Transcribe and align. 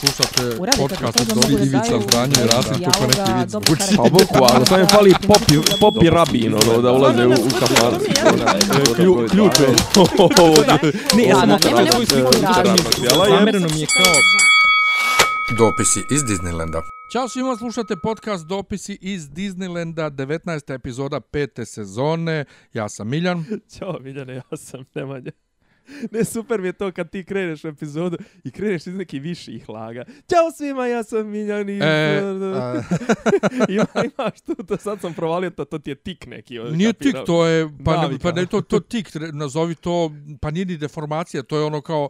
Slušate 0.00 0.60
Uradite 0.60 0.82
podcast 0.82 1.20
od 1.20 1.26
Dobri 1.28 1.54
Ivica 1.54 2.00
Zdranje 2.02 2.34
i 2.34 2.46
Rasim 2.46 2.72
neki 2.72 3.32
vic 3.32 3.50
dobro 3.50 3.66
zvuči. 3.66 3.80
karakter. 3.80 3.96
Pa 3.96 4.02
boku, 4.02 4.54
ali 4.54 4.66
sam 4.66 4.80
je 4.80 4.86
fali 4.86 5.14
popi, 5.26 5.54
popi 5.80 6.10
rabin, 6.10 6.54
ono, 6.54 6.82
da 6.82 6.92
ulaze 6.92 7.26
u, 7.26 7.30
u. 7.30 7.34
Klju- 8.96 9.28
Ključ 9.30 9.60
je. 9.60 9.66
Ne, 11.16 11.24
ja 11.24 11.36
sam 11.36 11.58
svoju 11.92 12.06
sliku. 12.06 12.32
Zamereno 13.28 13.68
mi 13.74 13.80
je 13.80 13.86
kao... 13.86 14.12
Dopisi 15.58 16.00
iz 16.10 16.22
Disneylanda. 16.22 16.80
Ćao 17.12 17.28
svima, 17.28 17.56
slušate 17.56 17.94
podcast 18.02 18.46
Dopisi 18.46 18.98
iz 19.00 19.22
Disneylanda, 19.22 20.10
19. 20.10 20.74
epizoda 20.74 21.20
pete 21.20 21.64
sezone. 21.64 22.44
Ja 22.72 22.88
sam 22.88 23.08
Miljan. 23.08 23.44
Ćao, 23.78 23.98
Miljane, 24.00 24.34
ja 24.34 24.56
sam 24.56 24.84
Nemanja. 24.94 25.30
Ne, 26.12 26.24
super 26.24 26.60
mi 26.60 26.68
je 26.68 26.72
to 26.72 26.92
kad 26.92 27.10
ti 27.10 27.24
kreneš 27.24 27.64
u 27.64 27.68
epizodu 27.68 28.16
i 28.44 28.50
kreneš 28.50 28.86
iz 28.86 28.94
nekih 28.94 29.22
viših 29.22 29.68
laga. 29.68 30.04
Ćao 30.06 30.50
svima, 30.56 30.86
ja 30.86 31.02
sam 31.02 31.28
Miljan 31.28 31.68
i... 31.68 31.78
E, 31.78 31.82
a, 31.82 32.82
Ima, 33.68 33.86
imaš 33.94 34.40
tu, 34.40 34.54
to 34.54 34.76
sad 34.76 35.00
sam 35.00 35.14
provalio, 35.14 35.50
to, 35.50 35.64
to 35.64 35.78
ti 35.78 35.90
je 35.90 35.94
tik 35.94 36.26
neki. 36.26 36.58
nije 36.58 36.92
tik, 36.92 36.98
kapirao. 36.98 37.24
to 37.24 37.46
je, 37.46 37.68
pa 37.84 38.08
ne, 38.08 38.18
pa 38.18 38.32
ne 38.32 38.46
to, 38.46 38.60
to 38.60 38.80
tik, 38.80 39.08
nazovi 39.32 39.74
to, 39.74 40.10
pa 40.40 40.50
nije 40.50 40.66
ni 40.66 40.76
deformacija, 40.76 41.42
to 41.42 41.58
je 41.58 41.64
ono 41.64 41.80
kao, 41.80 42.08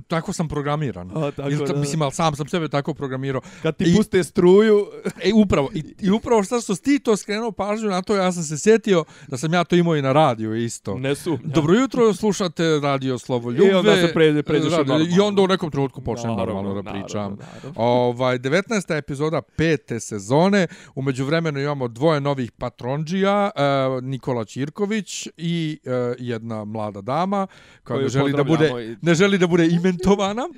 tako 0.00 0.32
sam 0.32 0.48
programiran. 0.48 1.10
A, 1.14 1.30
tako 1.30 1.50
Ili, 1.50 1.66
da. 1.66 1.74
Mislim, 1.74 2.02
ali 2.02 2.12
sam 2.12 2.36
sam 2.36 2.48
sebe 2.48 2.68
tako 2.68 2.94
programirao. 2.94 3.40
Kad 3.62 3.76
ti 3.76 3.84
I- 3.84 3.96
puste 3.96 4.24
struju, 4.24 4.86
E, 5.22 5.30
upravo. 5.34 5.70
I, 5.74 5.84
i 6.00 6.10
upravo 6.10 6.42
što 6.42 6.60
što 6.60 6.74
ti 6.74 6.98
to 6.98 7.16
skrenuo 7.16 7.52
pažnju 7.52 7.88
na 7.88 8.02
to, 8.02 8.16
ja 8.16 8.32
sam 8.32 8.42
se 8.42 8.58
sjetio 8.58 9.04
da 9.28 9.36
sam 9.36 9.52
ja 9.52 9.64
to 9.64 9.76
imao 9.76 9.96
i 9.96 10.02
na 10.02 10.12
radiju 10.12 10.54
isto. 10.54 10.94
ne 10.94 11.14
sumnjam. 11.14 11.40
Dobro 11.44 11.74
jutro, 11.74 12.14
slušate 12.14 12.44
Radio 12.80 13.18
Slovo 13.18 13.50
Ljube. 13.50 13.66
I 13.66 13.72
onda 13.72 13.96
se 13.96 14.12
pređe- 14.14 14.42
pređeš 14.42 14.64
Radio- 14.66 14.76
normalno. 14.78 15.16
I 15.16 15.20
onda 15.20 15.42
u 15.42 15.48
nekom 15.48 15.70
trenutku 15.70 16.00
počnem 16.02 16.30
Naravno, 16.30 16.54
normalno 16.54 16.82
da 16.82 16.90
pričam. 16.92 17.36
naravno. 17.62 17.72
Ovaj 17.76 18.38
19. 18.38 18.62
epizoda 18.90 19.42
pete 19.42 20.00
sezone. 20.00 20.66
Umeđu 20.94 21.24
vremenu 21.24 21.60
imamo 21.60 21.88
dvoje 21.88 22.20
novih 22.20 22.52
patronđija, 22.52 23.50
uh, 23.96 24.04
Nikola 24.04 24.44
Ćirković 24.44 24.94
i 25.36 25.78
uh, 25.84 25.92
jedna 26.18 26.64
mlada 26.64 27.00
dama 27.00 27.46
koja 27.84 27.96
Koju 27.96 28.02
ne 28.02 28.08
želi 28.08 28.32
da 28.32 28.44
bude 28.44 28.70
i- 28.82 28.96
ne 29.02 29.14
želi 29.14 29.38
da 29.38 29.46
bude 29.46 29.66
imentovana. 29.84 30.48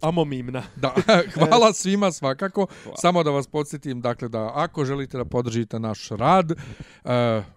Amomimna. 0.00 0.62
Da, 0.76 0.94
hvala 1.34 1.72
svima 1.72 2.12
svakako. 2.12 2.66
Samo 2.94 3.22
da 3.22 3.30
vas 3.30 3.46
podsjetim, 3.46 4.00
dakle, 4.00 4.28
da 4.28 4.52
ako 4.54 4.84
želite 4.84 5.18
da 5.18 5.24
podržite 5.24 5.78
naš 5.78 6.08
rad, 6.08 6.50
uh, 6.50 7.10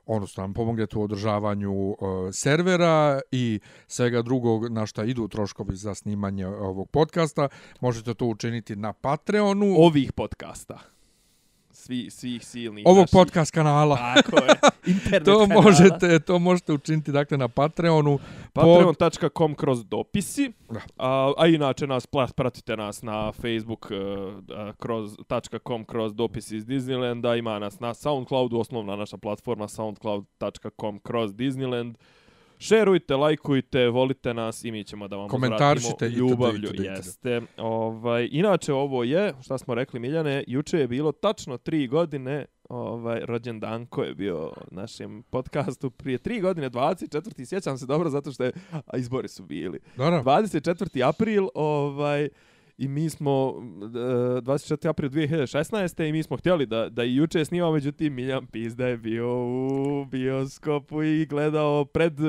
odnosno 0.06 0.44
nam 0.44 0.54
pomognete 0.54 0.98
u 0.98 1.04
održavanju 1.04 1.72
uh, 1.74 1.98
servera 2.32 3.20
i 3.32 3.60
svega 3.88 4.22
drugog 4.22 4.72
na 4.72 4.86
šta 4.86 5.04
idu 5.04 5.28
troškovi 5.28 5.76
za 5.76 5.96
snimanje 5.96 6.48
ovog 6.48 6.90
podcasta, 6.90 7.48
možete 7.82 8.14
to 8.14 8.26
učiniti 8.26 8.76
na 8.76 8.94
Patreonu 8.94 9.76
Ovih 9.78 10.14
podcasta. 10.14 10.97
Svi, 11.88 12.10
svih 12.10 12.46
silnih 12.46 12.84
ovog 12.88 13.02
naših. 13.02 13.14
podcast 13.14 13.52
kanala. 13.52 13.98
Tako 14.16 14.36
je. 14.36 14.50
Internet 14.94 15.24
To 15.26 15.40
kanala. 15.40 15.62
možete, 15.62 16.20
to 16.20 16.40
možete 16.40 16.74
učiniti 16.74 17.12
dakle 17.12 17.38
na 17.38 17.48
Patreonu. 17.48 18.20
Patreon.com 18.54 19.56
kroz 19.56 19.86
dopisi. 19.86 20.52
Da. 20.70 20.80
A, 20.98 21.34
a 21.38 21.48
inače 21.48 21.88
nas 21.88 22.08
pratite 22.36 22.78
nas 22.78 23.02
na 23.02 23.32
Facebook 23.32 23.92
uh, 23.92 23.98
uh, 23.98 24.76
kroz 24.80 25.16
.com 25.68 25.86
kroz 25.86 26.14
dopisi 26.14 26.58
iz 26.58 26.66
Disneylanda. 26.66 27.38
Ima 27.40 27.60
nas 27.60 27.80
na 27.80 27.94
Soundcloudu, 27.94 28.60
osnovna 28.60 28.96
naša 28.96 29.18
platforma 29.18 29.68
soundcloud.com 29.68 31.00
kroz 31.00 31.32
Disneyland. 31.34 31.94
Šerujte, 32.60 33.16
lajkujte, 33.16 33.88
volite 33.90 34.34
nas 34.34 34.64
i 34.64 34.72
mi 34.72 34.84
ćemo 34.84 35.08
da 35.08 35.16
vam 35.16 35.30
itd., 36.02 36.18
ljubavlju. 36.18 36.70
itd., 36.70 36.74
itd. 36.74 36.86
Jeste. 36.86 37.42
Ovaj, 37.58 38.30
inače, 38.32 38.74
ovo 38.74 39.04
je, 39.04 39.34
šta 39.42 39.58
smo 39.58 39.76
rekli 39.76 40.00
Miljane, 40.00 40.44
juče 40.48 40.80
je 40.80 40.88
bilo 40.88 41.12
tačno 41.12 41.58
tri 41.58 41.88
godine 41.88 42.46
ovaj, 42.70 43.22
rođendanko 43.26 44.04
je 44.04 44.16
bio 44.16 44.52
našem 44.72 45.24
podcastu 45.24 45.90
prije 45.90 46.18
tri 46.18 46.42
godine, 46.42 46.70
24. 46.70 47.46
sjećam 47.46 47.78
se 47.78 47.86
dobro 47.86 48.10
zato 48.10 48.32
što 48.32 48.44
je, 48.44 48.52
a 48.72 48.98
izbori 48.98 49.28
su 49.28 49.44
bili. 49.44 49.80
Da. 49.98 50.04
24. 50.04 51.08
april, 51.10 51.48
ovaj, 51.54 52.30
i 52.78 52.88
mi 52.88 53.10
smo 53.10 53.54
e, 53.82 54.42
24. 54.42 54.90
april 54.90 55.10
2016. 55.10 56.10
i 56.10 56.12
mi 56.12 56.24
smo 56.24 56.38
htjeli 56.38 56.66
da, 56.66 56.90
da 56.90 57.04
i 57.04 57.16
juče 57.16 57.46
snimamo, 57.46 57.74
međutim 57.74 58.14
Miljan 58.14 58.46
Pizda 58.46 58.88
je 58.88 58.98
bio 58.98 59.46
u 59.46 60.06
bioskopu 60.06 61.04
i 61.04 61.26
gledao 61.26 61.86
pred, 61.86 62.20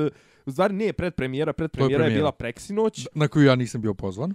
u 0.46 0.50
stvari 0.52 0.74
nije 0.74 0.92
pred 0.92 1.14
premijera, 1.14 1.52
pred 1.52 1.70
premijera 1.70 2.04
je, 2.04 2.06
premijera. 2.06 2.20
bila 2.20 2.32
preksinoć 2.32 3.06
Na 3.14 3.28
koju 3.28 3.44
ja 3.44 3.54
nisam 3.54 3.80
bio 3.80 3.94
pozvan. 3.94 4.34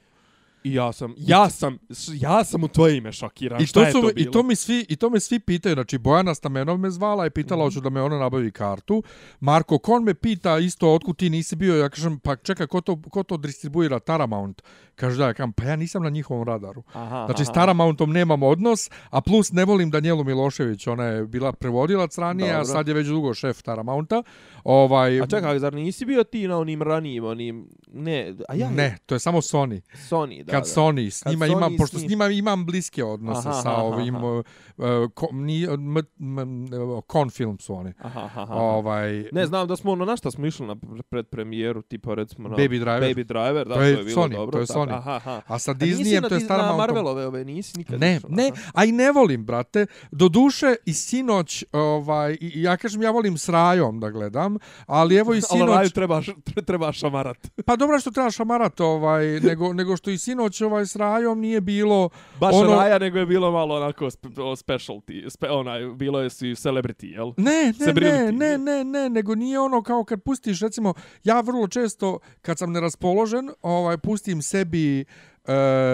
I 0.63 0.74
ja 0.74 0.91
sam, 0.91 1.16
ja 1.18 1.50
sam, 1.50 1.78
ja 2.13 2.44
sam 2.44 2.63
u 2.63 2.68
tvoje 2.68 2.97
ime 2.97 3.12
šokiran. 3.12 3.62
I 3.62 3.68
to 3.68 3.85
su 3.85 4.01
to 4.01 4.09
i 4.16 4.31
to 4.31 4.44
mi 4.44 4.56
svi 4.56 4.85
i 4.90 4.96
to 4.96 5.09
me 5.09 5.19
svi 5.19 5.40
pitaju, 5.40 5.74
znači 5.75 5.97
Bojana 5.97 6.35
Stamenov 6.35 6.78
me 6.78 6.90
zvala 6.90 7.25
i 7.25 7.29
pitala 7.29 7.66
hoću 7.66 7.81
da 7.81 7.90
me 7.90 8.01
ona 8.01 8.19
nabavi 8.19 8.51
kartu. 8.51 9.03
Marko 9.40 9.78
Kon 9.78 10.03
me 10.03 10.13
pita 10.13 10.59
isto 10.59 10.94
otkud 10.94 11.18
ti 11.18 11.29
nisi 11.29 11.56
bio, 11.56 11.75
ja 11.75 11.90
kažem 11.90 12.19
pa 12.19 12.35
čekaj 12.35 12.68
ko 12.68 12.81
to 12.81 13.02
ko 13.09 13.23
to 13.23 13.38
distribuira 13.38 14.00
Paramount. 14.00 14.62
Kaže 14.96 15.18
da, 15.18 15.28
ja 15.28 15.34
kažem 15.34 15.53
pa 15.53 15.63
ja 15.63 15.75
nisam 15.75 16.03
na 16.03 16.09
njihovom 16.09 16.47
radaru. 16.47 16.84
Aha, 16.94 17.25
Znači 17.25 17.46
s 17.46 17.50
aha. 17.50 17.53
Paramountom 17.59 18.12
nemam 18.12 18.44
odnos, 18.44 18.90
a 19.09 19.22
plus 19.22 19.52
ne 19.52 19.66
volim 19.66 19.91
Danijelu 19.91 20.23
Milošević, 20.23 20.88
ona 20.88 21.03
je 21.03 21.25
bila 21.25 21.52
prevodilac 21.52 22.18
ranije, 22.18 22.50
a 22.50 22.57
Dobro. 22.57 22.66
sad 22.73 22.88
je 22.88 22.94
već 22.94 23.07
dugo 23.07 23.34
šef 23.34 23.63
Paramounta. 23.63 24.23
Ovaj 24.63 25.22
A 25.22 25.28
čekaj, 25.28 25.59
zar 25.59 25.73
nisi 25.73 26.06
bio 26.06 26.23
ti 26.23 26.47
na 26.47 26.57
onim 26.57 26.81
ranijim, 26.81 27.23
onim, 27.23 27.69
ne, 27.94 28.34
a 28.50 28.56
ja, 28.56 28.69
ne, 28.69 28.97
to 29.06 29.16
je 29.16 29.19
samo 29.19 29.41
Sony. 29.41 29.81
Sony, 30.09 30.44
da, 30.44 30.52
kad 30.53 30.64
da. 30.66 30.69
Sony 30.72 31.09
s 31.09 31.25
njima 31.25 31.46
imam 31.47 31.74
s 31.74 31.78
pošto 31.78 31.97
s 31.97 32.02
njim- 32.02 32.09
njima 32.09 32.28
imam 32.28 32.66
bliske 32.66 33.03
odnose 33.06 33.50
Aha, 33.50 33.53
sa 33.53 33.72
aha, 33.72 33.81
ovim 33.84 34.16
aha. 34.16 34.25
uh, 34.28 34.44
ko, 35.12 35.28
ni 35.31 35.64
m, 35.64 35.97
m, 36.19 36.40
m, 36.40 36.68
kon 37.03 37.30
film 37.30 37.59
su 37.59 37.75
oni. 37.75 37.94
Aha, 38.00 38.19
aha. 38.34 38.53
Ovaj 38.53 39.25
Ne, 39.31 39.46
znam 39.46 39.68
da 39.68 39.75
smo 39.75 39.91
ono 39.91 40.06
na 40.06 40.18
šta 40.18 40.31
smo 40.31 40.46
išli 40.46 40.68
na 40.68 40.75
pr- 40.75 41.02
predpremijeru, 41.03 41.81
tipa 41.84 42.14
recimo 42.14 42.50
na 42.50 42.56
Baby 42.56 42.80
Driver. 42.80 43.03
Baby 43.06 43.24
Driver, 43.24 43.68
da, 43.68 43.74
To 43.74 43.75
to 43.75 43.81
je 43.81 43.90
je, 43.90 44.03
bilo 44.03 44.16
Sony, 44.18 44.31
dobro. 44.31 44.52
to 44.52 44.59
je 44.59 44.66
Sony. 44.68 44.91
Aha, 44.91 45.12
aha. 45.14 45.41
a 45.47 45.59
sa 45.59 45.74
Disneyem 45.74 46.30
to 46.30 46.36
je 46.36 46.41
stara 46.41 46.64
Na 46.64 46.74
Marvelove 46.74 47.25
ove 47.25 47.46
nisi 47.46 47.78
nikad 47.78 48.00
Ne, 48.00 48.16
išao, 48.16 48.30
ne, 48.30 48.52
a 48.74 48.85
i 48.85 48.91
ne 48.91 49.12
volim, 49.12 49.46
brate. 49.46 49.85
Do 50.12 50.30
duše 50.30 50.75
i 50.85 50.94
sinoć, 50.94 51.64
ovaj, 51.74 52.38
ja 52.41 52.78
kažem, 52.78 53.02
ja 53.02 53.12
volim 53.12 53.38
s 53.38 53.50
Rajom 53.50 54.00
da 54.00 54.09
gledam, 54.09 54.58
ali 54.85 55.16
evo 55.16 55.34
i 55.34 55.41
Ali 55.50 55.59
Raju 55.62 55.80
sinoć, 55.80 55.94
treba, 55.94 56.22
treba 56.64 56.91
šamarat. 56.94 57.38
pa 57.66 57.75
dobro 57.75 58.00
što 58.00 58.12
treba 58.12 58.31
šamarat, 58.31 58.80
ovaj, 58.80 59.25
nego, 59.40 59.74
nego 59.74 59.97
što 59.97 60.09
i 60.09 60.18
sinoć 60.18 60.43
ovaj, 60.62 60.86
s 60.86 60.96
Rajom 60.96 61.40
nije 61.40 61.62
bilo, 61.62 62.09
Baš 62.40 62.56
Ono- 62.56 62.76
Raja, 62.76 63.00
nego 63.00 63.20
je 63.20 63.26
bilo 63.26 63.52
malo 63.52 63.76
onako 63.76 64.09
spe, 64.09 64.28
specialty, 64.56 65.30
spe, 65.30 65.50
onaj, 65.50 65.86
bilo 65.96 66.20
je 66.20 66.30
si 66.30 66.46
celebrity, 66.46 67.06
jel? 67.06 67.31
Ne, 67.38 67.52
ne, 67.54 67.66
ne, 67.66 67.74
Celebrity. 67.74 68.31
ne, 68.31 68.58
ne, 68.58 68.84
ne, 68.84 69.09
nego 69.09 69.36
nije 69.36 69.59
ono 69.59 69.82
kao 69.82 70.03
kad 70.03 70.24
pustiš, 70.24 70.62
recimo, 70.62 70.94
ja 71.24 71.42
vrlo 71.42 71.68
često, 71.68 72.20
kad 72.42 72.58
sam 72.58 72.72
neraspoložen, 72.72 73.50
ovaj, 73.62 73.98
pustim 73.98 74.42
sebi 74.42 75.00
e, 75.02 75.06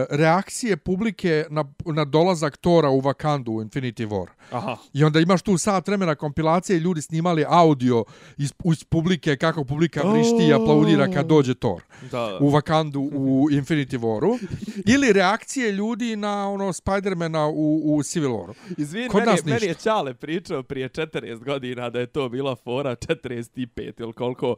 reakcije 0.10 0.78
publike 0.78 1.46
na, 1.50 1.66
na 1.86 2.06
dolazak 2.06 2.58
Tora 2.58 2.90
u 2.90 3.02
Wakandu 3.02 3.50
u 3.50 3.64
Infinity 3.64 4.08
War. 4.08 4.28
Aha. 4.52 4.78
I 4.94 5.04
onda 5.04 5.20
imaš 5.20 5.42
tu 5.42 5.58
sat 5.58 5.88
vremena 5.88 6.16
kompilacije 6.16 6.78
i 6.78 6.80
ljudi 6.80 7.02
snimali 7.02 7.46
audio 7.48 8.06
iz, 8.38 8.54
iz 8.66 8.84
publike, 8.84 9.36
kako 9.36 9.64
publika 9.64 10.02
vrišti 10.02 10.48
i 10.50 10.54
aplaudira 10.54 11.12
kad 11.12 11.26
dođe 11.26 11.56
Thor 11.56 11.82
Da, 12.12 12.38
u 12.42 12.52
Wakandu 12.52 13.10
u 13.14 13.50
Infinity 13.52 14.00
Waru. 14.00 14.40
Ili 14.94 15.14
reakcije 15.14 15.72
ljudi 15.72 16.16
na 16.16 16.50
ono 16.50 16.74
Spidermana 16.74 17.48
u, 17.48 17.96
u 17.96 18.04
Civil 18.04 18.30
Waru. 18.30 18.54
Izvini, 18.78 19.10
Kod 19.10 19.20
meni, 19.20 19.32
nas 19.32 19.46
meni 19.46 19.66
je. 19.66 19.74
Čale 19.74 20.14
pričao 20.14 20.64
prije 20.64 20.90
40 20.90 21.44
godina 21.44 21.90
da 21.90 22.00
je 22.00 22.06
to 22.06 22.30
bila 22.30 22.56
fora 22.56 22.96
45 22.96 23.94
ili 23.98 24.14
koliko, 24.14 24.56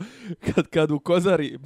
kad, 0.55 0.67
kad 0.67 0.91
u 0.91 0.99
Kozari, 0.99 1.57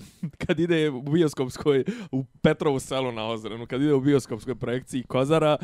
kad 0.47 0.59
ide 0.59 0.89
u 0.89 1.01
bioskopskoj, 1.01 1.83
u 2.11 2.23
Petrovu 2.41 2.79
selu 2.79 3.11
na 3.11 3.27
Ozrenu, 3.27 3.67
kad 3.67 3.81
ide 3.81 3.93
u 3.93 4.01
bioskopskoj 4.01 4.55
projekciji 4.55 5.03
Kozara, 5.03 5.57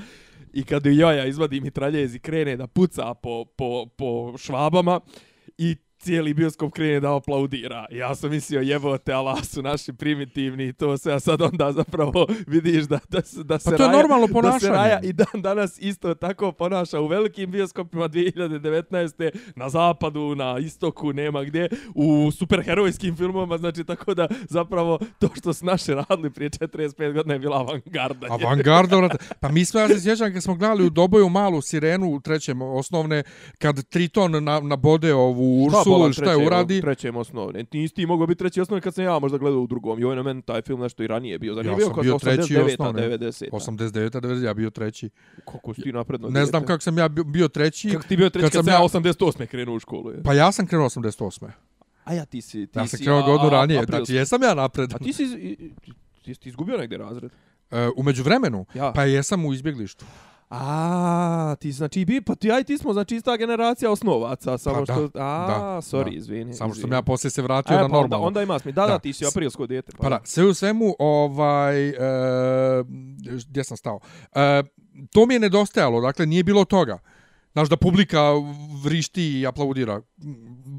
i 0.54 0.64
kad 0.64 0.86
Joja 0.86 1.26
izvadi 1.26 1.62
mitraljez 1.62 2.16
i 2.16 2.20
krene 2.20 2.58
da 2.58 2.68
puca 2.68 3.14
po, 3.14 3.46
po, 3.46 3.86
po 3.98 4.38
švabama 4.38 5.00
i 5.58 5.76
cijeli 6.02 6.34
bioskop 6.34 6.74
krene 6.74 7.00
da 7.00 7.16
aplaudira. 7.16 7.86
Ja 7.92 8.16
sam 8.16 8.30
mislio 8.30 8.62
jebote, 8.62 9.14
ala 9.14 9.44
su 9.44 9.62
naši 9.62 9.94
primitivni 9.94 10.68
i 10.68 10.74
to 10.74 10.98
sve, 10.98 11.14
a 11.14 11.20
sad 11.20 11.42
onda 11.42 11.72
zapravo 11.74 12.12
vidiš 12.48 12.84
da, 12.84 13.00
da, 13.10 13.22
se- 13.22 13.44
da 13.44 13.60
se 13.60 13.66
Pa 13.66 13.78
to 13.78 13.84
je 13.84 13.90
Raja- 13.90 13.98
normalno 13.98 14.28
Da 14.42 14.60
se. 14.60 14.70
Raja 14.70 15.00
i 15.02 15.14
dan 15.14 15.28
danas 15.36 15.78
isto 15.80 16.14
tako 16.16 16.52
ponaša 16.52 17.00
u 17.00 17.08
velikim 17.08 17.52
bioskopima 17.52 18.08
2019. 18.08 19.30
na 19.56 19.70
zapadu, 19.70 20.36
na 20.36 20.60
istoku, 20.60 21.14
nema 21.14 21.44
gdje, 21.44 21.70
u 21.96 22.32
superherojskim 22.32 23.16
filmovima, 23.16 23.58
znači 23.58 23.84
tako 23.84 24.14
da 24.14 24.28
zapravo 24.42 25.00
to 25.20 25.30
što 25.36 25.54
su 25.54 25.66
naši 25.66 25.94
radili 25.94 26.30
prije 26.30 26.50
45 26.52 27.14
godina 27.14 27.34
je 27.34 27.40
bila 27.40 27.58
avangarda. 27.60 28.28
Avangarda, 28.32 28.98
vrate. 28.98 29.18
Pa 29.40 29.50
mi 29.50 29.66
smo, 29.66 29.80
ja 29.80 29.88
se 29.88 30.02
sjećam, 30.02 30.34
kad 30.34 30.44
smo 30.44 30.56
gledali 30.56 30.86
u 30.86 30.90
Doboju 30.92 31.30
malu 31.30 31.62
sirenu 31.62 32.08
u 32.08 32.20
trećem 32.20 32.62
osnovne, 32.62 33.24
kad 33.58 33.84
Triton 33.84 34.44
na, 34.44 34.60
nabode 34.60 35.14
ovu 35.14 35.66
Ursulu 35.66 35.91
školu 35.92 36.06
ili 36.06 36.14
šta 36.14 36.32
je 36.32 36.48
uradi. 36.48 36.82
Trećem 36.82 37.16
osnovne. 37.16 37.64
Ti 37.64 37.78
nisi 37.78 37.94
ti 37.94 38.06
mogao 38.06 38.28
biti 38.28 38.40
treći 38.40 38.62
osnovne 38.62 38.82
kad 38.82 38.94
sam 38.94 39.04
ja 39.04 39.20
možda 39.20 39.38
gledao 39.38 39.60
u 39.60 39.68
drugom. 39.68 40.00
I 40.00 40.04
ovaj 40.04 40.16
na 40.16 40.24
meni 40.24 40.42
taj 40.42 40.62
film 40.62 40.80
nešto 40.80 41.04
i 41.04 41.08
ranije 41.08 41.40
bio. 41.40 41.54
Zar 41.56 41.66
Ja 41.66 41.76
bio 41.76 41.86
sam 41.86 41.94
kod 41.94 42.04
bio 42.04 42.18
treći 42.18 42.54
89 42.56 42.72
osnovne. 42.74 43.02
90 43.10 43.50
89 43.50 44.10
90 44.12 44.46
ja 44.46 44.54
bio 44.54 44.70
treći. 44.70 45.10
Kako 45.46 45.74
si 45.74 45.82
ti 45.82 45.92
napredno 45.92 46.30
Ne 46.30 46.46
znam 46.46 46.66
kako 46.66 46.82
sam 46.82 46.98
ja 46.98 47.08
bio, 47.08 47.24
bio 47.24 47.48
treći. 47.48 47.90
Kako 47.90 48.04
ti 48.04 48.18
bio 48.18 48.30
treći 48.30 48.44
kad 48.44 48.52
kad, 48.52 48.66
sam 48.66 48.74
ja 48.74 48.78
ja- 48.78 48.84
88. 48.84 49.46
krenuo 49.46 49.76
u 49.76 49.80
školu? 49.80 50.12
Je. 50.12 50.24
Pa 50.24 50.34
ja 50.34 50.52
sam 50.52 50.68
krenuo 50.68 50.86
88. 50.86 51.48
A 52.04 52.14
ja 52.14 52.26
ti 52.26 52.42
si... 52.42 52.68
Ti 52.68 52.80
Ja 52.80 52.88
sam 52.88 52.98
si, 52.98 53.04
krenuo 53.04 53.20
a- 53.20 53.26
godinu 53.26 53.48
a- 53.48 53.50
ranije, 53.52 53.78
aprilski. 53.78 53.98
znači 53.98 54.14
jesam 54.14 54.44
ja 54.44 54.54
napred. 54.54 54.94
A 54.94 54.98
ti 54.98 55.14
si, 55.14 55.58
ti, 56.24 56.36
ti 56.36 56.50
izgubio 56.50 56.78
negdje 56.78 56.98
razred? 56.98 57.32
E, 57.72 57.90
umeđu 57.96 58.24
vremenu, 58.24 58.66
Ja. 58.74 58.92
pa 58.96 59.04
jesam 59.04 59.46
u 59.46 59.54
izbjeglištu. 59.54 60.06
A, 60.54 61.56
ti 61.60 61.72
znači 61.72 62.06
bi, 62.06 62.22
pa 62.22 62.36
ti 62.36 62.48
ja 62.48 62.60
i 62.60 62.64
ti 62.64 62.78
smo 62.78 62.94
znači 62.94 63.16
ista 63.16 63.38
generacija 63.38 63.92
osnovaca, 63.92 64.58
samo 64.58 64.76
Pa 64.76 64.80
da, 64.82 64.94
što 64.94 65.04
a, 65.04 65.48
da, 65.48 65.78
sorry, 65.78 66.04
da. 66.06 66.18
izvini. 66.18 66.54
Samo 66.54 66.74
što 66.74 66.82
sam 66.82 66.94
ja 66.94 67.02
poslije 67.02 67.32
se 67.32 67.42
vratio 67.42 67.74
E, 67.74 67.76
na 67.76 67.80
pa 67.80 67.86
onda, 67.86 67.98
normalno. 67.98 68.28
onda 68.28 68.42
ima 68.42 68.60
smi. 68.60 68.72
Da, 68.72 68.82
da, 68.82 68.88
Da. 68.88 69.00
ti 69.00 69.14
si 69.14 69.26
aprilsko 69.28 69.68
dijete. 69.68 69.92
Pa 70.00 70.10
da, 70.10 70.20
sve 70.24 70.46
u 70.46 70.54
svemu, 70.54 70.96
ovaj, 71.00 71.90
e, 71.90 71.94
gdje 73.48 73.64
sam 73.64 73.78
stao? 73.78 74.00
E, 74.36 74.64
to 75.12 75.26
mi 75.26 75.34
je 75.34 75.40
nedostajalo, 75.40 76.02
dakle, 76.02 76.26
nije 76.26 76.44
bilo 76.44 76.66
toga. 76.66 77.00
Znaš, 77.54 77.70
da 77.70 77.78
publika 77.78 78.22
vrišti 78.84 79.40
i 79.40 79.48
aplaudira. 79.48 80.02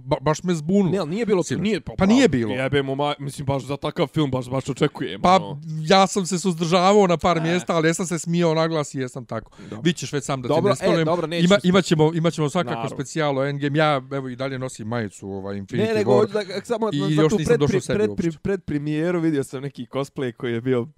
Ba, 0.05 0.17
baš 0.21 0.43
me 0.43 0.55
zbunilo. 0.55 0.91
Ne, 0.91 0.99
ali 0.99 1.11
nije 1.11 1.27
bilo, 1.27 1.43
Sinoć. 1.43 1.63
nije, 1.63 1.81
pa, 1.81 1.93
Pa 1.99 2.07
nije 2.07 2.29
bilo. 2.29 2.55
Jebemo, 2.55 2.95
ma, 2.95 3.15
mislim, 3.19 3.47
baš 3.47 3.63
za 3.63 3.77
takav 3.77 4.07
film, 4.07 4.31
baš, 4.31 4.49
baš 4.49 4.69
očekujem. 4.69 5.21
Pa 5.23 5.37
ono. 5.37 5.61
ja 5.81 6.07
sam 6.07 6.27
se 6.27 6.39
suzdržavao 6.39 7.07
na 7.07 7.17
par 7.17 7.39
E. 7.39 7.41
mjesta, 7.41 7.77
ali 7.77 7.89
jesam 7.89 8.07
se 8.07 8.19
smijao 8.19 8.55
na 8.55 8.69
glas 8.69 8.95
i 8.95 8.99
jesam 8.99 9.27
tako. 9.27 9.51
Dobro. 9.61 9.81
Vi 9.81 9.93
ćeš 9.93 10.13
već 10.13 10.25
sam 10.25 10.43
da 10.43 10.49
Dobro, 10.49 10.63
ti 10.65 10.81
ne 10.81 10.85
e, 10.85 10.87
spomenem. 10.87 11.05
dobro, 11.07 11.27
neću 11.27 11.45
Ima, 11.45 11.59
imaćemo, 11.65 12.13
imaćemo 12.15 12.49
svakako 12.49 12.75
Naravno. 12.75 12.97
specijalo 12.97 13.45
Endgame. 13.45 13.79
Ja 13.79 14.03
evo 14.13 14.29
i 14.29 14.37
dalje 14.37 14.59
nosim 14.59 14.89
majicu 14.89 15.29
ovaj 15.29 15.57
Infinity 15.57 15.77
Ne, 15.79 15.95
nego, 15.95 16.13
War. 16.13 16.29
da, 16.29 16.65
samo 16.65 16.89
I 16.93 17.01
na, 17.01 17.07
na 17.07 17.23
još 17.23 17.31
tu 17.31 17.39
nisam 17.39 17.51
pred, 17.51 17.61
došao 17.61 17.71
pred, 17.71 17.83
sebi 17.83 17.97
pred, 17.99 18.11
uopće. 18.11 18.23
pred, 18.23 18.41
pred 18.41 18.63
premijeru 18.63 19.21
vidio 19.21 19.45
sam 19.45 19.63
neki 19.63 19.87
cosplay 19.87 20.33
koji 20.33 20.53
je 20.53 20.61
bio 20.61 20.89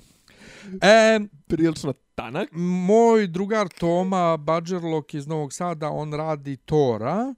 E, 0.82 1.20
prilično 1.47 1.94
tanak. 2.14 2.49
moj 2.52 3.26
drugar 3.26 3.69
Toma 3.70 4.37
Badgerlock 4.37 5.14
iz 5.14 5.26
Novog 5.26 5.52
Sada, 5.52 5.90
on 5.90 6.12
radi 6.12 6.56
Tora. 6.56 7.34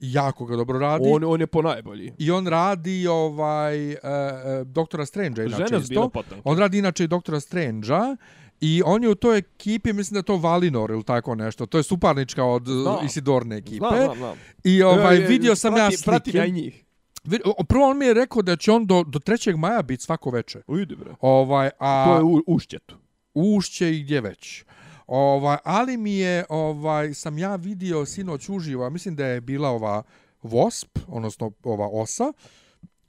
Jako 0.00 0.46
ga 0.46 0.56
dobro 0.56 0.78
radi. 0.78 1.04
On, 1.06 1.24
on 1.24 1.40
je 1.40 1.46
po 1.46 1.62
najbolji. 1.62 2.12
I 2.18 2.30
on 2.30 2.46
radi 2.46 3.06
ovaj 3.06 3.88
uh, 3.88 3.96
Doktora 4.66 5.06
Strange 5.06 5.42
inače 5.42 5.64
Žena 5.66 5.80
isto. 5.80 6.10
On 6.44 6.58
radi 6.58 6.78
inače 6.78 7.04
i 7.04 7.08
Doktora 7.08 7.40
Strange-a. 7.40 8.16
I 8.60 8.82
on 8.84 9.02
je 9.02 9.08
u 9.08 9.14
toj 9.14 9.38
ekipi, 9.38 9.92
mislim 9.92 10.14
da 10.14 10.18
je 10.18 10.22
to 10.22 10.36
Valinor 10.36 10.90
ili 10.90 11.02
tako 11.04 11.34
nešto. 11.34 11.66
To 11.66 11.78
je 11.78 11.82
suparnička 11.82 12.44
od 12.44 12.66
Znam. 12.66 13.06
Isidorne 13.06 13.56
ekipe. 13.56 13.76
Znam, 13.78 14.04
znam, 14.04 14.16
znam. 14.16 14.36
I 14.64 14.82
ovaj, 14.82 15.16
E, 15.16 15.24
e, 15.24 15.26
vidio 15.26 15.56
sam 15.56 15.76
ja 15.76 15.88
prati- 15.88 16.04
Pratim 16.04 16.36
ja 16.36 16.44
i 16.44 16.48
slike. 16.48 16.62
njih. 16.62 16.84
Prvo 17.68 17.90
on 17.90 17.98
mi 17.98 18.06
je 18.06 18.14
rekao 18.14 18.42
da 18.42 18.56
će 18.56 18.72
on 18.72 18.86
do, 18.86 19.04
do 19.04 19.18
3. 19.18 19.56
maja 19.56 19.82
biti 19.82 20.02
svako 20.02 20.30
veče. 20.30 20.62
Ujde 20.66 20.96
bre. 20.96 21.14
Ovaj, 21.20 21.70
a 21.78 22.04
To 22.06 22.16
je 22.16 22.22
u, 22.22 22.42
ušćetu. 22.46 22.96
Ušće 23.34 23.96
i 23.96 24.02
gdje 24.02 24.20
već. 24.20 24.64
Ovaj, 25.06 25.56
ali 25.64 25.96
mi 25.96 26.14
je, 26.14 26.44
ovaj, 26.48 27.14
sam 27.14 27.38
ja 27.38 27.56
vidio 27.56 28.06
sinoć 28.06 28.48
uživo, 28.48 28.90
mislim 28.90 29.16
da 29.16 29.26
je 29.26 29.40
bila 29.40 29.68
ova 29.68 30.02
Wasp, 30.42 30.98
odnosno 31.08 31.52
ova 31.62 31.88
osa. 31.92 32.32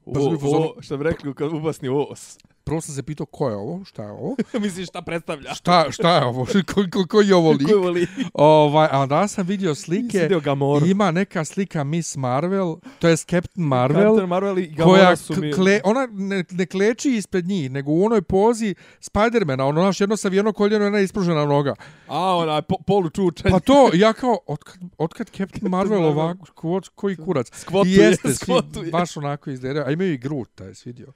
O, 0.06 0.14
Pa 0.14 0.20
o, 0.20 0.82
što 0.82 0.98
bi 0.98 1.04
rekli 1.04 1.34
kad 1.34 1.54
ubasni 1.54 1.90
os. 1.90 2.38
Prvo 2.64 2.82
sam 2.82 2.96
se 2.96 3.04
pitao 3.04 3.26
ko 3.26 3.50
je 3.50 3.56
ovo, 3.56 3.86
šta 3.86 4.04
je 4.04 4.12
ovo, 4.12 4.36
Misliš 4.62 4.88
šta 4.88 5.02
predstavlja? 5.02 5.54
šta, 5.54 5.86
šta 5.92 6.16
je 6.16 6.26
ovo, 6.26 6.46
ko, 6.74 6.84
ko, 6.94 7.08
ko 7.08 7.22
je 7.22 7.36
ovo 7.36 7.52
lik. 7.52 7.68
Koji 7.68 7.80
voli? 7.80 8.08
Ovaj, 8.34 8.88
a 8.92 9.00
onda 9.00 9.28
sam 9.28 9.48
vidio 9.48 9.76
slike, 9.76 10.20
Vidio 10.20 10.42
ima 10.86 11.12
neka 11.12 11.46
slika 11.46 11.84
Miss 11.84 12.18
Marvel, 12.18 12.76
to 13.00 13.08
je 13.08 13.18
Captain 13.18 13.68
Marvel, 13.68 14.04
Captain 14.04 14.30
Marvel 14.30 14.60
i 14.60 14.68
Gamora 14.68 15.00
koja 15.00 15.16
su 15.16 15.34
mi... 15.42 15.54
kle, 15.54 15.82
ona 15.84 16.08
ne, 16.12 16.44
ne 16.52 16.66
kleči 16.66 17.12
ispred 17.12 17.48
njih, 17.48 17.72
nego 17.72 17.92
u 17.92 18.06
onoj 18.06 18.22
pozi 18.22 18.76
Spidermana, 19.00 19.66
ono 19.66 19.82
naš 19.82 20.02
jedno 20.02 20.18
savijeno 20.18 20.54
koljeno, 20.54 20.86
jedna 20.86 21.00
ispružena 21.00 21.46
noga. 21.46 21.76
A, 22.08 22.36
onaj 22.36 22.62
po, 22.62 22.76
polu 22.88 23.10
čučanj. 23.10 23.52
Pa 23.52 23.60
to, 23.60 23.90
ja 23.94 24.14
kao, 24.14 24.38
otkad, 24.48 24.78
otkad 24.98 25.30
Captain 25.30 25.70
Marvel 25.70 26.02
Marvel. 26.02 26.20
ovako, 26.20 26.46
ko, 26.56 26.82
koji 26.96 27.16
kurac. 27.16 27.48
Skvotuje, 27.54 27.96
I 27.96 27.98
jeste, 27.98 28.28
svi, 28.28 28.36
skvotuje. 28.36 28.92
baš 28.92 29.18
onako 29.18 29.50
izgledaju. 29.50 29.86
A 29.86 29.92
imaju 29.92 30.14
i 30.14 30.18
Groot, 30.18 30.60
jesi 30.60 30.90
vidio? 30.90 31.14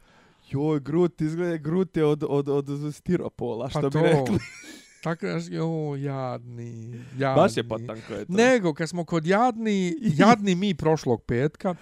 Joj, 0.50 0.80
Groot, 0.80 1.22
izgleda 1.22 1.58
Groot 1.58 1.98
je 1.98 2.06
od, 2.06 2.24
od, 2.30 2.50
od 2.50 2.96
stiropola, 2.96 3.70
što 3.70 3.82
Pa 3.82 3.90
bi 3.90 4.00
rekli. 4.00 4.40
tako, 5.04 5.28
znaš, 5.28 5.44
jo, 5.50 5.96
jadni, 5.96 7.02
jadni. 7.18 7.42
Baš 7.42 7.58
je 7.58 7.68
potanko 7.68 8.14
je 8.14 8.26
to. 8.26 8.34
Nego, 8.34 8.74
kad 8.74 8.90
smo 8.90 9.06
kod 9.06 9.26
jadni, 9.26 9.96
jadni 10.02 10.56
mi 10.56 10.74
prošlog 10.74 11.24
petka, 11.24 11.76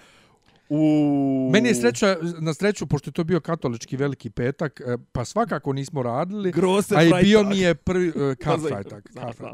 U... 0.68 1.50
Meni 1.52 1.68
je 1.68 1.74
sreća, 1.74 2.16
na 2.40 2.54
sreću, 2.54 2.86
pošto 2.86 3.08
je 3.08 3.12
to 3.12 3.24
bio 3.24 3.40
katolički 3.40 3.96
veliki 3.96 4.30
petak, 4.30 4.80
e, 4.80 4.96
pa 5.12 5.24
svakako 5.24 5.72
nismo 5.72 6.02
radili, 6.02 6.52
Grosse 6.52 6.94
a 6.96 7.02
i 7.02 7.12
bio 7.22 7.42
mi 7.42 7.58
je 7.58 7.74
prvi, 7.74 8.08
uh, 8.08 8.14
znam, 8.58 8.82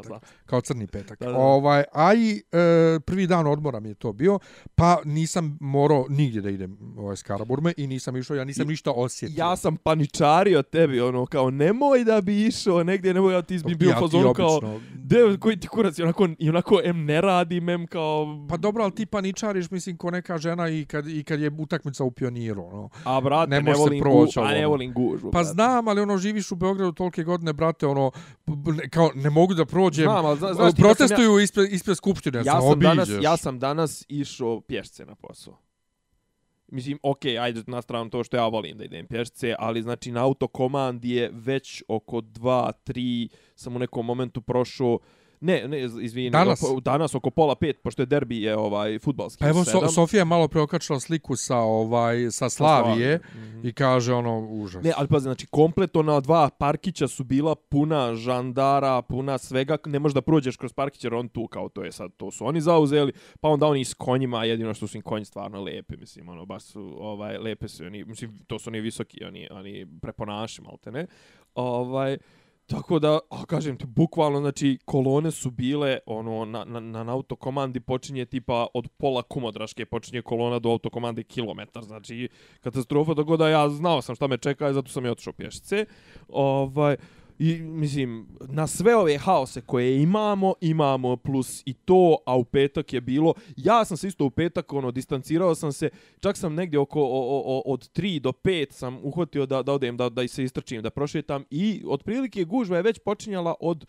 znam. 0.05 0.19
kao 0.45 0.61
crni 0.61 0.87
petak. 0.87 1.19
Da, 1.19 1.31
da. 1.31 1.37
Ovaj, 1.37 1.83
a 1.93 2.13
i 2.13 2.43
e, 2.51 2.99
prvi 2.99 3.27
dan 3.27 3.47
odmora 3.47 3.79
mi 3.79 3.89
je 3.89 3.95
to 3.95 4.13
bio, 4.13 4.39
pa 4.75 4.97
nisam 5.05 5.57
morao 5.61 6.05
nigdje 6.09 6.41
da 6.41 6.49
idem 6.49 6.77
ovaj, 6.97 7.17
s 7.17 7.23
Karaburme 7.23 7.73
i 7.77 7.87
nisam 7.87 8.17
išao, 8.17 8.35
ja 8.35 8.43
nisam 8.43 8.67
I- 8.67 8.71
ništa 8.71 8.91
osjetio. 8.91 9.35
Ja 9.37 9.55
sam 9.55 9.75
paničario 9.77 10.61
tebi, 10.61 11.01
ono, 11.01 11.25
kao, 11.25 11.51
nemoj 11.51 12.03
da 12.03 12.21
bi 12.21 12.45
išao 12.45 12.83
negdje, 12.83 13.13
nemoj 13.13 13.33
da 13.33 13.41
ti 13.41 13.59
bi 13.65 13.75
bio 13.75 13.89
Ja 13.89 13.99
fazonu 13.99 14.33
kao, 14.33 14.79
de, 14.93 15.37
koji 15.39 15.59
ti 15.59 15.67
kurac, 15.67 15.99
i 15.99 16.03
onako, 16.03 16.27
i 16.39 16.49
onako, 16.49 16.81
em 16.83 17.05
ne 17.05 17.21
radim, 17.21 17.69
em 17.69 17.87
kao... 17.87 18.45
Pa 18.49 18.57
dobro, 18.57 18.83
ali 18.83 18.95
ti 18.95 19.05
paničariš, 19.05 19.71
mislim, 19.71 19.97
ko 19.97 20.11
neka 20.11 20.37
žena 20.37 20.69
i 20.69 20.85
kad, 20.85 21.00
i 21.07 21.23
kad 21.23 21.39
je 21.39 21.51
utakmica 21.59 22.03
u 22.03 22.11
pioniru, 22.11 22.63
ono. 22.63 22.89
A 23.03 23.21
brate, 23.21 23.49
ne 23.49 23.61
ne, 23.61 23.73
volim 23.73 24.01
proći, 24.01 24.39
gu, 24.39 24.45
a 24.45 24.49
ne 24.49 24.57
ono. 24.57 24.69
volim 24.69 24.93
gužvu. 24.93 25.31
Pa 25.31 25.39
brate. 25.39 25.45
znam, 25.45 25.87
ali 25.87 26.01
ono, 26.01 26.17
živiš 26.17 26.51
u 26.51 26.55
Beogradu 26.55 26.91
tolike 26.91 27.23
godine, 27.23 27.53
brate, 27.53 27.87
ono, 27.87 28.11
kao, 28.89 29.11
ne 29.15 29.29
mogu 29.29 29.53
da 29.53 29.65
prođem. 29.65 30.03
Znam, 30.05 30.25
ali 30.25 30.37
zna- 30.37 30.53
znaš 30.53 30.71
sam 30.71 30.79
ja- 30.79 30.83
protestuju 30.85 31.39
ispred, 31.39 31.73
ispred 31.73 31.97
skupštine, 31.97 32.37
ja 32.37 32.43
sam 32.53 32.61
sam 32.61 32.79
danas, 32.79 33.07
obiđeš. 33.07 33.23
ja 33.23 33.37
sam 33.37 33.59
danas 33.59 34.05
išao 34.09 34.61
pješce 34.61 35.05
na 35.05 35.15
posao. 35.15 35.57
Mislim, 36.67 36.99
okej, 37.03 37.39
ajde 37.39 37.63
na 37.67 37.81
stranu 37.81 38.09
to 38.09 38.23
što 38.23 38.37
ja 38.37 38.47
volim 38.47 38.77
da 38.77 38.83
idem 38.83 39.07
pješce, 39.07 39.55
ali 39.59 39.81
znači 39.81 40.11
na 40.11 40.23
autokomandi 40.23 41.09
je 41.09 41.29
već 41.33 41.83
oko 41.87 42.17
2, 42.17 42.71
3, 42.85 43.27
sam 43.55 43.75
u 43.75 43.79
nekom 43.79 44.05
momentu 44.05 44.41
prošao, 44.41 44.99
ne, 45.41 45.67
ne, 45.67 45.79
izvini, 46.01 46.29
Danas? 46.29 46.61
oko- 46.61 46.79
danas 46.81 47.15
oko 47.15 47.29
pola 47.29 47.55
pet, 47.55 47.81
pošto 47.81 48.01
je 48.01 48.05
derbi 48.05 48.41
je 48.41 48.57
ovaj 48.57 48.99
futbalski. 48.99 49.39
Pa 49.39 49.47
evo, 49.47 49.63
so. 49.63 49.87
Sofija 49.89 50.21
je 50.21 50.25
malo 50.25 50.47
preokačila 50.47 50.99
sliku 50.99 51.35
sa, 51.35 51.57
ovaj, 51.57 52.31
sa 52.31 52.49
Slavije 52.49 53.19
Mhm. 53.27 53.67
i 53.67 53.73
kaže, 53.73 54.13
ono, 54.13 54.39
užas. 54.41 54.83
Ne, 54.83 54.93
ali 54.97 55.07
pazi, 55.07 55.23
znači, 55.23 55.47
komplet 55.47 55.95
ona 55.95 56.19
dva 56.19 56.49
parkića 56.51 57.07
su 57.07 57.23
bila 57.23 57.55
puna 57.55 58.15
žandara, 58.15 59.01
puna 59.01 59.37
svega, 59.37 59.77
ne 59.85 59.99
možeš 59.99 60.13
da 60.13 60.21
prođeš 60.21 60.57
kroz 60.57 60.73
parkić 60.73 61.03
jer 61.03 61.13
on 61.13 61.29
tu 61.29 61.47
kao 61.47 61.69
to 61.69 61.83
je 61.83 61.91
sad, 61.91 62.11
to 62.17 62.31
su 62.31 62.45
oni 62.45 62.61
zauzeli, 62.61 63.11
pa 63.39 63.49
onda 63.49 63.67
oni 63.67 63.85
s 63.85 63.93
konjima, 63.93 64.43
jedino 64.43 64.73
što 64.73 64.87
su 64.87 64.97
im 64.97 65.03
konji 65.03 65.25
stvarno 65.25 65.61
lepe, 65.61 65.97
mislim, 65.97 66.29
ono, 66.29 66.45
baš 66.45 66.63
su, 66.63 66.95
ovaj, 66.99 67.37
lepe 67.37 67.67
su 67.67 67.85
oni, 67.85 68.03
mislim, 68.03 68.39
to 68.39 68.59
su 68.59 68.69
oni 68.69 68.81
visoki, 68.81 69.23
oni, 69.23 69.47
oni 69.51 69.87
preponaši, 70.01 70.61
malte 70.61 70.91
ne, 70.91 71.07
ovaj, 71.55 72.17
Tako 72.71 72.99
da, 72.99 73.19
a 73.29 73.45
kažem 73.45 73.77
ti, 73.77 73.85
bukvalno, 73.85 74.39
znači, 74.39 74.77
kolone 74.85 75.31
su 75.31 75.51
bile, 75.51 75.97
ono, 76.05 76.45
na, 76.45 76.63
na, 76.63 77.03
na 77.03 77.13
autokomandi 77.13 77.79
počinje 77.79 78.25
tipa 78.25 78.67
od 78.73 78.87
pola 78.97 79.21
kumodraške, 79.21 79.85
počinje 79.85 80.21
kolona 80.21 80.59
do 80.59 80.69
autokomande 80.69 81.23
kilometar, 81.23 81.83
znači, 81.83 82.29
katastrofa, 82.59 83.15
tako 83.15 83.37
da 83.37 83.49
ja 83.49 83.69
znao 83.69 84.01
sam 84.01 84.15
šta 84.15 84.27
me 84.27 84.37
čeka 84.37 84.69
i 84.69 84.73
zato 84.73 84.89
sam 84.91 85.05
i 85.05 85.09
otišao 85.09 85.33
pješice. 85.33 85.85
Ovaj, 86.29 86.95
I, 87.43 87.61
mislim, 87.61 88.27
na 88.49 88.67
sve 88.67 88.95
ove 88.95 89.17
haose 89.17 89.61
koje 89.61 90.01
imamo, 90.01 90.53
imamo 90.61 91.15
plus 91.17 91.63
i 91.65 91.73
to, 91.73 92.17
a 92.25 92.37
u 92.37 92.43
petak 92.43 92.93
je 92.93 93.01
bilo, 93.01 93.33
ja 93.57 93.85
sam 93.85 93.97
se 93.97 94.07
isto 94.07 94.25
u 94.25 94.29
petak, 94.29 94.73
ono, 94.73 94.91
distancirao 94.91 95.55
sam 95.55 95.71
se, 95.71 95.89
čak 96.19 96.37
sam 96.37 96.55
negdje 96.55 96.79
oko, 96.79 97.01
o, 97.01 97.41
o, 97.45 97.61
od 97.65 97.89
3 97.93 98.19
do 98.19 98.31
5 98.31 98.71
sam 98.71 98.99
uhvatio 99.03 99.45
da, 99.45 99.63
da 99.63 99.73
odem, 99.73 99.97
da, 99.97 100.09
da 100.09 100.27
se 100.27 100.43
istrčim, 100.43 100.81
da 100.81 100.89
prošetam. 100.89 101.43
I 101.49 101.83
otprilike 101.87 102.43
gužva 102.43 102.77
je 102.77 102.83
već 102.83 102.99
počinjala 102.99 103.55
od 103.59 103.85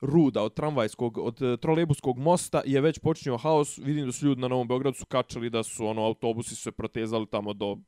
ruda, 0.00 0.42
od 0.42 0.54
tramvajskog, 0.54 1.18
od 1.18 1.42
e, 1.42 1.56
trolebuskog 1.56 2.18
mosta 2.18 2.62
je 2.66 2.80
već 2.80 2.98
počinio 2.98 3.36
haos. 3.36 3.78
Vidim 3.78 4.06
da 4.06 4.12
su 4.12 4.26
ljudi 4.26 4.40
na 4.40 4.48
Novom 4.48 4.68
Beogradu 4.68 4.98
su 4.98 5.06
kačali 5.06 5.50
da 5.50 5.62
su 5.62 5.86
ono 5.86 6.04
autobusi 6.04 6.54
su 6.54 6.62
se 6.62 6.72
protezali 6.72 7.26
tamo 7.26 7.52
do 7.52 7.78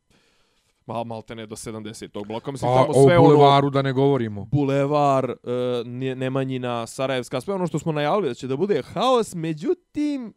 mal 0.87 1.05
maltene 1.05 1.47
do 1.47 1.57
70. 1.57 2.27
bloka. 2.27 2.53
Mislim 2.53 2.71
A, 2.71 2.75
tamo 2.75 2.89
o 2.91 3.05
sve 3.05 3.19
ono 3.19 3.29
bulevaru 3.29 3.71
da 3.71 3.83
ne 3.83 3.93
govorimo. 3.93 4.45
bulevar, 4.45 5.31
e, 5.31 5.37
Ne- 5.85 6.15
Nemanjina, 6.15 6.87
Sarajevska, 6.87 7.41
sve 7.41 7.55
ono 7.55 7.67
što 7.67 7.79
smo 7.79 7.93
najavili 7.93 8.29
da 8.29 8.35
će 8.35 8.47
da 8.47 8.57
bude 8.57 8.83
haos, 8.85 9.35
međutim 9.35 10.35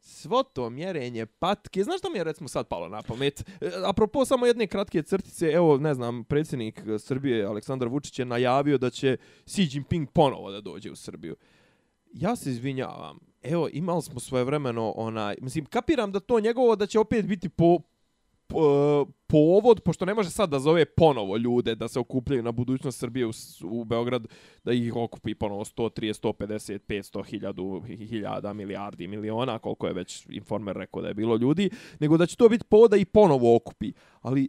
svo 0.00 0.42
to 0.42 0.70
mjerenje 0.70 1.26
patke, 1.26 1.84
znaš 1.84 1.98
što 1.98 2.10
mi 2.10 2.18
je 2.18 2.24
recimo 2.24 2.48
sad 2.48 2.68
palo 2.68 2.88
na 2.88 3.02
pamet? 3.02 3.40
E, 3.60 3.70
apropo 3.86 4.24
samo 4.24 4.46
jedne 4.46 4.66
kratke 4.66 5.02
crtice, 5.02 5.46
evo, 5.46 5.76
ne 5.78 5.94
znam, 5.94 6.24
predsjednik 6.24 6.80
Srbije 6.98 7.44
Aleksandar 7.44 7.88
Vučić 7.88 8.18
je 8.18 8.24
najavio 8.24 8.78
da 8.78 8.90
će 8.90 9.16
Xi 9.46 9.68
Jinping 9.72 10.10
ponovo 10.10 10.50
da 10.50 10.60
dođe 10.60 10.90
u 10.90 10.96
Srbiju. 10.96 11.36
Ja 12.12 12.36
se 12.36 12.50
izvinjavam, 12.50 13.18
evo, 13.42 13.68
imali 13.72 14.02
smo 14.02 14.20
svoje 14.20 14.44
vremeno, 14.44 14.90
onaj, 14.90 15.34
mislim, 15.40 15.64
kapiram 15.64 16.12
da 16.12 16.20
to 16.20 16.40
njegovo, 16.40 16.76
da 16.76 16.86
će 16.86 16.98
opet 16.98 17.26
biti 17.26 17.48
po, 17.48 17.78
povod, 19.26 19.80
pošto 19.80 20.04
ne 20.04 20.14
može 20.14 20.30
sad 20.30 20.50
da 20.50 20.58
zove 20.58 20.84
ponovo 20.84 21.36
ljude 21.36 21.74
da 21.74 21.88
se 21.88 21.98
okupljaju 21.98 22.42
na 22.42 22.52
budućnost 22.52 22.98
Srbije 22.98 23.26
u, 23.26 23.30
u 23.64 23.84
Beograd, 23.84 24.26
da 24.64 24.72
ih 24.72 24.96
okupi 24.96 25.34
ponovo 25.34 25.64
130, 25.64 26.22
150, 26.22 26.78
500, 26.88 27.24
hiljadu, 27.24 27.82
hiljada, 27.86 28.52
milijardi, 28.52 29.06
miliona, 29.06 29.58
koliko 29.58 29.86
je 29.86 29.92
već 29.92 30.26
informer 30.30 30.76
rekao 30.76 31.02
da 31.02 31.08
je 31.08 31.14
bilo 31.14 31.36
ljudi, 31.36 31.70
nego 32.00 32.16
da 32.16 32.26
će 32.26 32.36
to 32.36 32.48
biti 32.48 32.64
povod 32.64 32.90
da 32.90 32.96
i 32.96 33.04
ponovo 33.04 33.56
okupi. 33.56 33.92
Ali, 34.20 34.48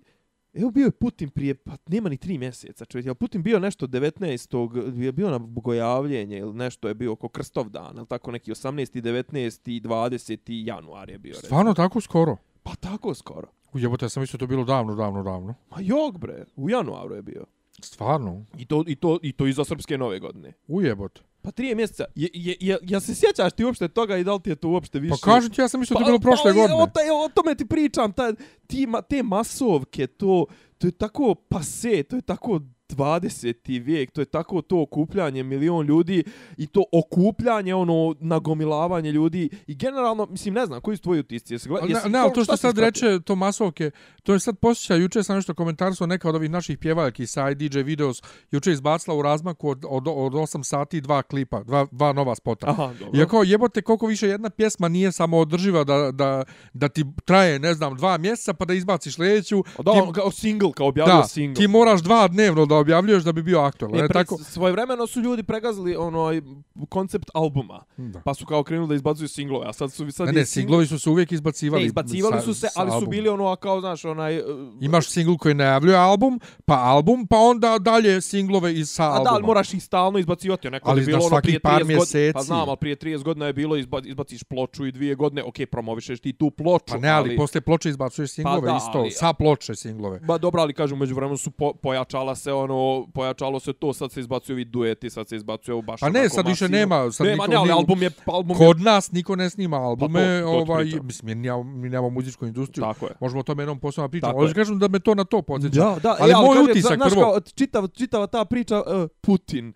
Evo 0.53 0.71
bio 0.71 0.85
je 0.85 0.91
Putin 0.91 1.29
prije, 1.29 1.55
pa 1.55 1.71
nema 1.87 2.09
ni 2.09 2.17
tri 2.17 2.37
mjeseca, 2.37 2.85
čovječ. 2.85 3.05
Je 3.05 3.15
Putin 3.15 3.43
bio 3.43 3.59
nešto 3.59 3.87
19. 3.87 5.01
je 5.03 5.11
bio 5.11 5.29
na 5.29 5.39
bogojavljenje 5.39 6.37
ili 6.37 6.53
nešto 6.53 6.87
je 6.87 6.93
bio 6.93 7.11
oko 7.11 7.29
Krstov 7.29 7.69
dan, 7.69 7.97
ili 7.97 8.07
tako 8.07 8.31
neki 8.31 8.51
18. 8.51 9.01
19. 9.01 9.81
20. 9.81 10.65
januar 10.67 11.09
je 11.09 11.17
bio. 11.17 11.29
recimo. 11.29 11.47
Stvarno 11.47 11.73
tako 11.73 12.01
skoro? 12.01 12.37
Pa 12.63 12.75
tako 12.75 13.13
skoro. 13.13 13.47
Ujebote, 13.73 14.05
ja 14.05 14.09
sam 14.09 14.21
mislio 14.21 14.37
to 14.37 14.47
bilo 14.47 14.63
davno, 14.63 14.95
davno, 14.95 15.23
davno. 15.23 15.55
Ma 15.69 15.77
jok 15.79 16.17
bre, 16.17 16.45
u 16.55 16.69
januaru 16.69 17.15
je 17.15 17.21
bio. 17.21 17.45
Stvarno? 17.81 18.45
I 18.57 18.65
to, 18.65 18.83
i 18.87 18.95
to, 18.95 19.19
i 19.21 19.31
to 19.31 19.47
iza 19.47 19.65
srpske 19.65 19.97
nove 19.97 20.19
godine. 20.19 20.53
Ujebote. 20.67 21.21
Pa 21.41 21.51
tri 21.51 21.75
mjeseca. 21.75 22.05
Je, 22.15 22.29
je, 22.33 22.55
je, 22.59 22.77
ja 22.81 22.99
se 22.99 23.15
sjećaš 23.15 23.53
ti 23.53 23.63
uopšte 23.63 23.87
toga 23.87 24.17
i 24.17 24.23
da 24.23 24.33
li 24.33 24.41
ti 24.41 24.49
je 24.49 24.55
to 24.55 24.69
uopšte 24.69 24.99
više? 24.99 25.15
Pa 25.21 25.31
kažem 25.31 25.51
ti, 25.51 25.61
ja 25.61 25.67
sam 25.67 25.79
mislio 25.79 25.95
to 25.95 26.01
je 26.01 26.05
bilo 26.05 26.19
prošle 26.19 26.51
pa, 26.51 26.59
godine. 26.59 26.83
O, 26.83 26.87
taj, 26.87 27.09
o 27.09 27.29
tome 27.33 27.55
ti 27.55 27.65
pričam, 27.65 28.11
ta, 28.11 28.33
ti, 28.67 28.87
ma, 28.87 29.01
te 29.01 29.23
masovke, 29.23 30.07
to, 30.07 30.45
to 30.77 30.87
je 30.87 30.91
tako 30.91 31.35
pase, 31.35 32.03
to 32.03 32.15
je 32.15 32.21
tako 32.21 32.59
20. 32.89 33.83
vijek, 33.83 34.11
to 34.11 34.21
je 34.21 34.25
tako 34.25 34.61
to 34.61 34.81
okupljanje 34.81 35.43
milion 35.43 35.85
ljudi 35.85 36.23
i 36.57 36.67
to 36.67 36.83
okupljanje, 36.91 37.75
ono, 37.75 38.15
nagomilavanje 38.19 39.11
ljudi 39.11 39.49
i 39.67 39.75
generalno, 39.75 40.25
mislim, 40.25 40.53
ne 40.53 40.65
znam, 40.65 40.81
koji 40.81 40.97
su 40.97 41.03
tvoji 41.03 41.19
utisci? 41.19 41.53
Jesi, 41.53 41.69
jesi, 41.69 41.93
Ne, 41.93 42.11
ne, 42.11 42.19
ali 42.19 42.33
to 42.33 42.43
što 42.43 42.57
sad 42.57 42.77
reče, 42.77 43.19
to 43.19 43.35
masovke, 43.35 43.91
to 44.23 44.33
je 44.33 44.39
sad 44.39 44.59
posjeća, 44.59 44.95
juče 44.95 45.23
sam 45.23 45.35
nešto 45.35 45.53
komentarsao, 45.53 46.07
neka 46.07 46.29
od 46.29 46.35
ovih 46.35 46.49
naših 46.49 46.77
pjevaljki 46.77 47.27
sa 47.27 47.53
DJ 47.53 47.79
Videos, 47.79 48.21
juče 48.51 48.71
izbacila 48.71 49.15
u 49.17 49.21
razmaku 49.21 49.69
od, 49.69 49.85
od, 49.89 50.07
od 50.07 50.33
8 50.33 50.63
sati 50.63 51.01
dva 51.01 51.21
klipa, 51.21 51.63
dva, 51.63 51.87
dva 51.91 52.13
nova 52.13 52.35
spota. 52.35 52.69
Aha, 52.69 52.93
dobro. 52.99 53.19
Iako 53.19 53.43
jebote 53.43 53.81
koliko 53.81 54.07
više 54.07 54.27
jedna 54.27 54.49
pjesma 54.49 54.87
nije 54.87 55.11
samo 55.11 55.37
održiva 55.37 55.83
da, 55.83 56.11
da, 56.11 56.43
da 56.73 56.89
ti 56.89 57.05
traje, 57.25 57.59
ne 57.59 57.73
znam, 57.73 57.95
dva 57.95 58.17
mjeseca 58.17 58.53
pa 58.53 58.65
da 58.65 58.73
izbaciš 58.73 59.15
sljedeću. 59.15 59.63
Da, 59.77 59.91
ti, 59.91 59.99
ono, 59.99 60.11
kao 60.11 60.31
single, 60.31 60.71
kao 60.71 60.87
objavio 60.87 61.15
da, 61.15 61.23
single. 61.23 61.55
ti 61.55 61.67
moraš 61.67 62.01
dva 62.01 62.27
dnevno 62.27 62.65
da 62.65 62.72
objavljuješ 62.73 63.23
da 63.23 63.31
bi 63.31 63.43
bio 63.43 63.59
aktualan. 63.59 63.97
Ne, 63.97 64.07
pre, 64.07 64.13
tako? 64.15 64.37
svojevremeno 64.37 65.07
su 65.07 65.21
ljudi 65.21 65.43
pregazili 65.43 65.95
onaj 65.95 66.41
koncept 66.89 67.29
albuma. 67.33 67.83
Da. 67.97 68.19
Pa 68.19 68.33
su 68.33 68.45
kao 68.45 68.63
krenuli 68.63 68.87
da 68.87 68.95
izbacuju 68.95 69.27
singlove, 69.27 69.67
a 69.67 69.73
sad 69.73 69.91
su 69.91 70.11
sad 70.11 70.27
Ne, 70.27 70.33
ne, 70.33 70.45
singlovi 70.45 70.87
su 70.87 70.99
se 70.99 71.09
uvijek 71.09 71.31
izbacivali. 71.31 71.81
Ne, 71.81 71.87
izbacivali 71.87 72.33
sa- 72.33 72.41
su 72.41 72.53
se, 72.53 72.67
ali 72.75 72.91
su 72.93 73.07
bili 73.07 73.29
ono, 73.29 73.47
a 73.47 73.55
kao, 73.55 73.79
znaš, 73.79 74.05
onaj... 74.05 74.39
uh, 74.39 74.45
Imaš 74.81 75.07
singl 75.07 75.33
koji 75.35 75.55
najavljuje 75.55 75.97
album, 75.97 76.39
pa 76.65 76.75
album, 76.75 77.27
pa 77.27 77.37
onda 77.37 77.77
dalje 77.79 78.21
singlove 78.21 78.73
iz 78.73 78.89
sa 78.89 79.03
A 79.03 79.07
albuma. 79.07 79.23
da, 79.23 79.29
ali 79.29 79.43
moraš 79.43 79.73
ih 79.73 79.83
stalno 79.83 80.19
izbacivati. 80.19 80.69
Neko 80.69 80.89
Ali 80.89 81.01
je 81.01 81.05
bilo 81.05 81.25
ono 81.25 81.39
prije 81.41 81.59
par 81.59 81.73
30 81.73 81.77
godina. 81.77 81.97
mjeseci. 81.97 82.33
Pa 82.33 82.41
znam, 82.41 82.69
ali 82.69 82.77
prije 82.77 82.95
30 82.95 83.23
godina 83.23 83.45
je 83.45 83.53
bilo 83.53 83.75
izba, 83.75 84.01
izbaciš 84.05 84.43
ploču 84.43 84.85
i 84.85 84.91
dvije 84.91 85.15
godine. 85.15 85.43
Okej, 85.43 85.65
promovišeš 85.65 86.19
ti 86.19 86.33
tu 86.33 86.51
ploču. 86.51 86.85
Pa 86.87 86.97
ne, 86.97 87.09
ali, 87.09 87.37
posle 87.37 87.61
ploče 87.61 87.89
izbacuješ 87.89 88.31
singlove 88.31 88.61
Pa 88.61 88.67
da, 88.67 88.77
isto, 88.77 88.97
ali- 88.99 89.11
sa 89.11 89.33
ploče 89.33 89.75
singlove. 89.75 90.19
Ba 90.19 90.37
dobro, 90.37 90.61
ali 90.61 90.73
kažem, 90.73 90.97
među 90.97 91.15
vremenu 91.15 91.37
su 91.37 91.51
po, 91.51 91.73
pojačala 91.73 92.35
se 92.35 92.53
ono, 92.63 93.07
pojačalo 93.07 93.59
se 93.59 93.73
to, 93.73 93.93
sad 93.93 94.11
se 94.11 94.19
izbacuju 94.19 94.53
ovi 94.53 94.65
dueti, 94.65 95.09
sad 95.09 95.27
se 95.27 95.35
izbacuje 95.35 95.75
u 95.75 95.81
baš 95.81 95.99
Pa 95.99 96.09
ne, 96.09 96.29
sad 96.29 96.47
više 96.47 96.69
nema, 96.69 97.11
sad 97.11 97.27
nema, 97.27 97.33
niko 97.35 97.47
ne, 97.47 97.55
ali 97.55 97.63
nije- 97.63 97.73
album 97.73 98.01
je, 98.01 98.09
album 98.27 98.49
je, 98.51 98.57
Kod 98.59 98.81
nas 98.81 99.11
niko 99.11 99.35
ne 99.35 99.49
snima 99.49 99.77
albume, 99.77 100.19
Pa 100.41 100.41
to- 100.41 100.51
to 100.55 100.63
ovaj, 100.63 100.83
pričam. 100.83 101.05
mislim, 101.05 101.29
jer 101.29 101.37
nemamo, 101.37 101.63
mi 101.65 101.89
nemamo 101.89 102.09
muzičku 102.09 102.45
industriju. 102.45 102.83
tako 102.83 103.05
je. 103.05 103.11
Možemo 103.19 103.39
o 103.39 103.43
tome 103.43 103.63
jednom 103.63 103.79
posebno 103.79 104.09
pričati. 104.09 104.33
Ali 104.33 104.49
je. 104.49 104.53
kažem 104.53 104.79
da 104.79 104.87
me 104.87 104.99
to 104.99 105.15
na 105.15 105.23
to 105.23 105.41
podsjeća. 105.41 105.75
Da, 105.75 105.99
da, 105.99 106.15
ali 106.19 106.31
e, 106.31 106.35
moj 106.37 106.47
kažem, 106.49 106.71
utisak 106.71 106.95
znaš, 106.95 107.11
prvo... 107.11 107.21
Kao, 107.23 107.39
čitav, 107.41 107.87
čitava 107.87 108.27
ta 108.27 108.45
priča, 108.45 108.77
uh, 108.79 109.09
Putin, 109.21 109.73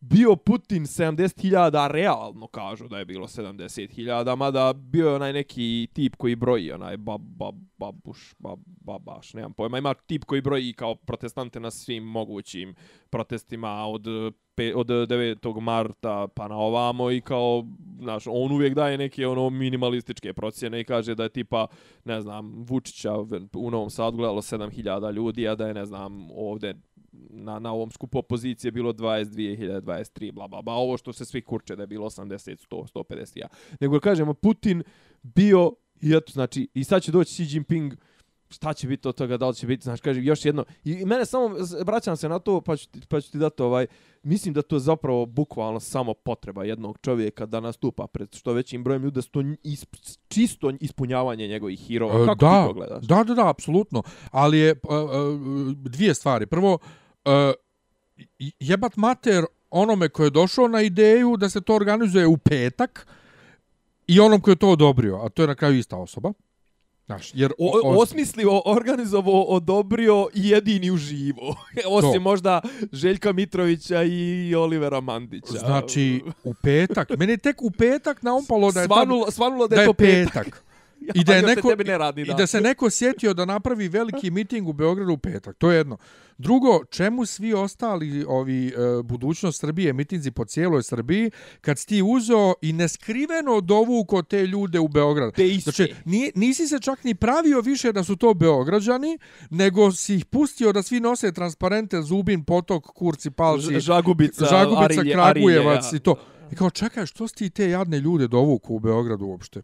bio 0.00 0.36
Putin 0.36 0.82
70.000, 0.82 1.90
realno 1.90 2.46
kažu 2.46 2.88
da 2.88 2.98
je 2.98 3.04
bilo 3.04 3.26
70.000, 3.26 4.36
mada 4.36 4.72
bio 4.72 5.08
je 5.08 5.14
onaj 5.14 5.32
neki 5.32 5.88
tip 5.92 6.16
koji 6.16 6.36
broji, 6.36 6.72
onaj 6.72 6.96
bab, 6.96 7.20
bab, 7.20 7.54
babuš, 7.78 8.34
bab, 8.38 8.58
babaš, 8.66 9.34
nemam 9.34 9.52
pojma, 9.52 9.78
ima 9.78 9.94
tip 9.94 10.24
koji 10.24 10.40
broji 10.40 10.72
kao 10.72 10.94
protestante 10.94 11.60
na 11.60 11.70
svim 11.70 12.04
mogućim 12.04 12.74
protestima 13.10 13.86
od 13.86 14.06
pe, 14.54 14.74
od 14.74 14.86
9. 14.86 15.60
marta 15.60 16.28
pa 16.34 16.48
na 16.48 16.56
ovamo 16.56 17.10
i 17.10 17.20
kao, 17.20 17.64
znaš, 18.00 18.26
on 18.26 18.52
uvijek 18.52 18.74
daje 18.74 18.98
neke 18.98 19.26
ono 19.26 19.50
minimalističke 19.50 20.32
procjene 20.32 20.80
i 20.80 20.84
kaže 20.84 21.14
da 21.14 21.22
je 21.22 21.28
tipa, 21.28 21.66
ne 22.04 22.20
znam, 22.20 22.64
Vučića 22.68 23.14
u 23.54 23.70
Novom 23.70 23.90
Sadu 23.90 24.16
gledalo 24.16 24.42
7000 24.42 25.12
ljudi, 25.12 25.48
a 25.48 25.54
da 25.54 25.68
je, 25.68 25.74
ne 25.74 25.86
znam, 25.86 26.28
ovde 26.34 26.74
na, 27.30 27.58
na 27.58 27.72
ovom 27.72 27.90
skupu 27.90 28.18
opozicije 28.18 28.70
bilo 28.70 28.92
22.023, 28.92 30.32
bla, 30.32 30.48
bla, 30.48 30.62
bla, 30.62 30.74
ovo 30.74 30.96
što 30.96 31.12
se 31.12 31.24
svi 31.24 31.42
kurče 31.42 31.76
da 31.76 31.82
je 31.82 31.86
bilo 31.86 32.06
80, 32.06 32.66
100, 32.70 32.92
150, 32.94 33.38
ja. 33.38 33.48
Nego 33.80 34.00
kažemo, 34.00 34.34
Putin 34.34 34.82
bio, 35.22 35.72
i 36.00 36.14
eto, 36.14 36.32
znači, 36.32 36.68
i 36.74 36.84
sad 36.84 37.02
će 37.02 37.12
doći 37.12 37.42
Xi 37.42 37.54
Jinping, 37.54 37.94
šta 38.48 38.72
će 38.72 38.88
biti 38.88 39.08
od 39.08 39.14
toga, 39.14 39.36
da 39.36 39.48
li 39.48 39.54
će 39.54 39.66
biti, 39.66 39.84
znači, 39.84 40.02
kažem, 40.02 40.24
još 40.24 40.44
jedno, 40.44 40.64
i, 40.84 40.92
i 40.92 41.04
mene 41.04 41.26
samo, 41.26 41.56
vraćam 41.84 42.16
se 42.16 42.28
na 42.28 42.38
to, 42.38 42.60
pa 42.60 42.76
ću, 42.76 42.88
ti- 42.88 43.00
pa 43.08 43.20
ću 43.20 43.32
ti 43.32 43.38
dati 43.38 43.62
ovaj, 43.62 43.86
mislim 44.22 44.54
da 44.54 44.62
to 44.62 44.76
je 44.76 44.80
zapravo 44.80 45.26
bukvalno 45.26 45.80
samo 45.80 46.14
potreba 46.14 46.64
jednog 46.64 46.98
čovjeka 47.02 47.46
da 47.46 47.60
nastupa 47.60 48.06
pred 48.06 48.34
što 48.34 48.52
većim 48.52 48.84
brojem 48.84 49.02
ljudi, 49.02 49.14
da 49.14 49.22
su 49.22 49.30
to 49.30 49.42
isp, 49.62 49.96
čisto 50.28 50.72
ispunjavanje 50.80 51.48
njegovih 51.48 51.80
hirova. 51.80 52.22
E, 52.22 52.26
Kako 52.26 52.44
da, 52.44 52.62
ti 52.62 52.68
to 52.68 52.74
gledaš? 52.74 53.04
Da, 53.04 53.24
da, 53.24 53.34
da, 53.34 53.50
apsolutno. 53.50 54.02
Ali 54.30 54.58
je 54.58 54.72
uh, 54.72 54.78
uh, 54.90 55.72
dvije 55.72 56.14
stvari. 56.14 56.46
Prvo, 56.46 56.78
uh, 57.26 57.52
jebat 58.60 58.96
mater 58.96 59.44
onome 59.70 60.08
ko 60.08 60.24
je 60.24 60.30
došao 60.30 60.68
na 60.68 60.82
ideju 60.82 61.36
da 61.36 61.48
se 61.48 61.60
to 61.60 61.74
organizuje 61.74 62.26
u 62.26 62.36
petak 62.36 63.06
i 64.06 64.20
onom 64.20 64.40
ko 64.40 64.50
je 64.50 64.56
to 64.56 64.68
odobrio, 64.70 65.16
a 65.16 65.28
to 65.28 65.42
je 65.42 65.48
na 65.48 65.54
kraju 65.54 65.78
ista 65.78 65.96
osoba. 65.96 66.32
Znaš, 67.06 67.30
jer 67.34 67.52
O, 67.58 67.80
o- 67.84 67.98
osmislio, 67.98 68.62
organizovao, 68.64 69.42
odobrio 69.42 70.28
i 70.34 70.48
jedini 70.48 70.90
uživo. 70.90 71.56
Osim 71.88 72.12
To. 72.12 72.20
možda 72.20 72.60
Željka 72.92 73.32
Mitrovića 73.32 74.02
i 74.02 74.54
Olivera 74.54 75.00
Mandića. 75.00 75.52
Znači, 75.52 76.22
u 76.44 76.54
petak. 76.54 77.08
Meni 77.18 77.38
tek 77.38 77.62
u 77.62 77.70
petak 77.70 78.22
naumpalo 78.22 78.72
da 78.72 78.80
je, 78.80 78.86
svanulo, 78.86 79.30
svanulo 79.30 79.68
da 79.68 79.76
da 79.76 79.82
je 79.82 79.84
je 79.84 79.86
to 79.86 79.94
petak. 79.94 80.44
petak. 80.44 80.64
I 81.14 81.24
da 81.24 81.34
je 81.34 81.40
se 81.40 81.46
neko 81.46 81.68
tebi 81.68 81.84
ne 81.84 81.98
radi, 81.98 82.22
i 82.22 82.34
da 82.38 82.46
se 82.46 82.60
neko 82.60 82.90
sjetio 82.90 83.34
da 83.34 83.44
napravi 83.44 83.88
veliki 83.88 84.30
miting 84.30 84.68
u 84.68 84.72
Beogradu 84.72 85.12
u 85.12 85.18
petak. 85.18 85.56
To 85.58 85.70
je 85.70 85.76
jedno. 85.76 85.96
Drugo, 86.38 86.84
čemu 86.90 87.26
svi 87.26 87.54
ostali 87.54 88.24
ovi 88.28 88.68
e, 88.68 88.72
budućnost 89.02 89.60
Srbije, 89.60 89.92
mitinzi 89.92 90.30
po 90.30 90.44
cijeloj 90.44 90.82
Srbiji, 90.82 91.30
kad 91.60 91.78
si 91.78 91.86
ti 91.86 92.02
uzeo 92.02 92.54
i 92.62 92.72
neskriveno 92.72 93.60
dovuko 93.60 94.22
te 94.22 94.46
ljude 94.46 94.80
u 94.80 94.88
Beograd. 94.88 95.34
Te 95.34 95.48
iste. 95.48 95.70
Znači, 95.70 95.94
nije, 96.04 96.32
nisi 96.34 96.66
se 96.68 96.80
čak 96.80 97.04
ni 97.04 97.14
pravio 97.14 97.60
više 97.60 97.92
da 97.92 98.04
su 98.04 98.16
to 98.16 98.34
Beograđani, 98.34 99.18
nego 99.50 99.92
si 99.92 100.14
ih 100.14 100.24
pustio 100.24 100.72
da 100.72 100.82
svi 100.82 101.00
nose 101.00 101.32
transparente 101.32 102.02
Zubin, 102.02 102.44
Potok, 102.44 102.84
Kurci, 102.86 103.30
Palci, 103.30 103.74
Ž- 103.74 103.80
Žagubica, 103.80 104.44
Žagubica, 104.44 104.84
Arilje, 104.84 105.12
Kragujevac 105.12 105.84
Arilje, 105.84 105.96
i 105.96 106.00
to. 106.00 106.14
I 106.52 106.54
kao, 106.56 106.70
čekaj, 106.70 107.06
što 107.06 107.28
si 107.28 107.34
ti 107.34 107.50
te 107.50 107.70
jadne 107.70 108.00
ljude 108.00 108.28
dovuku 108.28 108.74
u 108.74 108.78
Beogradu 108.80 109.24
uopšte? 109.24 109.62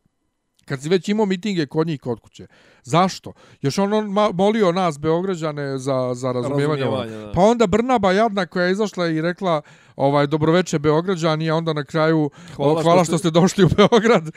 Kad 0.73 0.83
si 0.83 0.89
već 0.89 1.09
imao 1.09 1.27
mitinge 1.27 1.67
kod 1.67 1.87
njih 1.87 2.01
kod 2.01 2.21
kuće. 2.21 2.47
Zašto? 2.83 3.33
Još 3.63 3.79
on, 3.79 3.93
on 3.93 4.07
molio 4.35 4.73
nas, 4.73 4.99
Beograđane, 4.99 5.79
za, 5.79 6.15
za 6.15 6.33
razumijevanje. 6.33 6.85
Razumijevanje. 6.85 7.33
Pa 7.35 7.41
onda 7.41 7.67
Brnaba 7.67 8.13
jadna 8.13 8.47
koja 8.47 8.65
je 8.65 8.73
izašla 8.73 9.09
i 9.09 9.21
rekla 9.21 9.63
ovaj 9.97 10.27
dobroveče 10.27 10.79
Beograđani, 10.79 11.51
a 11.51 11.55
onda 11.55 11.73
na 11.73 11.85
kraju 11.85 12.31
hvala, 12.57 12.73
Hvala 12.73 12.83
hvala 12.83 13.05
što 13.05 13.11
što 13.11 13.19
ste 13.19 13.31
došli 13.31 13.65
u 13.65 13.69
Beograd. 13.77 14.31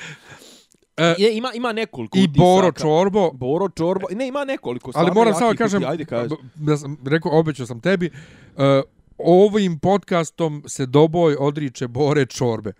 E, 0.97 1.15
Je, 1.17 1.37
ima, 1.37 1.51
ima 1.53 1.73
nekoliko 1.73 2.17
I 2.17 2.23
utisaka. 2.23 2.43
Boro 2.43 2.71
Čorbo. 2.71 3.31
Boro 3.31 3.69
Čorbo. 3.69 4.07
Ne, 4.11 4.27
ima 4.27 4.45
nekoliko. 4.45 4.91
Ali 4.95 5.11
moram 5.11 5.33
samo 5.33 5.53
kažem, 5.57 5.83
Ajde, 5.87 6.05
kaži. 6.05 6.35
ja 6.67 6.77
sam 6.77 6.97
rekao, 7.05 7.39
obećao 7.39 7.65
sam 7.65 7.79
tebi, 7.79 8.09
uh, 8.55 8.63
ovim 9.17 9.79
podcastom 9.79 10.63
se 10.67 10.85
Doboj 10.85 11.35
odriče 11.39 11.87
Bore 11.87 12.25
Čorbe. 12.25 12.73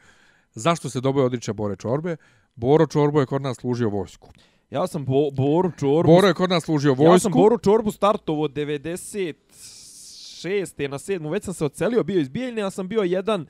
Zašto 0.54 0.90
se 0.90 1.02
Doboj 1.02 1.24
odriče 1.24 1.54
Bore 1.54 1.76
Čorbe? 1.76 2.18
Boro 2.56 2.88
Čorbo 2.88 3.20
je 3.20 3.26
kod 3.26 3.42
nas 3.42 3.58
služio 3.58 3.90
vojsku. 3.90 4.30
Ja 4.70 4.88
sam 4.88 5.06
bo, 5.06 5.32
Boru 5.32 5.72
Čorbu... 5.80 6.12
Boro 6.14 6.28
je 6.28 6.34
kod 6.34 6.50
nas 6.50 6.64
služio 6.64 6.94
vojsku. 6.94 7.14
Ja 7.14 7.20
sam 7.20 7.32
Boru 7.32 7.58
Čorbu 7.58 7.92
startovo 7.92 8.48
96. 8.48 9.36
na 10.88 10.98
7. 10.98 11.32
Već 11.32 11.44
sam 11.44 11.54
se 11.54 11.66
ocelio, 11.66 12.04
bio 12.04 12.20
iz 12.20 12.30
Bijeljne, 12.30 12.62
ja 12.62 12.70
sam 12.70 12.88
bio 12.88 13.02
jedan 13.02 13.48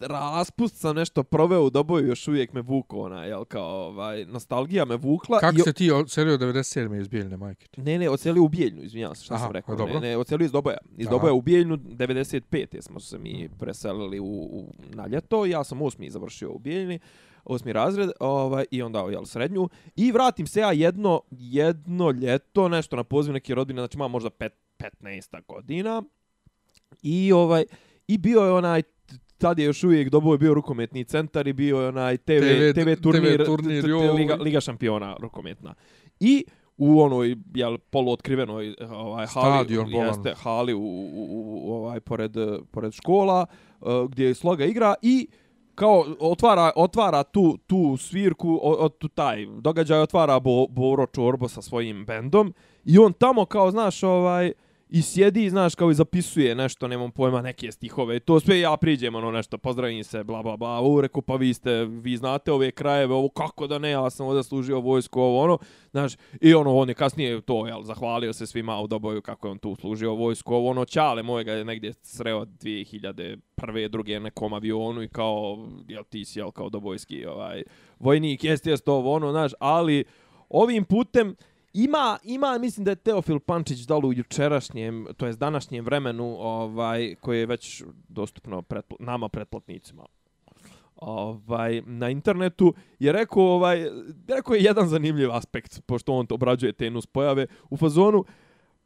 raspust 0.00 0.76
sam 0.76 0.96
nešto 0.96 1.22
proveo 1.22 1.64
u 1.64 1.70
doboju, 1.70 2.06
još 2.06 2.28
uvijek 2.28 2.52
me 2.52 2.60
vuko 2.60 3.00
ona, 3.00 3.24
jel, 3.24 3.44
kao, 3.44 3.86
ovaj, 3.86 4.24
nostalgija 4.24 4.84
me 4.84 4.96
vukla. 4.96 5.38
Kako 5.38 5.56
i, 5.56 5.60
se 5.60 5.72
ti 5.72 5.90
selio 6.06 6.38
97. 6.38 7.00
iz 7.00 7.08
Bijeljne 7.08 7.36
majke? 7.36 7.66
Ne, 7.76 7.98
ne, 7.98 8.10
ocelio 8.10 8.42
u 8.42 8.48
Bijeljnu, 8.48 8.82
izvinjavam 8.82 9.16
se, 9.16 9.24
šta 9.24 9.34
Aha, 9.34 9.44
sam 9.44 9.52
rekao. 9.52 9.76
dobro. 9.76 9.94
Ne, 9.94 10.00
ne, 10.00 10.16
ocelio 10.16 10.44
iz 10.44 10.52
Doboja. 10.52 10.76
Iz 10.96 11.06
Aha. 11.06 11.16
Doboja 11.16 11.32
u 11.32 11.40
Bijeljnu, 11.40 11.76
95. 11.76 12.80
smo 12.80 13.00
se 13.00 13.18
mi 13.18 13.48
preselili 13.58 14.20
u, 14.20 14.24
u, 14.24 14.72
na 14.94 15.06
ljeto. 15.06 15.46
Ja 15.46 15.64
sam 15.64 15.82
osmi 15.82 16.10
završio 16.10 16.52
u 16.52 16.58
Bijeljni, 16.58 16.98
osmi 17.44 17.72
razred, 17.72 18.10
ovaj, 18.20 18.64
i 18.70 18.82
onda 18.82 18.98
jel, 18.98 19.24
srednju. 19.24 19.68
I 19.96 20.12
vratim 20.12 20.46
se 20.46 20.60
ja 20.60 20.72
jedno, 20.72 21.20
jedno 21.30 22.10
ljeto, 22.10 22.68
nešto 22.68 22.96
na 22.96 23.04
poziv 23.04 23.32
neke 23.32 23.54
rodine, 23.54 23.80
znači 23.80 23.96
imam 23.96 24.10
možda 24.10 24.30
pet, 24.30 24.52
15 24.78 25.46
godina. 25.48 26.02
I 27.02 27.32
ovaj 27.32 27.64
i 28.08 28.18
bio 28.18 28.40
je 28.40 28.52
onaj 28.52 28.82
tad 29.38 29.58
je 29.58 29.64
još 29.64 29.84
uvijek 29.84 30.08
Doboj 30.08 30.38
bio 30.38 30.54
rukometni 30.54 31.04
centar 31.04 31.48
i 31.48 31.52
bio 31.52 31.80
je 31.80 31.88
onaj 31.88 32.16
TV, 32.16 32.32
TV 32.74 32.80
TV, 32.80 33.02
turnir, 33.02 33.36
TV 33.36 33.44
turnir. 33.44 33.84
Liga, 34.14 34.34
Liga 34.34 34.60
šampiona 34.60 35.16
rukometna. 35.20 35.74
I 36.20 36.44
u 36.76 37.00
onoj 37.00 37.36
jel 37.54 37.78
poluotkrivenoj 37.90 38.74
ovaj 38.90 39.26
hali 39.26 39.64
Stadion 39.64 39.90
bolan. 39.90 40.06
jeste 40.06 40.34
hali 40.36 40.74
u, 40.74 40.80
u, 40.80 41.26
u, 41.64 41.72
ovaj 41.72 42.00
pored 42.00 42.32
pored 42.70 42.92
škola 42.92 43.46
uh, 43.80 43.88
gdje 44.10 44.26
je 44.26 44.34
sloga 44.34 44.64
igra 44.64 44.94
i 45.02 45.28
kao 45.74 46.04
otvara 46.20 46.70
otvara 46.76 47.22
tu 47.22 47.58
tu 47.66 47.96
svirku 47.96 48.60
od, 48.62 48.98
tu 48.98 49.08
taj 49.08 49.46
događaj 49.46 50.00
otvara 50.00 50.40
Bo, 50.40 50.66
Boro 50.66 51.06
Čorbo 51.06 51.48
sa 51.48 51.62
svojim 51.62 52.06
bendom 52.06 52.54
i 52.84 52.98
on 52.98 53.12
tamo 53.12 53.44
kao 53.44 53.70
znaš 53.70 54.02
ovaj 54.02 54.52
i 54.92 55.02
sjedi, 55.02 55.50
znaš, 55.50 55.74
kao 55.74 55.90
i 55.90 55.94
zapisuje 55.94 56.54
nešto, 56.54 56.88
nemam 56.88 57.10
pojma, 57.10 57.42
neke 57.42 57.72
stihove. 57.72 58.20
To 58.20 58.40
sve 58.40 58.60
ja 58.60 58.76
priđem, 58.76 59.14
ono 59.14 59.30
nešto, 59.30 59.58
pozdravim 59.58 60.04
se, 60.04 60.24
bla, 60.24 60.42
bla, 60.42 60.56
bla, 60.56 60.80
u 60.80 61.00
reku, 61.00 61.22
pa 61.22 61.36
vi 61.36 61.54
ste, 61.54 61.84
vi 61.84 62.16
znate 62.16 62.52
ove 62.52 62.70
krajeve, 62.70 63.14
ovo, 63.14 63.28
kako 63.28 63.66
da 63.66 63.78
ne, 63.78 63.90
ja 63.90 64.10
sam 64.10 64.26
ovdje 64.26 64.42
služio 64.42 64.80
vojsku, 64.80 65.20
ovo, 65.20 65.40
ono, 65.40 65.58
znaš, 65.90 66.12
i 66.40 66.54
ono, 66.54 66.76
on 66.76 66.88
je 66.88 66.94
kasnije 66.94 67.40
to, 67.40 67.66
jel, 67.66 67.82
zahvalio 67.82 68.32
se 68.32 68.46
svima 68.46 68.80
u 68.80 68.86
doboju 68.86 69.22
kako 69.22 69.46
je 69.46 69.50
on 69.50 69.58
tu 69.58 69.76
služio 69.80 70.14
vojsku, 70.14 70.54
ovo, 70.54 70.70
ono, 70.70 70.84
čale 70.84 71.22
mojega 71.22 71.52
je 71.52 71.64
negdje 71.64 71.92
sreo 72.02 72.44
2001. 72.44 73.88
druge 73.88 74.20
nekom 74.20 74.52
avionu 74.52 75.02
i 75.02 75.08
kao, 75.08 75.68
jel, 75.88 76.04
ti 76.04 76.24
si, 76.24 76.38
jel, 76.38 76.50
kao 76.50 76.68
dobojski, 76.68 77.26
ovaj, 77.26 77.62
vojnik, 77.98 78.44
jest, 78.44 78.66
jest, 78.66 78.88
ovo, 78.88 79.12
ono, 79.12 79.30
znaš, 79.30 79.52
ali 79.60 80.04
ovim 80.48 80.84
putem, 80.84 81.36
Ima, 81.72 82.18
ima, 82.24 82.58
mislim 82.58 82.84
da 82.84 82.90
je 82.90 82.96
Teofil 82.96 83.38
Pančić 83.38 83.78
dalo 83.78 84.08
u 84.08 84.12
jučerašnjem, 84.12 85.06
to 85.16 85.26
jest 85.26 85.38
današnjem 85.38 85.84
vremenu, 85.84 86.36
ovaj, 86.38 87.14
koje 87.20 87.38
je 87.38 87.46
već 87.46 87.82
dostupno 88.08 88.62
pretpl 88.62 88.94
nama 88.98 89.28
pretplatnicima. 89.28 90.06
Ovaj 90.96 91.82
na 91.86 92.10
internetu 92.10 92.74
je 92.98 93.12
rekao 93.12 93.42
ovaj 93.42 93.90
rekao 94.28 94.54
je 94.54 94.62
jedan 94.62 94.88
zanimljiv 94.88 95.32
aspekt 95.32 95.80
pošto 95.86 96.12
on 96.12 96.26
to 96.26 96.34
obrađuje 96.34 96.72
te 96.72 96.90
nus 96.90 97.06
pojave 97.06 97.46
u 97.70 97.76
fazonu 97.76 98.24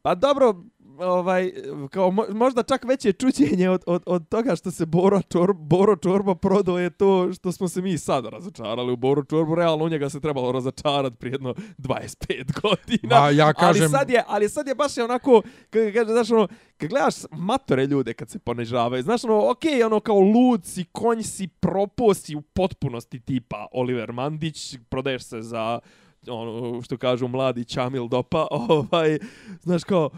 pa 0.01 0.15
dobro 0.15 0.63
ovaj 0.99 1.51
kao 1.91 2.11
mo, 2.11 2.23
možda 2.29 2.63
čak 2.63 2.85
veće 2.85 3.11
čuđenje 3.11 3.69
od, 3.69 3.83
od, 3.85 4.03
od 4.05 4.29
toga 4.29 4.55
što 4.55 4.71
se 4.71 4.85
Boro 4.85 5.21
Čor, 5.21 5.53
Boro 5.53 5.95
Čorba 5.95 6.35
prodao 6.35 6.79
je 6.79 6.89
to 6.89 7.33
što 7.33 7.51
smo 7.51 7.67
se 7.67 7.81
mi 7.81 7.97
sad 7.97 8.25
razočarali 8.25 8.91
u 8.91 8.95
Boro 8.95 9.23
Čorbu. 9.23 9.55
Realno 9.55 9.85
u 9.85 9.89
njega 9.89 10.09
se 10.09 10.19
trebalo 10.19 10.51
razočarati 10.51 11.15
prije 11.15 11.31
jedno 11.31 11.53
25 11.77 12.61
godina. 12.61 13.19
Ma, 13.19 13.29
ja 13.29 13.53
kažem- 13.53 13.83
ali 13.83 13.91
sad 13.91 14.09
je 14.09 14.23
ali 14.27 14.49
sad 14.49 14.67
je 14.67 14.75
baš 14.75 14.97
je 14.97 15.03
onako 15.03 15.41
kako 15.69 15.93
kaže 15.93 16.11
znaš 16.11 16.31
ono 16.31 16.47
kad 16.77 16.89
gledaš 16.89 17.15
matore 17.31 17.85
ljude 17.85 18.13
kad 18.13 18.29
se 18.29 18.39
ponižavaju 18.39 19.03
znaš 19.03 19.23
ono 19.23 19.49
okej 19.49 19.71
okay, 19.71 19.85
ono 19.85 19.99
kao 19.99 20.19
lud 20.19 20.65
si 20.65 20.85
konj 20.91 21.23
si 21.23 21.47
propao 21.47 22.13
si 22.13 22.35
u 22.35 22.41
potpunosti 22.41 23.19
tipa 23.19 23.67
Oliver 23.71 24.11
Mandić 24.11 24.75
prodaješ 24.89 25.23
se 25.23 25.41
za 25.41 25.79
ono 26.27 26.81
što 26.81 26.97
kažu 26.97 27.27
mladi 27.27 27.65
Čamil 27.65 28.07
Dopa 28.07 28.47
ovaj 28.69 29.17
znaš 29.61 29.83
kao 29.83 30.09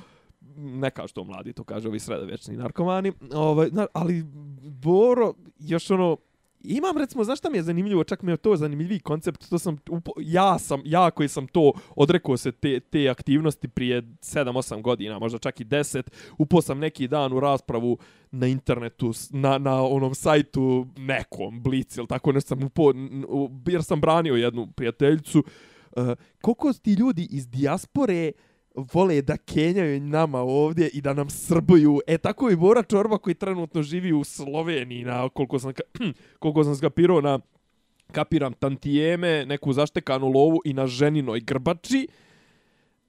ne 0.58 0.92
kaže 0.92 1.08
što 1.08 1.24
mladi, 1.24 1.54
to 1.54 1.64
kaže 1.64 1.88
ovi 1.88 2.00
sredovečni 2.00 2.58
narkomani, 2.58 3.12
ovaj, 3.34 3.70
ali 3.94 4.24
Boro, 4.62 5.34
još 5.60 5.92
ono, 5.92 6.18
imam 6.60 6.98
recimo, 6.98 7.24
znaš 7.24 7.40
šta 7.40 7.50
mi 7.50 7.58
je 7.58 7.64
zanimljivo, 7.64 8.04
čak 8.04 8.22
mi 8.22 8.32
je 8.32 8.38
to 8.38 8.56
zanimljiviji 8.56 9.00
koncept, 9.00 9.50
to 9.50 9.60
sam, 9.60 9.78
upo, 9.90 10.12
ja 10.20 10.60
sam, 10.60 10.82
ja 10.86 11.12
koji 11.12 11.30
sam 11.30 11.48
to, 11.48 11.72
odrekao 11.96 12.38
se 12.38 12.52
te, 12.52 12.80
te 12.80 13.10
aktivnosti 13.10 13.68
prije 13.68 14.02
7-8 14.02 14.82
godina, 14.82 15.20
možda 15.20 15.40
čak 15.40 15.62
i 15.62 15.66
10, 15.66 16.10
upao 16.38 16.62
sam 16.62 16.80
neki 16.80 17.08
dan 17.08 17.34
u 17.34 17.40
raspravu 17.40 17.98
na 18.32 18.48
internetu, 18.48 19.14
na, 19.30 19.58
na 19.58 19.84
onom 19.84 20.16
sajtu 20.16 20.88
nekom, 20.98 21.62
Blitz 21.62 21.98
ili 21.98 22.08
tako 22.08 22.32
nešto 22.32 22.48
sam 22.48 22.64
upao, 22.64 22.94
jer 23.68 23.84
sam 23.84 24.02
branio 24.02 24.36
jednu 24.36 24.68
prijateljicu, 24.68 25.44
uh, 25.96 26.08
koliko 26.42 26.74
ti 26.74 26.94
ljudi 26.94 27.28
iz 27.32 27.50
dijaspore 27.50 28.32
vole 28.94 29.22
da 29.22 29.38
kenjaju 29.38 30.02
nama 30.02 30.40
ovdje 30.40 30.90
i 30.94 31.02
da 31.02 31.14
nam 31.14 31.30
srbuju. 31.30 32.00
E 32.08 32.18
tako 32.18 32.50
i 32.50 32.56
Bora 32.56 32.84
Čorba 32.84 33.18
koji 33.18 33.34
trenutno 33.34 33.84
živi 33.84 34.14
u 34.14 34.24
Sloveniji 34.24 35.04
na 35.04 35.30
koliko 35.30 35.60
sam 35.60 35.74
koliko 36.40 36.64
sam 36.64 36.76
skapirao 36.76 37.22
na 37.22 37.40
kapiram 38.12 38.54
tantijeme, 38.54 39.46
neku 39.46 39.74
zaštekanu 39.74 40.28
lovu 40.28 40.62
i 40.66 40.74
na 40.74 40.88
ženinoj 40.88 41.40
grbači. 41.40 42.08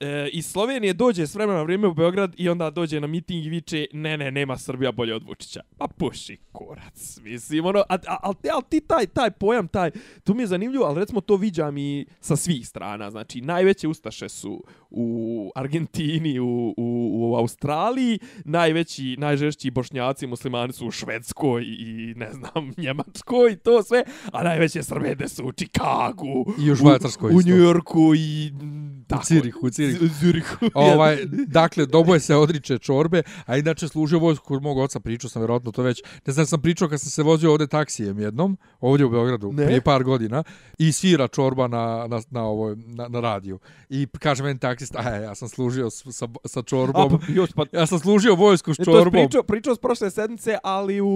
E, 0.01 0.29
iz 0.33 0.47
Slovenije 0.47 0.93
dođe 0.93 1.27
s 1.27 1.35
vremena 1.35 1.59
na 1.59 1.63
vrijeme 1.63 1.89
u 1.89 1.95
Beograd 1.95 2.35
i 2.37 2.49
onda 2.49 2.71
dođe 2.71 3.01
na 3.01 3.07
miting 3.07 3.47
i 3.47 3.49
viče 3.49 3.87
ne, 3.93 4.17
ne, 4.17 4.31
nema 4.31 4.59
Srbija 4.59 4.93
bolje 4.93 5.15
od 5.15 5.23
Vučića. 5.27 5.61
Pa 5.79 5.89
puši 5.89 6.37
kurac, 6.53 7.19
mislim, 7.23 7.65
ono, 7.65 7.79
a, 7.79 7.95
a, 8.07 8.17
a, 8.23 8.33
a 8.59 8.63
ti 8.69 8.81
taj, 8.81 9.07
taj 9.07 9.31
pojam, 9.31 9.69
taj, 9.69 9.91
to 10.25 10.35
mi 10.35 10.43
je 10.43 10.47
zanimljivo, 10.47 10.85
ali 10.85 11.01
recimo 11.01 11.21
to 11.21 11.37
viđam 11.37 11.79
i 11.79 12.07
sa 12.21 12.37
svih 12.37 12.69
strana, 12.69 13.11
znači 13.11 13.41
najveće 13.41 13.89
ustaše 13.89 14.29
su 14.29 14.65
u 14.91 15.53
Argentini, 15.55 16.39
u, 16.41 16.75
u, 16.77 17.11
u 17.21 17.37
Australiji, 17.37 18.19
najveći, 18.45 19.17
najžešći 19.19 19.71
bošnjaci 19.71 20.27
muslimani 20.27 20.73
su 20.73 20.87
u 20.87 20.91
Švedskoj 20.91 21.63
i 21.63 22.15
ne 22.17 22.33
znam, 22.33 22.73
Njemačkoj 22.83 23.53
i 23.53 23.57
to 23.57 23.83
sve, 23.83 24.05
a 24.33 24.45
najveće 24.45 24.83
srbede 24.83 25.29
su 25.29 25.45
u 25.45 25.53
Čikagu, 25.53 26.55
I 26.59 26.71
u 26.71 26.77
Švajcarskoj 26.77 27.35
u 27.35 27.39
isto. 27.39 27.51
Njujorku 27.51 28.15
i 28.15 28.51
mm, 28.53 28.99
U 29.15 29.25
Cirihu, 29.25 29.67
u 29.67 29.71
Cirihu. 29.71 29.88
Z- 29.91 30.21
Zurihu. 30.21 30.57
Ovaj, 30.75 31.19
dakle, 31.47 31.87
Doboje 31.87 32.21
se 32.21 32.37
odriče 32.37 32.79
čorbe, 32.79 33.23
a 33.47 33.57
inače 33.57 33.89
služio 33.89 34.19
vojsku 34.19 34.47
kod 34.47 34.63
mog 34.63 34.79
oca, 34.79 35.01
pričao 35.01 35.31
sam 35.31 35.43
vjerojatno 35.43 35.73
to 35.73 35.83
već. 35.83 36.03
Ne 36.27 36.33
znam, 36.33 36.47
sam 36.47 36.63
pričao 36.63 36.89
kad 36.89 37.01
sam 37.01 37.11
se 37.11 37.23
vozio 37.23 37.51
ovdje 37.51 37.67
taksijem 37.67 38.19
jednom, 38.19 38.59
ovdje 38.81 39.07
u 39.07 39.11
Beogradu, 39.11 39.53
Ne. 39.53 39.65
prije 39.65 39.81
par 39.81 40.05
godina, 40.05 40.43
i 40.79 40.93
svira 40.93 41.29
čorba 41.29 41.69
na, 41.69 41.79
na, 42.07 42.21
na, 42.31 42.45
ovoj, 42.45 42.77
na, 42.79 43.09
na 43.09 43.21
radiju. 43.21 43.59
I 43.89 44.07
kaže 44.13 44.43
meni 44.43 44.59
taksist, 44.59 44.97
a 44.97 45.11
ja 45.11 45.35
sam 45.35 45.49
služio 45.49 45.91
s- 45.91 46.05
sa, 46.09 46.29
sa 46.45 46.61
A, 46.61 46.63
čorbom. 46.63 47.11
pa, 47.11 47.33
još, 47.33 47.51
pa, 47.53 47.65
Ja 47.73 47.87
sam 47.87 47.99
služio 47.99 48.35
vojsku 48.35 48.75
s 48.75 48.79
Ne, 48.79 48.85
to 48.85 48.91
je 48.91 48.97
čorbom. 48.97 49.13
pričao, 49.13 49.43
pričao 49.43 49.75
s 49.75 49.79
prošle 49.79 50.11
sedmice, 50.11 50.59
ali 50.65 51.01
u, 51.01 51.07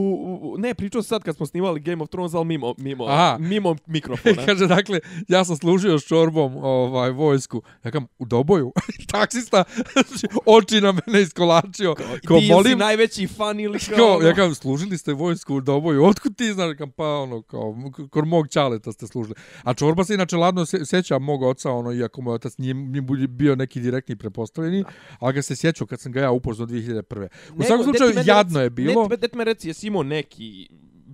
u 0.43 0.59
ne, 0.59 0.75
pričao 0.75 1.03
sad 1.03 1.23
kad 1.23 1.37
smo 1.37 1.47
snimali 1.47 1.81
Game 1.81 2.03
of 2.03 2.09
Thrones, 2.09 2.35
ali 2.35 2.45
mimo, 2.45 2.75
mimo, 2.79 3.05
Aha. 3.05 3.37
mimo 3.41 3.77
mikrofona. 3.87 4.43
Kaže, 4.47 4.67
dakle, 4.67 5.01
ja 5.29 5.45
sam 5.45 5.57
služio 5.57 5.99
s 5.99 6.05
čorbom 6.05 6.57
ovaj, 6.57 7.11
vojsku. 7.11 7.63
Ja 7.85 7.91
kam, 7.91 8.07
u 8.19 8.25
Doboju? 8.27 8.62
Taksista 9.13 9.65
oči 10.57 10.81
na 10.81 10.93
mene 10.93 11.23
iskolačio. 11.23 11.95
Ko, 12.29 12.39
Ti 12.39 12.49
molim, 12.49 12.73
si 12.73 12.77
najveći 12.77 13.27
fan 13.27 13.61
ili 13.61 13.79
kao... 13.79 13.97
Kao, 13.97 14.17
ono? 14.17 14.29
ja 14.29 14.35
kažem, 14.35 14.55
služili 14.55 14.99
ste 14.99 15.13
vojsku 15.13 15.55
u 15.55 15.61
Doboju, 15.61 16.05
otkud 16.05 16.37
ti 16.37 16.53
znaš, 16.53 16.77
kam, 16.79 16.91
pa 16.91 17.07
ono, 17.07 17.43
kao, 17.43 17.75
k- 17.97 18.11
kod 18.11 18.27
mog 18.27 18.49
čaleta 18.49 18.93
ste 18.93 19.07
služili. 19.07 19.35
A 19.63 19.75
Čorba 19.75 20.05
se 20.05 20.15
inače 20.15 20.37
ladno 20.37 20.67
se, 20.67 20.87
sjeća 20.87 21.19
mog 21.19 21.43
oca, 21.43 21.71
ono, 21.71 21.93
iako 21.93 22.23
moj 22.23 22.35
otac 22.35 22.59
nije, 22.59 22.75
nije 22.75 23.03
bio 23.29 23.57
neki 23.57 23.81
direktni 23.81 24.17
prepostavljeni, 24.17 24.85
ali 25.19 25.35
ga 25.35 25.43
se 25.43 25.57
sjećao 25.57 25.87
kad 25.87 26.01
sam 26.01 26.13
ga 26.13 26.21
ja 26.21 26.31
upoznao 26.31 26.67
2001. 26.69 27.29
U 27.57 27.63
svakom 27.63 27.85
slučaju, 27.85 28.13
jadno 28.25 28.61
je 28.61 28.71
bilo. 28.71 29.09
Ne, 29.09 29.29
me 29.35 29.45
reci, 29.45 29.69
jesi 29.69 29.87
imao 29.87 30.03
neki 30.03 30.69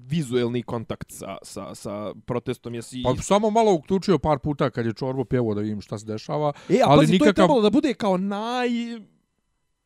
vizuelni 0.08 0.62
kontakt 0.62 1.10
sa, 1.10 1.36
sa, 1.42 1.74
sa 1.74 2.14
protestom, 2.26 2.74
jesi... 2.74 3.02
Pa 3.04 3.22
samo 3.22 3.50
malo 3.50 3.72
uključio 3.72 4.18
par 4.18 4.38
puta 4.38 4.70
kad 4.70 4.86
je 4.86 4.92
Čorbo 4.92 5.24
pjevao 5.24 5.54
da 5.54 5.60
vidim 5.60 5.80
šta 5.80 5.98
se 5.98 6.06
dešava. 6.06 6.52
e, 6.68 6.74
a 6.76 6.88
ali 6.88 6.98
pazi, 6.98 7.08
to 7.08 7.14
je 7.14 7.18
nikakav- 7.20 7.34
trebalo 7.34 7.60
da 7.60 7.70
bude 7.70 7.94
kao 7.94 8.16
naj 8.16 8.68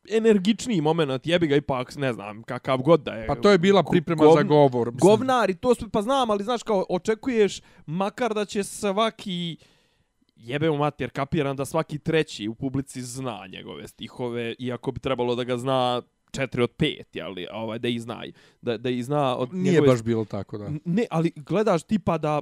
energičniji 0.09 0.81
moment, 0.81 1.27
jebi 1.27 1.47
ga 1.47 1.55
ipak, 1.55 1.95
ne 1.95 2.13
znam, 2.13 2.43
kakav 2.43 2.77
god 2.77 3.01
da 3.01 3.11
je. 3.11 3.27
Pa 3.27 3.35
to 3.35 3.49
je 3.49 3.57
bila 3.57 3.83
priprema 3.83 4.23
govn- 4.23 4.37
za 4.37 4.43
govor. 4.43 4.91
mislim. 4.93 5.09
Govnar 5.09 5.49
i 5.49 5.55
to 5.55 5.75
sve, 5.75 5.89
pa 5.89 6.01
znam, 6.01 6.29
ali 6.29 6.43
znaš 6.43 6.63
kao, 6.63 6.85
očekuješ 6.89 7.61
makar 7.85 8.33
da 8.33 8.45
će 8.45 8.63
svaki 8.63 9.57
jebe 10.35 10.69
mu 10.69 10.77
mater, 10.77 11.09
kapiram 11.09 11.55
da 11.55 11.65
svaki 11.65 11.99
treći 11.99 12.47
u 12.47 12.55
publici 12.55 13.01
zna 13.01 13.47
njegove 13.47 13.87
stihove, 13.87 14.55
iako 14.59 14.91
bi 14.91 14.99
trebalo 14.99 15.35
da 15.35 15.43
ga 15.43 15.57
zna 15.57 16.01
4 16.33 16.61
od 16.61 16.71
5, 16.77 17.03
jeli, 17.13 17.47
ovaj, 17.51 17.79
da 17.79 17.87
ih 17.87 18.01
zna, 18.01 18.23
da, 18.61 18.77
da 18.77 18.89
ih 18.89 19.05
zna 19.05 19.37
od 19.37 19.53
Nije 19.53 19.71
njegove 19.71 19.87
baš 19.91 20.03
bilo 20.03 20.25
tako, 20.25 20.57
da. 20.57 20.69
Ne, 20.85 21.05
ali 21.09 21.31
gledaš 21.35 21.83
tipa 21.83 22.17
da 22.17 22.41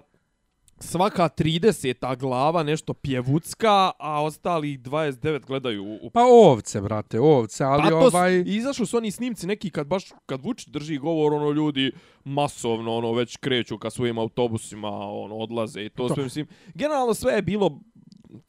svaka 0.81 1.29
30. 1.37 2.17
glava 2.17 2.63
nešto 2.63 2.93
pjevucka, 2.93 3.91
a 3.99 4.23
ostali 4.23 4.77
29 4.77 5.45
gledaju 5.45 5.99
u 6.01 6.09
Pa 6.09 6.23
ovce, 6.23 6.81
brate, 6.81 7.19
ovce, 7.19 7.63
ali 7.63 7.89
pa 7.89 7.95
ovaj... 7.95 8.43
izašli 8.45 8.85
su 8.85 8.97
oni 8.97 9.11
snimci 9.11 9.47
neki 9.47 9.69
kad 9.69 9.87
baš 9.87 10.05
kad 10.25 10.41
Vučić 10.41 10.67
drži 10.67 10.97
govor 10.97 11.33
ono 11.33 11.51
ljudi 11.51 11.91
masovno 12.23 12.95
ono 12.95 13.13
već 13.13 13.37
kreću 13.37 13.77
ka 13.77 13.89
svojim 13.89 14.17
autobusima 14.17 14.89
ono 14.89 15.35
odlaze 15.35 15.81
i 15.81 15.89
to, 15.89 16.07
To. 16.07 16.13
sve 16.13 16.23
mislim 16.23 16.47
generalno 16.73 17.13
sve 17.13 17.33
je 17.33 17.41
bilo 17.41 17.79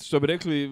što 0.02 0.20
bi 0.20 0.26
rekli 0.26 0.70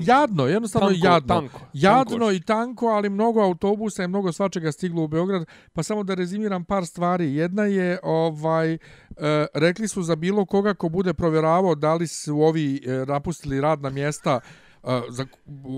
Jadno, 0.00 0.46
jednostavno 0.46 0.88
tanko, 0.88 1.06
jadno. 1.06 1.34
tanko, 1.34 1.60
Jadno 1.72 2.18
tankoš. 2.18 2.36
i 2.36 2.40
tanko, 2.40 2.86
ali 2.86 3.10
mnogo 3.10 3.40
autobusa 3.40 4.04
i 4.04 4.08
mnogo 4.08 4.32
svačega 4.32 4.72
stiglo 4.72 5.04
u 5.04 5.08
Beograd. 5.08 5.44
Pa 5.72 5.82
samo 5.82 6.04
da 6.04 6.14
rezimiram 6.14 6.64
par 6.64 6.86
stvari. 6.86 7.34
Jedna 7.34 7.64
je, 7.64 7.98
ovaj, 8.02 8.72
e, 8.74 8.78
rekli 9.54 9.88
su 9.88 10.02
za 10.02 10.16
bilo 10.16 10.46
koga 10.46 10.74
ko 10.74 10.88
bude 10.88 11.14
provjeravao 11.14 11.74
da 11.74 11.94
li 11.94 12.06
su 12.06 12.40
ovi 12.40 12.82
e, 12.86 12.90
napustili 13.06 13.60
radna 13.60 13.90
mjesta 13.90 14.40
za 15.08 15.26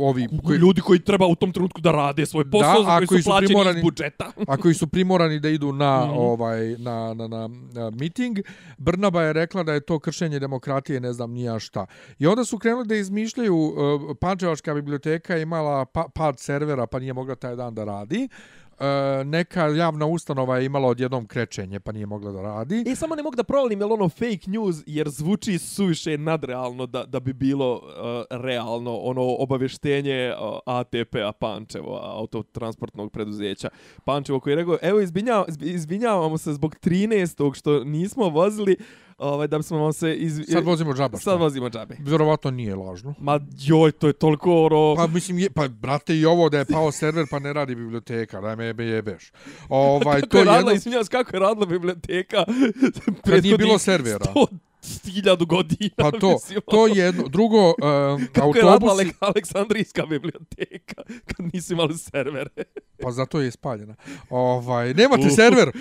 ovi 0.00 0.28
koji, 0.44 0.58
ljudi 0.58 0.80
koji 0.80 0.98
treba 1.00 1.26
u 1.26 1.34
tom 1.34 1.52
trenutku 1.52 1.80
da 1.80 1.92
rade 1.92 2.26
svoj 2.26 2.50
posao 2.50 2.74
Da, 2.74 2.82
za 2.82 2.96
koji 2.96 3.06
koji 3.06 3.18
su 3.18 3.22
su 3.22 3.30
plaćeni 3.30 3.48
primorani- 3.48 3.76
iz 3.76 3.82
budžeta. 3.82 4.32
a 4.48 4.56
koji 4.56 4.74
su 4.74 4.86
primorani 4.86 5.40
da 5.40 5.48
idu 5.48 5.72
na 5.72 6.00
Mhm. 6.00 6.14
ovaj 6.14 6.76
na, 6.78 7.14
na, 7.14 7.28
na, 7.28 7.48
na 7.72 7.90
miting. 7.90 8.38
Brnaba 8.78 9.22
je 9.22 9.32
rekla 9.32 9.62
da 9.62 9.72
je 9.72 9.80
to 9.80 9.98
kršenje 9.98 10.38
demokratije, 10.38 11.00
ne 11.00 11.12
znam 11.12 11.30
nija 11.32 11.58
šta. 11.58 11.86
I 12.18 12.26
onda 12.26 12.44
su 12.44 12.58
krenuli 12.58 12.86
da 12.86 12.94
izmišljaju, 12.96 13.56
uh, 13.56 13.74
Pančevačka 14.20 14.74
biblioteka 14.74 15.36
imala 15.38 15.84
pa, 15.84 16.06
pad 16.14 16.38
servera 16.38 16.86
pa 16.86 16.98
nije 16.98 17.12
mogla 17.12 17.34
taj 17.34 17.56
dan 17.56 17.74
da 17.74 17.84
radi. 17.84 18.28
Uh, 18.32 18.59
E, 18.80 19.24
neka 19.24 19.66
javna 19.66 20.06
ustanova 20.06 20.58
je 20.58 20.66
imala 20.66 20.88
odjednom 20.88 21.26
krećenje 21.26 21.80
pa 21.80 21.92
nije 21.92 22.06
mogla 22.06 22.32
da 22.32 22.42
radi. 22.42 22.84
E, 22.86 22.94
samo 22.94 23.14
ne 23.14 23.22
mogu 23.22 23.36
da 23.36 23.42
provalim, 23.42 23.80
jel 23.80 23.92
ono 23.92 24.08
fake 24.08 24.46
news, 24.46 24.76
jer 24.86 25.08
zvuči 25.08 25.58
suviše 25.58 26.18
nadrealno 26.18 26.86
da, 26.86 27.04
da 27.04 27.20
bi 27.20 27.32
bilo 27.32 27.74
uh, 27.74 27.82
realno 28.40 28.96
ono 28.96 29.22
obavještenje 29.22 30.12
e, 30.12 30.34
uh, 30.34 30.58
ATP-a 30.66 31.32
Pančevo, 31.32 32.00
autotransportnog 32.02 33.12
preduzeća 33.12 33.68
Pančevo, 34.04 34.40
koji 34.40 34.52
je 34.52 34.56
rekao, 34.56 34.78
evo 34.82 35.00
izbinjav, 35.00 35.44
izbinjavamo 35.60 36.38
se 36.38 36.52
zbog 36.52 36.76
13. 36.82 37.56
što 37.56 37.84
nismo 37.84 38.28
vozili, 38.28 38.76
ovaj, 39.20 39.48
da 39.48 39.58
bismo 39.58 39.78
vam 39.78 39.92
se 39.92 40.14
iz... 40.14 40.40
Sad 40.48 40.64
vozimo 40.64 40.94
džabe. 40.94 41.18
Sad 41.18 41.40
vozimo 41.40 41.70
džabe. 41.70 41.96
Vjerovatno 41.98 42.50
nije 42.50 42.74
lažno. 42.74 43.14
Ma 43.18 43.40
joj, 43.58 43.92
to 43.92 44.06
je 44.06 44.12
toliko 44.12 44.64
oro... 44.64 44.94
Pa 44.96 45.06
mislim, 45.06 45.38
je, 45.38 45.50
pa 45.50 45.68
brate, 45.68 46.16
i 46.16 46.24
ovo 46.24 46.48
da 46.48 46.58
je 46.58 46.64
pao 46.64 46.92
server 46.92 47.26
pa 47.30 47.38
ne 47.38 47.52
radi 47.52 47.74
biblioteka, 47.74 48.40
da 48.40 48.56
me 48.56 48.64
jebe 48.64 48.84
jebeš. 48.84 49.32
Ovaj, 49.68 50.20
kako 50.20 50.26
to 50.26 50.38
je 50.38 50.44
radila, 50.44 50.58
jedno... 50.58 50.72
izvinjavaš, 50.72 51.08
kako 51.08 51.36
je 51.36 51.40
radila 51.40 51.66
biblioteka? 51.66 52.44
Kad 53.24 53.44
nije 53.44 53.58
bilo 53.58 53.78
servera. 53.78 54.26
100 54.34 54.46
stiljadu 54.80 55.46
godina. 55.46 55.90
Pa 55.96 56.10
to, 56.10 56.32
mislim, 56.32 56.60
to 56.70 56.82
ono. 56.82 56.94
je 56.94 57.04
jedno. 57.04 57.28
Drugo, 57.28 57.68
uh, 57.68 57.74
Kako 57.78 57.90
autobusi... 57.90 58.32
Kako 58.32 58.58
je 58.58 58.62
radila 58.62 59.12
Aleksandrijska 59.20 60.06
biblioteka 60.06 61.02
kad 61.26 61.46
nisu 61.52 61.72
imali 61.72 61.98
servere? 61.98 62.50
pa 63.02 63.10
zato 63.10 63.40
je 63.40 63.50
spaljena. 63.50 63.94
Ovaj, 64.30 64.94
nemate 64.94 65.26
uh. 65.26 65.34
server! 65.34 65.72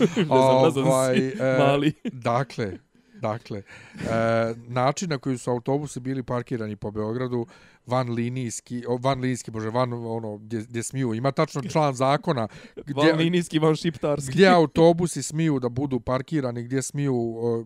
ne 0.00 0.06
znam, 0.06 0.30
ovaj, 0.30 0.64
ne 0.64 0.70
znam, 0.70 0.86
si 1.16 1.42
e, 1.42 1.58
mali. 1.58 1.92
dakle, 2.04 2.78
dakle, 3.22 3.58
e, 3.58 4.54
način 4.68 5.10
na 5.10 5.18
koji 5.18 5.38
su 5.38 5.50
autobusi 5.50 6.00
bili 6.00 6.22
parkirani 6.22 6.76
po 6.76 6.90
Beogradu, 6.90 7.46
van 7.86 8.10
linijski, 8.10 8.82
van 9.00 9.20
linijski, 9.20 9.50
bože, 9.50 9.70
van 9.70 9.92
ono, 9.92 10.36
gdje, 10.36 10.60
gdje 10.60 10.82
smiju. 10.82 11.14
Ima 11.14 11.32
tačno 11.32 11.62
član 11.62 11.94
zakona 11.94 12.40
Van 12.40 12.84
gdje, 12.86 13.12
linijski, 13.12 13.58
van 13.58 13.76
šiptarski. 13.76 14.32
gdje 14.32 14.48
autobusi 14.48 15.22
smiju 15.22 15.58
da 15.58 15.68
budu 15.68 16.00
parkirani, 16.00 16.62
gdje 16.62 16.82
smiju 16.82 17.16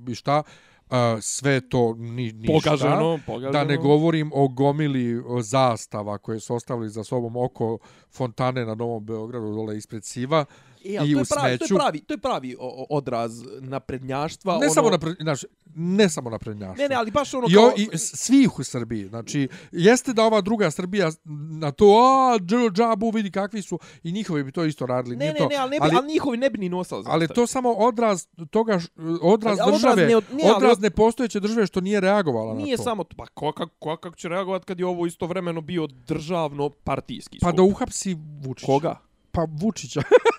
i 0.08 0.14
šta, 0.14 0.42
e, 0.90 1.20
sve 1.20 1.60
to 1.68 1.94
ni, 1.98 2.32
ništa. 2.32 2.52
Pogaženo, 2.52 3.18
pogaženo. 3.26 3.52
Da 3.52 3.64
ne 3.64 3.76
govorim 3.76 4.30
o 4.34 4.48
gomili 4.48 5.22
zastava 5.40 6.18
koje 6.18 6.40
su 6.40 6.54
ostavili 6.54 6.88
za 6.88 7.04
sobom 7.04 7.36
oko 7.36 7.78
fontane 8.12 8.64
na 8.64 8.74
Novom 8.74 9.04
Beogradu 9.04 9.54
dole 9.54 9.76
ispred 9.76 10.04
Siva. 10.04 10.44
E, 10.86 10.98
ali 10.98 11.10
i 11.10 11.12
to 11.12 11.18
u 11.18 11.20
je 11.20 11.24
pravi, 11.26 11.48
to 11.48 11.52
je 11.54 11.58
smeću. 11.58 11.74
pravi, 11.74 12.00
to 12.00 12.14
je 12.14 12.18
pravi 12.18 12.56
odraz 12.90 13.32
naprednjaštva. 13.60 14.52
Ne 14.52 14.58
ono, 14.58 14.70
samo 14.70 14.90
na 14.90 14.98
znaš, 15.20 15.40
ne 15.74 16.08
samo 16.08 16.30
na 16.30 16.38
prednjaštvo. 16.38 16.76
Ne, 16.76 16.88
ne, 16.88 16.94
ali 16.94 17.10
baš 17.10 17.34
ono 17.34 17.46
I, 17.50 17.54
kao... 17.54 17.64
o, 17.64 17.72
I 17.76 17.88
s- 17.92 18.16
svih 18.16 18.58
u 18.58 18.64
Srbiji. 18.64 19.04
Znači, 19.04 19.48
jeste 19.72 20.12
da 20.12 20.24
ova 20.24 20.40
druga 20.40 20.70
Srbija 20.70 21.10
na 21.52 21.70
to, 21.72 21.84
a, 21.86 22.38
dž- 22.38 22.72
džabu, 22.72 23.10
vidi 23.10 23.30
kakvi 23.30 23.62
su, 23.62 23.78
i 24.02 24.12
njihovi 24.12 24.44
bi 24.44 24.52
to 24.52 24.64
isto 24.64 24.86
radili. 24.86 25.16
ne, 25.16 25.20
nije 25.20 25.32
ne, 25.32 25.38
to, 25.38 25.48
ne, 25.48 25.56
ali, 25.56 25.70
ne 25.70 25.80
bi, 25.80 25.84
ali, 25.84 25.96
ali, 25.96 26.06
njihovi 26.08 26.36
ne 26.36 26.50
bi 26.50 26.58
ni 26.58 26.68
nosali 26.68 27.04
ali 27.06 27.28
to 27.28 27.46
samo 27.46 27.70
odraz 27.70 28.26
toga, 28.50 28.78
š- 28.78 28.88
odraz 29.22 29.52
Ali- 29.52 29.62
ali 29.62 29.74
odraz 29.74 29.80
države, 29.94 30.02
ne 30.04 30.20
nije, 30.32 30.52
odraz 30.52 30.72
od- 30.72 30.80
nepostojeće 30.80 31.40
države 31.40 31.66
što 31.66 31.80
nije 31.80 32.00
reagovala 32.00 32.54
na 32.54 32.60
Nije 32.60 32.76
to. 32.76 32.82
samo 32.82 33.04
to. 33.04 33.16
Pa 33.16 33.26
ko, 33.26 33.52
kako, 33.52 33.72
ko, 33.78 33.96
kako 33.96 34.16
će 34.16 34.28
reagovat 34.28 34.64
kad 34.64 34.80
je 34.80 34.86
ovo 34.86 35.06
istovremeno 35.06 35.60
bio 35.60 35.86
državno 35.86 36.70
partijski 36.70 37.38
Pa 37.38 37.48
skup? 37.48 37.56
da 37.56 37.62
uhapsi 37.64 38.16
Vučića. 38.40 38.66
Koga? 38.66 38.98
Pa 39.32 39.46
Vučića. 39.52 40.02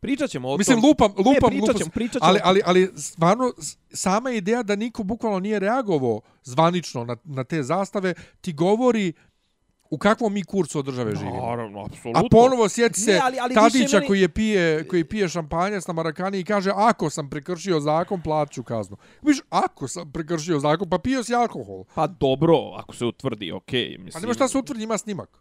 Pričat 0.00 0.30
ćemo 0.30 0.48
o 0.50 0.56
Mislim, 0.56 0.76
tom. 0.76 0.88
lupam, 0.88 1.10
lupam, 1.10 1.32
ne, 1.32 1.40
pričat 1.40 1.60
lupam. 1.60 1.78
ćemo, 1.78 1.90
pričat 1.90 2.12
ćemo. 2.14 2.24
Ali, 2.24 2.40
ali, 2.44 2.60
ali 2.64 2.90
stvarno, 2.96 3.52
sama 3.92 4.30
ideja 4.30 4.62
da 4.62 4.76
niko 4.76 5.02
bukvalno 5.02 5.38
nije 5.38 5.58
reagovao 5.58 6.20
zvanično 6.44 7.04
na, 7.04 7.16
na 7.24 7.44
te 7.44 7.62
zastave, 7.62 8.14
ti 8.40 8.52
govori 8.52 9.12
u 9.90 9.98
kakvom 9.98 10.32
mi 10.32 10.44
kursu 10.44 10.78
od 10.78 10.84
države 10.84 11.14
živimo. 11.16 11.46
Naravno, 11.46 11.80
apsolutno. 11.80 12.20
A 12.20 12.28
ponovo 12.30 12.68
sjeti 12.68 13.00
se 13.00 13.12
Ne, 13.12 13.20
ali- 13.22 13.38
ali 13.38 13.54
Tadića 13.54 13.96
meni- 13.96 14.06
koji 14.06 14.20
je 14.20 14.28
pije 14.28 14.88
koji 14.88 15.04
pije 15.04 15.28
šampanjac 15.28 15.86
na 15.86 15.92
Marakani 15.94 16.40
i 16.40 16.44
kaže 16.44 16.70
ako 16.74 17.10
sam 17.10 17.30
prekršio 17.30 17.80
zakon 17.80 18.22
plaću 18.22 18.62
kaznu. 18.62 18.96
Viš 19.22 19.38
ako 19.50 19.88
sam 19.88 20.12
prekršio 20.12 20.58
zakon 20.58 20.88
pa 20.90 20.98
pio 20.98 21.24
si 21.24 21.34
alkohol. 21.34 21.84
Pa 21.94 22.06
dobro, 22.06 22.54
ako 22.76 22.94
se 22.94 23.04
utvrdi, 23.04 23.52
okej. 23.52 23.80
Okay, 23.80 23.96
Pa 23.96 24.02
mislim, 24.04 24.20
nema 24.22 24.34
šta 24.34 24.48
se 24.48 24.58
utvrdi, 24.58 24.82
ima 24.84 24.98
snimak. 24.98 25.38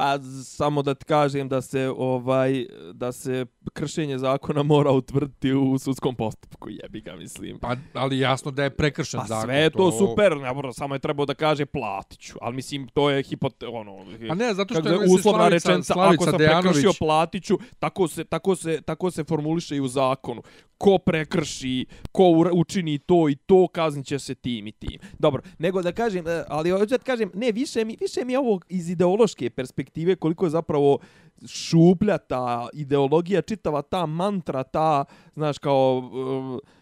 Pa 0.00 0.18
samo 0.44 0.82
da 0.82 0.94
ti 0.94 1.04
kažem 1.04 1.48
da 1.48 1.60
se 1.62 1.88
ovaj 1.88 2.64
da 2.92 3.12
se 3.12 3.46
kršenje 3.72 4.18
zakona 4.18 4.62
mora 4.64 4.90
utvrditi 4.90 5.52
u 5.52 5.78
sudskom 5.78 6.14
postupku, 6.14 6.68
jebi 6.70 7.00
ga 7.00 7.12
mislim. 7.14 7.58
Pa 7.58 7.76
ali 7.94 8.18
jasno 8.18 8.50
da 8.50 8.64
je 8.64 8.70
prekršen 8.70 9.20
Pa 9.20 9.26
zakon. 9.26 9.44
sve 9.44 9.56
je 9.56 9.70
to 9.70 9.92
super, 9.92 10.36
ne 10.36 10.54
mora, 10.54 10.72
samo 10.72 10.94
je 10.94 10.98
trebao 10.98 11.26
da 11.26 11.34
kaže 11.34 11.66
platiću, 11.66 12.34
ali 12.40 12.56
mislim 12.56 12.88
to 12.88 13.10
je 13.10 13.22
hipote, 13.22 13.66
ono, 13.66 14.04
Pa 14.28 14.34
ne, 14.34 14.54
zato 14.54 14.74
što 14.74 14.88
je 14.88 14.92
je 14.94 15.08
uslovna 15.10 15.38
Slavica- 15.40 15.50
rečenica, 15.50 15.92
Slavica 15.92 16.14
ako 16.14 16.24
sam 16.26 16.38
Dejanović- 16.38 16.62
prekršio 16.62 16.92
platiću, 16.98 17.58
tako 17.78 18.08
se, 18.08 18.24
tako, 18.24 18.56
se, 18.56 18.80
tako 18.80 19.10
se 19.10 19.24
formuliše 19.24 19.76
i 19.76 19.80
u 19.80 19.88
zakonu. 19.88 20.42
Ko 20.80 20.98
prekrši, 20.98 21.86
ko 22.12 22.30
učini 22.52 22.98
to 22.98 23.28
i 23.28 23.34
to, 23.34 23.66
kaznit 23.68 24.06
će 24.06 24.18
se 24.18 24.34
tim 24.34 24.66
i 24.66 24.72
tim. 24.72 25.00
Dobro, 25.18 25.42
nego 25.58 25.82
da 25.82 25.92
kažem, 25.92 26.26
e, 26.26 26.44
ali 26.48 26.70
hoću 26.70 26.96
da 26.96 26.98
kažem, 26.98 27.30
ne, 27.34 27.52
više 27.52 27.84
mi, 27.84 27.96
više 28.00 28.24
mi 28.24 28.32
je 28.32 28.38
ovo 28.38 28.60
iz 28.68 28.90
ideološke 28.90 29.50
perspektive, 29.50 30.16
koliko 30.16 30.46
je 30.46 30.50
zapravo 30.50 30.98
šuplja 31.46 32.18
ta 32.18 32.68
ideologija, 32.72 33.42
čitava 33.42 33.82
ta 33.82 34.06
mantra, 34.06 34.62
ta, 34.62 35.04
znaš, 35.34 35.58
kao... 35.58 35.98
Uh, 35.98 36.79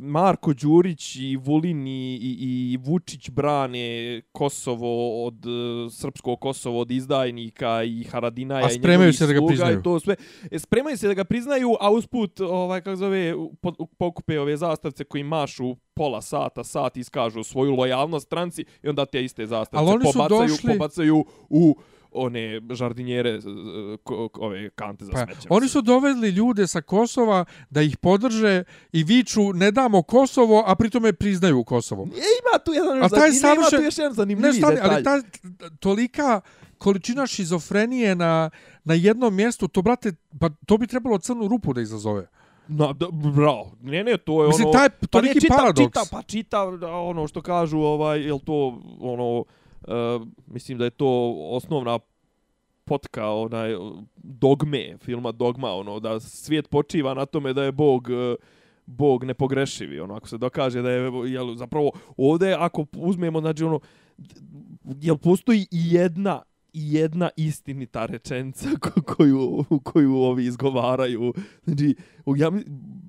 Marko 0.00 0.52
Đurić 0.54 1.16
i 1.16 1.36
Vulin 1.36 1.86
i, 1.86 1.90
i, 2.14 2.36
i 2.72 2.76
Vučić 2.76 3.30
brane 3.30 4.20
Kosovo 4.32 4.90
od 5.26 5.46
uh, 5.46 5.52
srpsko 5.92 6.36
Kosovo 6.36 6.80
od 6.80 6.90
izdajnika 6.90 7.82
i 7.82 8.04
Haradinaja 8.04 8.66
i 8.66 8.70
spremaju 8.70 8.98
njegovih 9.00 9.18
se 9.18 9.26
da 9.26 9.32
ga 9.32 9.46
priznaju. 9.46 9.82
to 9.82 10.00
sve. 10.00 10.16
E, 10.50 10.58
spremaju 10.58 10.96
se 10.96 11.08
da 11.08 11.14
ga 11.14 11.24
priznaju, 11.24 11.74
a 11.80 11.90
usput 11.90 12.40
ovaj 12.40 12.80
kako 12.80 12.96
zove 12.96 13.34
po- 13.60 13.86
pokupe 13.88 14.40
ove 14.40 14.56
zastavce 14.56 15.04
koji 15.04 15.22
mašu 15.24 15.76
pola 15.94 16.22
sata, 16.22 16.64
sat 16.64 16.96
iskažu 16.96 17.42
svoju 17.42 17.74
lojalnost 17.74 18.26
stranci 18.26 18.64
i 18.82 18.88
onda 18.88 19.04
te 19.04 19.24
iste 19.24 19.46
zastavce 19.46 19.92
pobacaju, 20.12 20.48
došli- 20.48 20.72
pobacaju 20.72 21.24
u 21.48 21.76
one 22.14 22.40
žardinjere 22.70 23.40
ko, 24.02 24.28
ove 24.34 24.70
kante 24.70 25.04
za 25.04 25.12
Pa, 25.12 25.18
smeće. 25.18 25.48
oni 25.50 25.68
su 25.68 25.82
dovedli 25.82 26.28
ljude 26.28 26.66
sa 26.66 26.80
Kosova 26.82 27.44
da 27.70 27.82
ih 27.82 27.96
podrže 27.96 28.62
i 28.92 29.04
viču 29.04 29.52
ne 29.52 29.70
damo 29.70 30.02
Kosovo, 30.02 30.64
a 30.66 30.74
pritome 30.74 31.12
priznaju 31.12 31.64
Kosovo. 31.64 32.02
E, 32.04 32.06
ima 32.08 32.58
tu 32.58 32.72
jedan, 32.72 33.02
A 33.02 33.08
taj 33.10 33.30
zanim- 33.30 33.54
ima 33.54 33.64
tu 33.64 33.70
savršen- 33.70 33.84
još 33.84 33.98
jedan 33.98 34.10
Ne, 34.10 34.14
zanimljivi 34.14 34.52
stani, 34.52 34.74
detalj. 34.74 34.90
ali 34.90 35.04
ta 35.04 35.22
tolika 35.70 36.40
količina 36.78 37.26
šizofrenije 37.26 38.14
na, 38.14 38.50
na 38.84 38.94
jednom 38.94 39.34
mjestu, 39.34 39.68
to, 39.68 39.82
brate, 39.82 40.12
pa 40.40 40.50
to 40.66 40.78
bi 40.78 40.86
trebalo 40.86 41.18
crnu 41.18 41.48
rupu 41.48 41.72
da 41.72 41.80
izazove. 41.80 42.26
No, 42.68 42.92
da, 42.92 43.06
bravo. 43.34 43.72
Ne, 43.82 44.04
ne, 44.04 44.16
to 44.16 44.42
je 44.42 44.48
Mislim, 44.48 44.66
ono... 44.66 44.72
taj 44.72 44.88
pa 44.90 44.96
ne, 44.96 45.08
toliki 45.08 45.40
čita, 45.40 45.54
paradoks. 45.56 45.78
Čita, 45.86 46.02
pa 46.10 46.22
čita 46.22 46.62
ono 46.82 47.28
što 47.28 47.42
kažu, 47.42 47.78
ovaj, 47.78 48.20
jel 48.20 48.38
to, 48.38 48.54
ono, 49.00 49.44
uh, 49.88 50.26
mislim 50.46 50.78
da 50.78 50.84
je 50.84 50.90
to 50.90 51.34
osnovna 51.50 51.98
potka 52.84 53.30
onaj 53.30 53.74
dogme 54.16 54.96
filma 54.98 55.32
Dogma 55.32 55.72
ono 55.72 56.00
da 56.00 56.20
svijet 56.20 56.70
počiva 56.70 57.14
na 57.14 57.26
tome 57.26 57.52
da 57.52 57.62
je 57.62 57.72
bog 57.72 58.08
uh, 58.08 58.36
bog 58.86 59.24
nepogrešivi 59.24 60.00
ono 60.00 60.14
ako 60.14 60.28
se 60.28 60.38
dokaže 60.38 60.82
da 60.82 60.90
je 60.90 61.12
jel 61.26 61.54
zapravo 61.54 61.92
ovdje 62.16 62.56
ako 62.58 62.86
uzmemo 62.96 63.40
znači 63.40 63.64
ono 63.64 63.80
jel 65.00 65.16
postoji 65.16 65.60
i 65.70 65.94
jedna 65.94 66.42
jedna 66.74 67.30
istinita 67.36 68.06
rečenica 68.06 68.68
ko- 68.82 69.02
koju, 69.02 69.64
koju 69.82 70.14
ovi 70.14 70.46
izgovaraju. 70.46 71.32
Znači, 71.64 71.94
ja 72.36 72.50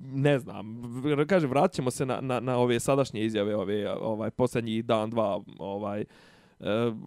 ne 0.02 0.38
znam, 0.38 0.82
kaže, 1.28 1.46
vraćamo 1.46 1.90
se 1.90 2.06
na, 2.06 2.20
na, 2.20 2.40
na 2.40 2.58
ove 2.58 2.80
sadašnje 2.80 3.24
izjave, 3.24 3.56
ove, 3.56 3.90
ovaj, 3.90 4.30
posljednji 4.30 4.82
dan, 4.82 5.10
dva, 5.10 5.42
ovaj, 5.58 6.00
Uh, 6.00 6.35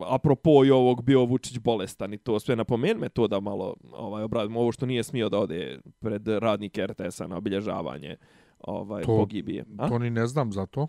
apropo 0.06 0.66
i 0.66 0.72
ovog 0.72 1.04
bio 1.04 1.26
Vučić 1.26 1.60
bolestan 1.60 2.14
i 2.14 2.18
to 2.18 2.40
sve 2.40 2.56
napomenu 2.56 3.00
me 3.00 3.10
to 3.10 3.28
da 3.28 3.40
malo 3.40 3.76
ovaj 3.92 4.24
obradimo 4.24 4.60
ovo 4.60 4.72
što 4.72 4.86
nije 4.86 5.04
smio 5.04 5.30
da 5.30 5.40
ode 5.40 5.80
pred 6.00 6.28
radnike 6.28 6.88
RTS-a 6.88 7.28
na 7.28 7.38
obilježavanje 7.38 8.16
ovaj 8.60 9.04
To- 9.04 9.18
pogibije. 9.18 9.66
A? 9.78 9.88
To 9.88 10.00
ni 10.00 10.10
ne 10.10 10.28
znam 10.28 10.52
za 10.52 10.66
to. 10.66 10.88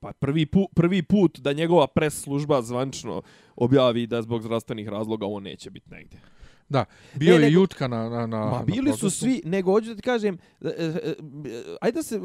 Pa 0.00 0.12
prvi, 0.12 0.46
pu, 0.46 0.68
prvi 0.74 1.02
put 1.02 1.38
da 1.38 1.52
njegova 1.52 1.86
pres 1.86 2.20
služba 2.20 2.62
zvančno 2.62 3.22
objavi 3.56 4.06
da 4.06 4.22
zbog 4.22 4.42
zdravstvenih 4.42 4.88
razloga 4.88 5.26
on 5.26 5.42
neće 5.42 5.70
biti 5.70 5.90
negdje. 5.90 6.20
Da, 6.68 6.84
bio 7.14 7.28
Ne, 7.28 7.34
je 7.34 7.40
nego- 7.40 7.52
Jutka 7.52 7.88
na, 7.88 8.08
na, 8.08 8.26
na 8.26 8.38
Ma 8.40 8.50
na 8.50 8.64
bili 8.64 8.92
su 8.92 8.98
protestu. 8.98 9.10
svi, 9.20 9.42
nego 9.44 9.72
hoću 9.72 9.88
da 9.88 9.96
ti 9.96 10.02
kažem, 10.02 10.38
e, 10.60 10.68
e, 10.68 10.84
e, 10.84 11.14
ajde 11.80 11.94
da 11.94 12.02
se, 12.02 12.20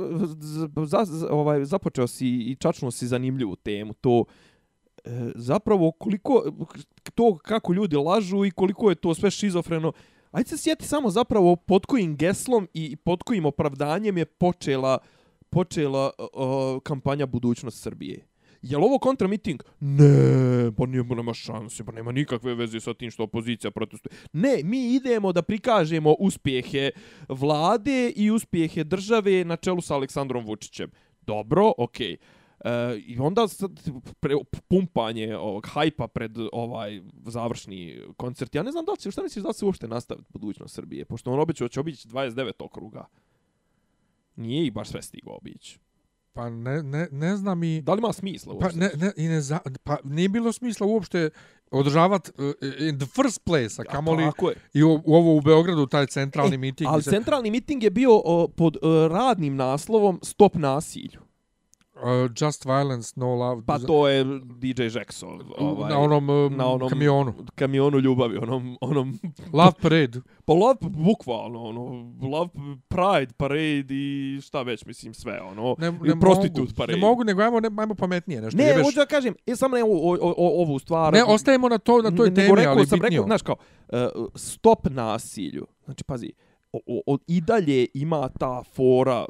za, 0.86 1.06
za, 1.06 1.28
ovaj, 1.32 1.66
započeo 1.66 2.08
si 2.08 2.28
i 2.28 2.56
čačnuo 2.56 2.92
si 2.92 3.08
zanimljivu 3.08 3.56
temu, 3.56 3.94
to 3.94 4.26
E, 5.08 5.32
zapravo 5.36 5.92
koliko, 5.92 6.44
to 7.16 7.38
kako 7.38 7.74
ljudi 7.74 7.96
lažu 7.96 8.46
i 8.46 8.52
koliko 8.52 8.90
je 8.90 8.96
to 8.96 9.14
sve 9.14 9.32
šizofreno. 9.32 9.92
Ajde 10.32 10.50
se 10.50 10.58
sjeti 10.58 10.86
samo 10.86 11.10
zapravo 11.10 11.56
pod 11.56 11.86
kojim 11.86 12.16
geslom 12.16 12.68
i 12.74 12.96
pod 12.96 13.24
kojim 13.24 13.46
opravdanjem 13.46 14.18
je 14.18 14.26
počela, 14.26 14.98
počela 15.50 16.12
uh, 16.20 16.82
kampanja 16.84 17.26
Budućnost 17.26 17.84
Srbije. 17.84 18.28
Je 18.62 18.78
li 18.78 18.84
ovo 18.84 19.00
kontramiting? 19.00 19.64
Ne, 19.80 20.72
pa 20.78 20.86
nije, 20.86 21.04
nema 21.04 21.34
šanse, 21.34 21.84
pa 21.84 21.92
nema 21.92 22.12
nikakve 22.12 22.56
veze 22.56 22.80
sa 22.80 22.94
tim 22.94 23.12
što 23.12 23.24
opozicija 23.24 23.72
protestuje. 23.72 24.12
Ne, 24.34 24.60
mi 24.64 24.96
idemo 24.96 25.34
da 25.34 25.42
prikažemo 25.42 26.16
uspjehe 26.20 26.92
vlade 27.30 28.10
i 28.16 28.32
uspjehe 28.32 28.84
države 28.84 29.46
na 29.46 29.56
čelu 29.56 29.82
sa 29.82 29.96
Aleksandrom 29.96 30.46
Vučićem. 30.46 30.92
Dobro, 31.22 31.72
okej. 31.78 32.18
E, 32.68 32.98
I 32.98 33.20
onda 33.20 33.48
sad 33.48 33.72
pre, 34.20 34.36
pumpanje 34.68 35.38
ovog 35.38 35.68
hajpa 35.68 36.08
pred 36.08 36.32
ovaj 36.52 37.02
završni 37.26 38.02
koncert. 38.18 38.56
Ja 38.56 38.64
ne 38.64 38.72
znam 38.72 38.86
da 38.86 38.92
li 38.92 38.98
će, 38.98 39.12
šta 39.12 39.24
misliš 39.24 39.44
da 39.44 39.50
li 39.50 39.56
će 39.56 39.66
uopšte 39.66 39.88
nastaviti 39.88 40.30
budućnost 40.34 40.76
Srbije? 40.76 41.06
Pošto 41.06 41.32
on 41.32 41.40
obećao 41.40 41.68
će 41.68 41.80
obići 41.80 42.08
29 42.08 42.52
okruga. 42.60 43.06
Nije 44.36 44.66
ih 44.66 44.74
baš 44.74 44.90
sve 44.90 45.02
stigao 45.02 45.36
obići. 45.38 45.80
Pa 46.34 46.50
ne, 46.50 46.84
ne, 46.84 47.08
ne 47.12 47.38
znam 47.38 47.64
i... 47.64 47.82
Da 47.82 47.94
li 47.94 48.00
ima 48.00 48.14
smisla 48.14 48.54
Pa, 48.54 48.66
uopšte? 48.66 48.80
ne, 48.80 48.90
ne, 48.96 49.12
i 49.18 49.28
ne 49.28 49.42
za, 49.42 49.60
pa 49.84 49.98
nije 50.04 50.30
bilo 50.30 50.52
smisla 50.52 50.88
uopšte 50.88 51.30
održavat 51.72 52.30
uh, 52.30 52.36
in 52.80 53.00
the 53.00 53.08
first 53.08 53.42
place, 53.46 53.82
a 53.82 53.84
kamoli 53.84 54.24
je. 54.24 54.32
i 54.74 54.84
u, 54.84 55.02
u 55.06 55.16
ovo 55.16 55.36
u 55.36 55.42
Beogradu, 55.42 55.88
taj 55.88 56.08
centralni 56.08 56.56
E, 56.56 56.58
miting. 56.58 56.90
Ali 56.90 57.04
se- 57.04 57.10
centralni 57.10 57.52
miting 57.52 57.84
je 57.84 57.90
bio 57.92 58.22
o, 58.26 58.48
pod 58.48 58.78
o, 58.82 59.08
radnim 59.08 59.56
naslovom 59.56 60.20
Stop 60.24 60.56
nasilju. 60.56 61.27
Uh, 62.04 62.30
Just 62.42 62.66
Violence, 62.66 63.14
No 63.16 63.36
Love. 63.36 63.62
Pa 63.66 63.80
to 63.80 64.08
je 64.08 64.26
DJ 64.44 64.84
Jackson. 64.96 65.42
Ovaj, 65.58 65.90
na 65.90 66.00
onom, 66.00 66.30
um, 66.30 66.58
na 66.58 66.68
onom 66.68 66.90
kamionu. 66.90 67.34
kamionu 67.56 68.00
ljubavi, 68.00 68.38
onom, 68.38 68.78
onom 68.82 69.20
Love 69.54 69.72
Parade. 69.82 70.20
pa 70.46 70.54
love, 70.54 70.78
bukvalno, 70.82 71.64
ono, 71.64 72.12
love 72.22 72.50
pride 72.88 73.34
parade 73.38 73.86
i 73.90 74.40
šta 74.42 74.62
već, 74.62 74.86
mislim, 74.86 75.14
sve, 75.14 75.42
ono, 75.42 75.76
Ne, 75.80 75.88
i 75.88 76.08
ne 76.08 76.20
prostitute 76.20 76.62
mogu, 76.62 76.74
parade. 76.78 76.94
Ne 76.94 77.06
mogu, 77.06 77.24
nego 77.24 77.42
ajmo, 77.42 77.60
ne, 77.60 77.70
ajmo 77.78 77.96
pametnije 77.96 78.42
nešto. 78.42 78.58
Ne, 78.58 78.64
jebeš. 78.64 78.86
hoću 78.86 79.00
da 79.00 79.06
kažem, 79.06 79.36
e, 79.48 79.56
samo 79.56 79.76
ne 79.76 79.84
o, 79.84 79.88
o, 79.88 80.18
o, 80.22 80.62
ovu 80.62 80.80
stvar. 80.80 81.14
ne, 81.14 81.24
ostajemo 81.24 81.70
na, 81.70 81.78
to, 81.78 82.02
na 82.02 82.12
toj 82.12 82.30
nego 82.30 82.36
temi, 82.36 82.56
rekao 82.56 82.74
ali 82.74 82.86
sam, 82.86 83.00
bitnije. 83.00 83.20
rekao, 83.20 83.28
znaš 83.28 83.42
kao, 83.42 83.56
uh, 83.88 84.26
stop 84.36 84.88
nasilju. 84.90 85.68
Znači, 85.86 86.04
pazi, 86.04 86.32
o, 86.74 86.80
o, 86.88 87.02
o, 87.06 87.18
i 87.28 87.42
dalje 87.42 87.88
ima 87.94 88.30
ta 88.30 88.64
fora, 88.64 89.26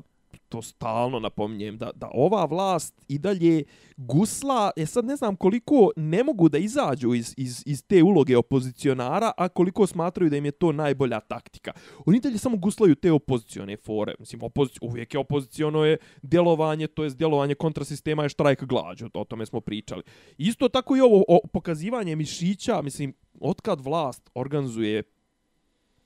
to 0.49 0.61
stalno 0.61 1.19
napominjem, 1.19 1.77
da, 1.77 1.91
da 1.95 2.09
ova 2.13 2.45
vlast 2.45 3.01
i 3.07 3.17
dalje 3.17 3.63
gusla, 3.97 4.71
ja 4.75 4.85
sad 4.85 5.05
ne 5.05 5.15
znam 5.15 5.35
koliko 5.35 5.91
ne 5.95 6.23
mogu 6.23 6.49
da 6.49 6.57
izađu 6.57 7.13
iz, 7.13 7.33
iz, 7.37 7.63
iz 7.65 7.83
te 7.87 8.03
uloge 8.03 8.37
opozicionara, 8.37 9.31
a 9.37 9.49
koliko 9.49 9.87
smatraju 9.87 10.29
da 10.29 10.37
im 10.37 10.45
je 10.45 10.51
to 10.51 10.71
najbolja 10.71 11.19
taktika. 11.19 11.71
Oni 12.05 12.19
dalje 12.19 12.37
samo 12.37 12.57
guslaju 12.57 12.95
te 12.95 13.11
opozicione 13.11 13.77
fore. 13.77 14.15
Mislim, 14.19 14.43
opozici, 14.43 14.79
uvijek 14.81 15.13
je 15.13 15.19
opoziciono 15.19 15.85
je 15.85 15.97
djelovanje, 16.21 16.87
to 16.87 17.03
je 17.03 17.09
djelovanje 17.09 17.55
kontrasistema 17.55 18.23
je 18.23 18.29
štrajk 18.29 18.63
glađu, 18.63 19.09
o 19.13 19.23
tome 19.23 19.45
smo 19.45 19.61
pričali. 19.61 20.03
Isto 20.37 20.69
tako 20.69 20.97
i 20.97 21.01
ovo 21.01 21.23
o, 21.27 21.39
pokazivanje 21.53 22.15
mišića, 22.15 22.81
mislim, 22.81 23.13
otkad 23.39 23.81
vlast 23.81 24.29
organizuje 24.35 25.03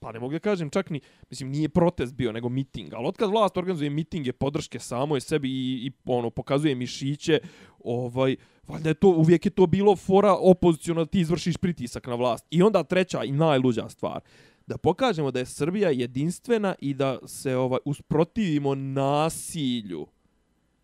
pa 0.02 0.12
ne 0.12 0.20
mogu 0.20 0.34
da 0.34 0.40
kažem 0.40 0.70
čak 0.70 0.90
ni, 0.90 1.02
mislim, 1.30 1.50
nije 1.50 1.70
protest 1.70 2.14
bio, 2.14 2.32
nego 2.32 2.50
miting, 2.50 2.94
ali 2.94 3.08
otkad 3.08 3.30
vlast 3.30 3.58
organizuje 3.58 3.90
mitinge 3.90 4.32
podrške 4.32 4.80
samoj 4.80 5.22
sebi 5.22 5.50
i, 5.50 5.86
i 5.86 5.92
ono, 6.06 6.30
pokazuje 6.30 6.76
mišiće, 6.76 7.40
ovaj, 7.84 8.36
valjda 8.68 8.90
je 8.90 8.94
to, 8.94 9.10
uvijek 9.10 9.46
je 9.46 9.52
to 9.52 9.68
bilo 9.68 9.96
fora 9.96 10.34
opozicijona 10.34 11.02
da 11.02 11.06
ti 11.06 11.20
izvršiš 11.20 11.58
pritisak 11.58 12.08
na 12.08 12.16
vlast. 12.16 12.46
I 12.52 12.64
onda 12.64 12.84
treća 12.84 13.24
i 13.24 13.32
najluđa 13.32 13.90
stvar, 13.90 14.22
da 14.68 14.78
pokažemo 14.78 15.32
da 15.32 15.40
je 15.40 15.46
Srbija 15.46 15.90
jedinstvena 15.90 16.76
i 16.80 16.94
da 16.94 17.20
se 17.28 17.56
ovaj 17.56 17.80
usprotivimo 17.86 18.76
nasilju. 18.76 20.08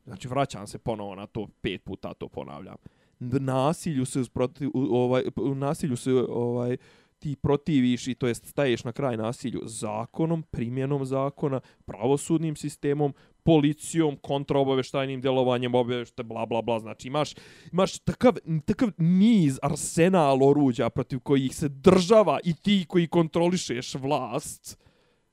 Znači, 0.06 0.28
vraćam 0.28 0.68
se 0.68 0.78
ponovo 0.78 1.16
na 1.16 1.28
to, 1.28 1.48
pet 1.62 1.84
puta 1.84 2.14
to 2.14 2.28
ponavljam. 2.28 2.76
Nasilju 3.20 4.06
se 4.06 4.20
usprotiv, 4.20 4.70
ovaj, 4.74 5.24
u 5.36 5.56
nasilju 5.56 5.98
se 5.98 6.14
ovaj, 6.30 6.78
ti 7.20 7.36
protiviš 7.36 8.08
i 8.08 8.16
to 8.16 8.28
jest 8.28 8.46
staješ 8.46 8.84
na 8.84 8.92
kraj 8.92 9.18
nasilju 9.18 9.62
zakonom, 9.66 10.44
primjenom 10.44 11.06
zakona, 11.06 11.60
pravosudnim 11.86 12.56
sistemom, 12.56 13.14
policijom, 13.44 14.18
kontraobaveštajnim 14.22 15.22
djelovanjem, 15.22 15.76
obavešte, 15.76 16.24
bla, 16.24 16.46
bla, 16.46 16.62
bla. 16.62 16.80
Znači 16.80 17.08
imaš, 17.08 17.34
imaš 17.72 18.00
takav, 18.00 18.34
takav 18.66 18.92
niz 18.98 19.60
arsenal 19.62 20.44
oruđa 20.44 20.90
protiv 20.90 21.20
kojih 21.20 21.56
se 21.56 21.70
država 21.70 22.40
i 22.44 22.54
ti 22.54 22.86
koji 22.88 23.08
kontrolišeš 23.08 23.96
vlast, 23.96 24.78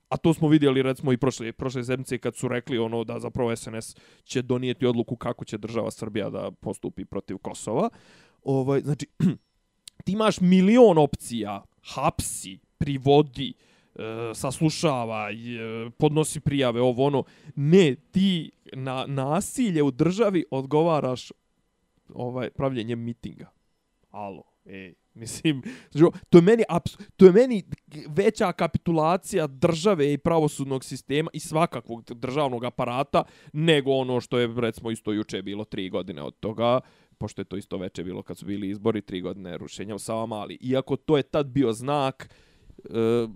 a 0.09 0.17
to 0.17 0.35
smo 0.35 0.49
vidjeli 0.49 0.83
recimo 0.83 1.13
i 1.13 1.17
prošle, 1.17 1.53
prošle 1.53 1.85
sedmice 1.85 2.19
kad 2.19 2.37
su 2.37 2.49
rekli 2.49 2.79
ono 2.79 3.05
da 3.05 3.19
zapravo 3.19 3.57
SNS 3.57 3.97
će 4.25 4.43
donijeti 4.43 4.87
odluku 4.87 5.17
kako 5.17 5.45
će 5.45 5.59
država 5.59 5.91
Srbija 5.91 6.31
da 6.31 6.51
postupi 6.51 7.05
protiv 7.05 7.39
Kosova. 7.39 7.89
Ovaj, 8.43 8.81
znači, 8.81 9.07
ti 10.05 10.13
imaš 10.13 10.41
milion 10.41 10.99
opcija, 10.99 11.63
hapsi, 11.85 12.59
privodi, 12.79 13.53
e, 13.95 14.35
saslušava, 14.35 15.31
e, 15.31 15.35
podnosi 15.99 16.41
prijave, 16.41 16.81
ovo 16.81 17.07
ono. 17.07 17.25
Ne, 17.57 17.95
ti 18.11 18.51
na 18.73 19.05
nasilje 19.07 19.83
u 19.83 19.91
državi 19.91 20.45
odgovaraš 20.51 21.33
ovaj 22.15 22.51
pravljenjem 22.51 23.01
mitinga. 23.01 23.51
Alo, 24.11 24.43
ej, 24.65 24.95
mislim, 25.15 25.63
to 26.31 26.39
je 26.39 26.43
meni 26.43 26.63
aps, 26.69 26.97
to 27.17 27.27
je 27.27 27.33
meni 27.33 27.63
veća 28.09 28.53
kapitulacija 28.53 29.47
države 29.47 30.13
i 30.13 30.19
pravosudnog 30.19 30.85
sistema 30.85 31.31
i 31.33 31.41
svakakvog 31.41 32.05
državnog 32.05 32.65
aparata 32.65 33.23
nego 33.53 33.93
ono 33.93 34.21
što 34.21 34.39
je 34.39 34.55
recimo 34.57 34.91
isto 34.91 35.13
juče 35.13 35.43
bilo 35.43 35.65
tri 35.65 35.91
godine 35.91 36.23
od 36.23 36.41
toga 36.41 36.81
pošto 37.19 37.41
je 37.41 37.45
to 37.45 37.57
isto 37.57 37.77
veče 37.77 38.05
bilo 38.05 38.23
kad 38.23 38.39
su 38.39 38.47
bili 38.47 38.69
izbori, 38.69 39.01
tri 39.01 39.21
godine 39.21 39.59
rušenja 39.59 39.95
u 39.95 39.99
Savamali. 39.99 40.59
Iako 40.61 40.97
to 40.97 41.17
je 41.17 41.23
tad 41.23 41.47
bio 41.47 41.73
znak, 41.73 42.35
e, 42.85 43.27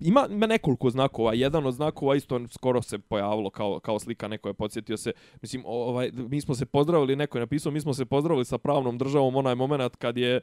ima, 0.00 0.26
ima 0.30 0.46
nekoliko 0.46 0.90
znakova. 0.90 1.34
Jedan 1.34 1.66
od 1.66 1.74
znakova 1.74 2.16
isto 2.16 2.40
skoro 2.48 2.82
se 2.82 2.98
pojavilo 2.98 3.50
kao, 3.50 3.80
kao 3.80 3.98
slika, 3.98 4.28
neko 4.28 4.48
je 4.48 4.54
podsjetio 4.54 4.96
se, 4.96 5.12
mislim, 5.42 5.62
ovaj, 5.66 6.10
mi 6.14 6.40
smo 6.40 6.54
se 6.54 6.66
pozdravili, 6.66 7.16
neko 7.16 7.38
je 7.38 7.40
napisao, 7.40 7.72
mi 7.72 7.80
smo 7.80 7.94
se 7.94 8.04
pozdravili 8.04 8.44
sa 8.44 8.58
pravnom 8.58 8.98
državom 8.98 9.36
onaj 9.36 9.54
moment 9.54 9.96
kad 9.96 10.16
je 10.16 10.40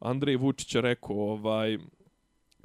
Andrej 0.00 0.36
Vučić 0.36 0.74
rekao, 0.74 1.16
ovaj, 1.16 1.78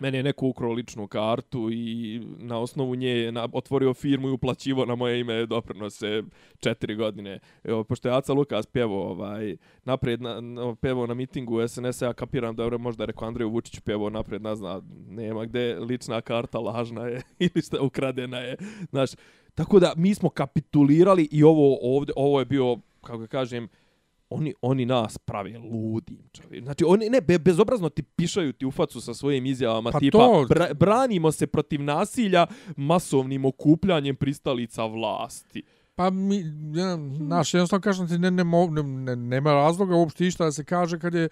meni 0.01 0.17
je 0.17 0.23
neko 0.23 0.47
ukrao 0.47 0.71
ličnu 0.71 1.07
kartu 1.07 1.69
i 1.71 2.21
na 2.37 2.59
osnovu 2.59 2.95
nje 2.95 3.09
je 3.09 3.31
na, 3.31 3.47
otvorio 3.53 3.93
firmu 3.93 4.27
i 4.27 4.31
uplaćivo 4.31 4.85
na 4.85 4.95
moje 4.95 5.19
ime 5.19 5.45
doprinose 5.45 6.23
četiri 6.59 6.95
godine. 6.95 7.39
Evo, 7.63 7.83
pošto 7.83 8.09
je 8.09 8.15
Aca 8.15 8.33
Lukas 8.33 8.65
pjevo, 8.65 9.09
ovaj, 9.09 9.57
naprijed 9.83 10.21
na, 10.21 10.41
na, 10.41 10.75
na 11.07 11.13
mitingu 11.13 11.67
SNS-a, 11.67 12.05
ja 12.05 12.13
kapiram 12.13 12.55
da 12.55 12.63
je 12.63 12.77
možda 12.77 13.05
rekao 13.05 13.27
Andreju 13.27 13.49
Vučiću 13.49 13.81
pjevo 13.81 14.09
naprijed, 14.09 14.41
ne 14.41 14.55
zna, 14.55 14.81
nema 15.09 15.45
gde 15.45 15.79
lična 15.79 16.21
karta 16.21 16.59
lažna 16.59 17.07
je 17.07 17.21
ili 17.39 17.61
šta 17.61 17.81
ukradena 17.81 18.37
je. 18.37 18.57
Znaš, 18.89 19.09
tako 19.55 19.79
da 19.79 19.93
mi 19.97 20.15
smo 20.15 20.29
kapitulirali 20.29 21.27
i 21.31 21.43
ovo 21.43 21.77
ovde, 21.81 22.13
ovo 22.15 22.39
je 22.39 22.45
bio, 22.45 22.77
kako 23.01 23.17
ga 23.17 23.27
kažem, 23.27 23.67
oni 24.29 24.53
oni 24.61 24.85
nas 24.85 25.17
prave 25.17 25.57
ludim, 25.57 26.19
čovjek. 26.33 26.63
Znači 26.63 26.83
oni 26.87 27.09
ne 27.09 27.21
be, 27.21 27.39
bezobrazno 27.39 27.89
ti 27.89 28.03
pišaju 28.03 28.53
ti 28.53 28.65
u 28.65 28.71
facu 28.71 29.01
sa 29.01 29.13
svojim 29.13 29.45
izjavama 29.45 29.91
Pa 29.91 29.99
tipa 29.99 30.17
to- 30.17 30.45
bra, 30.49 30.73
branimo 30.73 31.31
se 31.31 31.47
protiv 31.47 31.83
nasilja 31.83 32.47
masovnim 32.75 33.45
okupljanjem 33.45 34.15
pristalica 34.15 34.85
vlasti. 34.85 35.63
Pa 35.95 36.09
mi, 36.09 36.37
ja, 36.73 36.95
naš, 37.19 37.53
jednostavno 37.53 37.81
kažem 37.81 38.07
ti, 38.07 38.17
ne, 38.17 38.31
ne, 38.31 38.43
ne, 38.43 38.83
ne, 38.83 39.15
nema 39.15 39.53
razloga 39.53 39.95
uopšte 39.95 40.27
išta 40.27 40.45
da 40.45 40.51
se 40.51 40.63
kaže 40.63 40.99
kad 40.99 41.13
je 41.13 41.29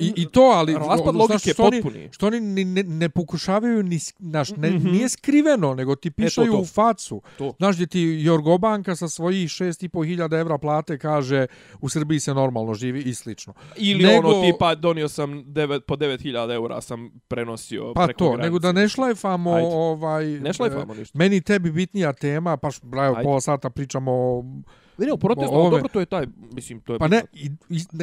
I, 0.00 0.12
I 0.16 0.26
to, 0.26 0.40
ali... 0.42 0.74
Raspad 0.74 1.08
ono, 1.08 1.18
logike 1.18 1.50
što 1.50 1.64
oni- 1.64 1.82
potpuni. 1.82 2.08
Što 2.12 2.26
oni 2.26 2.40
ni, 2.40 2.64
ne, 2.64 2.82
ne 2.82 3.08
pokušavaju, 3.08 3.82
ni, 3.82 3.98
znaš, 4.18 4.50
ne, 4.50 4.70
Mhm. 4.70 4.88
nije 4.88 5.08
skriveno, 5.08 5.74
nego 5.74 5.94
ti 5.94 6.10
pišaju 6.10 6.52
to. 6.52 6.58
u 6.58 6.64
facu. 6.66 7.22
To. 7.38 7.52
Znaš, 7.52 7.74
gdje 7.74 7.86
ti 7.86 8.00
Jorgobanka 8.20 8.96
sa 8.96 9.08
svojih 9.08 9.48
6.500 9.50 10.06
evra 10.34 10.58
plate 10.58 10.98
kaže 10.98 11.46
u 11.80 11.88
Srbiji 11.88 12.20
se 12.20 12.34
normalno 12.34 12.74
živi 12.74 13.00
i 13.00 13.14
slično. 13.14 13.52
Ili 13.76 14.04
Nego- 14.04 14.28
ono 14.28 14.42
tipa 14.42 14.74
donio 14.74 15.08
sam 15.08 15.26
devet, 15.46 15.82
po 15.86 15.96
9000 15.96 16.26
eura 16.50 16.80
sam 16.80 17.10
prenosio 17.28 17.92
Pa 17.94 18.04
preko 18.04 18.18
to, 18.18 18.24
granice. 18.26 18.42
nego 18.42 18.58
da 18.58 18.72
ne 18.72 18.88
šlajfamo 18.88 19.52
Ajde. 19.52 19.68
ovaj... 19.68 20.26
Ne 20.26 20.52
šlajfamo 20.52 20.94
e, 20.94 20.96
ništa. 20.96 21.18
Meni 21.18 21.36
i 21.36 21.40
tebi 21.40 21.70
bitnija 21.72 22.12
tema, 22.12 22.56
pa 22.56 22.68
bravo, 22.82 23.16
pola 23.22 23.40
sata 23.40 23.70
pričamo 23.70 24.12
o... 24.12 24.44
Ne, 24.98 25.06
ne, 25.06 25.16
protest, 25.18 25.48
ovome. 25.48 25.70
dobro, 25.70 25.88
to 25.88 26.00
je 26.00 26.06
taj, 26.06 26.26
mislim, 26.52 26.80
to 26.80 26.92
je... 26.92 26.98
Pa 26.98 27.08
ne, 27.08 27.22
i- 27.32 27.50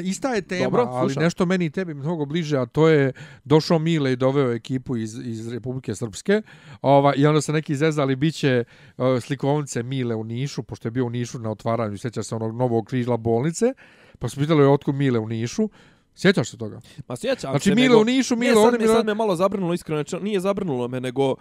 ista 0.04 0.30
je 0.30 0.42
tema, 0.42 0.64
Dobro, 0.64 0.82
ali 0.84 1.10
slušam. 1.10 1.24
nešto 1.24 1.46
meni 1.46 1.66
i 1.66 1.70
tebi 1.70 1.94
mnogo 1.94 2.26
bliže, 2.26 2.58
a 2.58 2.66
to 2.66 2.88
je 2.88 3.12
došao 3.44 3.80
Mile 3.80 4.14
i 4.14 4.16
doveo 4.16 4.52
ekipu 4.52 4.98
iz, 4.98 5.18
iz 5.18 5.54
Republike 5.54 5.96
Srpske. 5.96 6.42
Ova, 6.82 7.16
I 7.16 7.26
onda 7.26 7.42
se 7.42 7.54
neki 7.54 7.76
zezali, 7.76 8.16
bit 8.16 8.36
će 8.36 8.64
uh, 8.98 9.06
slikovnice 9.22 9.84
Mile 9.84 10.16
u 10.16 10.24
Nišu, 10.24 10.64
pošto 10.64 10.88
je 10.88 10.92
bio 10.92 11.06
u 11.06 11.10
Nišu 11.10 11.40
na 11.40 11.52
otvaranju, 11.52 11.98
sjeća 11.98 12.24
se 12.24 12.36
onog 12.36 12.56
novog 12.56 12.86
križla 12.86 13.18
bolnice, 13.18 13.74
pa 14.20 14.30
su 14.30 14.40
pitali 14.40 14.66
otkud 14.66 14.96
Mile 14.96 15.20
u 15.20 15.28
Nišu. 15.28 15.70
Sjećaš 16.16 16.50
se 16.50 16.58
toga? 16.58 16.82
Ma 17.08 17.16
sjećam 17.16 17.52
Znači, 17.52 17.70
se, 17.70 17.76
Mile 17.76 17.88
nego... 17.90 18.02
u 18.02 18.06
Nišu, 18.06 18.36
Mile 18.36 18.52
ne, 18.52 18.62
sad, 18.62 18.74
ovdje, 18.74 18.88
sad 18.88 19.06
me 19.06 19.14
malo 19.14 19.36
zabrinulo, 19.36 19.74
iskreno, 19.74 20.04
znači, 20.04 20.24
nije 20.24 20.40
zabrinulo 20.40 20.88
me, 20.88 21.02
nego 21.02 21.32
uh, 21.32 21.38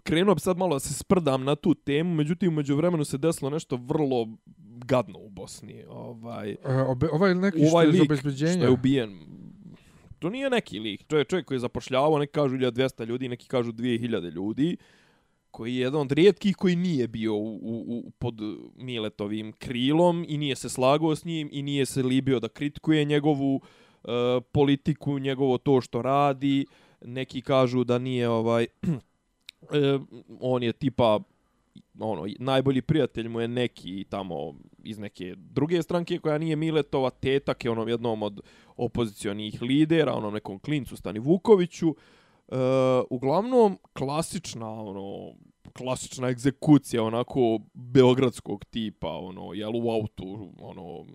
krenuo 0.00 0.34
bi 0.34 0.40
sad 0.40 0.56
malo 0.58 0.74
da 0.74 0.80
se 0.80 0.94
sprdam 0.94 1.44
na 1.44 1.54
tu 1.54 1.74
temu, 1.74 2.14
međutim, 2.14 2.48
umeđu 2.48 2.76
vremenu 2.76 3.04
se 3.04 3.18
desilo 3.18 3.50
nešto 3.50 3.76
vrlo 3.76 4.28
gadno 4.84 5.18
u 5.18 5.30
Bosni. 5.30 5.84
Ovaj, 5.88 6.50
E, 6.50 6.82
obe, 6.88 7.08
ovaj 7.12 7.34
neki 7.34 7.58
ovaj 7.58 7.68
što 7.68 7.96
je 7.96 8.00
lik 8.00 8.10
obezbeđenja. 8.10 8.52
što 8.52 8.62
je 8.62 8.70
ubijen, 8.70 9.18
to 10.18 10.30
nije 10.30 10.50
neki 10.50 10.78
lik, 10.78 11.04
to 11.04 11.18
je 11.18 11.24
čovjek 11.24 11.46
koji 11.46 11.56
je 11.56 11.60
zapošljavao, 11.60 12.18
neki 12.18 12.32
kažu 12.32 12.56
1200 12.56 13.06
ljudi, 13.06 13.28
neki 13.28 13.48
kažu 13.48 13.72
2000 13.72 14.32
ljudi, 14.32 14.76
koji 15.50 15.74
je 15.74 15.80
jedan 15.80 16.00
od 16.00 16.12
rijetkih 16.12 16.56
koji 16.56 16.76
nije 16.76 17.08
bio 17.08 17.34
u, 17.34 17.54
u, 17.54 17.84
u, 17.88 18.10
pod 18.10 18.34
Miletovim 18.76 19.52
krilom 19.52 20.24
i 20.28 20.38
nije 20.38 20.56
se 20.56 20.68
slagao 20.68 21.16
s 21.16 21.24
njim 21.24 21.48
i 21.52 21.62
nije 21.62 21.86
se 21.86 22.02
libio 22.02 22.40
da 22.40 22.48
kritikuje 22.48 23.04
njegovu 23.04 23.60
e, 24.04 24.08
politiku, 24.52 25.18
njegovo 25.18 25.58
to 25.58 25.80
što 25.80 26.02
radi. 26.02 26.66
Neki 27.04 27.42
kažu 27.42 27.84
da 27.84 27.98
nije 27.98 28.28
ovaj 28.28 28.66
e, 29.62 29.98
on 30.40 30.62
je 30.62 30.72
tipa 30.72 31.20
ono 31.98 32.26
najbolji 32.38 32.82
prijatelj 32.82 33.28
mu 33.28 33.40
je 33.40 33.48
neki 33.48 34.04
tamo 34.10 34.54
iz 34.84 34.98
neke 34.98 35.34
druge 35.36 35.82
stranke 35.82 36.18
koja 36.18 36.38
nije 36.38 36.56
Miletova 36.56 37.10
tetak 37.10 37.64
je 37.64 37.70
onom 37.70 37.88
jednom 37.88 38.22
od 38.22 38.40
opozicionih 38.76 39.62
lidera, 39.62 40.14
onom 40.14 40.34
nekom 40.34 40.58
klincu 40.58 40.96
Stani 40.96 41.18
Vukoviću. 41.18 41.88
E, 41.88 42.56
uglavnom 43.10 43.78
klasična 43.92 44.70
ono 44.70 45.32
klasična 45.72 46.28
egzekucija 46.28 47.02
onako 47.02 47.58
beogradskog 47.74 48.64
tipa 48.64 49.08
ono 49.08 49.52
jel 49.52 49.76
u 49.76 49.90
autu 49.90 50.52
ono 50.60 51.06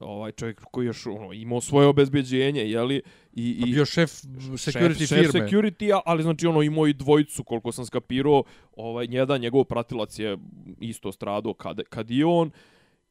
ovaj 0.00 0.32
čovjek 0.32 0.60
koji 0.70 0.86
još 0.86 1.06
ono 1.06 1.32
imao 1.32 1.60
svoje 1.60 1.86
obezbeđenje 1.86 2.60
je 2.60 2.82
li 2.82 3.02
i 3.32 3.58
Pa 3.60 3.68
i 3.68 3.72
bio 3.72 3.84
šef 3.84 4.10
security 4.10 4.98
šef, 4.98 5.08
firme. 5.08 5.24
Šef 5.24 5.34
security 5.34 6.00
ali 6.04 6.22
znači 6.22 6.46
ono 6.46 6.62
imao 6.62 6.86
i 6.86 6.92
dvojicu 6.92 7.44
koliko 7.44 7.72
sam 7.72 7.86
skapirao, 7.86 8.42
ovaj 8.76 9.06
jedan 9.10 9.40
njegov 9.40 9.64
pratilac 9.64 10.18
je 10.18 10.38
isto 10.80 11.12
stradao 11.12 11.54
kad 11.54 11.80
kad 11.88 12.10
i 12.10 12.24
on 12.24 12.50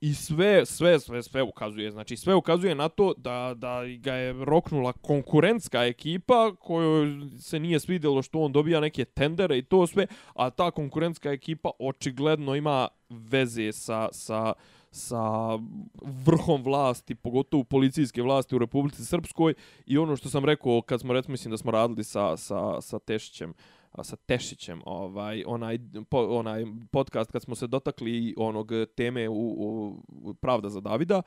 i 0.02 0.14
sve 0.14 0.66
sve 0.66 1.00
sve 1.00 1.24
sve 1.24 1.44
ukazuje 1.44 1.92
znači 1.92 2.18
sve 2.18 2.36
ukazuje 2.36 2.76
na 2.76 2.90
to 2.90 3.14
da 3.18 3.54
da 3.58 3.82
ga 3.98 4.14
je 4.14 4.46
roknula 4.46 4.94
konkurentska 4.94 5.86
ekipa 5.86 6.56
kojoj 6.56 7.08
se 7.40 7.60
nije 7.60 7.80
svidjelo 7.80 8.22
što 8.22 8.40
on 8.40 8.52
dobija 8.52 8.80
neke 8.80 9.06
tendere 9.06 9.58
i 9.58 9.64
to 9.64 9.88
sve 9.88 10.08
a 10.34 10.50
ta 10.50 10.72
konkurentska 10.72 11.32
ekipa 11.32 11.70
očigledno 11.80 12.56
ima 12.56 12.88
veze 13.10 13.72
sa 13.72 14.10
sa 14.12 14.54
sa 14.92 15.58
vrhom 16.26 16.64
vlasti, 16.64 17.16
pogotovo 17.16 17.64
policijske 17.64 18.22
vlasti 18.22 18.56
u 18.56 18.60
Republici 18.60 19.06
Srpskoj. 19.06 19.54
I 19.86 19.98
ono 19.98 20.16
što 20.16 20.30
sam 20.30 20.46
rekao 20.46 20.82
kad 20.82 21.00
smo 21.00 21.14
recimo 21.14 21.32
mislim 21.32 21.52
da 21.52 21.58
smo 21.58 21.72
radili 21.72 22.04
sa 22.04 22.38
sa 22.38 22.82
sa 22.82 23.00
Tešićem 23.00 23.54
a, 23.92 24.04
sa 24.04 24.16
Tešićem, 24.16 24.82
ovaj 24.86 25.44
onaj 25.48 25.80
po, 26.10 26.18
onaj 26.20 26.66
podcast 26.92 27.32
kad 27.32 27.42
smo 27.42 27.56
se 27.56 27.68
dotakli 27.68 28.34
onog 28.38 28.72
teme 28.96 29.30
u, 29.30 29.34
u, 29.34 30.04
u 30.10 30.34
Pravda 30.34 30.70
za 30.70 30.82
Davida 30.82 31.22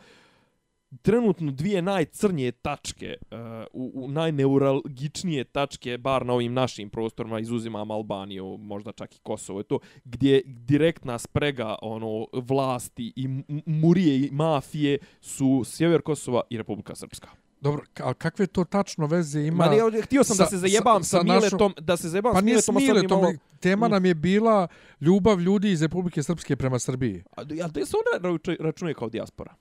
trenutno 1.03 1.53
dvije 1.53 1.83
najcrnije 1.83 2.53
tačke, 2.53 3.17
uh, 3.23 3.37
u, 3.73 3.93
u 3.95 4.09
najneuralgičnije 4.09 5.45
tačke, 5.45 5.99
bar 5.99 6.27
na 6.27 6.33
ovim 6.33 6.53
našim 6.53 6.91
prostorima, 6.91 7.41
izuzimam 7.41 7.91
Albaniju, 7.91 8.57
možda 8.59 8.93
čak 8.93 9.15
i 9.15 9.21
Kosovo, 9.21 9.61
je 9.61 9.65
to 9.65 9.79
gdje 10.05 10.43
direktna 10.47 11.19
sprega 11.19 11.75
ono 11.83 12.27
vlasti 12.35 13.13
i 13.17 13.29
murije 13.67 14.17
i 14.19 14.31
mafije 14.33 14.99
su 15.21 15.63
Sjever 15.67 16.03
Kosova 16.03 16.43
i 16.51 16.59
Republika 16.59 16.95
Srpska. 16.95 17.29
Dobro, 17.61 17.83
a 17.97 18.15
kakve 18.15 18.47
to 18.47 18.65
tačno 18.65 19.07
veze 19.07 19.41
ima? 19.41 19.57
Ma 19.57 19.91
ne, 19.91 20.03
htio 20.03 20.25
sam 20.25 20.37
sa- 20.37 20.43
da 20.43 20.49
se 20.49 20.57
zajebam 20.59 21.03
sa- 21.03 21.09
sa, 21.09 21.11
sa 21.11 21.19
sa 21.19 21.25
našom- 21.25 21.35
Miletom, 21.37 21.75
da 21.79 21.97
se 21.97 22.09
zajebam 22.09 22.33
Pa 22.33 22.41
s 22.41 22.43
Miletom, 22.43 22.75
Miletom, 22.77 23.21
malo... 23.21 23.33
tema 23.61 23.89
Mm. 23.89 23.91
nam 23.91 24.05
je 24.05 24.15
bila 24.15 24.69
ljubav 25.01 25.41
ljudi 25.41 25.71
iz 25.71 25.83
Republike 25.83 26.23
Srpske 26.23 26.57
prema 26.57 26.79
Srbiji. 26.79 27.23
A, 27.31 27.41
a 27.41 27.45
da 27.45 27.87
se 27.87 27.97
ona 27.97 28.31
raču- 28.31 28.57
računuje 28.61 28.95
kao 28.95 29.09
dijaspora? 29.09 29.55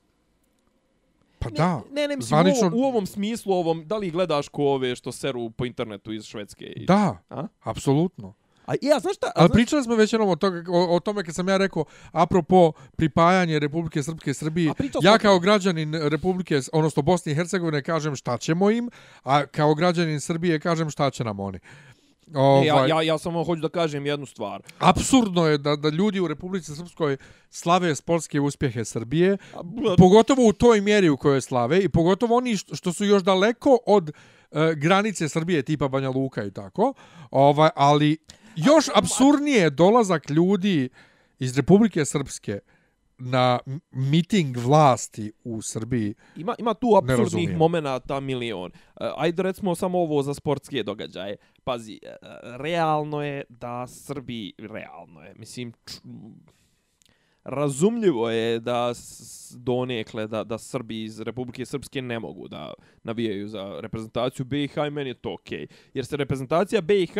Pa 1.42 1.50
Ne, 1.50 1.56
da, 1.56 1.82
Ne, 1.92 2.08
ne, 2.08 2.16
mislim, 2.16 2.28
zvanično- 2.30 2.64
u, 2.64 2.68
ovom, 2.68 2.74
u 2.76 2.86
ovom 2.86 3.06
smislu, 3.08 3.54
ovom, 3.54 3.84
da 3.86 3.98
li 3.98 4.12
gledaš 4.12 4.48
ko 4.48 4.64
ove 4.66 4.96
što 4.96 5.12
seru 5.12 5.50
po 5.50 5.66
internetu 5.66 6.14
iz 6.14 6.24
Švedske? 6.24 6.66
i- 6.66 6.86
da, 6.86 7.18
A? 7.30 7.48
apsolutno. 7.62 8.34
A 8.64 8.74
ja, 8.82 9.00
znaš 9.00 9.16
šta? 9.16 9.28
A, 9.28 9.32
Ali 9.36 9.48
znaš, 9.48 9.54
pričali 9.54 9.84
smo 9.84 9.96
već 9.96 10.14
jednom 10.14 10.30
o, 10.30 10.36
toga, 10.36 10.64
o, 10.70 10.96
o 10.96 11.00
tome 11.00 11.24
kad 11.24 11.36
sam 11.36 11.48
ja 11.48 11.58
rekao, 11.58 11.86
apropo 12.12 12.72
pripajanje 12.96 13.60
Republike 13.60 14.04
Srpske 14.04 14.34
Srbiji, 14.34 14.72
pričali 14.78 15.06
ja 15.06 15.18
kao 15.18 15.40
građanin 15.40 15.94
Republike, 15.96 16.60
odnosno 16.74 17.02
Bosne 17.02 17.32
i 17.32 17.36
Hercegovine, 17.36 17.82
kažem 17.84 18.16
šta 18.16 18.38
ćemo 18.38 18.70
im, 18.72 18.90
a 19.24 19.46
kao 19.46 19.74
građanin 19.76 20.20
Srbije 20.20 20.60
kažem 20.60 20.90
šta 20.90 21.10
će 21.10 21.24
nam 21.24 21.40
oni. 21.40 21.60
Ovaj, 22.34 22.68
ja, 22.68 22.88
ja, 22.88 23.02
ja 23.02 23.18
samo 23.18 23.44
hoću 23.44 23.62
da 23.62 23.70
kažem 23.70 24.06
jednu 24.06 24.26
stvar. 24.26 24.62
Absurdno 24.80 25.48
je 25.48 25.58
da, 25.58 25.76
da 25.76 25.90
ljudi 25.90 26.20
u 26.20 26.28
Republici 26.28 26.76
Srpskoj 26.76 27.18
slave 27.50 27.96
sportske 27.96 28.40
uspjehe 28.40 28.86
Srbije, 28.86 29.38
A, 29.56 29.60
pogotovo 29.98 30.48
u 30.48 30.54
toj 30.54 30.82
mjeri 30.82 31.10
u 31.10 31.18
kojoj 31.18 31.42
slave 31.42 31.80
i 31.80 31.90
pogotovo 31.90 32.38
oni 32.38 32.58
što, 32.58 32.76
što 32.76 32.94
su 32.94 33.06
još 33.06 33.24
daleko 33.24 33.78
od 33.86 34.10
e, 34.52 34.74
granice 34.76 35.30
Srbije 35.30 35.62
tipa 35.62 35.88
Banja 35.88 36.10
Luka 36.10 36.44
i 36.44 36.52
tako. 36.52 36.94
Ovaj 37.32 37.70
ali 37.76 38.18
još 38.56 38.86
absurdnije 38.96 39.60
je 39.60 39.70
dolazak 39.70 40.30
ljudi 40.30 40.90
iz 41.40 41.58
Republike 41.58 42.06
Srpske 42.06 42.60
na 43.22 43.60
miting 43.92 44.58
vlasti 44.58 45.32
u 45.44 45.62
Srbiji. 45.62 46.14
Ima, 46.36 46.56
ima 46.60 46.74
tu 46.74 46.88
absurdnih 46.96 47.58
momenata 47.58 48.20
milion. 48.20 48.72
Uh, 48.72 49.08
ajde 49.18 49.44
recimo 49.44 49.76
samo 49.76 50.00
ovo 50.00 50.24
za 50.24 50.34
sportske 50.34 50.84
događaje. 50.84 51.38
Pazi, 51.64 52.00
uh, 52.04 52.28
realno 52.58 53.24
je 53.24 53.44
da 53.50 53.88
Srbi, 53.88 54.54
realno 54.58 55.22
je, 55.22 55.34
mislim, 55.36 55.74
č, 55.86 55.94
razumljivo 57.44 58.30
je 58.30 58.60
da 58.60 58.94
donekle 59.56 60.28
da, 60.28 60.44
da 60.44 60.58
Srbi 60.58 61.04
iz 61.04 61.20
Republike 61.20 61.66
Srpske 61.66 62.02
ne 62.02 62.20
mogu 62.20 62.48
da 62.48 62.74
navijaju 63.04 63.48
za 63.48 63.80
reprezentaciju 63.80 64.46
BiH 64.46 64.78
i 64.88 64.92
meni 64.92 65.10
je 65.10 65.14
to 65.14 65.34
okej. 65.34 65.60
Okay. 65.60 65.72
Jer 65.94 66.06
se 66.06 66.18
reprezentacija 66.18 66.82
BiH 66.82 67.14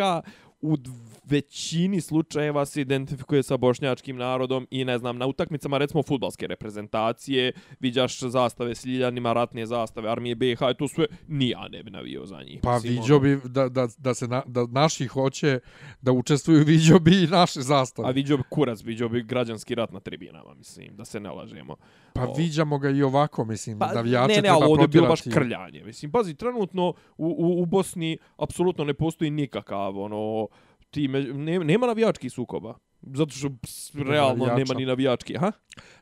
u 0.62 0.76
većini 1.24 2.00
slučajeva 2.00 2.66
se 2.66 2.80
identifikuje 2.80 3.42
sa 3.42 3.56
bošnjačkim 3.56 4.16
narodom 4.16 4.66
i 4.70 4.84
ne 4.84 4.98
znam, 4.98 5.18
na 5.18 5.26
utakmicama 5.26 5.78
recimo 5.78 6.02
futbalske 6.02 6.46
reprezentacije 6.46 7.52
viđaš 7.80 8.20
zastave 8.20 8.74
s 8.74 8.84
ljiljanima, 8.84 9.32
ratne 9.32 9.66
zastave, 9.66 10.10
armije 10.10 10.34
BiH 10.34 10.62
i 10.70 10.74
to 10.78 10.88
sve, 10.88 11.06
ni 11.28 11.48
ja 11.48 11.68
ne 11.68 11.82
bi 11.82 11.90
navio 11.90 12.26
za 12.26 12.42
njih. 12.42 12.60
Pa 12.62 12.76
viđo 12.76 13.14
ono- 13.16 13.22
bi 13.22 13.38
da, 13.44 13.68
da, 13.68 13.88
da 13.98 14.14
se 14.14 14.28
na, 14.28 14.42
da 14.46 14.66
naši 14.66 15.06
hoće 15.06 15.60
da 16.00 16.12
učestvuju 16.12 16.64
viđo 16.64 16.98
bi 16.98 17.22
i 17.22 17.26
naše 17.26 17.60
zastave. 17.60 18.08
A 18.08 18.10
viđo 18.10 18.36
bi 18.36 18.42
kurac, 18.50 18.82
viđo 18.82 19.08
bi 19.08 19.22
građanski 19.22 19.74
rat 19.74 19.92
na 19.92 20.00
tribinama, 20.00 20.54
mislim, 20.54 20.96
da 20.96 21.04
se 21.04 21.20
ne 21.20 21.30
lažemo. 21.30 21.76
Pa 22.12 22.22
O. 22.22 22.34
viđamo 22.36 22.78
ga 22.78 22.90
i 22.90 23.02
ovako, 23.02 23.44
mislim, 23.44 23.78
pa, 23.78 23.92
navijače 23.94 24.28
ne, 24.28 24.34
ne, 24.36 24.42
treba 24.42 24.56
ali 24.56 24.70
ovdje 24.70 24.84
je 24.84 24.88
bilo 24.88 25.08
baš 25.08 25.20
krljanje. 25.22 25.84
Mislim, 25.84 26.10
pazi, 26.12 26.34
trenutno 26.34 26.88
u, 26.88 27.26
u, 27.26 27.62
u 27.62 27.66
Bosni 27.66 28.18
apsolutno 28.36 28.84
ne 28.84 28.94
postoji 28.94 29.30
nikakav, 29.30 29.98
ono, 29.98 30.48
ti 30.92 31.08
me, 31.08 31.20
ne, 31.22 31.58
nema 31.58 31.86
navijačkih 31.86 32.32
sukoba. 32.32 32.74
Zato 33.02 33.30
što 33.30 33.50
ps, 33.62 33.94
Nema 33.94 34.10
realno 34.10 34.46
navijača. 34.46 34.58
nema 34.58 34.80
ni 34.80 34.86
navijački. 34.86 35.34
Ha? 35.34 35.52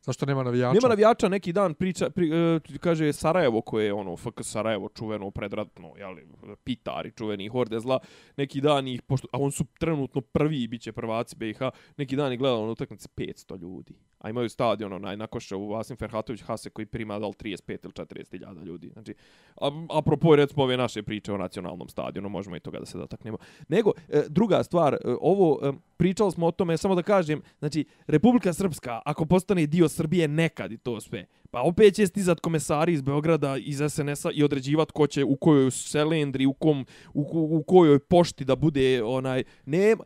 Zašto 0.02 0.26
nema 0.26 0.42
navijača? 0.42 0.72
Nema 0.72 0.88
navijača, 0.88 1.28
neki 1.28 1.52
dan 1.52 1.74
priča, 1.74 2.10
pri, 2.10 2.30
e, 2.56 2.60
kaže 2.80 3.12
Sarajevo 3.12 3.60
koje 3.62 3.86
je 3.86 3.92
ono, 3.92 4.16
FK 4.16 4.40
Sarajevo 4.40 4.88
čuveno 4.88 5.30
predratno, 5.30 5.92
jeli, 5.98 6.26
pitari 6.64 7.12
čuveni 7.18 7.48
horde 7.48 7.80
zla, 7.80 7.98
neki 8.36 8.60
dan 8.60 8.88
ih, 8.88 9.02
pošto, 9.02 9.28
a 9.32 9.38
on 9.38 9.52
su 9.52 9.64
trenutno 9.78 10.20
prvi 10.20 10.62
i 10.62 10.68
bit 10.68 10.82
će 10.82 10.92
prvaci 10.92 11.36
BiH, 11.36 11.58
neki 11.96 12.16
dan 12.16 12.32
ih 12.32 12.38
gledalo 12.38 12.66
na 12.66 12.72
utakmice 12.72 13.08
500 13.16 13.60
ljudi 13.60 13.94
a 14.20 14.30
imaju 14.30 14.48
stadion 14.48 14.92
onaj 14.92 15.16
na 15.16 15.26
Koševu 15.26 15.68
Vasim 15.68 15.96
Ferhatović 15.96 16.42
Hase 16.42 16.70
koji 16.70 16.86
prima 16.86 17.18
dal 17.18 17.32
35 17.32 17.78
ili 17.84 17.92
40 17.92 18.34
iljada 18.34 18.62
ljudi. 18.62 18.90
Znači, 18.92 19.14
a, 19.60 19.86
apropo 19.90 20.36
recimo 20.36 20.62
ove 20.62 20.76
naše 20.76 21.02
priče 21.02 21.32
o 21.32 21.38
nacionalnom 21.38 21.88
stadionu, 21.88 22.28
možemo 22.28 22.56
i 22.56 22.60
toga 22.60 22.78
da 22.78 22.86
se 22.86 22.98
dotaknemo. 22.98 23.38
Nego, 23.68 23.92
e, 24.08 24.22
druga 24.28 24.62
stvar, 24.62 24.94
e, 24.94 24.98
ovo, 25.20 25.68
e, 25.68 25.72
pričali 25.96 26.32
smo 26.32 26.46
o 26.46 26.50
tome, 26.50 26.76
samo 26.76 26.94
da 26.94 27.02
kažem, 27.02 27.42
znači, 27.58 27.84
Republika 28.06 28.52
Srpska, 28.52 29.00
ako 29.04 29.24
postane 29.24 29.66
dio 29.66 29.88
Srbije 29.88 30.28
nekad 30.28 30.72
i 30.72 30.78
to 30.78 31.00
sve, 31.00 31.26
pa 31.50 31.62
opet 31.62 31.94
će 31.94 32.06
stizat 32.06 32.40
komesari 32.40 32.92
iz 32.92 33.02
Beograda, 33.02 33.56
iz 33.56 33.82
SNS-a 33.88 34.30
i 34.34 34.42
određivat 34.42 34.90
ko 34.90 35.06
će 35.06 35.24
u 35.24 35.36
kojoj 35.36 35.70
selendri, 35.70 36.46
u, 36.46 36.52
kom, 36.52 36.86
u, 37.14 37.58
u 37.58 37.62
kojoj 37.62 37.98
pošti 37.98 38.44
da 38.44 38.56
bude 38.56 39.02
onaj, 39.04 39.44
nema, 39.66 40.04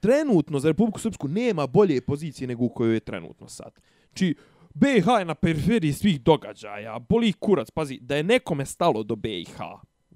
trenutno 0.00 0.58
za 0.58 0.68
Republiku 0.68 1.00
Srpsku 1.00 1.28
nema 1.28 1.66
bolje 1.66 2.00
pozicije 2.00 2.48
nego 2.48 2.64
u 2.64 2.68
kojoj 2.68 2.94
je 2.94 3.00
trenutno 3.00 3.48
sad. 3.48 3.72
Či 4.14 4.34
BiH 4.74 5.06
je 5.18 5.24
na 5.24 5.34
periferiji 5.34 5.92
svih 5.92 6.20
događaja, 6.20 6.98
boli 6.98 7.32
kurac, 7.32 7.70
pazi, 7.70 7.98
da 8.00 8.16
je 8.16 8.22
nekome 8.22 8.66
stalo 8.66 9.02
do 9.02 9.16
BiH, 9.16 9.58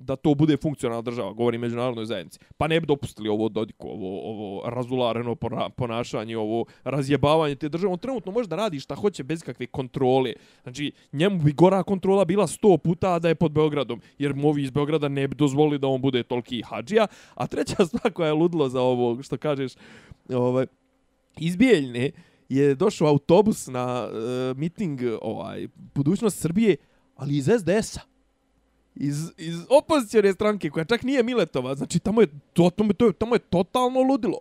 da 0.00 0.16
to 0.16 0.34
bude 0.34 0.56
funkcionalna 0.56 1.02
država, 1.02 1.32
govori 1.32 1.58
međunarodnoj 1.58 2.06
zajednici. 2.06 2.38
Pa 2.56 2.66
ne 2.66 2.80
bi 2.80 2.86
dopustili 2.86 3.28
ovo 3.28 3.48
Dodiku, 3.48 3.88
ovo, 3.88 4.30
ovo 4.30 4.70
razulareno 4.70 5.34
ponašanje, 5.76 6.38
ovo 6.38 6.64
razjebavanje 6.84 7.54
te 7.54 7.68
države. 7.68 7.92
On 7.92 7.98
trenutno 7.98 8.32
može 8.32 8.48
da 8.48 8.56
radi 8.56 8.80
šta 8.80 8.94
hoće 8.94 9.22
bez 9.22 9.42
kakve 9.42 9.66
kontrole. 9.66 10.32
Znači, 10.62 10.92
njemu 11.12 11.42
bi 11.42 11.52
gora 11.52 11.82
kontrola 11.82 12.24
bila 12.24 12.46
sto 12.46 12.76
puta 12.76 13.18
da 13.18 13.28
je 13.28 13.34
pod 13.34 13.52
Beogradom, 13.52 14.00
jer 14.18 14.34
mu 14.34 14.48
ovi 14.48 14.62
iz 14.62 14.70
Beograda 14.70 15.08
ne 15.08 15.28
bi 15.28 15.34
dozvolili 15.34 15.78
da 15.78 15.88
on 15.88 16.00
bude 16.00 16.22
toliki 16.22 16.62
hađija. 16.62 17.06
A 17.34 17.46
treća 17.46 17.86
stvar 17.86 18.12
koja 18.12 18.26
je 18.26 18.32
ludilo 18.32 18.68
za 18.68 18.80
ovo, 18.80 19.22
što 19.22 19.36
kažeš, 19.36 19.72
ovaj, 20.28 20.66
izbijeljne, 21.38 22.10
je 22.48 22.74
došao 22.74 23.08
autobus 23.08 23.66
na 23.66 24.08
uh, 24.08 24.56
miting 24.58 25.00
ovaj, 25.22 25.68
budućnost 25.94 26.38
Srbije, 26.38 26.76
ali 27.16 27.36
iz 27.36 27.44
SDS-a 27.44 28.09
iz, 28.94 29.32
iz 29.38 29.56
opozicijone 29.70 30.32
stranke 30.32 30.70
koja 30.70 30.84
čak 30.84 31.02
nije 31.02 31.22
Miletova, 31.22 31.74
znači 31.74 31.98
tamo 31.98 32.20
je, 32.20 32.26
to, 32.52 32.70
tamo, 32.70 32.92
to, 32.92 33.12
tamo 33.12 33.34
je 33.34 33.38
totalno 33.38 34.00
ludilo. 34.00 34.38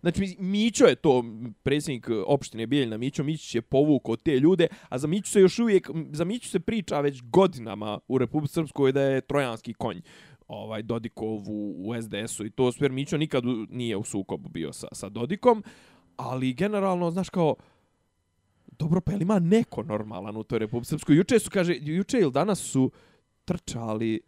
Znači, 0.00 0.36
Mićo 0.38 0.84
je 0.84 0.94
to, 0.94 1.24
predsjednik 1.62 2.06
opštine 2.26 2.66
Bijeljna, 2.66 2.96
Mićo 2.96 3.22
Mićić 3.22 3.54
je 3.54 3.62
povukao 3.62 4.16
te 4.16 4.40
ljude, 4.40 4.66
a 4.88 4.98
za 4.98 5.06
Miću 5.06 5.30
se 5.30 5.40
još 5.40 5.58
uvijek, 5.58 5.90
za 6.12 6.24
Miću 6.24 6.48
se 6.48 6.60
priča 6.60 7.00
već 7.00 7.22
godinama 7.22 7.98
u 8.08 8.18
Republike 8.18 8.52
Srpskoj 8.52 8.92
da 8.92 9.00
je 9.02 9.20
trojanski 9.20 9.72
konj 9.72 10.00
ovaj 10.48 10.82
Dodikov 10.82 11.28
u, 11.28 11.74
u 11.78 12.02
SDS-u 12.02 12.46
i 12.46 12.50
to 12.50 12.72
sve, 12.72 12.88
Mićo 12.88 13.16
nikad 13.16 13.44
nije 13.70 13.96
u 13.96 14.04
sukobu 14.04 14.48
bio 14.48 14.72
sa, 14.72 14.88
sa 14.92 15.08
Dodikom, 15.08 15.64
ali 16.16 16.52
generalno, 16.52 17.10
znaš 17.10 17.30
kao, 17.30 17.54
dobro, 18.78 19.00
pa 19.00 19.12
ima 19.12 19.38
neko 19.38 19.82
normalan 19.82 20.36
u 20.36 20.42
toj 20.42 20.58
Republike 20.58 20.88
Srpskoj? 20.88 21.16
Juče 21.16 21.38
su, 21.38 21.50
kaže, 21.50 21.76
juče 21.80 22.18
ili 22.18 22.32
danas 22.32 22.58
su, 22.58 22.90
trčali 23.46 24.20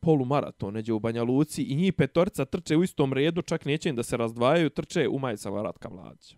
polumaraton 0.00 0.74
neđe 0.74 0.92
u 0.92 0.98
Banja 0.98 1.22
Luci 1.22 1.62
i 1.62 1.76
njih 1.76 1.92
petorca 1.92 2.44
trče 2.44 2.76
u 2.76 2.82
istom 2.82 3.12
redu, 3.12 3.42
čak 3.42 3.64
neće 3.64 3.88
im 3.88 3.96
da 3.96 4.02
se 4.02 4.16
razdvajaju, 4.16 4.70
trče 4.70 5.08
u 5.08 5.18
majicama 5.18 5.62
Ratka 5.62 5.90
Mladića. 5.90 6.36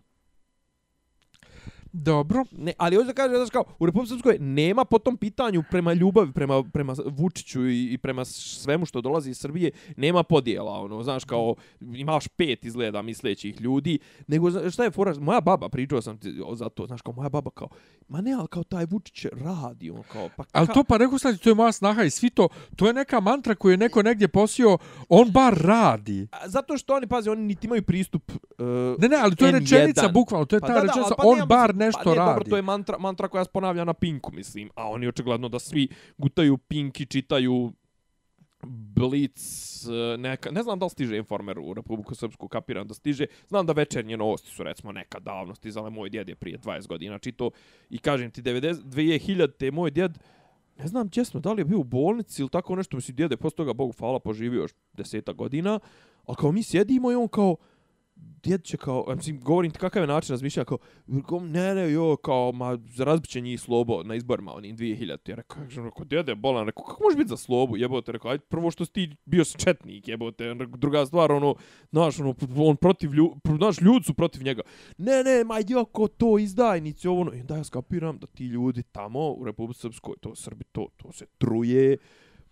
Dobro. 1.93 2.45
Ne, 2.51 2.73
ali 2.77 2.95
hoće 2.95 3.07
da 3.07 3.13
kaže, 3.13 3.35
znaš 3.35 3.49
kao, 3.49 3.63
u 3.79 3.85
Republike 3.85 4.09
Srpskoj 4.09 4.37
nema 4.39 4.85
po 4.85 4.99
tom 4.99 5.17
pitanju 5.17 5.63
prema 5.71 5.93
ljubavi, 5.93 6.31
prema, 6.31 6.63
prema 6.63 6.95
Vučiću 7.05 7.67
i, 7.67 7.93
i 7.93 7.97
prema 7.97 8.25
svemu 8.25 8.85
što 8.85 9.01
dolazi 9.01 9.29
iz 9.29 9.37
Srbije, 9.37 9.71
nema 9.97 10.23
podijela, 10.23 10.71
ono, 10.71 11.03
znaš, 11.03 11.23
kao, 11.23 11.55
imaš 11.81 12.27
pet 12.27 12.65
izgleda 12.65 13.01
mislećih 13.01 13.61
ljudi, 13.61 13.99
nego, 14.27 14.69
šta 14.71 14.83
je 14.83 14.91
fora, 14.91 15.13
moja 15.19 15.41
baba, 15.41 15.69
pričao 15.69 16.01
sam 16.01 16.17
ti 16.17 16.41
za 16.53 16.69
to, 16.69 16.87
znaš, 16.87 17.01
kao, 17.01 17.13
moja 17.13 17.29
baba 17.29 17.51
kao, 17.51 17.67
ma 18.07 18.21
ne, 18.21 18.33
ali 18.33 18.47
kao 18.47 18.63
taj 18.63 18.85
Vučić 18.85 19.25
radi, 19.31 19.89
ono, 19.89 20.03
kao, 20.03 20.29
pa... 20.37 20.43
Ali 20.51 20.67
to 20.67 20.83
pa 20.83 20.97
rekao 20.97 21.19
sam 21.19 21.37
to 21.37 21.49
je 21.49 21.55
moja 21.55 21.71
snaha 21.71 22.03
i 22.03 22.09
svi 22.09 22.29
to, 22.29 22.47
to 22.75 22.87
je 22.87 22.93
neka 22.93 23.19
mantra 23.19 23.55
koju 23.55 23.71
je 23.71 23.77
neko 23.77 24.03
negdje 24.03 24.27
posio, 24.27 24.77
on 25.09 25.31
bar 25.31 25.53
radi. 25.53 26.27
A, 26.31 26.49
zato 26.49 26.77
što 26.77 26.95
oni, 26.95 27.07
pazi, 27.07 27.29
oni 27.29 27.41
niti 27.41 27.67
imaju 27.67 27.83
pristup 27.83 28.31
uh, 28.31 28.65
Ne, 28.99 29.09
ne, 29.09 29.17
ali 29.17 29.35
to 29.35 29.45
je 29.45 29.51
rečenica, 29.51 30.07
bukvalno, 30.07 30.45
to 30.45 30.55
je 30.55 30.59
pa 30.59 30.67
ta 30.67 30.73
da, 30.73 30.81
rečenica, 30.81 31.09
da, 31.09 31.15
pa 31.15 31.23
on 31.25 31.47
bar 31.47 31.75
nešto 31.85 32.01
pa, 32.03 32.09
ne, 32.09 32.15
radi. 32.15 32.29
Dobro, 32.29 32.49
to 32.49 32.55
je 32.55 32.61
mantra, 32.61 32.97
mantra 32.97 33.27
koja 33.27 33.43
se 33.43 33.51
ponavlja 33.53 33.83
na 33.83 33.93
Pinku, 33.93 34.31
mislim. 34.31 34.69
A 34.75 34.89
oni 34.89 35.07
očigledno 35.07 35.49
da 35.49 35.59
svi 35.59 35.87
gutaju 36.17 36.57
Pink 36.57 37.01
i 37.01 37.05
čitaju 37.05 37.71
Blitz, 38.65 39.87
e, 39.89 40.17
neka, 40.17 40.51
ne 40.51 40.63
znam 40.63 40.79
da 40.79 40.85
li 40.85 40.89
stiže 40.89 41.17
Informer 41.17 41.59
u 41.59 41.73
Republiku 41.73 42.15
Srpsku, 42.15 42.47
kapiram 42.47 42.87
da 42.87 42.93
stiže. 42.93 43.25
Znam 43.47 43.65
da 43.65 43.73
večernje 43.73 44.17
novosti 44.17 44.49
su 44.49 44.63
recimo 44.63 44.91
neka 44.91 45.19
davno 45.19 45.55
stizale. 45.55 45.89
Moj 45.89 46.09
djed 46.09 46.29
je 46.29 46.35
prije 46.35 46.57
20 46.57 46.87
godina 46.87 47.19
čito 47.19 47.51
i 47.89 47.97
kažem 47.97 48.31
ti 48.31 48.41
90, 48.41 48.73
2000 48.73 49.51
te 49.57 49.71
moj 49.71 49.91
djed 49.91 50.17
ne 50.77 50.87
znam 50.87 51.09
česno 51.09 51.39
da 51.39 51.53
li 51.53 51.61
je 51.61 51.65
bio 51.65 51.79
u 51.79 51.83
bolnici 51.83 52.41
ili 52.41 52.49
tako 52.49 52.75
nešto. 52.75 52.97
Mislim, 52.97 53.15
djede 53.15 53.37
posle 53.37 53.55
toga, 53.55 53.73
Bogu 53.73 53.93
hvala, 53.99 54.19
poživio 54.19 54.61
još 54.61 54.71
deseta 54.93 55.33
godina. 55.33 55.79
Ali 56.25 56.35
kao 56.35 56.51
mi 56.51 56.63
sjedimo 56.63 57.11
i 57.11 57.15
on 57.15 57.27
kao, 57.27 57.55
djed 58.43 58.63
će 58.63 58.77
kao, 58.77 59.05
mislim, 59.15 59.39
govorim 59.41 59.71
ti 59.71 59.79
kakav 59.79 60.03
je 60.03 60.07
način 60.07 60.33
razmišljanja, 60.33 60.65
kao, 60.65 61.39
ne, 61.39 61.75
ne, 61.75 61.91
jo, 61.91 62.15
kao, 62.15 62.51
ma, 62.51 62.77
razbiće 62.97 63.41
njih 63.41 63.61
slobo 63.61 64.03
na 64.03 64.15
izborima, 64.15 64.53
onim 64.53 64.77
2000. 64.77 65.29
Ja 65.29 65.35
rekao, 65.35 65.63
rekao, 65.83 66.05
djede, 66.05 66.35
bolan, 66.35 66.65
rekao, 66.65 66.83
kako 66.83 67.03
može 67.03 67.17
biti 67.17 67.29
za 67.29 67.37
slobu, 67.37 67.77
jebote, 67.77 68.11
rekao, 68.11 68.31
ajde, 68.31 68.43
prvo 68.49 68.71
što 68.71 68.85
si 68.85 68.93
ti 68.93 69.15
bio 69.25 69.43
četnik, 69.45 70.07
jebote, 70.07 70.55
druga 70.77 71.05
stvar, 71.05 71.31
ono, 71.31 71.55
znaš, 71.91 72.19
ono, 72.19 72.35
on 72.57 72.75
protiv, 72.75 73.13
lju, 73.13 73.35
znaš, 73.57 73.81
ljudi 73.81 74.05
su 74.05 74.13
protiv 74.13 74.43
njega. 74.43 74.61
Ne, 74.97 75.23
ne, 75.23 75.43
ma, 75.43 75.55
joko, 75.67 76.07
to 76.07 76.37
izdajnici, 76.37 77.07
ovo, 77.07 77.21
ono, 77.21 77.33
i 77.33 77.41
onda 77.41 77.57
ja 77.57 77.63
skapiram 77.63 78.17
da 78.17 78.27
ti 78.27 78.45
ljudi 78.45 78.83
tamo 78.83 79.31
u 79.31 79.45
Republike 79.45 79.79
Srpskoj, 79.79 80.15
to 80.21 80.35
Srbi, 80.35 80.63
to, 80.71 80.87
to 80.97 81.11
se 81.11 81.25
truje 81.37 81.97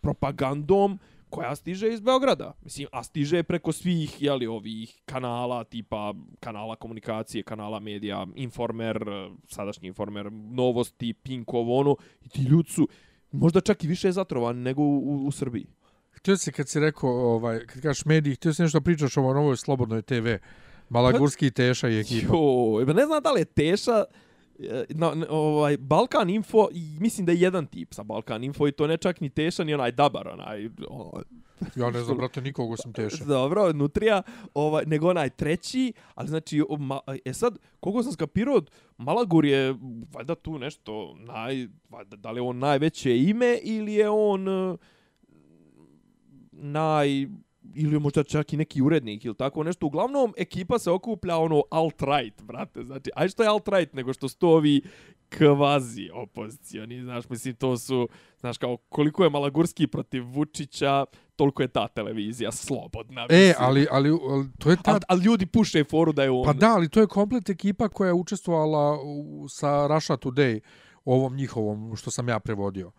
propagandom, 0.01 0.99
koja 1.31 1.55
stiže 1.55 1.93
iz 1.93 1.99
Beograda. 1.99 2.53
Mislim, 2.63 2.87
a 2.91 3.03
stiže 3.03 3.43
preko 3.43 3.71
svih, 3.71 4.21
jeli, 4.21 4.47
ovih 4.47 5.01
kanala, 5.05 5.63
tipa 5.63 6.13
kanala 6.39 6.75
komunikacije, 6.75 7.43
kanala 7.43 7.79
medija, 7.79 8.27
Informer, 8.35 9.05
sadašnji 9.47 9.87
Informer, 9.87 10.31
Novosti, 10.31 11.13
Pinkov, 11.13 11.71
ono, 11.71 11.95
i 12.21 12.29
ti 12.29 12.41
ljudi 12.41 12.69
su 12.69 12.87
možda 13.31 13.61
čak 13.61 13.83
i 13.83 13.87
više 13.87 14.11
zatrovani 14.11 14.61
nego 14.61 14.81
u, 14.81 15.25
u, 15.27 15.31
Srbiji. 15.31 15.65
Htio 16.11 16.37
si 16.37 16.51
kad 16.51 16.69
si 16.69 16.79
rekao, 16.79 17.09
ovaj, 17.09 17.65
kad 17.65 17.81
kažeš 17.81 18.05
mediji, 18.05 18.35
htio 18.35 18.53
si 18.53 18.61
nešto 18.61 18.81
pričaš 18.81 19.17
o 19.17 19.33
novoj 19.33 19.57
slobodnoj 19.57 20.01
TV, 20.01 20.27
Malagurski, 20.89 21.51
Teša 21.51 21.89
i 21.89 21.99
ekipa. 21.99 22.33
Jo, 22.33 22.93
ne 22.93 23.05
znam 23.05 23.23
da 23.23 23.31
li 23.31 23.41
je 23.41 23.45
Teša, 23.45 24.03
na, 24.89 25.13
na, 25.15 25.25
ovaj 25.29 25.77
Balkan 25.77 26.29
Info 26.29 26.67
mislim 26.99 27.25
da 27.25 27.31
je 27.31 27.41
jedan 27.41 27.65
tip 27.65 27.93
sa 27.93 28.03
Balkan 28.03 28.43
Info 28.43 28.67
i 28.67 28.71
to 28.71 28.87
ne 28.87 28.97
čak 28.97 29.21
ni 29.21 29.29
Teša 29.29 29.63
ni 29.63 29.73
onaj 29.73 29.91
Dabar 29.91 30.27
onaj 30.27 30.69
ovaj. 30.89 31.23
ja 31.75 31.89
ne 31.89 32.03
znam 32.03 32.17
brate 32.17 32.41
nikoga 32.41 32.77
sam 32.77 32.93
Teša 32.93 33.25
dobro 33.25 33.73
nutrija 33.73 34.21
ovaj 34.53 34.85
nego 34.85 35.09
onaj 35.09 35.29
treći 35.29 35.93
ali 36.15 36.27
znači 36.27 36.63
ma, 36.79 36.99
e 37.25 37.33
sad 37.33 37.57
kogo 37.79 38.03
sam 38.03 38.11
skapirao 38.11 38.61
Malagur 38.97 39.45
je 39.45 39.75
valjda 40.13 40.35
tu 40.35 40.59
nešto 40.59 41.15
naj 41.17 41.67
valjda 41.89 42.15
da 42.15 42.31
li 42.31 42.37
je 42.37 42.41
on 42.41 42.57
najveće 42.57 43.17
ime 43.17 43.59
ili 43.63 43.93
je 43.93 44.09
on 44.09 44.47
uh, 44.47 44.79
naj 46.51 47.27
ili 47.75 47.99
možda 47.99 48.23
čak 48.23 48.53
i 48.53 48.57
neki 48.57 48.81
urednik 48.81 49.25
ili 49.25 49.35
tako 49.35 49.63
nešto. 49.63 49.85
Uglavnom, 49.85 50.33
ekipa 50.37 50.79
se 50.79 50.91
okuplja 50.91 51.37
ono 51.37 51.63
alt-right, 51.71 52.43
brate. 52.43 52.83
Znači, 52.83 53.09
aj 53.15 53.29
što 53.29 53.43
je 53.43 53.49
alt-right, 53.49 53.87
nego 53.93 54.13
što 54.13 54.29
su 54.29 54.49
ovi 54.49 54.81
kvazi 55.37 56.09
opozicioni, 56.13 57.01
znaš, 57.01 57.29
mislim, 57.29 57.55
to 57.55 57.77
su, 57.77 58.09
znaš, 58.39 58.57
kao 58.57 58.77
koliko 58.77 59.23
je 59.23 59.29
Malagurski 59.29 59.87
protiv 59.87 60.23
Vučića, 60.25 61.05
toliko 61.35 61.61
je 61.61 61.67
ta 61.67 61.87
televizija 61.87 62.51
slobodna. 62.51 63.21
E, 63.21 63.33
mislim. 63.33 63.49
E, 63.49 63.53
ali, 63.57 63.87
ali, 63.91 64.09
ali 64.29 64.45
to 64.59 64.69
je 64.69 64.75
ta... 64.75 64.91
Ali, 64.91 64.99
ali 65.07 65.23
ljudi 65.23 65.45
puše 65.45 65.83
foru 65.83 66.11
da 66.13 66.23
je 66.23 66.31
on... 66.31 66.45
Pa 66.45 66.53
da, 66.53 66.73
ali 66.73 66.89
to 66.89 66.99
je 66.99 67.07
komplet 67.07 67.49
ekipa 67.49 67.89
koja 67.89 68.07
je 68.07 68.13
učestvovala 68.13 68.99
u, 69.03 69.45
sa 69.49 69.87
Russia 69.87 70.17
Today, 70.17 70.59
ovom 71.05 71.35
njihovom, 71.35 71.95
što 71.95 72.11
sam 72.11 72.29
ja 72.29 72.39
prevodio. 72.39 72.91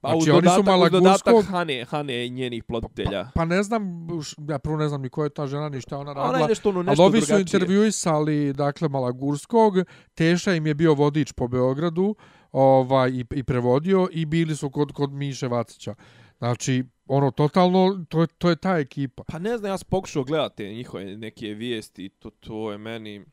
Pa 0.00 0.08
znači, 0.08 0.30
oni 0.30 0.48
su 0.56 0.62
Malagurskog... 0.62 1.44
Hane, 1.44 1.84
Hane 1.84 2.26
i 2.26 2.30
njenih 2.30 2.64
ploditelja. 2.64 3.24
Pa, 3.24 3.30
pa, 3.34 3.44
ne 3.44 3.62
znam, 3.62 4.08
ja 4.48 4.58
prvo 4.58 4.76
ne 4.76 4.88
znam 4.88 5.02
ni 5.02 5.08
ko 5.08 5.24
je 5.24 5.30
ta 5.30 5.46
žena, 5.46 5.68
ni 5.68 5.80
šta 5.80 5.98
ona 5.98 6.12
radila. 6.12 6.28
Ona 6.28 6.38
je 6.38 6.48
nešto, 6.48 6.68
ono, 6.68 6.82
nešto 6.82 7.02
ali 7.02 7.08
ovi 7.08 7.20
su 7.20 7.38
intervjuisali, 7.38 8.52
dakle, 8.52 8.88
Malagurskog. 8.88 9.74
Teša 10.14 10.54
im 10.54 10.66
je 10.66 10.74
bio 10.74 10.94
vodič 10.94 11.32
po 11.32 11.48
Beogradu 11.48 12.14
ovaj, 12.52 13.10
i, 13.10 13.24
i 13.34 13.42
prevodio 13.42 14.08
i 14.12 14.26
bili 14.26 14.56
su 14.56 14.70
kod, 14.70 14.92
kod 14.92 15.12
Miše 15.12 15.48
Vacića. 15.48 15.94
Znači, 16.38 16.84
ono, 17.06 17.30
totalno, 17.30 18.04
to 18.08 18.26
to 18.26 18.50
je 18.50 18.56
ta 18.56 18.78
ekipa. 18.78 19.22
Pa 19.28 19.38
ne 19.38 19.58
znam, 19.58 19.70
ja 19.70 19.78
sam 19.78 19.88
pokušao 19.90 20.24
gledati 20.24 20.74
njihove 20.74 21.16
neke 21.16 21.46
vijesti, 21.46 22.08
to, 22.08 22.30
to 22.30 22.72
je 22.72 22.78
meni... 22.78 23.24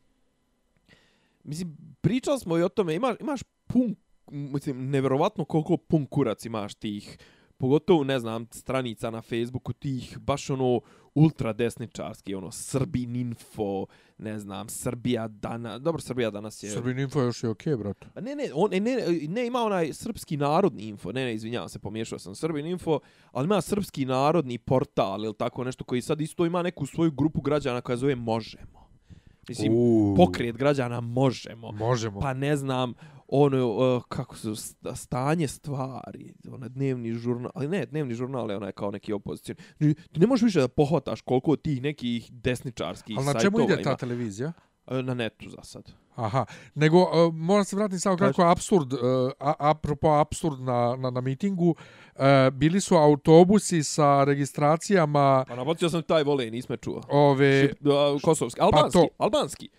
Mislim, 1.44 1.78
pričali 2.02 2.40
smo 2.40 2.58
i 2.58 2.64
o 2.64 2.70
tome, 2.70 2.96
imaš, 2.96 3.16
imaš 3.20 3.42
pun 3.68 3.96
mislim, 4.32 4.90
neverovatno 4.90 5.46
koliko 5.46 5.78
pun 5.78 6.06
kurac 6.06 6.46
imaš 6.46 6.76
tih 6.76 7.18
pogotovo, 7.58 8.04
ne 8.04 8.20
znam, 8.20 8.48
stranica 8.52 9.10
na 9.10 9.22
Facebooku 9.22 9.74
tih 9.74 10.18
baš 10.20 10.50
ono 10.50 10.82
ultradesničarski, 11.16 12.36
ono, 12.36 12.52
Srbin 12.52 13.16
Info, 13.16 13.86
ne 14.18 14.40
znam, 14.40 14.70
Srbija 14.70 15.28
danas, 15.28 15.82
dobro, 15.82 16.02
Srbija 16.02 16.32
danas 16.32 16.64
je... 16.64 16.70
Srbin 16.70 17.00
info 17.00 17.22
još 17.22 17.44
je 17.44 17.50
okej, 17.50 17.74
okay, 17.74 17.78
brat. 17.78 18.06
A 18.16 18.22
Ne, 18.22 18.36
ne, 18.36 18.50
on, 18.54 18.72
ne, 18.72 18.80
ne, 18.80 18.96
ne, 19.28 19.48
ima 19.48 19.60
onaj 19.60 19.94
srpski 19.94 20.38
narodni 20.38 20.84
info, 20.84 21.12
ne, 21.12 21.26
ne, 21.26 21.34
izvinjavam 21.34 21.70
se, 21.70 21.80
pomiješao 21.80 22.20
sam 22.20 22.36
Srbin 22.36 22.66
info, 22.66 23.00
ali 23.32 23.46
ima 23.46 23.62
srpski 23.62 24.06
narodni 24.06 24.58
portal 24.58 25.26
ili 25.26 25.34
tako 25.34 25.64
nešto 25.64 25.84
koji 25.84 26.02
sad 26.02 26.22
isto 26.22 26.46
ima 26.46 26.62
neku 26.62 26.86
svoju 26.86 27.12
grupu 27.12 27.42
građana 27.42 27.82
koja 27.82 27.98
zove 27.98 28.16
Možemo. 28.16 28.86
Mislim, 29.50 29.74
Uuu. 29.74 30.16
pokret 30.16 30.58
građana 30.58 31.02
Možemo. 31.02 31.72
Možemo. 31.72 32.20
Pa 32.20 32.34
ne 32.34 32.56
znam, 32.56 32.94
ono, 33.38 33.68
uh, 33.68 34.04
kako 34.04 34.38
se, 34.38 34.50
sta- 34.50 34.96
stanje 34.96 35.48
stvari, 35.50 36.34
onaj 36.48 36.70
dnevni 36.70 37.14
žurnal, 37.14 37.52
ali 37.56 37.68
ne, 37.68 37.86
dnevni 37.86 38.14
žurnal 38.14 38.52
je 38.52 38.58
onaj 38.58 38.72
kao 38.72 38.92
neki 38.92 39.14
opozicion. 39.14 39.58
Ti 40.12 40.20
ne 40.20 40.28
možeš 40.28 40.44
više 40.44 40.60
da 40.60 40.68
pohvataš 40.70 41.22
koliko 41.22 41.56
tih 41.58 41.82
nekih 41.82 42.32
desničarskih 42.34 43.18
Ali 43.18 43.26
na 43.26 43.32
sajtova 43.32 43.44
čemu 43.58 43.64
ide 43.66 43.76
ta 43.76 43.90
ima. 43.90 43.98
televizija? 43.98 44.54
E, 44.88 45.02
Na 45.02 45.14
netu 45.14 45.50
za 45.50 45.64
sad. 45.64 45.84
Aha, 46.16 46.46
nego 46.76 46.98
uh, 47.00 47.10
moram 47.34 47.66
se 47.66 47.76
vratiti 47.76 48.00
samo 48.00 48.18
kratko 48.18 48.42
apsurd, 48.44 48.94
uh, 48.94 49.00
a, 49.40 49.54
apropo 49.60 50.10
apsurd 50.10 50.60
na, 50.60 50.96
na, 50.96 51.10
na 51.10 51.22
mitingu, 51.22 51.70
uh, 52.16 52.22
bili 52.52 52.82
su 52.82 52.96
autobusi 52.96 53.84
sa 53.84 54.24
registracijama 54.24 55.46
Pa 55.48 55.56
nabacio 55.56 55.90
sam 55.90 56.04
taj 56.04 56.24
vole, 56.24 56.46
nisme 56.48 56.78
čuo. 56.78 57.02
ove... 57.10 57.62
Šip, 57.62 57.88
a, 57.88 58.18
kosovski, 58.22 58.62
albanski, 58.62 58.94
Pa 58.94 59.00
to- 59.00 59.08
albanski. 59.18 59.70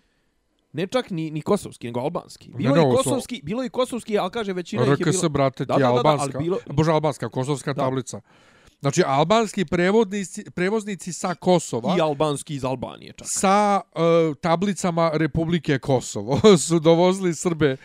Ne 0.77 0.87
čak 0.87 1.11
ni, 1.11 1.31
ni 1.31 1.43
kosovski, 1.43 1.87
nego 1.87 2.01
albanski. 2.01 2.49
Ne, 2.49 2.57
Bilo 2.57 2.75
ne, 2.75 2.81
je 2.81 2.87
ovo 2.87 2.97
su- 2.97 3.03
kosovski, 3.03 3.41
bilo 3.45 3.63
je 3.63 3.69
kosovski, 3.71 4.19
ali 4.19 4.31
kaže 4.31 4.53
većina 4.53 4.83
ih 4.83 4.89
je 4.89 4.95
RKS, 4.97 5.05
bilo... 5.13 5.29
brate, 5.29 5.57
ti 5.57 5.67
Da, 5.67 5.75
da, 5.75 5.79
da, 5.81 5.91
albanska. 5.91 6.39
bilo- 6.39 6.59
Bože, 6.69 6.93
albanska, 6.93 7.29
kosovska 7.29 7.73
Da. 7.73 7.83
tablica. 7.83 8.21
Znači, 8.81 9.03
albanski 9.07 9.65
prevodnici, 9.65 10.45
prevoznici 10.51 11.13
sa 11.13 11.35
Kosova, 11.35 11.97
I 11.97 12.01
albanski 12.01 12.55
iz 12.55 12.65
Albanije 12.65 13.13
čak. 13.13 13.27
sa 13.31 13.81
uh, 13.87 14.01
tablicama 14.37 15.11
Republike 15.15 15.79
Kosovo, 15.79 16.41
su 16.59 16.79
dovozili 16.81 17.35
Srbe 17.35 17.77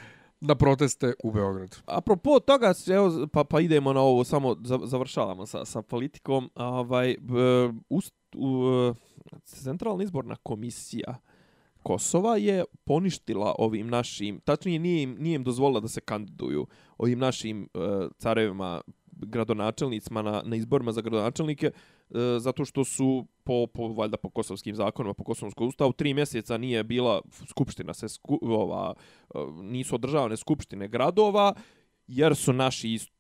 na 0.42 0.56
proteste 0.56 1.14
u 1.24 1.32
Beograd. 1.32 1.78
Apropo 1.88 2.40
toga, 2.40 2.74
evo, 2.88 3.28
pa, 3.28 3.44
pa 3.44 3.60
idemo 3.60 3.94
na 3.94 4.02
ovo, 4.02 4.24
samo 4.24 4.56
za- 4.62 4.80
završavamo 4.84 5.46
sa, 5.46 5.66
sa 5.66 5.82
politikom. 5.82 6.50
Ovaj, 6.56 7.16
b, 7.20 7.34
ust, 7.90 8.14
u, 8.36 8.66
e, 9.32 9.40
Centralna 9.46 10.04
izborna 10.04 10.36
komisija 10.36 11.16
Kosova 11.84 12.38
je 12.38 12.64
poništila 12.84 13.56
ovim 13.58 13.88
našim, 13.88 14.40
tačnije 14.40 14.80
nije 14.80 15.04
im, 15.04 15.16
nije 15.20 15.36
im 15.36 15.44
dozvolila 15.44 15.80
da 15.80 15.88
se 15.88 16.02
kandiduju 16.02 16.68
ovim 16.98 17.20
našim 17.20 17.70
uh, 17.74 17.82
carevima 18.18 18.82
gradonačelnicima 19.26 20.22
na, 20.22 20.42
na 20.46 20.56
izborima 20.56 20.92
za 20.92 21.02
gradonačelnike 21.02 21.66
e, 21.66 22.40
zato 22.40 22.66
što 22.66 22.84
su 22.84 23.26
po, 23.44 23.68
po 23.68 23.88
valjda 23.88 24.18
po 24.18 24.30
kosovskim 24.30 24.76
zakonima, 24.76 25.14
po 25.14 25.24
kosovskom 25.24 25.68
ustavu, 25.68 25.94
tri 25.94 26.14
mjeseca 26.14 26.58
nije 26.58 26.84
bila 26.84 27.22
skupština, 27.50 27.94
se 27.94 28.10
sku, 28.10 28.40
ova, 28.42 28.94
e, 29.36 29.38
nisu 29.62 29.96
održavane 29.96 30.38
skupštine 30.38 30.88
gradova, 30.88 31.54
jer 32.08 32.36
su 32.36 32.54
naši 32.54 32.94
ist, 32.94 33.12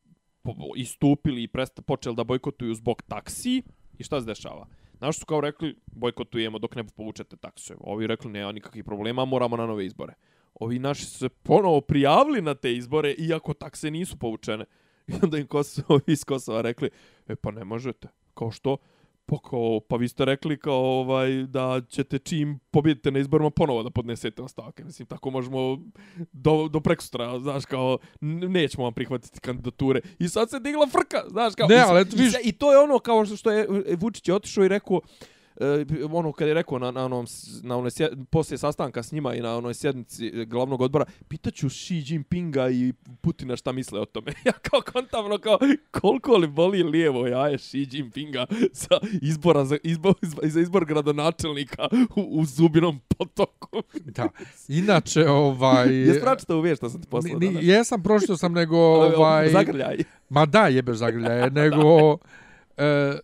po- 0.41 0.55
istupili 0.75 1.43
i 1.43 1.47
presta, 1.47 1.81
počeli 1.81 2.15
da 2.15 2.23
bojkotuju 2.23 2.75
zbog 2.75 3.01
taksi. 3.01 3.63
I 3.97 4.03
šta 4.03 4.19
se 4.19 4.25
dešava? 4.25 4.67
Znaš 5.01 5.19
su 5.19 5.25
kao 5.25 5.41
rekli, 5.41 5.75
bojkotujemo 5.85 6.59
dok 6.59 6.75
ne 6.75 6.83
povučete 6.83 7.35
takse. 7.35 7.75
Ovi 7.79 8.07
rekli, 8.07 8.31
nema 8.31 8.51
nikakvih 8.51 8.83
problema, 8.83 9.25
moramo 9.25 9.57
na 9.57 9.65
nove 9.65 9.85
izbore. 9.85 10.13
Ovi 10.53 10.79
naši 10.79 11.05
su 11.05 11.17
se 11.17 11.29
ponovo 11.29 11.81
prijavili 11.81 12.41
na 12.41 12.55
te 12.55 12.75
izbore, 12.75 13.11
iako 13.17 13.53
takse 13.53 13.91
nisu 13.91 14.17
povučene. 14.17 14.65
I 15.07 15.13
onda 15.23 15.37
im 15.37 15.47
Kosovo, 15.47 15.99
iz 16.07 16.23
Kosova 16.23 16.61
rekli, 16.61 16.89
e 17.27 17.35
pa 17.35 17.51
ne 17.51 17.63
možete. 17.63 18.07
Kao 18.33 18.51
što? 18.51 18.77
Pa, 19.31 19.37
kao, 19.39 19.79
pa 19.79 19.95
vi 19.95 20.07
ste 20.07 20.25
rekli 20.25 20.59
kao 20.59 20.75
ovaj 20.99 21.29
da 21.43 21.81
ćete 21.89 22.19
čim 22.19 22.59
pobjedite 22.71 23.11
na 23.11 23.19
izborima 23.19 23.49
ponovo 23.49 23.83
da 23.83 23.89
podnesete 23.89 24.41
ostavke. 24.41 24.83
Mislim, 24.83 25.05
tako 25.05 25.29
možemo 25.29 25.77
do, 26.33 26.67
do 26.67 26.79
prekustra, 26.79 27.39
znaš, 27.39 27.65
kao 27.65 27.97
nećemo 28.21 28.83
vam 28.83 28.93
prihvatiti 28.93 29.39
kandidature. 29.39 30.01
I 30.19 30.29
sad 30.29 30.49
se 30.49 30.59
digla 30.59 30.87
frka, 30.87 31.17
znaš, 31.29 31.55
kao... 31.55 31.67
Ne, 31.67 31.75
i, 31.75 31.79
ali 31.79 32.01
i, 32.01 32.05
viš- 32.13 32.31
se- 32.31 32.41
I 32.43 32.51
to 32.51 32.71
je 32.71 32.79
ono 32.79 32.99
kao 32.99 33.25
što, 33.25 33.35
što 33.35 33.51
je 33.51 33.67
Vučić 33.97 34.27
je 34.27 34.33
otišao 34.33 34.65
i 34.65 34.69
rekao, 34.69 35.01
e, 35.61 35.85
ono 36.11 36.31
kad 36.31 36.47
je 36.47 36.53
rekao 36.53 36.79
na, 36.79 36.91
na 36.91 37.05
onom, 37.05 37.25
na 37.63 37.77
onoj, 37.77 37.89
sje- 37.89 38.25
poslije 38.29 38.57
sastanka 38.57 39.03
s 39.03 39.11
njima 39.11 39.35
i 39.35 39.41
na 39.41 39.57
onoj 39.57 39.73
sjednici 39.73 40.27
e, 40.27 40.45
glavnog 40.45 40.81
odbora, 40.81 41.05
pitaću 41.27 41.69
Xi 41.69 42.03
Jinpinga 42.07 42.69
i 42.69 42.93
Putina 43.21 43.55
šta 43.55 43.71
misle 43.71 43.99
o 43.99 44.05
tome. 44.05 44.31
ja 44.45 44.51
kao 44.51 44.81
kontavno 44.93 45.37
kao, 45.37 45.59
koliko 45.91 46.37
li 46.37 46.47
boli 46.47 46.83
lijevo 46.83 47.27
jaje 47.27 47.57
Xi 47.57 47.87
Jinpinga 47.91 48.45
za 48.73 48.99
izbora 49.21 49.65
za 49.65 49.77
izbor, 49.83 50.13
za 50.43 50.59
izbor 50.59 50.85
gradonačelnika 50.85 51.87
u, 52.15 52.39
u 52.39 52.45
Zubinom 52.45 52.99
potoku. 53.17 53.83
Da. 54.05 54.29
Inače, 54.67 55.29
ovaj... 55.29 55.95
Jesi 56.07 56.21
pročitao 56.21 56.57
uvijek 56.57 56.77
što 56.77 56.89
sam 56.89 57.01
ti 57.01 57.07
poslao 57.07 57.39
Ni, 57.39 57.57
jesam, 57.61 58.03
pročito 58.03 58.37
sam, 58.37 58.53
nego... 58.53 58.77
Ovaj... 58.77 59.15
Ovaj, 59.15 59.49
Zagrljaj. 59.49 59.97
ma 60.29 60.45
da, 60.45 60.67
jebeš 60.67 60.97
zagrljaje, 60.97 61.49
nego... 61.49 62.17
E, 62.77 63.19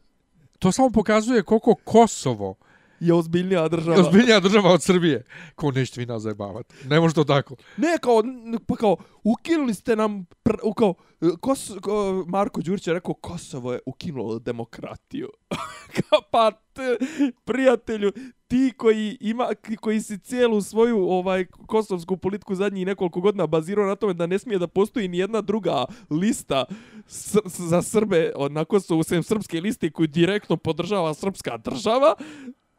to 0.59 0.71
samo 0.71 0.89
pokazuje 0.89 1.43
koliko 1.43 1.75
Kosovo 1.75 2.55
Je 2.99 3.13
ozbiljnija 3.13 3.67
država. 3.67 3.99
ozbiljnija 3.99 4.39
država 4.39 4.71
od 4.71 4.83
Srbije. 4.83 5.23
Ko 5.55 5.71
nećete 5.71 5.99
vi 6.01 6.05
nas 6.05 6.21
zajebavati. 6.21 6.75
Ne 6.87 6.99
može 6.99 7.15
to 7.15 7.23
tako. 7.23 7.55
Ne, 7.77 7.97
kao, 8.01 8.23
pa 8.67 8.75
kao, 8.75 8.97
ukinuli 9.23 9.73
ste 9.73 9.95
nam, 9.95 10.25
pr, 10.43 10.55
u, 10.63 10.73
kao, 10.73 10.93
Kos, 11.41 11.71
ko, 11.81 12.25
Marko 12.27 12.61
Đurić 12.61 12.87
je 12.87 12.93
rekao, 12.93 13.13
Kosovo 13.13 13.73
je 13.73 13.79
ukinulo 13.85 14.39
demokratiju. 14.39 15.29
pa, 16.31 16.51
te, 16.51 16.97
prijatelju, 17.45 18.11
ti 18.47 18.73
koji 18.77 19.17
ima, 19.21 19.49
koji 19.79 20.01
si 20.01 20.17
cijelu 20.17 20.61
svoju 20.61 20.97
ovaj 20.97 21.45
kosovsku 21.45 22.17
politiku 22.17 22.55
zadnjih 22.55 22.85
nekoliko 22.85 23.21
godina 23.21 23.47
bazirao 23.47 23.85
na 23.85 23.95
tome 23.95 24.13
da 24.13 24.25
ne 24.25 24.39
smije 24.39 24.59
da 24.59 24.67
postoji 24.67 25.07
ni 25.07 25.17
jedna 25.17 25.41
druga 25.41 25.85
lista 26.09 26.65
s, 27.07 27.35
s, 27.45 27.59
za 27.59 27.81
Srbe 27.81 28.31
na 28.49 28.65
Kosovu, 28.65 29.03
sem 29.03 29.23
srpske 29.23 29.61
liste 29.61 29.91
koju 29.91 30.07
direktno 30.07 30.57
podržava 30.57 31.13
srpska 31.13 31.57
država, 31.57 32.15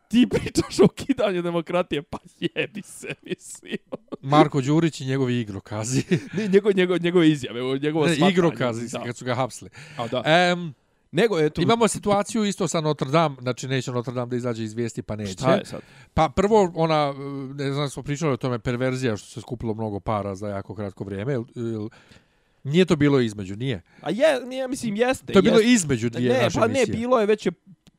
ti 0.09 0.27
pričaš 0.31 0.81
o 0.81 0.85
ukidanju 0.85 1.43
demokratije, 1.43 2.03
pa 2.03 2.19
jebi 2.41 2.83
se, 2.83 3.09
mislim. 3.23 3.77
Marko 4.23 4.61
Đurić 4.61 5.01
i 5.01 5.07
njegovi 5.07 5.41
igrokazi. 5.41 6.03
Ne, 6.37 6.49
njegov, 6.49 6.73
njegov, 6.77 6.99
njegove 7.03 7.31
izjave, 7.31 7.63
ovo 7.63 7.77
njegovo 7.77 8.07
ne, 8.07 8.17
igrokazi, 8.31 8.89
Da. 8.93 9.05
kad 9.05 9.17
su 9.17 9.25
ga 9.25 9.35
hapsili. 9.35 9.71
A, 9.97 10.09
da. 10.09 10.23
Em, 10.27 10.75
Nego, 11.13 11.41
eto, 11.41 11.63
imamo 11.63 11.89
situaciju 11.89 12.45
isto 12.45 12.69
sa 12.69 12.81
Notre 12.81 13.11
Dame, 13.11 13.37
znači 13.41 13.69
neće 13.69 13.93
Notre 13.93 14.15
Dame 14.15 14.31
da 14.31 14.37
izađe 14.37 14.65
iz 14.65 14.75
vijesti, 14.75 15.03
pa 15.03 15.17
neće. 15.17 15.33
šta 15.33 15.55
je 15.55 15.65
sad? 15.65 15.81
Pa 16.15 16.29
prvo, 16.29 16.73
ona, 16.75 17.15
ne 17.55 17.73
znam, 17.73 17.91
smo 17.91 18.03
pričali 18.03 18.33
o 18.33 18.37
tome, 18.37 18.59
perverzija 18.59 19.17
što 19.17 19.27
se 19.29 19.41
skupilo 19.41 19.75
mnogo 19.75 20.01
para 20.01 20.35
za 20.35 20.49
jako 20.49 20.75
kratko 20.75 21.05
vrijeme. 21.05 21.33
Ili, 21.55 21.89
nije 22.65 22.85
to 22.85 22.97
bilo 22.97 23.21
između, 23.21 23.57
nije. 23.57 23.83
A 24.01 24.11
je, 24.11 24.47
nije, 24.47 24.69
mislim, 24.69 24.97
jeste. 24.97 25.33
To 25.33 25.39
je 25.39 25.43
bilo 25.43 25.57
jeste. 25.57 25.73
između 25.73 26.11
dvije 26.11 26.33
ne, 26.33 26.43
naše 26.43 26.59
pa 26.61 26.67
ne, 26.67 26.79
emisije. 26.79 26.97
bilo 26.97 27.21
je 27.21 27.27
već 27.27 27.47
je 27.47 27.53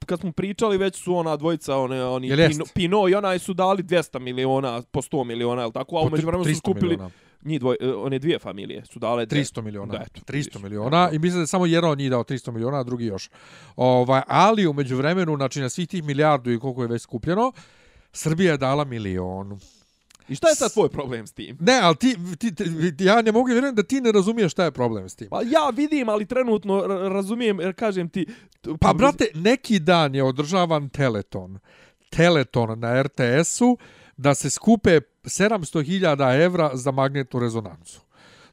kad 0.10 0.20
smo 0.20 0.32
pričali, 0.32 0.78
već 0.78 0.96
su 0.96 1.16
ona 1.16 1.36
dvojica, 1.36 1.78
one, 1.78 2.06
oni 2.06 2.30
Pino? 2.30 2.66
Pino 2.74 3.10
i 3.10 3.16
onaj 3.16 3.40
su 3.40 3.54
dali 3.54 3.84
200 3.84 4.20
miliona, 4.20 4.82
po 4.92 5.02
100 5.02 5.24
miliona, 5.24 5.64
ili 5.64 5.72
tako, 5.72 5.98
a 5.98 6.02
umeđu 6.02 6.28
vremenu 6.28 6.44
su 6.44 6.50
300 6.50 6.58
skupili, 6.58 6.90
miliona. 6.90 7.12
njih 7.42 7.60
dvoj, 7.60 7.78
e, 7.80 7.94
one 7.94 8.20
dvije 8.20 8.40
familije 8.40 8.86
su 8.86 9.00
dale... 9.00 9.26
dve- 9.26 9.40
300 9.44 9.62
miliona. 9.62 9.92
Da, 9.92 10.04
eto, 10.08 10.22
300 10.28 10.34
vidiš. 10.34 10.62
miliona 10.64 11.10
i 11.12 11.20
mislim 11.20 11.40
da 11.40 11.44
je 11.44 11.48
samo 11.48 11.66
jedan 11.66 11.90
od 11.90 11.98
njih 11.98 12.10
dao 12.10 12.24
300 12.24 12.52
miliona, 12.52 12.80
a 12.80 12.84
drugi 12.84 13.06
još. 13.06 13.30
Ovaj, 13.76 14.22
ali 14.28 14.68
umeđu 14.68 14.98
vremenu, 14.98 15.36
znači 15.36 15.62
na 15.62 15.70
svih 15.70 15.88
tih 15.88 16.04
milijardu 16.04 16.52
i 16.52 16.60
koliko 16.60 16.82
je 16.82 16.88
već 16.88 17.02
skupljeno, 17.02 17.52
Srbija 18.12 18.52
je 18.52 18.58
dala 18.58 18.84
milion. 18.84 19.60
I 20.30 20.36
šta 20.36 20.50
je 20.50 20.56
sad 20.56 20.74
tvoj 20.74 20.90
problem 20.90 21.28
s 21.28 21.32
tim? 21.32 21.58
Ne, 21.60 21.80
ali 21.84 21.96
ti, 21.96 22.18
ti, 22.40 22.56
ti 22.98 23.04
ja 23.04 23.22
ne 23.22 23.32
mogu 23.32 23.48
vjerujem 23.48 23.76
da 23.76 23.84
ti 23.84 24.02
ne 24.02 24.12
razumiješ 24.12 24.52
šta 24.52 24.64
je 24.64 24.72
problem 24.72 25.10
s 25.10 25.16
tim. 25.16 25.28
Pa 25.30 25.42
ja 25.42 25.70
vidim, 25.76 26.10
ali 26.10 26.26
trenutno 26.26 26.74
ra- 26.74 27.10
razumijem, 27.10 27.60
jer 27.60 27.74
kažem 27.74 28.10
ti... 28.10 28.26
Pa, 28.80 28.94
brate, 28.94 29.26
neki 29.34 29.80
dan 29.80 30.16
je 30.16 30.24
održavan 30.24 30.90
Teleton. 30.90 31.60
Teleton 32.10 32.80
na 32.80 33.04
RTS-u 33.04 33.78
da 34.18 34.36
se 34.36 34.50
skupe 34.50 35.00
700.000 35.24 36.44
evra 36.44 36.72
za 36.74 36.92
magnetnu 36.92 37.40
rezonancu. 37.40 38.02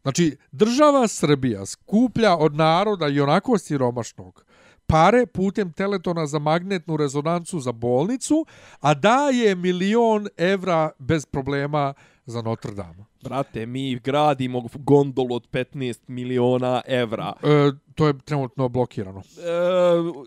Znači, 0.03 0.37
država 0.53 1.09
Srbija 1.09 1.67
skuplja 1.67 2.37
od 2.37 2.55
naroda 2.55 3.09
i 3.09 3.21
onako 3.21 3.59
siromašnog 3.59 4.45
pare 4.87 5.27
putem 5.27 5.73
Teletona 5.73 6.27
za 6.27 6.39
magnetnu 6.39 6.97
rezonancu 6.97 7.61
za 7.61 7.73
bolnicu, 7.73 8.47
a 8.81 8.95
daje 8.95 9.55
milion 9.55 10.29
evra 10.37 10.91
bez 10.99 11.27
problema 11.27 11.95
za 12.27 12.43
Notre 12.43 12.75
Dame. 12.75 13.05
Brate, 13.23 13.67
mi 13.67 13.99
gradimo 13.99 14.69
gondolu 14.75 15.35
od 15.35 15.49
15 15.51 15.99
miliona 16.07 16.83
evra. 16.87 17.33
E, 17.43 17.73
to 17.95 18.07
je 18.07 18.19
trenutno 18.25 18.69
blokirano. 18.69 19.21
E, 19.21 19.23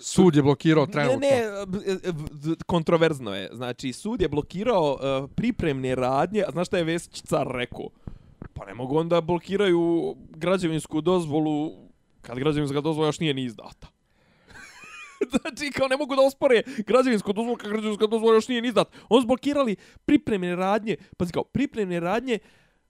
Sud 0.02 0.36
je 0.36 0.44
blokirao 0.44 0.86
trenutno. 0.86 1.20
Ne, 1.20 1.30
ne, 1.30 2.12
e, 2.52 2.56
kontroverzno 2.66 3.36
je. 3.36 3.50
Znači, 3.54 3.94
sud 3.94 4.22
je 4.22 4.30
blokirao 4.30 4.94
uh, 4.94 5.30
pripremne 5.36 5.96
radnje, 5.96 6.44
a 6.48 6.52
znaš 6.52 6.68
šta 6.68 6.78
je 6.78 6.84
Vesić 6.84 7.22
car 7.22 7.48
rekao? 7.48 7.90
Pa 8.54 8.66
ne 8.66 8.74
mogu 8.74 8.98
onda 8.98 9.22
blokiraju 9.22 10.16
građevinsku 10.30 11.02
dozvolu 11.02 11.72
kad 12.22 12.40
građevinska 12.40 12.82
dozvola 12.82 13.08
još 13.08 13.20
nije 13.20 13.34
ni 13.34 13.44
izdata. 13.44 13.88
znači, 15.42 15.72
kao 15.72 15.88
ne 15.88 15.98
mogu 15.98 16.16
da 16.16 16.22
ospore 16.22 16.62
građevinsko 16.88 17.34
dozvolu, 17.34 17.58
kad 17.58 17.72
građevinska 17.72 18.08
dozvola 18.08 18.36
još 18.36 18.48
nije 18.48 18.62
ni 18.62 18.68
izdata. 18.68 18.98
Oni 19.10 19.22
su 19.22 19.28
blokirali 19.28 19.76
pripremne 20.06 20.56
radnje, 20.56 20.96
pazi 21.18 21.32
kao, 21.32 21.44
pripremne 21.44 22.00
radnje 22.00 22.40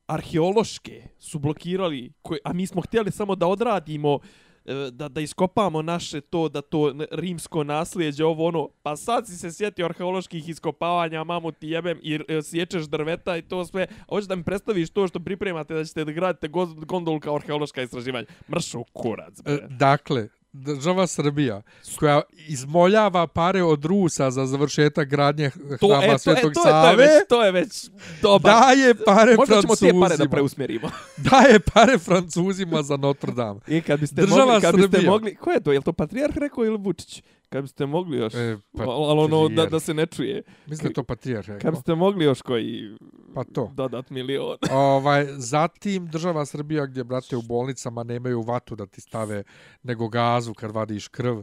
arheološke 0.09 1.03
su 1.19 1.39
blokirali, 1.39 2.11
koje, 2.21 2.39
a 2.43 2.53
mi 2.53 2.67
smo 2.67 2.81
htjeli 2.81 3.11
samo 3.11 3.35
da 3.35 3.47
odradimo 3.47 4.19
e, 4.65 4.73
da, 4.91 5.09
da 5.09 5.21
iskopamo 5.21 5.81
naše 5.81 6.21
to, 6.21 6.49
da 6.49 6.61
to 6.61 6.93
rimsko 7.11 7.63
nasljeđe, 7.63 8.25
ovo 8.25 8.47
ono, 8.47 8.69
pa 8.83 8.95
sad 8.95 9.27
si 9.27 9.37
se 9.37 9.51
sjetio 9.51 9.85
arheoloških 9.85 10.49
iskopavanja, 10.49 11.23
mamu 11.23 11.51
ti 11.51 11.67
jebem 11.67 11.99
i 12.01 12.19
e, 12.27 12.41
sječeš 12.41 12.83
drveta 12.83 13.37
i 13.37 13.41
to 13.41 13.65
sve, 13.65 13.87
a 13.99 14.05
hoćeš 14.09 14.27
da 14.27 14.35
mi 14.35 14.43
predstaviš 14.43 14.89
to 14.89 15.07
što 15.07 15.19
pripremate 15.19 15.73
da 15.73 15.85
ćete 15.85 16.05
da 16.05 16.11
gradite 16.11 16.47
gondolu 16.85 17.19
kao 17.19 17.35
arheološka 17.35 17.81
istraživanja. 17.81 18.27
Mršu 18.49 18.83
kurac, 18.93 19.41
bre. 19.43 19.53
E, 19.53 19.67
Dakle, 19.69 20.29
država 20.53 21.07
Srbija 21.07 21.61
koja 21.99 22.21
izmoljava 22.47 23.27
pare 23.27 23.63
od 23.63 23.85
Rusa 23.85 24.31
za 24.31 24.45
završetak 24.45 25.07
gradnje 25.07 25.49
hrama 25.49 25.73
e, 26.03 26.07
to, 26.07 26.13
e, 26.13 26.19
Svetog 26.19 26.53
to, 26.53 26.59
je, 26.59 26.63
to, 26.63 26.67
je 26.67 26.73
Save, 26.73 26.95
već, 26.95 27.11
to 27.29 27.43
je 27.45 27.51
već 27.51 27.89
dobar. 28.21 28.53
daje 28.53 28.95
pare 29.05 29.35
Možda 29.35 29.61
ćemo 29.61 29.75
te 29.75 29.79
pare 29.79 29.93
da 29.93 30.07
Francuzima. 30.07 30.29
preusmjerimo. 30.29 30.89
Daje 31.31 31.59
pare 31.59 31.97
Francuzima 31.97 32.83
za 32.83 32.97
Notre 32.97 33.31
Dame. 33.31 33.59
I 33.67 33.81
kad 33.81 33.99
biste 33.99 34.21
Država 34.21 34.45
mogli, 34.45 34.61
kad 34.61 34.75
biste 34.75 34.91
Srbija. 34.91 35.11
mogli, 35.11 35.35
ko 35.35 35.51
je 35.51 35.59
to? 35.59 35.71
Je 35.71 35.79
li 35.79 35.83
to 35.85 35.93
patrijarh 35.93 36.37
rekao 36.37 36.65
ili 36.65 36.77
Vučić? 36.77 37.23
Kad 37.49 37.61
biste 37.61 37.85
mogli 37.85 38.17
još, 38.17 38.33
E, 38.33 38.57
pa, 38.77 38.83
ali 38.83 39.19
ono 39.19 39.49
da, 39.49 39.65
da 39.65 39.79
se 39.79 39.93
ne 39.93 40.05
čuje. 40.05 40.41
Mislim 40.65 40.87
da 40.87 40.93
to 40.93 41.03
patrijar 41.03 41.45
Kad 41.61 41.73
biste 41.73 41.95
mogli 41.95 42.25
još 42.25 42.41
koji 42.41 42.97
Pa 43.35 43.43
to. 43.43 43.71
dodat 43.75 44.09
milion. 44.09 44.57
Ovaj, 44.71 45.25
zatim 45.37 46.07
država 46.07 46.45
Srbija 46.45 46.85
gdje, 46.85 47.03
brate, 47.03 47.37
u 47.37 47.41
bolnicama 47.41 48.03
nemaju 48.03 48.41
vatu 48.41 48.75
da 48.75 48.85
ti 48.85 49.01
stave 49.01 49.43
nego 49.83 50.07
gazu 50.07 50.53
kad 50.53 50.71
vadiš 50.71 51.07
krv. 51.07 51.39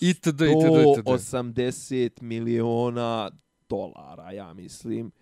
Itd. 0.00 0.26
itd. 0.26 0.40
itd. 0.98 1.08
180 1.08 2.22
miliona 2.22 3.30
dolara, 3.68 4.32
ja 4.32 4.54
mislim, 4.54 5.12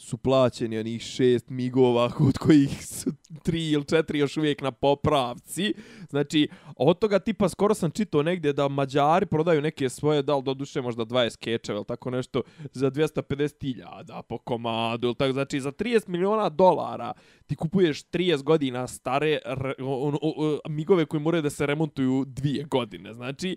su 0.00 0.16
plaćeni 0.16 0.78
onih 0.78 1.02
šest 1.02 1.50
migova, 1.50 2.12
od 2.20 2.38
kojih 2.38 2.86
su 2.86 3.10
tri 3.42 3.70
ili 3.70 3.84
četiri 3.84 4.18
još 4.18 4.36
uvijek 4.36 4.62
na 4.62 4.70
popravci. 4.70 5.74
Znači, 6.10 6.48
od 6.76 6.98
toga 6.98 7.18
tipa 7.18 7.48
skoro 7.48 7.74
sam 7.74 7.90
čitao 7.90 8.22
negdje 8.22 8.52
da 8.52 8.68
Mađari 8.68 9.26
prodaju 9.26 9.62
neke 9.62 9.88
svoje, 9.88 10.22
da 10.22 10.36
li 10.36 10.42
doduše 10.42 10.80
možda 10.80 11.04
20 11.04 11.36
kečeva 11.38 11.76
ili 11.76 11.84
tako 11.84 12.10
nešto, 12.10 12.42
za 12.72 12.90
250.000 12.90 14.22
po 14.22 14.38
komadu. 14.38 15.06
Ili 15.06 15.14
tako. 15.14 15.32
Znači, 15.32 15.60
za 15.60 15.72
30 15.72 16.08
miliona 16.08 16.48
dolara 16.48 17.12
ti 17.46 17.56
kupuješ 17.56 18.04
30 18.04 18.42
godina 18.42 18.86
stare 18.86 19.38
on, 19.78 20.18
on, 20.22 20.34
on, 20.36 20.58
migove 20.68 21.06
koji 21.06 21.20
moraju 21.20 21.42
da 21.42 21.50
se 21.50 21.66
remontuju 21.66 22.24
dvije 22.26 22.64
godine. 22.64 23.14
Znači, 23.14 23.56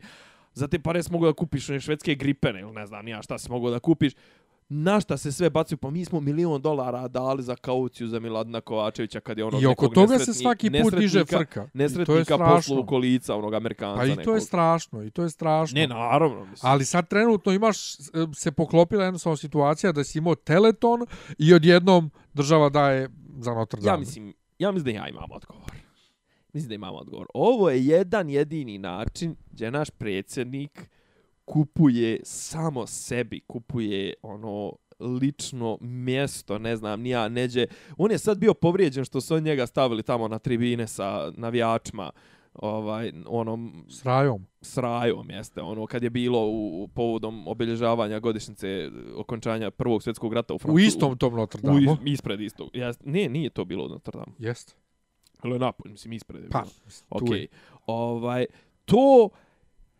za 0.54 0.68
te 0.68 0.80
pare 0.80 1.04
si 1.04 1.12
mogu 1.12 1.26
da 1.26 1.34
kupiš 1.34 1.70
one 1.70 1.80
švedske 1.80 2.16
gripene 2.16 2.60
ili 2.60 2.72
ne 2.74 2.86
znam 2.86 3.08
ja 3.08 3.22
šta 3.22 3.38
si 3.38 3.52
mogu 3.52 3.70
da 3.70 3.80
kupiš. 3.80 4.14
Na 4.76 5.00
šta 5.00 5.18
se 5.18 5.32
sve 5.32 5.50
bacuju? 5.50 5.78
Pa 5.78 5.90
mi 5.90 6.06
smo 6.06 6.20
milion 6.20 6.62
dolara 6.62 7.08
dali 7.08 7.44
za 7.44 7.56
kauciju 7.56 8.08
za 8.08 8.20
Miladina 8.20 8.62
Kovačevića 8.62 9.20
kad 9.20 9.38
je 9.38 9.46
ono 9.46 9.62
I 9.62 9.66
oko 9.66 9.88
toga 9.88 10.20
se 10.20 10.34
svaki 10.34 10.72
put 10.84 10.96
diže 10.96 11.26
frka. 11.26 11.70
Nesretnika 11.74 12.38
poslu 12.38 12.80
u 12.80 12.86
kolica, 12.86 13.36
onog 13.36 13.54
Amerikanca 13.54 14.00
Pa 14.00 14.06
i 14.06 14.10
to 14.10 14.16
nekog. 14.16 14.36
je 14.36 14.42
strašno, 14.42 15.04
i 15.04 15.12
to 15.12 15.24
je 15.24 15.30
strašno. 15.30 15.80
Ne, 15.80 15.88
naravno. 15.88 16.46
Mislim. 16.46 16.72
Ali 16.72 16.86
sad 16.86 17.08
trenutno 17.08 17.52
imaš, 17.52 17.78
se 18.36 18.52
poklopila 18.52 19.04
jednostavno 19.04 19.38
situacija 19.38 19.92
da 19.92 20.04
si 20.04 20.18
imao 20.18 20.36
Teleton 20.36 21.06
i 21.38 21.54
odjednom 21.54 22.12
država 22.34 22.70
daje 22.70 23.10
za 23.40 23.54
Notre 23.54 23.82
Dame. 23.82 23.94
Ja 23.94 23.98
mislim, 23.98 24.34
ja 24.60 24.72
mislim 24.72 24.96
da 24.96 25.00
ja 25.02 25.08
imam 25.08 25.32
odgovor. 25.32 25.72
Mislim 26.54 26.70
da 26.70 26.76
imam 26.76 26.96
odgovor. 26.96 27.28
Ovo 27.34 27.70
je 27.70 27.86
jedan 27.86 28.30
jedini 28.30 28.78
način 28.78 29.36
gdje 29.52 29.72
naš 29.72 29.90
predsjednik 29.90 30.90
kupuje 31.46 32.20
samo 32.24 32.88
sebi, 32.88 33.42
kupuje 33.42 34.14
ono 34.22 34.74
lično 35.02 35.78
mjesto, 35.82 36.60
ne 36.60 36.76
znam, 36.76 37.02
nija 37.02 37.30
neđe. 37.30 37.66
On 37.98 38.12
je 38.12 38.18
sad 38.18 38.38
bio 38.38 38.54
povrijeđen 38.54 39.06
što 39.06 39.22
su 39.22 39.36
on 39.36 39.44
njega 39.44 39.66
stavili 39.66 40.04
tamo 40.04 40.28
na 40.28 40.40
tribine 40.40 40.88
sa 40.88 41.32
navijačima 41.32 42.12
ovaj 42.54 43.12
onom 43.28 43.86
S 43.90 44.04
rajom. 44.04 44.46
s 44.62 44.78
rajom 44.78 45.30
jeste 45.30 45.62
ono 45.62 45.86
kad 45.86 46.04
je 46.04 46.10
bilo 46.10 46.40
u, 46.42 46.84
u 46.84 46.88
povodom 46.88 47.48
obilježavanja 47.48 48.20
godišnjice 48.20 48.90
okončanja 49.16 49.72
prvog 49.72 50.04
svjetskog 50.04 50.34
rata 50.34 50.54
u 50.54 50.56
U 50.56 50.60
Francuskoj 50.60 50.88
istom 50.88 51.18
tom 51.18 51.34
Notre 51.36 51.60
u, 51.64 51.68
Dame. 51.68 51.82
is- 51.84 51.98
ispred 52.06 52.42
istog. 52.42 52.70
Ja, 52.74 52.94
ne, 53.04 53.30
nije 53.30 53.50
to 53.50 53.66
bilo 53.66 53.86
u 53.86 53.90
Notre 53.90 54.12
Dame. 54.14 54.34
Jeste. 54.40 54.74
Je 55.44 55.60
napolj, 55.60 55.92
mislim, 55.92 56.14
ispred 56.14 56.44
je 56.44 56.50
Pa, 56.50 56.62
bilo. 56.62 56.72
tu 57.10 57.26
Okej. 57.26 57.40
je. 57.40 57.48
Ovaj, 57.86 58.46
to... 58.86 59.30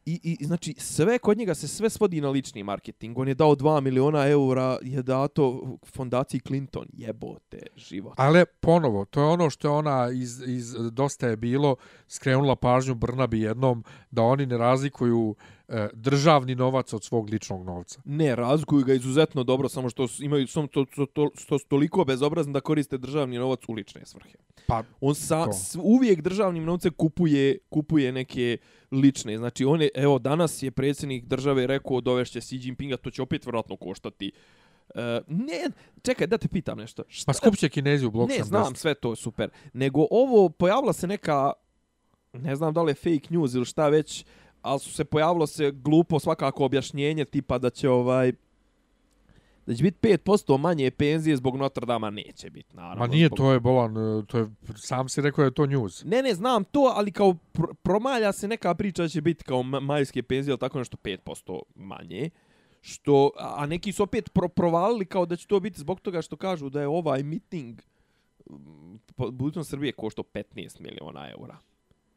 I, 0.06 0.38
I, 0.40 0.46
znači, 0.46 0.76
sve 0.78 1.20
kod 1.20 1.38
njega 1.38 1.56
se 1.56 1.68
sve 1.68 1.90
svodi 1.90 2.22
na 2.22 2.30
lični 2.30 2.64
marketing. 2.64 3.18
On 3.18 3.28
je 3.28 3.34
dao 3.34 3.56
2 3.56 3.82
miliona 3.82 4.28
eura, 4.28 4.78
je 4.82 5.04
dato 5.04 5.78
fondaciji 5.86 6.40
Clinton. 6.40 6.88
Jebote, 6.94 7.60
život. 7.76 8.14
Ale 8.18 8.46
ponovo, 8.46 9.06
to 9.06 9.22
je 9.22 9.28
ono 9.28 9.50
što 9.50 9.68
je 9.68 9.72
ona 9.72 10.10
iz, 10.14 10.42
iz 10.48 10.76
Dosta 10.92 11.28
je 11.28 11.38
bilo 11.38 11.76
skrenula 12.08 12.56
pažnju 12.56 12.96
Brnabi 12.96 13.42
jednom 13.42 13.84
da 14.12 14.22
oni 14.22 14.46
ne 14.46 14.58
razlikuju 14.58 15.36
e, 15.68 15.90
državni 15.94 16.56
novac 16.56 16.94
od 16.94 17.04
svog 17.04 17.30
ličnog 17.30 17.66
novca. 17.66 18.02
Ne, 18.06 18.36
razlikuju 18.36 18.86
ga 18.86 18.94
izuzetno 18.94 19.44
dobro, 19.44 19.70
samo 19.70 19.90
što 19.90 20.08
imaju 20.20 20.48
samo 20.48 20.68
to, 20.68 20.86
to, 20.86 21.06
to, 21.06 21.30
to 21.48 21.60
toliko 21.68 22.06
bezobrazni 22.06 22.54
da 22.54 22.62
koriste 22.62 22.98
državni 22.98 23.38
novac 23.38 23.60
u 23.68 23.74
lične 23.74 24.06
svrhe. 24.06 24.38
Pa, 24.68 24.84
On 25.02 25.16
sa, 25.16 25.46
To. 25.46 25.54
s, 25.54 25.78
uvijek 25.84 26.22
državnim 26.22 26.64
novcem 26.64 26.94
kupuje, 26.94 27.58
kupuje 27.70 28.12
neke 28.12 28.58
lične. 28.92 29.38
Znači, 29.38 29.66
on 29.66 29.82
je, 29.82 29.90
evo, 29.96 30.20
danas 30.20 30.64
je 30.64 30.72
predsjednik 30.72 31.26
države 31.26 31.68
rekao 31.68 32.02
dovešće 32.02 32.42
Xi 32.42 32.60
Jinpinga, 32.64 32.98
to 32.98 33.12
će 33.12 33.22
opet 33.22 33.46
vjerojatno 33.46 33.78
koštati. 33.78 34.32
E, 34.96 35.22
ne, 35.28 35.70
čekaj, 36.02 36.28
da 36.28 36.38
te 36.38 36.48
pitam 36.48 36.78
nešto. 36.78 37.04
Šta, 37.08 37.26
pa 37.26 37.34
skupće 37.34 37.70
Kinezi 37.70 38.06
u 38.06 38.12
blok 38.12 38.30
ne, 38.30 38.36
70. 38.36 38.44
znam, 38.44 38.76
sve 38.76 38.94
to 38.94 39.12
je 39.12 39.16
super. 39.16 39.50
Nego 39.74 40.08
ovo, 40.12 40.50
pojavila 40.50 40.94
se 40.94 41.08
neka, 41.08 41.52
ne 42.34 42.56
znam 42.56 42.74
da 42.74 42.82
li 42.82 42.92
je 42.92 42.96
fake 42.96 43.28
news 43.30 43.54
ili 43.54 43.66
šta 43.66 43.90
već, 43.90 44.26
ali 44.64 44.80
su 44.80 44.92
se 44.92 45.06
pojavilo 45.06 45.48
se 45.48 45.72
glupo 45.72 46.20
svakako 46.20 46.66
objašnjenje 46.66 47.26
tipa 47.26 47.58
da 47.58 47.70
će 47.70 47.90
ovaj 47.90 48.34
da 49.66 49.76
će 49.76 49.84
biti 49.84 50.08
5% 50.08 50.58
manje 50.58 50.92
penzije 50.92 51.38
zbog 51.38 51.58
Notre 51.58 51.86
Dama 51.86 52.10
neće 52.10 52.50
biti, 52.50 52.76
naravno. 52.76 53.00
Ma 53.00 53.08
nije, 53.08 53.28
zbog... 53.28 53.38
to 53.38 53.52
je 53.52 53.60
bolan, 53.60 53.96
to 54.28 54.38
je, 54.38 54.50
sam 54.76 55.10
si 55.10 55.22
rekao 55.22 55.46
je 55.46 55.54
to 55.54 55.66
news. 55.66 56.04
Ne, 56.04 56.22
ne, 56.22 56.34
znam 56.34 56.64
to, 56.64 56.94
ali 56.96 57.12
kao 57.12 57.34
pr 57.52 57.62
promalja 57.84 58.32
se 58.32 58.48
neka 58.48 58.76
priča 58.76 59.02
da 59.02 59.10
će 59.10 59.22
biti 59.22 59.44
kao 59.44 59.64
ma- 59.64 59.80
majske 59.80 60.24
penzije, 60.24 60.52
ili 60.52 60.60
tako 60.60 60.80
nešto 60.80 60.98
5% 61.04 61.62
manje. 61.76 62.30
Što, 62.82 63.32
a 63.38 63.66
neki 63.66 63.92
su 63.92 64.04
opet 64.04 64.34
pro 64.34 64.48
provalili 64.48 65.06
kao 65.06 65.26
da 65.26 65.36
će 65.36 65.48
to 65.48 65.60
biti 65.60 65.80
zbog 65.80 66.00
toga 66.00 66.22
što 66.22 66.36
kažu 66.36 66.70
da 66.70 66.82
je 66.82 66.88
ovaj 66.88 67.24
miting 67.24 67.82
budućnost 69.18 69.70
Srbije 69.70 69.92
košto 69.92 70.24
15 70.24 70.80
miliona 70.80 71.30
eura. 71.30 71.58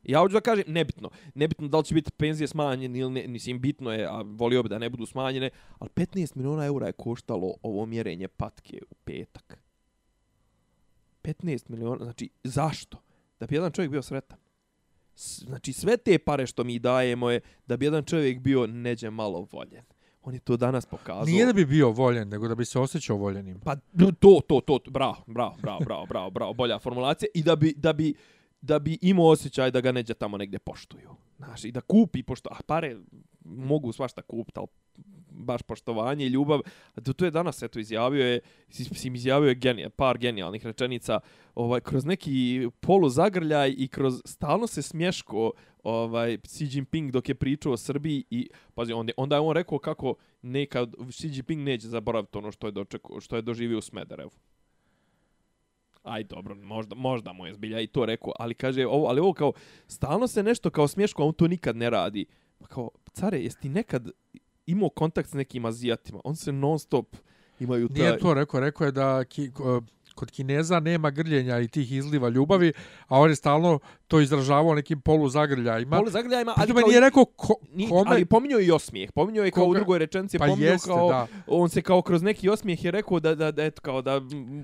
Ja 0.03 0.21
hoću 0.21 0.33
da 0.33 0.41
kažem, 0.41 0.65
nebitno. 0.67 1.11
Nebitno 1.35 1.69
da 1.69 1.79
li 1.79 1.85
će 1.85 1.95
biti 1.95 2.11
penzije 2.11 2.49
smanjene 2.49 2.99
ili 2.99 3.11
ne, 3.11 3.29
mislim, 3.29 3.61
bitno 3.61 3.93
je, 3.93 4.07
a 4.07 4.23
volio 4.25 4.63
bi 4.63 4.69
da 4.69 4.79
ne 4.79 4.91
budu 4.91 5.07
smanjene, 5.07 5.51
ali 5.79 5.91
15 5.91 6.37
miliona 6.37 6.65
eura 6.65 6.87
je 6.87 6.93
koštalo 6.93 7.55
ovo 7.63 7.87
mjerenje 7.87 8.29
patke 8.29 8.81
u 8.91 8.95
petak. 8.95 9.59
15 11.23 11.71
miliona, 11.71 12.05
znači, 12.05 12.31
zašto? 12.45 12.99
Da 13.41 13.47
bi 13.47 13.55
jedan 13.55 13.73
čovjek 13.73 13.91
bio 13.91 14.03
sretan. 14.03 14.39
Znači, 15.17 15.73
sve 15.73 15.97
te 15.97 16.19
pare 16.19 16.47
što 16.47 16.65
mi 16.65 16.79
dajemo 16.79 17.31
je 17.31 17.41
da 17.67 17.77
bi 17.77 17.87
jedan 17.87 18.05
čovjek 18.05 18.41
bio 18.41 18.67
neđe 18.67 19.11
malo 19.11 19.47
voljen. 19.53 19.85
On 20.23 20.35
je 20.35 20.41
to 20.41 20.57
danas 20.57 20.87
pokazao. 20.87 21.25
Nije 21.25 21.47
da 21.47 21.53
bi 21.53 21.65
bio 21.65 21.91
voljen, 21.91 22.29
nego 22.29 22.49
da 22.49 22.55
bi 22.55 22.65
se 22.65 22.79
osjećao 22.79 23.17
voljenim. 23.17 23.61
Pa 23.61 23.77
to, 23.77 24.13
to, 24.19 24.41
to, 24.47 24.79
to, 24.79 24.91
bravo, 24.91 25.17
bravo, 25.27 25.55
bravo, 25.63 25.81
bravo, 25.85 26.07
bravo, 26.07 26.31
bravo, 26.31 26.53
bolja 26.53 26.79
formulacija. 26.79 27.29
I 27.35 27.43
da 27.43 27.57
bi, 27.57 27.75
da 27.77 27.93
bi, 27.93 28.15
da 28.67 28.79
bi 28.79 28.99
imao 29.03 29.27
osjećaj 29.27 29.71
da 29.71 29.81
ga 29.81 29.93
neđe 29.93 30.15
tamo 30.15 30.37
negdje 30.37 30.59
poštuju. 30.59 31.11
Znaš, 31.37 31.65
i 31.65 31.73
da 31.73 31.81
kupi, 31.81 32.23
pošto, 32.23 32.51
a 32.53 32.63
pare 32.67 32.97
mogu 33.45 33.93
svašta 33.93 34.23
kupiti, 34.23 34.59
ali 34.59 34.69
baš 35.31 35.63
poštovanje 35.63 36.27
i 36.27 36.29
ljubav. 36.29 36.61
A 36.95 37.01
To, 37.01 37.13
to 37.13 37.25
je 37.25 37.31
danas, 37.31 37.63
eto, 37.63 37.79
izjavio 37.79 38.27
je, 38.27 38.41
sim 38.71 39.15
izjavio 39.15 39.49
je 39.49 39.55
genija, 39.55 39.91
par 39.91 40.19
genijalnih 40.19 40.67
rečenica, 40.67 41.21
ovaj, 41.55 41.81
kroz 41.81 42.05
neki 42.05 42.69
polu 42.81 43.09
zagrljaj 43.09 43.75
i 43.79 43.89
kroz 43.89 44.23
stalno 44.25 44.67
se 44.67 44.83
smješko 44.83 45.53
ovaj, 45.83 46.39
Xi 46.39 46.77
Jinping 46.77 47.11
dok 47.11 47.29
je 47.29 47.35
pričao 47.35 47.73
o 47.73 47.77
Srbiji 47.77 48.25
i, 48.31 48.49
pazi, 48.75 48.93
onda, 48.93 49.13
onda 49.17 49.37
je 49.37 49.41
on 49.41 49.55
rekao 49.55 49.79
kako 49.79 50.15
nekad 50.43 50.95
Xi 50.99 51.37
Jinping 51.37 51.63
neće 51.63 51.89
zaboraviti 51.89 52.39
ono 52.39 52.53
što 52.53 52.67
je, 52.67 52.73
dočekao, 52.73 53.21
što 53.21 53.37
je 53.37 53.43
doživio 53.43 53.79
u 53.79 53.83
Smederevu. 53.83 54.31
Aj 56.07 56.25
dobro, 56.25 56.55
možda, 56.55 56.95
možda 56.95 57.33
mu 57.33 57.47
je 57.47 57.55
zbilja 57.55 57.81
i 57.81 57.87
to 57.87 58.07
rekao, 58.07 58.33
ali 58.39 58.55
kaže 58.55 58.87
ovo, 58.87 59.07
ali 59.07 59.21
ovo 59.21 59.33
kao 59.33 59.53
stalno 59.89 60.27
se 60.27 60.43
nešto 60.43 60.71
kao 60.71 60.89
smješko, 60.89 61.25
on 61.25 61.33
to 61.33 61.49
nikad 61.49 61.77
ne 61.77 61.91
radi. 61.91 62.27
Pa 62.59 62.67
kao, 62.67 62.91
care, 63.13 63.39
jesi 63.39 63.61
ti 63.61 63.69
nekad 63.69 64.11
imao 64.67 64.89
kontakt 64.89 65.29
s 65.29 65.33
nekim 65.33 65.65
azijatima? 65.65 66.21
On 66.25 66.37
se 66.37 66.53
non 66.53 66.79
stop 66.79 67.17
imaju 67.61 67.89
taj... 67.89 67.99
Nije 67.99 68.19
to 68.19 68.35
rekao, 68.35 68.61
rekao 68.61 68.85
je 68.85 68.93
da 68.93 69.25
ki, 69.25 69.51
ko- 69.53 69.83
kod 70.15 70.31
Kineza 70.31 70.81
nema 70.81 71.11
grljenja 71.11 71.61
i 71.61 71.69
tih 71.69 71.93
izliva 71.93 72.29
ljubavi, 72.29 72.73
a 73.07 73.19
on 73.21 73.31
je 73.31 73.37
stalno 73.37 73.79
to 74.09 74.21
izražavao 74.21 74.75
nekim 74.75 75.01
poluzagrljajima. 75.01 75.97
Polu 75.97 76.11
zagrljajima, 76.11 76.55
ali 76.57 76.73
kao... 76.73 76.89
nije 76.89 77.01
rekao 77.01 77.25
ko, 77.25 77.55
Ni, 77.73 77.89
kome... 77.89 78.11
ali 78.11 78.25
pominjao 78.25 78.61
i 78.61 78.71
osmijeh. 78.71 79.13
Pominjao 79.13 79.45
je 79.45 79.51
kao 79.51 79.65
Koga? 79.65 79.71
u 79.71 79.75
drugoj 79.75 79.99
rečenci, 79.99 80.39
Pa 80.39 80.47
pominjao 80.47 80.73
jeste, 80.73 80.89
kao, 80.89 81.09
da. 81.09 81.27
on 81.47 81.69
se 81.69 81.83
kao 81.83 82.03
kroz 82.03 82.23
neki 82.23 82.49
osmijeh 82.49 82.85
je 82.85 82.91
rekao 82.91 83.21
da, 83.21 83.35
da, 83.35 83.51
da, 83.51 83.65
eto, 83.65 83.83
kao 83.83 84.03
da 84.03 84.21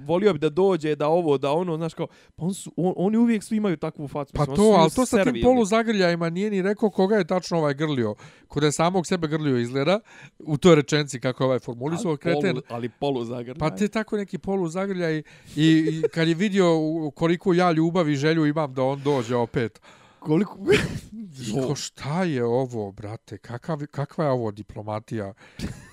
volio 0.07 0.32
bi 0.32 0.38
da 0.38 0.49
dođe, 0.49 0.95
da 0.95 1.09
ovo, 1.09 1.38
da 1.38 1.53
ono, 1.53 1.76
znaš 1.76 1.95
kao, 1.95 2.07
pa 2.36 2.45
on 2.45 2.55
su, 2.55 2.72
on, 2.76 2.95
oni 2.97 3.16
uvijek 3.16 3.43
svi 3.43 3.57
imaju 3.57 3.76
takvu 3.76 4.09
facu. 4.09 4.32
Pa 4.32 4.47
to, 4.47 4.62
ali 4.62 4.90
to 4.90 5.07
sa 5.07 5.16
tim 5.16 5.24
servilni. 5.24 5.43
poluzagrljajima 5.43 6.30
nije 6.30 6.51
ni 6.51 6.62
rekao 6.62 6.90
koga 6.90 7.16
je 7.16 7.26
tačno 7.26 7.59
ovaj 7.59 7.74
grlio. 7.74 8.14
Kod 8.49 8.62
je 8.62 8.72
samog 8.72 9.07
sebe 9.07 9.28
grlio 9.28 9.59
izgleda, 9.59 10.01
u 10.38 10.57
toj 10.57 10.74
rečenci 10.74 11.20
kako 11.20 11.43
je 11.43 11.47
ovaj 11.47 11.59
formulisao 11.59 12.11
Ali 12.11 12.18
kreten. 12.18 12.53
Polu, 12.53 12.62
ali 12.68 12.88
polu 12.88 13.24
zagrljaj. 13.24 13.59
Pa 13.59 13.70
te 13.70 13.88
tako 13.88 14.16
neki 14.16 14.38
poluzagrljaj 14.38 15.18
i, 15.18 15.22
i 15.57 16.03
kad 16.14 16.28
je 16.28 16.34
vidio 16.34 16.66
koliko 17.14 17.53
ja 17.53 17.72
ljubav 17.72 18.09
i 18.09 18.16
želju 18.16 18.47
imam 18.47 18.74
da 18.74 18.82
on 18.82 19.03
dođe 19.03 19.32
opet. 19.35 19.80
koliko... 20.18 20.59
Ko 21.66 21.74
šta 21.74 22.24
je 22.24 22.45
ovo, 22.45 22.93
brate? 22.93 23.39
Kakav, 23.39 23.78
kakva 23.91 24.24
je 24.24 24.30
ovo 24.30 24.51
diplomatija? 24.51 25.35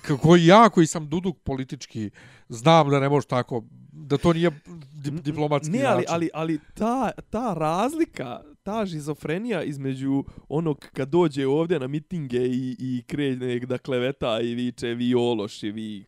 Kako 0.06 0.36
ja 0.36 0.68
koji 0.68 0.86
sam 0.86 1.08
duduk 1.08 1.36
politički 1.44 2.10
znam 2.48 2.90
da 2.90 3.00
ne 3.00 3.08
može 3.08 3.26
tako, 3.26 3.64
da 3.92 4.16
to 4.16 4.32
nije 4.32 4.50
di, 4.92 5.10
diplomatski 5.10 5.72
ne, 5.72 5.84
ali, 5.84 5.96
način. 5.96 6.14
ali, 6.14 6.30
ali 6.34 6.58
ta, 6.74 7.10
ta 7.30 7.54
razlika, 7.54 8.40
ta 8.62 8.86
žizofrenija 8.86 9.62
između 9.62 10.24
onog 10.48 10.86
kad 10.92 11.08
dođe 11.08 11.46
ovdje 11.46 11.78
na 11.78 11.86
mitinge 11.86 12.46
i, 12.46 12.76
i 12.78 13.02
krene 13.06 13.58
da 13.58 13.78
kleveta 13.78 14.40
i 14.40 14.54
viče 14.54 14.86
vi 14.86 15.14
ološi, 15.14 15.70
vi 15.70 16.04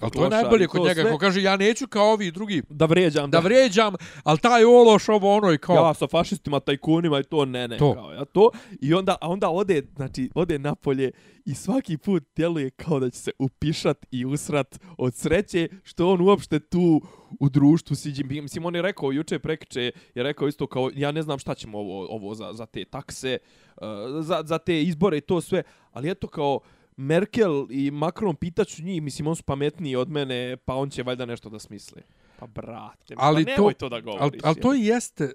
Ali 0.00 0.10
to 0.10 0.24
je 0.24 0.30
najbolje 0.30 0.66
kod 0.66 0.82
njega, 0.82 1.02
sve, 1.02 1.10
ko 1.10 1.18
kaže 1.18 1.42
ja 1.42 1.56
neću 1.56 1.86
kao 1.86 2.12
ovi 2.12 2.30
drugi 2.30 2.62
Da 2.68 2.84
vređam, 2.84 3.30
da 3.30 3.38
vrijeđam, 3.38 3.94
ali 4.24 4.38
taj 4.38 4.64
ološ 4.64 5.08
ovo 5.08 5.36
ono 5.36 5.52
i 5.52 5.58
kao... 5.58 5.76
ja 5.76 5.94
sa 5.94 6.06
fašistima, 6.06 6.60
tajkunima 6.60 7.20
i 7.20 7.22
to 7.22 7.44
ne, 7.44 7.68
ne, 7.68 7.78
To. 7.78 7.94
kao 7.94 8.12
ja 8.12 8.24
to. 8.24 8.50
I 8.80 8.94
onda, 8.94 9.16
a 9.20 9.28
onda 9.28 9.48
ode, 9.48 9.82
znači, 9.96 10.30
ode 10.34 10.58
napolje 10.58 11.10
i 11.44 11.54
svaki 11.54 11.96
put 11.96 12.22
djeluje 12.36 12.70
kao 12.70 13.00
da 13.00 13.10
će 13.10 13.18
se 13.18 13.30
upišat 13.38 14.06
i 14.10 14.24
usrat 14.24 14.78
od 14.98 15.14
sreće 15.14 15.68
što 15.82 16.10
on 16.10 16.20
uopšte 16.20 16.60
tu 16.60 17.00
u 17.40 17.48
društvu 17.48 17.96
si 17.96 18.08
Jinping. 18.16 18.42
Mislim, 18.42 18.64
on 18.64 18.74
je 18.74 18.82
rekao 18.82 19.12
juče 19.12 19.38
prekriče, 19.38 19.92
je 20.14 20.22
rekao 20.22 20.48
isto 20.48 20.66
kao, 20.66 20.90
ja 20.94 21.12
ne 21.12 21.22
znam 21.22 21.38
šta 21.38 21.54
ćemo 21.54 21.78
ovo, 21.78 22.06
ovo 22.10 22.34
za, 22.34 22.52
za 22.52 22.66
te 22.66 22.84
takse, 22.84 23.38
uh, 23.76 23.82
za, 24.20 24.42
za 24.44 24.58
te 24.58 24.82
izbore 24.82 25.18
i 25.18 25.20
to 25.20 25.40
sve, 25.40 25.62
ali 25.90 26.10
eto 26.10 26.28
kao, 26.28 26.60
Merkel 27.00 27.66
i 27.70 27.90
Macron 27.90 28.36
pitaću 28.36 28.82
njih, 28.82 29.02
mislim, 29.02 29.26
on 29.26 29.36
su 29.36 29.42
pametniji 29.42 29.96
od 29.96 30.10
mene, 30.10 30.56
pa 30.56 30.74
on 30.74 30.90
će 30.90 31.02
valjda 31.02 31.26
nešto 31.26 31.48
da 31.48 31.58
smisli. 31.58 32.02
Pa 32.38 32.46
brate, 32.46 33.14
Ali 33.16 33.44
pa 33.44 33.50
to- 33.50 33.56
nemoj 33.56 33.74
to, 33.74 33.88
da 33.88 34.00
govoriš. 34.00 34.22
Ali, 34.22 34.40
ali 34.44 34.60
to 34.60 34.74
i 34.74 34.84
jeste, 34.84 35.32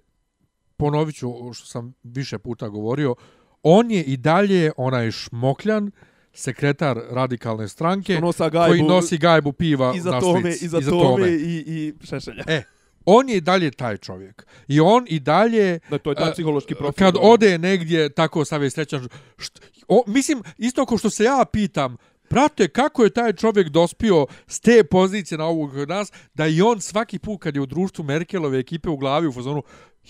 ponovit 0.78 1.16
ću 1.16 1.54
što 1.54 1.66
sam 1.66 1.94
više 2.04 2.38
puta 2.38 2.68
govorio, 2.68 3.16
on 3.64 3.92
je 3.92 4.04
i 4.04 4.18
dalje 4.18 4.72
onaj 4.78 5.12
šmokljan, 5.12 5.92
sekretar 6.34 7.00
radikalne 7.10 7.68
stranke, 7.68 8.20
nosa 8.20 8.50
gajbu, 8.50 8.72
koji 8.72 8.84
nosi 8.84 9.18
gajbu 9.18 9.52
piva 9.52 9.94
iza 9.96 10.12
na 10.12 10.20
tome, 10.20 10.42
slici. 10.42 10.66
iza, 10.66 10.80
tome, 10.90 11.30
i, 11.30 11.64
i 11.68 11.94
šešelja. 12.06 12.44
E, 12.48 12.64
on 13.06 13.30
je 13.30 13.38
i 13.38 13.42
dalje 13.42 13.72
taj 13.72 13.98
čovjek. 13.98 14.48
I 14.68 14.80
on 14.80 15.06
i 15.08 15.20
dalje... 15.20 15.80
Da, 15.90 15.98
to 15.98 16.12
je 16.12 16.16
taj 16.16 16.30
e, 16.30 16.34
psihološki 16.34 16.76
profil. 16.76 17.06
Kad 17.06 17.16
ode 17.22 17.58
negdje, 17.58 18.10
tako 18.10 18.46
sav 18.46 18.64
je 18.64 18.70
srećan. 18.70 19.08
Št, 19.38 19.62
o, 19.88 20.04
mislim, 20.08 20.44
isto 20.58 20.86
kao 20.86 20.98
što 20.98 21.10
se 21.10 21.24
ja 21.24 21.46
pitam, 21.52 21.98
Prate, 22.28 22.68
kako 22.68 23.04
je 23.04 23.10
taj 23.10 23.34
čovjek 23.34 23.70
dospio 23.70 24.26
s 24.48 24.60
te 24.60 24.84
pozicije 24.84 25.38
na 25.38 25.46
ovog 25.46 25.76
nas, 25.88 26.12
da 26.34 26.48
i 26.48 26.62
on 26.62 26.82
svaki 26.82 27.20
put 27.20 27.42
kad 27.42 27.56
je 27.56 27.62
u 27.62 27.66
društvu 27.66 28.06
Merkelove 28.06 28.60
ekipe 28.60 28.90
u 28.90 28.98
glavi 28.98 29.28
u 29.28 29.32
fazonu, 29.32 29.64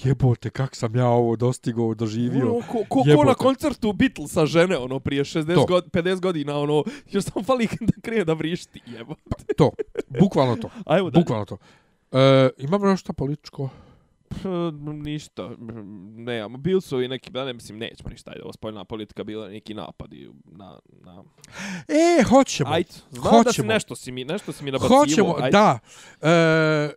jebote, 0.04 0.50
kak 0.50 0.76
sam 0.76 0.96
ja 0.96 1.08
ovo 1.08 1.36
dostigao, 1.36 1.94
doživio. 1.94 2.52
Ono, 2.52 2.68
ko, 2.68 2.78
ko, 2.78 2.86
ko 2.90 3.10
Jebote. 3.10 3.28
na 3.28 3.34
koncertu 3.34 3.94
Beatlesa 3.94 4.46
žene, 4.46 4.78
ono, 4.78 5.00
prije 5.00 5.24
60 5.24 5.56
To. 5.56 5.66
god, 5.66 5.92
50 5.92 6.20
godina, 6.20 6.60
ono, 6.60 6.84
još 7.12 7.24
sam 7.24 7.44
fali 7.44 7.68
da 7.90 8.02
krene 8.02 8.24
da 8.26 8.34
vrišti, 8.34 8.82
jebote. 8.86 9.22
To, 9.58 9.72
bukvalno 10.20 10.56
to. 10.56 10.70
Ajmo. 10.86 11.12
Bukvalno 11.12 11.46
to. 11.46 11.58
E, 12.12 12.50
imamo 12.58 12.88
još 12.88 13.00
šta 13.00 13.14
političko? 13.14 13.70
P, 14.30 14.50
ništa, 14.82 15.50
ne, 16.16 16.50
bili 16.50 16.82
su 16.82 17.02
i 17.02 17.08
neki, 17.08 17.32
da 17.32 17.46
ne 17.46 17.54
mislim, 17.54 17.78
nećemo 17.78 18.10
ništa, 18.10 18.32
ajde, 18.32 18.44
ovo 18.44 18.54
spoljna 18.54 18.86
politika, 18.86 19.24
bila 19.24 19.48
neki 19.48 19.74
napadi 19.74 20.30
na, 20.46 20.80
na... 21.02 21.24
E, 21.88 22.24
hoćemo. 22.24 22.70
Ajde, 22.72 22.90
znam 23.12 23.44
da 23.44 23.52
si 23.52 23.58
Hoćemo. 23.58 23.68
nešto 23.68 23.96
si 23.96 24.12
mi, 24.12 24.26
nešto 24.26 24.52
si 24.52 24.64
mi 24.64 24.72
nabacivo. 24.72 25.00
Hoćemo, 25.00 25.36
ajde. 25.38 25.50
da. 25.52 25.80
E, 26.22 26.90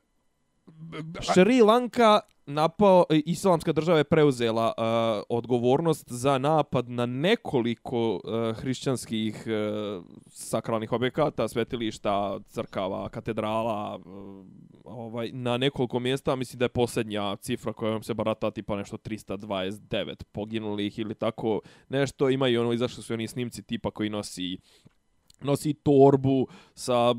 Šri 1.33 1.61
Lanka 1.61 2.21
napao, 2.49 3.05
e, 3.11 3.20
islamska 3.26 3.72
država 3.72 3.99
je 3.99 4.05
preuzela 4.05 4.66
uh, 4.66 5.22
odgovornost 5.28 6.12
za 6.12 6.38
napad 6.38 6.90
na 6.90 7.07
nekoliko 7.07 8.14
uh, 8.14 8.57
hrišćanskih 8.57 9.44
uh, 9.46 10.05
sakralnih 10.28 10.92
objekata, 10.92 11.49
svetilišta, 11.49 12.40
crkava, 12.49 13.09
katedrala, 13.09 13.96
uh, 13.96 14.46
ovaj, 14.84 15.30
na 15.32 15.57
nekoliko 15.57 16.01
mjesta, 16.01 16.36
mislim 16.36 16.59
da 16.59 16.64
je 16.64 16.68
posljednja 16.68 17.36
cifra 17.36 17.72
kojom 17.72 18.03
se 18.03 18.14
barata 18.14 18.51
tipa 18.51 18.76
nešto 18.76 18.96
329 18.96 20.24
poginulih 20.32 20.99
ili 20.99 21.14
tako 21.14 21.61
nešto, 21.88 22.30
imaju 22.30 22.61
ono, 22.61 22.72
izašli 22.72 23.03
su 23.03 23.14
oni 23.14 23.28
snimci 23.28 23.62
tipa 23.62 23.90
koji 23.90 24.11
nosi 24.11 24.59
nosi 25.41 25.74
torbu 25.74 26.47
sa 26.74 27.14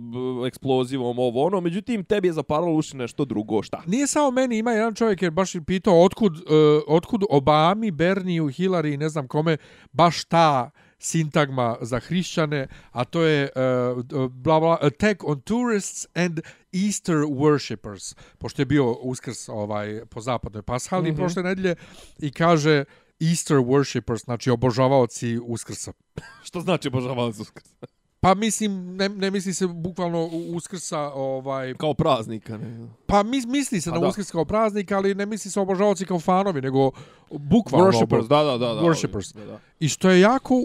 eksplozivom 0.48 1.20
ovo 1.20 1.46
ono, 1.46 1.62
međutim 1.62 2.04
tebi 2.04 2.28
je 2.28 2.34
zaparalo 2.34 2.74
uši 2.74 2.98
nešto 2.98 3.26
drugo, 3.26 3.64
šta? 3.64 3.84
Nije 3.88 4.08
samo 4.08 4.32
meni, 4.32 4.58
ima 4.58 4.72
jedan 4.72 4.96
čovjek 4.96 5.22
jer 5.22 5.32
baš 5.32 5.56
je 5.56 5.64
pitao 5.64 6.04
otkud, 6.04 6.36
uh, 6.36 6.42
otkud 6.88 7.24
Obami, 7.30 7.92
Berniju, 7.92 8.46
Hillary, 8.46 8.98
ne 8.98 9.10
znam 9.10 9.28
kome, 9.28 9.58
baš 9.92 10.26
ta 10.26 10.70
sintagma 11.00 11.78
za 11.82 12.00
hrišćane, 12.00 12.68
a 12.92 13.06
to 13.06 13.22
je 13.22 13.50
uh, 13.56 14.32
bla, 14.32 14.60
bla, 14.60 14.78
attack 14.82 15.24
on 15.24 15.42
tourists 15.42 16.08
and 16.16 16.40
Easter 16.86 17.16
worshippers, 17.16 18.16
pošto 18.38 18.62
je 18.62 18.66
bio 18.66 18.92
uskrs 18.92 19.50
ovaj, 19.50 20.02
po 20.10 20.22
zapadnoj 20.22 20.64
pashali 20.64 21.12
mm 21.12 21.14
-hmm. 21.14 21.18
prošle 21.18 21.44
nedelje 21.44 21.76
i 22.20 22.32
kaže 22.32 22.86
Easter 23.20 23.58
worshippers, 23.58 24.24
znači 24.24 24.50
obožavaoci 24.50 25.40
uskrsa. 25.44 25.94
Što 26.48 26.62
znači 26.62 26.88
obožavalac 26.88 27.40
uskrsa? 27.40 27.99
Pa 28.22 28.34
mislim, 28.34 28.96
ne, 28.96 29.10
ne 29.10 29.32
misli 29.32 29.54
se 29.54 29.68
bukvalno 29.68 30.30
uskrsa, 30.56 31.00
ovaj, 31.00 31.74
Kao 31.74 31.94
praznika, 31.94 32.58
ne? 32.58 32.88
Pa 33.06 33.24
mis, 33.24 33.46
misli 33.46 33.82
se 33.82 33.90
A 33.90 33.94
na 33.94 34.00
da. 34.00 34.08
Uskrs 34.08 34.32
kao 34.32 34.46
praznik, 34.46 34.92
ali 34.92 35.16
ne 35.16 35.26
misli 35.26 35.52
se 35.52 35.60
obožavaoci 35.60 36.06
kao 36.06 36.20
fanovi, 36.20 36.62
nego 36.62 36.92
bukvalno 37.32 37.92
Worshippers, 37.92 38.28
da, 38.28 38.44
da, 38.44 38.58
da. 38.58 38.74
da 38.74 38.82
Worshippers. 38.82 39.36
Da, 39.36 39.46
da. 39.46 39.60
I 39.80 39.90
što 39.90 40.10
je 40.10 40.20
jako 40.20 40.56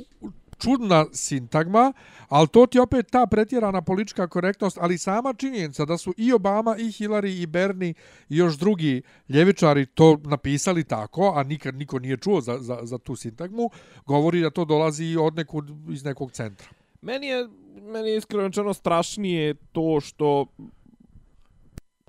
čudna 0.59 1.07
sintagma, 1.13 1.93
ali 2.29 2.49
to 2.49 2.67
ti 2.67 2.79
opet 2.79 3.07
ta 3.11 3.27
pretjerana 3.27 3.83
politička 3.83 4.29
korektnost, 4.29 4.79
ali 4.81 4.99
sama 4.99 5.35
činjenica 5.35 5.85
da 5.85 5.99
su 5.99 6.15
i 6.17 6.33
Obama, 6.33 6.77
i 6.79 6.85
Hillary, 6.85 7.43
i 7.43 7.47
Bernie 7.47 7.95
i 8.29 8.37
još 8.37 8.59
drugi 8.59 9.03
ljevičari 9.29 9.87
to 9.87 10.19
napisali 10.25 10.85
tako, 10.85 11.33
a 11.37 11.43
nikad 11.43 11.75
niko 11.75 11.99
nije 11.99 12.17
čuo 12.17 12.41
za, 12.41 12.59
za, 12.59 12.79
za 12.83 12.99
tu 12.99 13.17
sintagmu, 13.17 13.71
govori 14.07 14.41
da 14.41 14.51
to 14.51 14.65
dolazi 14.65 15.17
od 15.21 15.37
nekud, 15.37 15.71
iz 15.91 16.05
nekog 16.05 16.33
centra. 16.33 16.69
Meni 17.05 17.27
je, 17.27 17.49
meni 17.83 18.11
je 18.11 18.17
iskreno 18.17 18.75
strašnije 18.75 19.55
to 19.73 20.01
što 20.01 20.47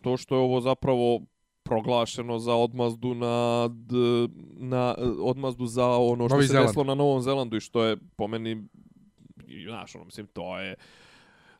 to 0.01 0.17
što 0.17 0.35
je 0.35 0.41
ovo 0.41 0.61
zapravo 0.61 1.21
proglašeno 1.63 2.39
za 2.39 2.55
odmazdu 2.55 3.13
na, 3.13 3.69
na 4.57 4.95
odmazdu 5.21 5.65
za 5.65 5.87
ono 5.87 6.27
što 6.29 6.35
Novi 6.35 6.47
se 6.47 6.51
Zeland. 6.51 6.67
desilo 6.67 6.83
na 6.83 6.95
Novom 6.95 7.21
Zelandu 7.21 7.57
i 7.57 7.59
što 7.59 7.83
je 7.83 7.97
po 8.15 8.27
meni 8.27 8.63
znaš, 9.67 9.95
ono, 9.95 10.05
mislim, 10.05 10.27
to 10.27 10.59
je 10.59 10.75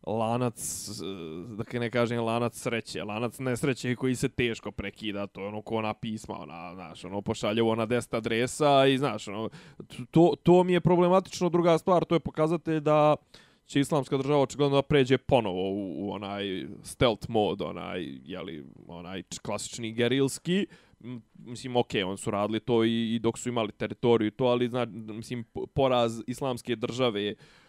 lanac, 0.06 0.90
eh, 0.90 1.56
da 1.56 1.80
ne 1.80 1.90
kažem 1.90 2.24
lanac 2.24 2.56
sreće, 2.56 3.04
lanac 3.04 3.40
nesreće 3.40 3.96
koji 3.96 4.16
se 4.16 4.30
teško 4.30 4.72
prekida, 4.72 5.28
to 5.28 5.42
je 5.42 5.48
ono 5.48 5.62
ko 5.62 5.76
ona 5.76 5.94
pisma, 5.94 6.40
ona, 6.40 6.74
znaš, 6.76 7.06
ono, 7.06 7.22
pošalje 7.22 7.62
ovo 7.62 7.76
na 7.76 7.88
10 7.88 8.18
adresa 8.18 8.86
i, 8.88 8.98
znaš, 8.98 9.28
ono, 9.28 9.50
to, 10.12 10.34
to 10.44 10.64
mi 10.64 10.74
je 10.74 10.82
problematično. 10.82 11.50
Druga 11.50 11.78
stvar, 11.78 12.06
to 12.06 12.16
je 12.16 12.20
pokazatelj 12.20 12.80
da 12.80 13.16
će 13.66 13.80
islamska 13.80 14.18
država 14.18 14.42
očigledno 14.42 14.76
da 14.76 14.82
pređe 14.82 15.18
ponovo 15.18 15.70
u, 15.72 16.08
u 16.08 16.12
onaj 16.12 16.68
stealth 16.84 17.30
mod, 17.30 17.62
onaj, 17.62 18.06
jeli, 18.24 18.66
onaj 18.88 19.24
klasični 19.42 19.92
gerilski, 19.92 20.68
mislim, 21.36 21.76
okej, 21.76 22.04
on 22.04 22.18
su 22.18 22.32
radili 22.32 22.60
to 22.60 22.84
i, 22.84 23.16
i 23.16 23.20
dok 23.20 23.38
su 23.38 23.50
imali 23.50 23.72
teritoriju 23.72 24.32
to, 24.32 24.46
ali, 24.46 24.70
zna, 24.70 24.86
mislim, 24.86 25.46
poraz 25.74 26.22
islamske 26.28 26.76
države 26.76 27.32
uh, 27.32 27.65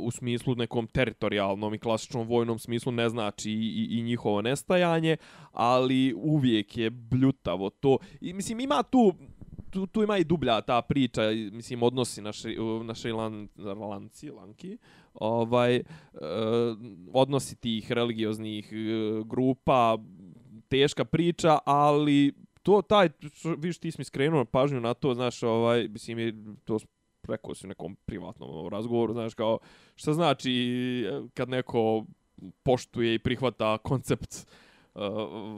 u 0.00 0.10
smislu 0.10 0.54
nekom 0.54 0.86
teritorijalnom 0.86 1.74
i 1.74 1.78
klasičnom 1.78 2.26
vojnom 2.26 2.58
smislu 2.58 2.92
ne 2.92 3.08
znači 3.08 3.50
i, 3.50 3.54
i, 3.54 3.98
i 3.98 4.02
njihovo 4.02 4.42
nestajanje, 4.42 5.16
ali 5.52 6.14
uvijek 6.16 6.76
je 6.76 6.90
bljutavo 6.90 7.70
to. 7.70 7.98
I, 8.20 8.32
mislim, 8.32 8.60
ima 8.60 8.82
tu 8.82 9.14
tu, 9.70 9.86
tu 9.86 10.02
ima 10.02 10.18
i 10.18 10.24
dublja 10.24 10.60
ta 10.60 10.82
priča, 10.82 11.22
mislim, 11.52 11.82
odnosi 11.82 12.22
na, 12.22 12.32
šri, 12.32 12.56
na 12.84 12.94
Šrilan, 12.94 13.48
Lanci, 13.56 14.30
Lanki, 14.30 14.78
ovaj, 15.14 15.76
eh, 15.76 15.82
odnosi 17.12 17.56
tih 17.56 17.92
religioznih 17.92 18.72
eh, 18.72 18.76
grupa, 19.26 19.98
teška 20.68 21.04
priča, 21.04 21.58
ali 21.64 22.32
to 22.62 22.82
taj, 22.82 23.08
što- 23.32 23.56
ti 23.80 23.90
si 23.90 23.98
mi 23.98 24.04
skrenuo 24.04 24.44
pažnju 24.44 24.80
na 24.80 24.94
to, 24.94 25.14
znaš, 25.14 25.42
ovaj, 25.42 25.88
mislim, 25.88 26.18
je, 26.18 26.34
to 26.64 26.78
rekao 27.28 27.54
si 27.54 27.66
u 27.66 27.68
nekom 27.68 27.96
privatnom 28.04 28.68
razgovoru, 28.68 29.12
znaš, 29.12 29.34
kao, 29.34 29.58
šta 29.96 30.12
znači 30.12 30.52
e, 31.08 31.28
kad 31.34 31.48
neko 31.48 32.04
poštuje 32.62 33.14
i 33.14 33.18
prihvata 33.18 33.78
koncept 33.78 34.46
uh, 34.94 35.02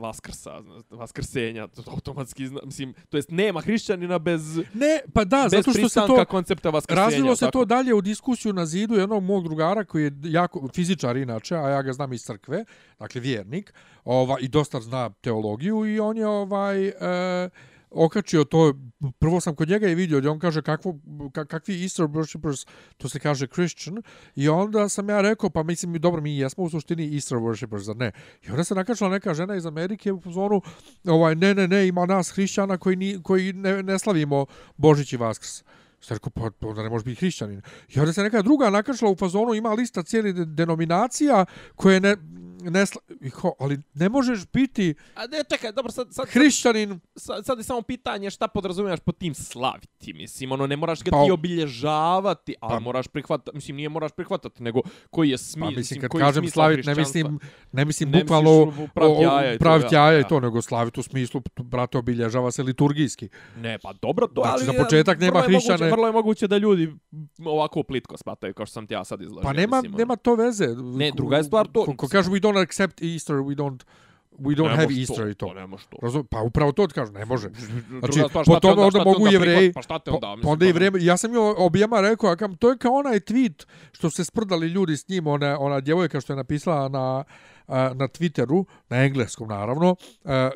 vaskrsa, 0.00 0.62
vaskrsenja, 0.90 1.66
to 1.66 1.82
automatski, 1.86 2.46
zna, 2.46 2.60
mislim, 2.64 2.94
to 3.08 3.16
jest 3.16 3.30
nema 3.30 3.60
hrišćanina 3.60 4.18
bez, 4.18 4.56
Ne, 4.56 5.00
pa 5.14 5.24
da, 5.24 5.48
zato 5.48 5.72
što 5.72 5.88
se 5.88 6.00
to... 6.06 6.24
koncepta 6.24 6.70
vaskrsenja. 6.70 7.04
Razvilo 7.04 7.36
se 7.36 7.44
tako? 7.44 7.58
to 7.58 7.64
dalje 7.64 7.94
u 7.94 8.00
diskusiju 8.00 8.52
na 8.52 8.66
zidu 8.66 8.94
jednog 8.94 9.22
mog 9.22 9.44
drugara 9.44 9.84
koji 9.84 10.04
je 10.04 10.12
jako 10.22 10.68
fizičar 10.74 11.16
inače, 11.16 11.56
a 11.56 11.68
ja 11.68 11.82
ga 11.82 11.92
znam 11.92 12.12
iz 12.12 12.22
crkve, 12.22 12.64
dakle 12.98 13.20
vjernik, 13.20 13.74
ova, 14.04 14.36
i 14.40 14.48
dosta 14.48 14.80
zna 14.80 15.10
teologiju 15.10 15.86
i 15.86 16.00
on 16.00 16.16
je 16.16 16.26
ovaj 16.26 16.88
e, 16.88 17.50
okačio 17.94 18.44
to, 18.44 18.74
prvo 19.18 19.40
sam 19.40 19.54
kod 19.54 19.68
njega 19.68 19.88
i 19.88 19.94
vidio, 19.94 20.18
gdje 20.18 20.30
on 20.30 20.38
kaže 20.38 20.62
kakvo, 20.62 20.98
kakvi 21.48 21.82
Easter 21.82 22.06
worshippers, 22.06 22.66
to 22.96 23.08
se 23.08 23.18
kaže 23.18 23.46
Christian, 23.46 24.02
i 24.36 24.48
onda 24.48 24.88
sam 24.88 25.08
ja 25.08 25.20
rekao, 25.20 25.50
pa 25.50 25.62
mislim, 25.62 25.92
dobro, 25.92 26.20
mi 26.20 26.38
jesmo 26.38 26.64
u 26.64 26.70
suštini 26.70 27.14
Easter 27.14 27.38
worshippers, 27.38 27.78
zar 27.78 27.96
ne? 27.96 28.12
I 28.42 28.50
onda 28.50 28.64
se 28.64 28.74
nakačila 28.74 29.10
neka 29.10 29.34
žena 29.34 29.56
iz 29.56 29.66
Amerike 29.66 30.12
u 30.12 30.20
zonu, 30.32 30.62
ovaj, 31.04 31.34
ne, 31.34 31.54
ne, 31.54 31.68
ne, 31.68 31.88
ima 31.88 32.06
nas 32.06 32.30
hrišćana 32.30 32.78
koji, 32.78 32.96
ni, 32.96 33.22
koji 33.22 33.52
ne, 33.52 33.82
ne 33.82 33.98
slavimo 33.98 34.46
Božić 34.76 35.12
i 35.12 35.16
Vaskrs. 35.16 35.62
Sam 36.00 36.14
rekao, 36.16 36.30
pa, 36.30 36.50
pa 36.60 36.68
onda 36.68 36.82
ne 36.82 36.90
može 36.90 37.04
biti 37.04 37.20
hrišćanin. 37.20 37.62
I 37.88 38.00
onda 38.00 38.12
se 38.12 38.22
neka 38.22 38.42
druga 38.42 38.70
nakačila 38.70 39.10
u 39.10 39.16
fazonu, 39.16 39.54
ima 39.54 39.72
lista 39.72 40.02
cijeli 40.02 40.46
denominacija 40.46 41.44
koje 41.76 42.00
ne, 42.00 42.16
ne 42.62 42.86
sla... 42.86 43.00
I 43.20 43.30
kao, 43.30 43.54
ali 43.58 43.78
ne 43.94 44.08
možeš 44.08 44.46
biti 44.46 44.94
A 45.14 45.26
ne, 45.26 45.44
čekaj, 45.46 45.72
dobro, 45.72 45.92
sad, 45.92 46.06
sad, 46.10 46.28
hrišćanin. 46.28 47.00
sad, 47.16 47.46
sad 47.46 47.58
je 47.58 47.64
samo 47.64 47.82
pitanje 47.82 48.30
šta 48.30 48.48
podrazumijevaš 48.48 49.00
pod 49.00 49.18
tim 49.18 49.34
slaviti, 49.34 50.12
mislim, 50.12 50.52
ono, 50.52 50.66
ne 50.66 50.76
moraš 50.76 51.02
ga 51.02 51.10
Pa- 51.10 51.24
ti 51.24 51.30
obilježavati, 51.30 52.54
ali 52.60 52.70
Pa- 52.70 52.80
moraš 52.80 53.06
prihvatati, 53.08 53.50
mislim, 53.54 53.76
nije 53.76 53.88
moraš 53.88 54.12
prihvatati, 54.12 54.62
nego 54.62 54.80
koji 55.10 55.30
je 55.30 55.38
smi, 55.38 55.62
Pa 55.62 55.70
mislim, 55.70 56.00
kad 56.00 56.10
koji 56.10 56.22
kažem 56.22 56.48
slavit, 56.48 56.86
ne 56.86 56.94
mislim, 56.94 57.38
ne 57.72 57.84
mislim 57.84 58.10
Ne 58.10 58.20
bukvalno 58.20 58.64
misliš 58.66 58.84
u 58.84 58.88
pravit 59.58 59.92
jaja 59.92 60.02
jaja 60.04 60.20
i 60.20 60.24
to, 60.24 60.40
nego 60.40 60.62
slavit 60.62 60.98
u 60.98 61.02
smislu, 61.02 61.42
brate, 61.56 61.98
obilježava 61.98 62.50
se 62.50 62.62
liturgijski. 62.62 63.28
Ne, 63.56 63.78
pa 63.78 63.92
dobro, 63.92 64.26
to, 64.26 64.42
Znači, 64.42 64.54
ali... 64.54 64.76
za 64.76 64.84
početak 64.84 65.20
nema 65.20 65.32
moguće- 65.34 65.46
hrišćane- 65.48 65.90
Vrlo 65.90 66.06
je 66.06 66.12
moguće 66.12 66.48
da 66.48 66.56
ljudi 66.58 66.92
ovako 67.38 67.82
plitko 67.82 68.16
spataju, 68.16 68.54
kao 68.54 68.66
što 68.66 68.72
sam 68.72 68.86
ti 68.86 68.94
ja 68.94 69.04
sad 69.04 69.20
izložio. 69.22 69.42
Pa 69.42 69.52
nema, 69.52 69.76
mislim, 69.76 69.92
ono. 69.92 69.98
nema 69.98 70.16
to 70.16 70.34
veze. 70.34 70.66
Ne, 70.96 71.10
druga 71.10 71.36
je 71.36 71.44
stvar 71.44 71.66
to- 71.66 71.84
Ko, 71.86 71.96
ko 71.96 72.06
we 72.06 72.40
don't 72.40 72.51
accept 72.56 73.02
Easter, 73.02 73.36
we 73.36 73.54
don't, 73.54 73.78
we 74.38 74.56
don't 74.56 74.76
have 74.76 74.94
Easter 75.00 75.28
i 75.28 75.34
to. 75.34 75.46
Pa 75.46 75.54
ne 75.54 75.66
može 75.66 75.84
to. 75.86 75.96
Razum, 76.02 76.26
pa 76.26 76.40
upravo 76.40 76.72
to 76.72 76.86
ti 76.86 76.94
kažu, 76.94 77.12
ne 77.12 77.24
može. 77.24 77.48
Znači, 77.48 78.12
Druga 78.12 78.28
stvar, 78.28 78.44
po 78.46 78.60
tome 78.60 78.82
onda 78.82 78.98
te 78.98 79.04
mogu 79.04 79.28
jevreji, 79.28 79.72
Pa 79.72 79.82
šta 79.82 79.98
te 79.98 80.10
Pa, 80.10 80.14
onda? 80.14 80.26
pa 80.26 80.36
mislim, 80.36 80.52
onda 80.52 80.66
i 80.66 80.72
pa- 80.72 80.74
vreme, 80.74 80.98
ja 81.02 81.16
sam 81.16 81.34
joj 81.34 81.54
objema 81.58 82.00
rekao, 82.00 82.30
a 82.30 82.36
kam, 82.36 82.56
to 82.56 82.70
je 82.70 82.78
kao 82.78 82.92
onaj 82.92 83.20
tweet 83.20 83.66
što 83.92 84.10
se 84.10 84.24
sprdali 84.24 84.66
ljudi 84.66 84.96
s 84.96 85.08
njim, 85.08 85.26
ona, 85.26 85.56
ona 85.60 85.80
djevojka 85.80 86.20
što 86.20 86.32
je 86.32 86.36
napisala 86.36 86.88
na, 86.88 87.24
na 87.68 88.08
Twitteru, 88.08 88.64
na 88.88 88.96
engleskom 88.96 89.48
naravno, 89.48 89.96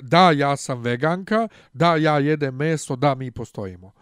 da, 0.02 0.30
ja 0.30 0.56
sam 0.56 0.80
veganka, 0.80 1.48
da, 1.72 1.96
ja 1.96 2.18
jedem 2.18 2.54
meso, 2.54 2.96
da, 2.96 3.14
mi 3.14 3.30
postojimo. 3.30 3.92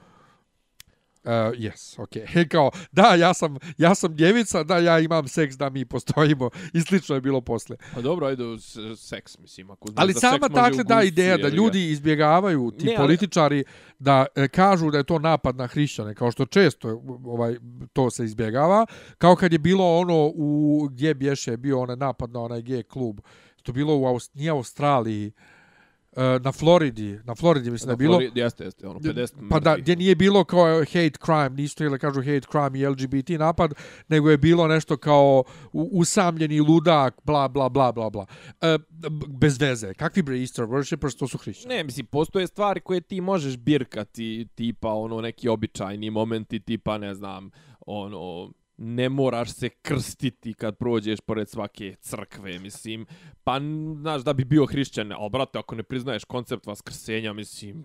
Uh, 1.24 1.30
yes, 1.30 1.98
okay. 1.98 2.48
Kao, 2.48 2.70
da, 2.92 3.14
ja 3.14 3.34
sam, 3.34 3.56
ja 3.78 3.94
sam 3.94 4.14
djevica, 4.14 4.62
da, 4.62 4.78
ja 4.78 4.98
imam 4.98 5.28
seks, 5.28 5.56
da 5.56 5.70
mi 5.70 5.84
postojimo. 5.84 6.50
I 6.72 6.80
slično 6.80 7.14
je 7.14 7.20
bilo 7.20 7.40
posle. 7.40 7.76
Pa 7.94 8.00
dobro, 8.00 8.26
ajde, 8.26 8.44
s- 8.58 8.76
seks, 8.98 9.38
mislim, 9.38 9.70
ako 9.70 9.88
znaš 9.88 10.02
Ali 10.02 10.12
da 10.12 10.20
sama 10.20 10.46
seks 10.66 10.78
u 10.80 10.84
da 10.84 11.02
ideja 11.02 11.36
da 11.36 11.48
ljudi 11.48 11.90
izbjegavaju 11.90 12.70
ti 12.70 12.84
Ne, 12.84 12.92
ali- 12.92 12.98
političari 12.98 13.64
da 13.98 14.26
e, 14.34 14.48
kažu 14.48 14.90
da 14.90 14.98
je 14.98 15.04
to 15.04 15.18
napad 15.18 15.56
na 15.56 15.66
hrišćane 15.66 16.14
kao 16.14 16.30
što 16.30 16.46
često 16.46 16.88
ovaj 17.24 17.56
to 17.92 18.10
se 18.10 18.24
izbjegava 18.24 18.86
kao 19.18 19.36
kad 19.36 19.52
je 19.52 19.58
bilo 19.58 19.98
ono 19.98 20.32
u 20.34 20.50
gdje 20.90 21.14
bješe 21.14 21.56
bio 21.56 21.80
onaj 21.80 21.96
napad 21.96 22.30
na 22.30 22.40
onaj 22.40 22.62
gay 22.62 22.82
klub 22.82 23.20
što 23.56 23.70
je 23.70 23.74
bilo 23.74 23.96
u 23.96 24.06
Aust 24.06 24.34
nije 24.34 24.50
Australiji 24.50 25.32
na 26.42 26.52
Floridi 26.52 27.18
na 27.24 27.34
Floridi 27.34 27.70
mislim 27.70 27.86
da 27.86 27.92
je 27.92 27.96
bilo 27.96 28.18
Flori- 28.18 28.30
Jeste, 28.34 28.64
jeste, 28.64 28.88
ono, 28.88 29.00
50 29.00 29.48
pa 29.50 29.60
da, 29.60 29.76
gdje 29.76 29.96
nije 29.96 30.14
bilo 30.14 30.44
kao 30.44 30.78
hate 30.78 31.10
crime, 31.24 31.50
nisu 31.50 31.88
da 31.88 31.98
kažu 31.98 32.20
hate 32.20 32.40
crime 32.40 32.78
i 32.78 32.86
LGBT 32.86 33.28
napad, 33.28 33.74
nego 34.08 34.30
je 34.30 34.38
bilo 34.38 34.68
nešto 34.68 34.96
kao 34.96 35.44
usamljeni 35.72 36.60
ludak, 36.60 37.20
bla, 37.24 37.48
bla, 37.48 37.68
bla, 37.68 37.92
bla, 37.92 38.10
bla. 38.10 38.26
E, 38.60 38.78
bez 39.28 39.60
veze. 39.60 39.94
Kakvi 39.94 40.22
bre 40.22 40.40
Easter 40.40 40.64
worshippers, 40.64 41.18
to 41.18 41.28
su 41.28 41.38
hrišćani. 41.38 41.74
Ne, 41.74 41.84
mislim, 41.84 42.06
postoje 42.06 42.46
stvari 42.46 42.80
koje 42.80 43.00
ti 43.00 43.20
možeš 43.20 43.56
birkati, 43.56 44.48
tipa 44.54 44.88
ono 44.88 45.20
neki 45.20 45.48
običajni 45.48 46.10
momenti, 46.10 46.60
tipa 46.60 46.98
ne 46.98 47.14
znam, 47.14 47.50
ono 47.86 48.50
ne 48.76 49.08
moraš 49.08 49.50
se 49.50 49.68
krstiti 49.68 50.54
kad 50.54 50.76
prođeš 50.76 51.20
pored 51.20 51.48
svake 51.48 51.94
crkve, 51.94 52.58
mislim. 52.58 53.06
Pa, 53.44 53.60
znaš, 53.94 54.22
da 54.22 54.32
bi 54.32 54.44
bio 54.44 54.66
hrišćan, 54.66 55.12
ali, 55.12 55.30
brate, 55.30 55.58
ako 55.58 55.74
ne 55.74 55.82
priznaješ 55.82 56.24
koncept 56.24 56.66
vaskrsenja, 56.66 57.32
mislim, 57.32 57.84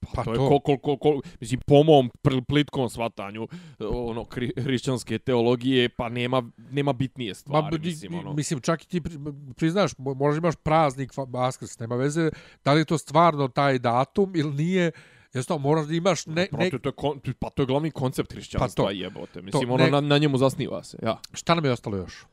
pa, 0.00 0.08
Pa 0.14 0.24
to, 0.24 0.32
je 0.32 0.36
to. 0.36 0.48
kol, 0.48 0.60
kol, 0.60 0.78
kol, 0.78 0.96
kol, 0.98 1.20
mislim, 1.40 1.60
po 1.66 1.82
mom 1.82 2.10
plitkom 2.48 2.88
svatanju 2.88 3.48
ono, 3.80 4.24
hri, 4.24 4.52
hrišćanske 4.56 5.18
teologije, 5.18 5.88
pa 5.88 6.08
nema, 6.08 6.42
nema 6.70 6.92
bitnije 6.92 7.34
stvari, 7.34 7.78
di- 7.78 7.88
mislim, 7.88 8.14
ono. 8.14 8.32
mislim, 8.32 8.60
čak 8.60 8.82
i 8.82 8.88
ti 8.88 9.00
pri- 9.00 9.18
priznaš, 9.54 9.94
mo- 9.94 10.14
možda 10.14 10.38
imaš 10.38 10.54
praznik 10.56 11.12
Vaskrs, 11.18 11.78
nema 11.78 11.96
veze, 11.96 12.30
da 12.64 12.72
li 12.72 12.80
je 12.80 12.84
to 12.84 12.98
stvarno 12.98 13.48
taj 13.48 13.78
datum 13.78 14.32
ili 14.36 14.54
nije, 14.54 14.92
jednostavno 15.34 15.58
moraš 15.60 15.86
da 15.86 15.94
imaš 15.94 16.26
ne, 16.26 16.34
ne, 16.34 16.48
Brate, 16.52 16.78
to 16.78 16.88
je, 16.88 16.92
kon, 16.92 17.20
pa 17.38 17.50
to 17.50 17.62
je 17.62 17.66
glavni 17.66 17.90
koncept 17.92 18.32
hrišćanstva, 18.32 18.84
Pa 18.84 18.88
to. 18.88 18.90
jebote. 18.92 19.42
Mislim, 19.42 19.68
To, 19.68 19.74
ono, 19.74 19.84
ne- 19.84 19.90
na, 19.90 20.00
na 20.00 20.18
njemu 20.18 20.38
zasniva 20.38 20.82
se, 20.82 20.98
ja. 21.02 21.18
šta 21.32 21.54
nam 21.54 21.64
je 21.64 21.72
ostalo 21.72 21.96
još? 21.96 22.24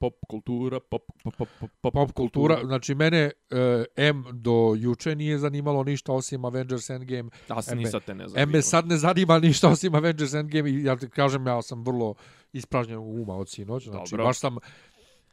Pop 0.00 0.14
kultura, 0.28 0.80
pop, 0.80 1.02
pop, 1.24 1.34
pop, 1.38 1.48
pop, 1.80 1.92
Pop 1.92 2.12
kultura, 2.12 2.60
znači 2.64 2.94
mene 2.94 3.30
uh, 3.50 3.58
M 3.96 4.24
do 4.32 4.52
juče 4.76 5.14
nije 5.14 5.38
zanimalo 5.38 5.84
ništa 5.84 6.12
osim 6.12 6.44
Avengers 6.44 6.90
Endgame, 6.90 7.30
A 7.48 7.62
se 7.62 7.72
Eme- 7.72 7.76
ni 7.76 7.86
sad 7.86 8.04
te 8.04 8.14
ne 8.14 8.24
E, 8.24 8.28
zanima. 8.28 8.46
me 8.48 8.62
sad 8.62 8.86
ne 8.86 8.96
zanima 8.96 9.38
ništa 9.38 9.68
osim 9.68 9.94
Avengers 9.94 10.34
Endgame 10.34 10.70
i 10.70 10.84
ja 10.84 10.96
ti 10.96 11.08
kažem, 11.08 11.46
ja 11.46 11.62
sam 11.62 11.84
vrlo 11.84 12.14
ispražnjen 12.52 12.98
uma 12.98 13.36
od 13.36 13.48
sinoć. 13.48 13.84
Znači, 13.84 14.10
Dobro. 14.10 14.24
baš 14.24 14.38
sam... 14.38 14.56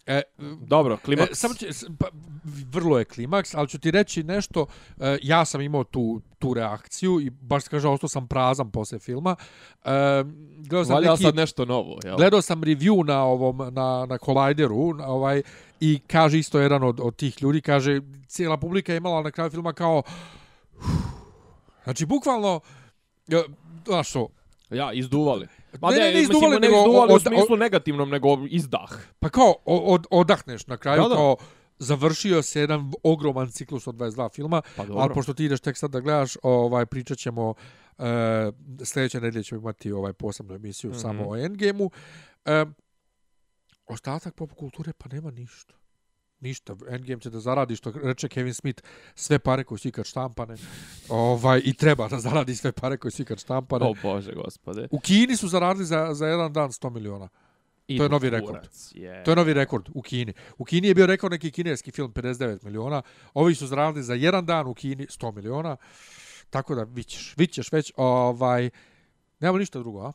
E, 0.07 0.21
Dobro, 0.61 0.93
e, 0.93 0.97
klimaks. 0.97 1.39
samo 1.39 1.53
će, 1.53 1.67
pa, 1.99 2.07
vrlo 2.71 2.99
je 2.99 3.05
klimaks, 3.05 3.55
ali 3.55 3.67
ću 3.67 3.79
ti 3.79 3.91
reći 3.91 4.23
nešto, 4.23 4.65
e, 4.99 5.17
ja 5.21 5.45
sam 5.45 5.61
imao 5.61 5.83
tu, 5.83 6.21
tu 6.39 6.53
reakciju 6.53 7.21
i 7.21 7.29
baš 7.29 7.67
kaže, 7.67 7.87
ostao 7.87 8.09
sam 8.09 8.27
prazan 8.27 8.71
posle 8.71 8.99
filma. 8.99 9.35
E, 9.85 9.89
gledao 10.57 10.85
sam 10.85 11.03
neki, 11.03 11.23
sad 11.23 11.35
nešto 11.35 11.65
novo, 11.65 11.99
jel? 12.03 12.17
gledao 12.17 12.41
sam 12.41 12.61
review 12.61 13.05
na 13.05 13.23
ovom 13.23 13.57
na 13.57 14.05
na 14.05 14.17
Collideru, 14.25 14.93
na 14.93 15.07
ovaj 15.07 15.41
i 15.79 15.99
kaže 16.07 16.39
isto 16.39 16.59
jedan 16.59 16.83
od 16.83 16.99
od 16.99 17.15
tih 17.15 17.43
ljudi 17.43 17.61
kaže 17.61 18.01
cijela 18.27 18.57
publika 18.57 18.93
je 18.93 18.97
imala 18.97 19.21
na 19.21 19.31
kraju 19.31 19.49
filma 19.49 19.73
kao 19.73 20.03
znači 21.83 22.05
bukvalno 22.05 22.59
e, 23.29 23.43
znaš 23.85 24.09
što, 24.09 24.27
Ja, 24.71 24.93
izduvali. 24.93 25.47
Ma 25.73 25.89
Ne, 25.89 25.97
ne, 25.97 26.03
ne, 26.03 26.21
izduvali, 26.21 26.23
mislim, 26.45 26.61
ne 26.61 26.67
nego 26.67 26.77
izduvali 26.79 27.13
od- 27.13 27.17
u 27.17 27.19
smislu 27.21 27.57
negativnom, 27.57 28.09
nego 28.09 28.27
izdah. 28.47 28.89
pa 29.19 29.29
kao 29.29 29.55
od, 29.65 30.07
odahneš 30.11 30.67
na 30.67 30.77
kraju 30.77 31.01
Da, 31.01 31.09
da. 31.09 31.15
kao 31.15 31.35
završio 31.79 32.41
se 32.41 32.59
jedan 32.59 32.91
ogroman 33.03 33.49
ciklus 33.49 33.87
od 33.87 33.95
22 33.95 34.29
filma, 34.29 34.61
Pa 34.77 34.85
dobro. 34.85 35.01
ali 35.01 35.13
pošto 35.13 35.33
ti 35.33 35.45
ideš 35.45 35.59
tek 35.59 35.77
sad 35.77 35.91
da 35.91 35.99
gledaš, 35.99 36.37
ovaj 36.43 36.85
pričat 36.85 37.17
ćemo 37.17 37.53
e, 37.97 38.03
sljedeće 38.83 39.21
nedelje 39.21 39.43
ćemo 39.43 39.61
imati 39.61 39.91
ovaj 39.91 40.13
posebnu 40.13 40.55
emisiju 40.55 40.89
mm 40.89 40.91
Mhm. 40.91 40.97
-hmm. 40.97 41.01
samo 41.01 41.29
o 41.29 41.37
Endgameu. 41.37 41.89
E, 42.45 42.65
ostatak 43.87 44.35
pop 44.35 44.53
kulture 44.53 44.93
pa 44.93 45.09
nema 45.09 45.31
ništa. 45.31 45.73
Ništa. 46.41 46.75
Endgame 46.89 47.21
će 47.21 47.29
da 47.29 47.39
zaradi, 47.39 47.75
što 47.75 47.91
reče 48.03 48.27
Kevin 48.27 48.53
Smith, 48.53 48.83
sve 49.15 49.39
pare 49.39 49.63
koje 49.63 49.79
su 49.79 49.87
ikad 49.87 50.05
štampane. 50.05 50.55
ovaj, 51.09 51.61
I 51.65 51.73
treba 51.73 52.07
da 52.07 52.19
zaradi 52.19 52.55
sve 52.55 52.71
pare 52.71 52.97
koje 52.97 53.11
su 53.11 53.21
ikad 53.21 53.39
štampane. 53.39 53.85
O 53.85 53.93
Bože, 54.03 54.31
gospode. 54.33 54.87
U 54.91 54.99
Kini 54.99 55.37
su 55.37 55.47
zaradili 55.47 55.85
za, 55.85 56.13
za 56.13 56.27
jedan 56.27 56.53
dan 56.53 56.69
100 56.69 56.89
miliona. 56.89 57.29
To 57.97 58.03
je 58.03 58.09
novi 58.09 58.29
rekord. 58.29 58.67
Je. 58.91 59.23
To 59.23 59.31
je 59.31 59.35
novi 59.35 59.53
rekord 59.53 59.89
u 59.93 60.01
Kini. 60.01 60.33
U 60.57 60.65
Kini 60.65 60.87
je 60.87 60.95
bio 60.95 61.05
rekord 61.05 61.31
neki 61.31 61.51
kineski 61.51 61.91
film 61.91 62.13
59 62.13 62.63
miliona. 62.63 63.01
Ovi 63.33 63.55
su 63.55 63.67
zaradili 63.67 64.03
za 64.03 64.13
jedan 64.13 64.45
dan 64.45 64.67
u 64.67 64.73
Kini 64.73 65.05
100 65.05 65.35
miliona. 65.35 65.77
Tako 66.49 66.75
da 66.75 66.83
vićeš, 66.83 67.33
vićeš 67.37 67.71
već. 67.71 67.93
Ovaj, 67.97 68.69
nema 69.39 69.57
ništa 69.57 69.79
drugo, 69.79 70.01
a? 70.01 70.11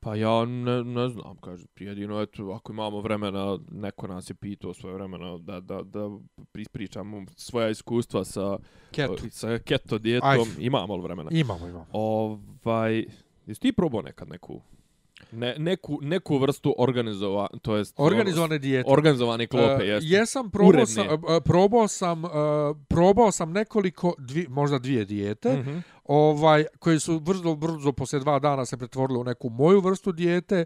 Pa 0.00 0.14
ja 0.14 0.44
ne, 0.44 0.84
ne 0.84 1.08
znam, 1.08 1.36
kaže, 1.40 1.64
jedino, 1.78 2.22
eto, 2.22 2.50
ako 2.50 2.72
imamo 2.72 3.00
vremena, 3.00 3.58
neko 3.70 4.06
nas 4.06 4.30
je 4.30 4.34
pitao 4.34 4.74
svoje 4.74 4.94
vremena 4.94 5.38
da, 5.38 5.60
da, 5.60 5.82
da 5.82 6.08
ispričamo 6.54 7.24
svoja 7.36 7.68
iskustva 7.68 8.24
sa, 8.24 8.58
Keto. 8.90 9.16
sa 9.30 9.58
keto 9.58 9.98
dijetom. 9.98 10.28
Ajde. 10.30 10.44
Imamo 10.58 10.96
li 10.96 11.02
vremena? 11.02 11.30
Imamo, 11.32 11.68
imamo. 11.68 11.86
Ovaj, 11.92 13.04
jesi 13.46 13.60
ti 13.60 13.72
probao 13.72 14.02
nekad 14.02 14.28
neku 14.28 14.60
Ne, 15.32 15.54
neku, 15.58 15.98
neku 16.02 16.38
vrstu 16.38 16.74
organizova, 16.78 17.46
to 17.62 17.76
jest... 17.76 17.94
Organizovane 17.96 18.58
dijete. 18.58 18.90
Organizovane 18.90 19.46
klope, 19.46 19.82
E, 19.82 19.86
jeste. 19.86 20.08
jesam 20.08 20.50
probao 20.50 20.86
sam, 20.86 21.06
e, 21.06 21.40
probao 21.42 21.88
sam, 21.88 22.24
e, 22.24 22.28
probao 22.88 23.30
sam 23.32 23.52
nekoliko, 23.52 24.14
dvi, 24.18 24.46
možda 24.48 24.78
dvije 24.78 25.04
dijete, 25.04 25.52
Mhm. 25.52 25.78
ovaj, 26.04 26.64
koje 26.78 27.00
su 27.00 27.20
brzo, 27.20 27.54
brzo 27.54 27.92
poslije 27.92 28.20
dva 28.20 28.38
dana 28.38 28.64
se 28.66 28.76
pretvorile 28.76 29.18
u 29.18 29.24
neku 29.24 29.50
moju 29.50 29.80
vrstu 29.80 30.12
dijete 30.12 30.64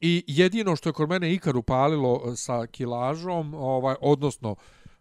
i 0.00 0.24
jedino 0.26 0.76
što 0.76 0.88
je 0.88 0.92
kod 0.92 1.08
mene 1.08 1.34
ikad 1.34 1.56
upalilo 1.56 2.36
sa 2.36 2.66
kilažom, 2.66 3.54
ovaj, 3.54 3.94
odnosno 4.00 4.56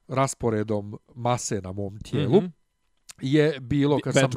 rasporedom 0.07 0.97
mase 1.15 1.61
na 1.61 1.71
mom 1.71 1.99
tijelu, 1.99 2.37
Mhm. 2.37 2.45
je 3.21 3.59
bilo 3.59 3.99
kad 3.99 4.13
sam, 4.13 4.29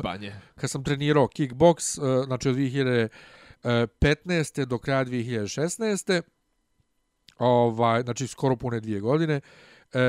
kad 0.54 0.70
sam 0.70 0.84
trenirao 0.84 1.28
kickboks, 1.28 1.94
znači 2.24 2.48
od 2.48 2.56
2015. 3.64 4.64
do 4.64 4.78
kraja 4.78 5.04
2016. 5.04 6.22
Ovaj, 7.38 8.02
znači 8.02 8.26
skoro 8.26 8.56
pune 8.56 8.80
dvije 8.80 9.00
godine. 9.00 9.40
E, 9.92 10.00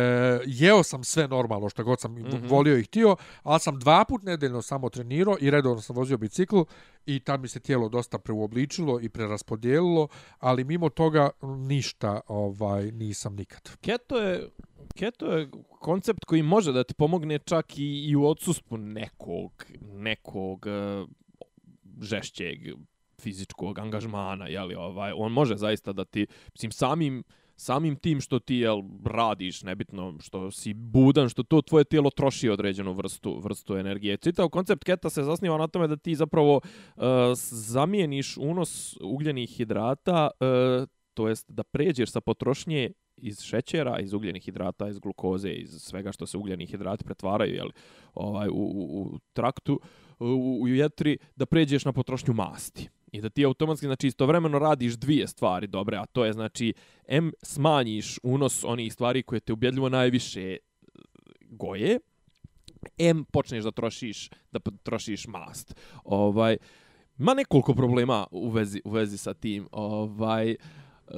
jeo 0.45 0.83
sam 0.83 1.03
sve 1.03 1.27
normalno 1.27 1.69
što 1.69 1.83
god 1.83 1.99
sam 1.99 2.11
mm. 2.11 2.23
-hmm. 2.23 2.49
volio 2.49 2.77
i 2.77 2.83
htio, 2.83 3.15
ali 3.43 3.59
sam 3.59 3.79
dva 3.79 4.05
put 4.05 4.23
nedeljno 4.23 4.61
samo 4.61 4.89
trenirao 4.89 5.37
i 5.41 5.51
redovno 5.51 5.81
sam 5.81 5.95
vozio 5.95 6.17
bicikl 6.17 6.61
i 7.05 7.19
tad 7.19 7.41
mi 7.41 7.47
se 7.47 7.59
tijelo 7.59 7.89
dosta 7.89 8.19
preuobličilo 8.19 8.99
i 9.01 9.09
preraspodijelilo, 9.09 10.07
ali 10.39 10.63
mimo 10.63 10.89
toga 10.89 11.29
ništa 11.41 12.21
ovaj 12.27 12.91
nisam 12.91 13.35
nikad. 13.35 13.77
Keto 13.81 14.17
je 14.17 14.49
keto 14.95 15.25
je 15.25 15.49
koncept 15.79 16.25
koji 16.25 16.41
može 16.41 16.71
da 16.71 16.83
ti 16.83 16.93
pomogne 16.93 17.39
čak 17.39 17.77
i, 17.77 18.09
i 18.09 18.15
u 18.15 18.25
odsustvu 18.25 18.77
nekog 18.77 19.65
nekog 19.81 20.65
uh, 20.65 21.09
žešćeg 22.01 22.59
fizičkog 23.21 23.79
angažmana, 23.79 24.47
je 24.47 24.61
li 24.61 24.75
ovaj 24.75 25.11
on 25.15 25.31
može 25.31 25.55
zaista 25.55 25.93
da 25.93 26.05
ti 26.05 26.27
mislim 26.53 26.71
samim 26.71 27.23
samim 27.61 27.95
tim 27.95 28.21
što 28.21 28.39
ti 28.39 28.55
jel 28.55 28.81
radiš 29.05 29.63
nebitno 29.63 30.15
što 30.19 30.51
si 30.51 30.73
budan 30.73 31.29
što 31.29 31.43
to 31.43 31.61
tvoje 31.61 31.83
tijelo 31.83 32.09
troši 32.09 32.49
određenu 32.49 32.93
vrstu 32.93 33.39
vrstu 33.43 33.77
energije. 33.77 34.17
Čitav 34.17 34.49
koncept 34.49 34.83
keta 34.83 35.09
se 35.09 35.23
zasniva 35.23 35.57
na 35.57 35.67
tome 35.67 35.87
da 35.87 35.97
ti 35.97 36.15
zapravo 36.15 36.55
uh, 36.55 37.03
zamijeniš 37.51 38.37
unos 38.37 38.97
ugljenih 39.01 39.49
hidrata 39.49 40.29
uh, 40.39 40.87
to 41.13 41.29
jest 41.29 41.51
da 41.51 41.63
pređeš 41.63 42.11
sa 42.11 42.21
potrošnje 42.21 42.91
iz 43.17 43.41
šećera, 43.41 43.99
iz 43.99 44.13
ugljenih 44.13 44.43
hidrata, 44.43 44.89
iz 44.89 44.99
glukoze, 44.99 45.49
iz 45.49 45.69
svega 45.69 46.11
što 46.11 46.25
se 46.25 46.37
ugljeni 46.37 46.65
hidrati 46.65 47.03
pretvaraju 47.03 47.53
jel, 47.53 47.69
ovaj, 48.13 48.47
u, 48.47 48.53
u, 48.53 49.01
u 49.01 49.19
traktu, 49.33 49.79
u, 50.19 50.59
u 50.61 50.67
jetri, 50.67 51.17
da 51.35 51.45
pređeš 51.45 51.85
na 51.85 51.93
potrošnju 51.93 52.33
masti. 52.33 52.89
I 53.11 53.21
da 53.21 53.29
ti 53.29 53.45
automatski, 53.45 53.85
znači, 53.85 54.07
istovremeno 54.07 54.59
radiš 54.59 54.93
dvije 54.93 55.27
stvari 55.27 55.67
dobre, 55.67 55.97
a 55.97 56.05
to 56.05 56.25
je, 56.25 56.33
znači, 56.33 56.73
M, 57.07 57.31
smanjiš 57.43 58.19
unos 58.23 58.63
onih 58.63 58.93
stvari 58.93 59.23
koje 59.23 59.39
te 59.39 59.53
ubjedljivo 59.53 59.89
najviše 59.89 60.41
e, 60.41 60.57
goje, 61.41 61.99
M, 62.97 63.25
počneš 63.25 63.63
da 63.63 63.71
trošiš, 63.71 64.29
da 64.51 64.59
trošiš 64.83 65.27
mast. 65.27 65.75
Ovaj, 66.03 66.57
ma 67.17 67.33
nekoliko 67.33 67.73
problema 67.73 68.27
u 68.31 68.49
vezi, 68.49 68.81
u 68.85 68.91
vezi 68.91 69.17
sa 69.17 69.33
tim. 69.33 69.67
Ovaj, 69.71 70.55
uh, 71.07 71.15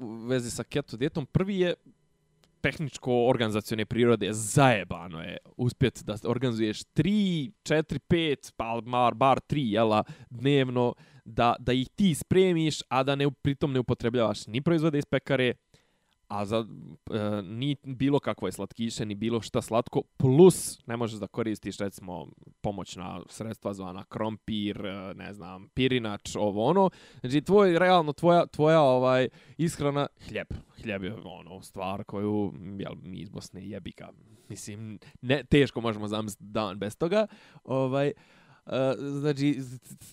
u 0.00 0.26
vezi 0.26 0.50
sa 0.50 0.64
keto 0.64 0.96
dijetom. 0.96 1.26
Prvi 1.26 1.58
je 1.58 1.74
tehničko 2.64 3.26
organizacione 3.28 3.84
prirode 3.84 4.32
zajebano 4.32 5.22
je 5.22 5.36
uspjet 5.56 6.02
da 6.04 6.16
organizuješ 6.24 6.84
3, 6.84 7.50
4, 7.62 7.98
5, 8.08 8.52
pa 8.56 8.80
bar, 8.80 9.14
bar 9.14 9.40
3 9.48 9.72
jela 9.72 10.04
dnevno, 10.30 10.94
da, 11.24 11.56
da 11.58 11.72
ih 11.72 11.88
ti 11.88 12.14
spremiš, 12.14 12.80
a 12.88 13.02
da 13.02 13.16
ne, 13.16 13.30
pritom 13.30 13.72
ne 13.72 13.80
upotrebljavaš 13.80 14.46
ni 14.46 14.62
proizvode 14.62 14.98
iz 14.98 15.04
pekare, 15.04 15.54
a 16.28 16.44
za 16.44 16.66
e, 17.10 17.42
ni 17.42 17.76
bilo 17.82 18.20
kakvo 18.20 18.48
je 18.48 18.52
slatkiše, 18.52 19.06
ni 19.06 19.14
bilo 19.14 19.40
šta 19.40 19.62
slatko, 19.62 20.02
plus 20.16 20.86
ne 20.86 20.96
možeš 20.96 21.20
da 21.20 21.26
koristiš 21.26 21.78
recimo 21.78 22.28
pomoćna 22.60 23.20
sredstva 23.28 23.74
zvana 23.74 24.04
krompir, 24.04 24.86
e, 24.86 25.14
ne 25.14 25.34
znam, 25.34 25.68
pirinač, 25.68 26.36
ovo 26.36 26.64
ono. 26.64 26.90
Znači 27.20 27.40
tvoj 27.40 27.78
realno 27.78 28.12
tvoja 28.12 28.46
tvoja 28.46 28.80
ovaj 28.80 29.28
ishrana 29.58 30.06
hljeb. 30.28 30.46
Hljeb 30.82 31.04
je 31.04 31.14
ono 31.24 31.62
stvar 31.62 32.04
koju 32.04 32.52
jel, 32.78 32.94
mi 33.02 33.18
iz 33.18 33.28
Bosne 33.28 33.68
jebika. 33.68 34.08
Mislim 34.48 34.98
ne 35.22 35.44
teško 35.44 35.80
možemo 35.80 36.08
zamisliti 36.08 36.44
dan 36.44 36.78
bez 36.78 36.96
toga. 36.96 37.26
Ovaj 37.64 38.12
Uh, 38.16 38.43
E, 38.66 38.94
znači, 38.98 39.60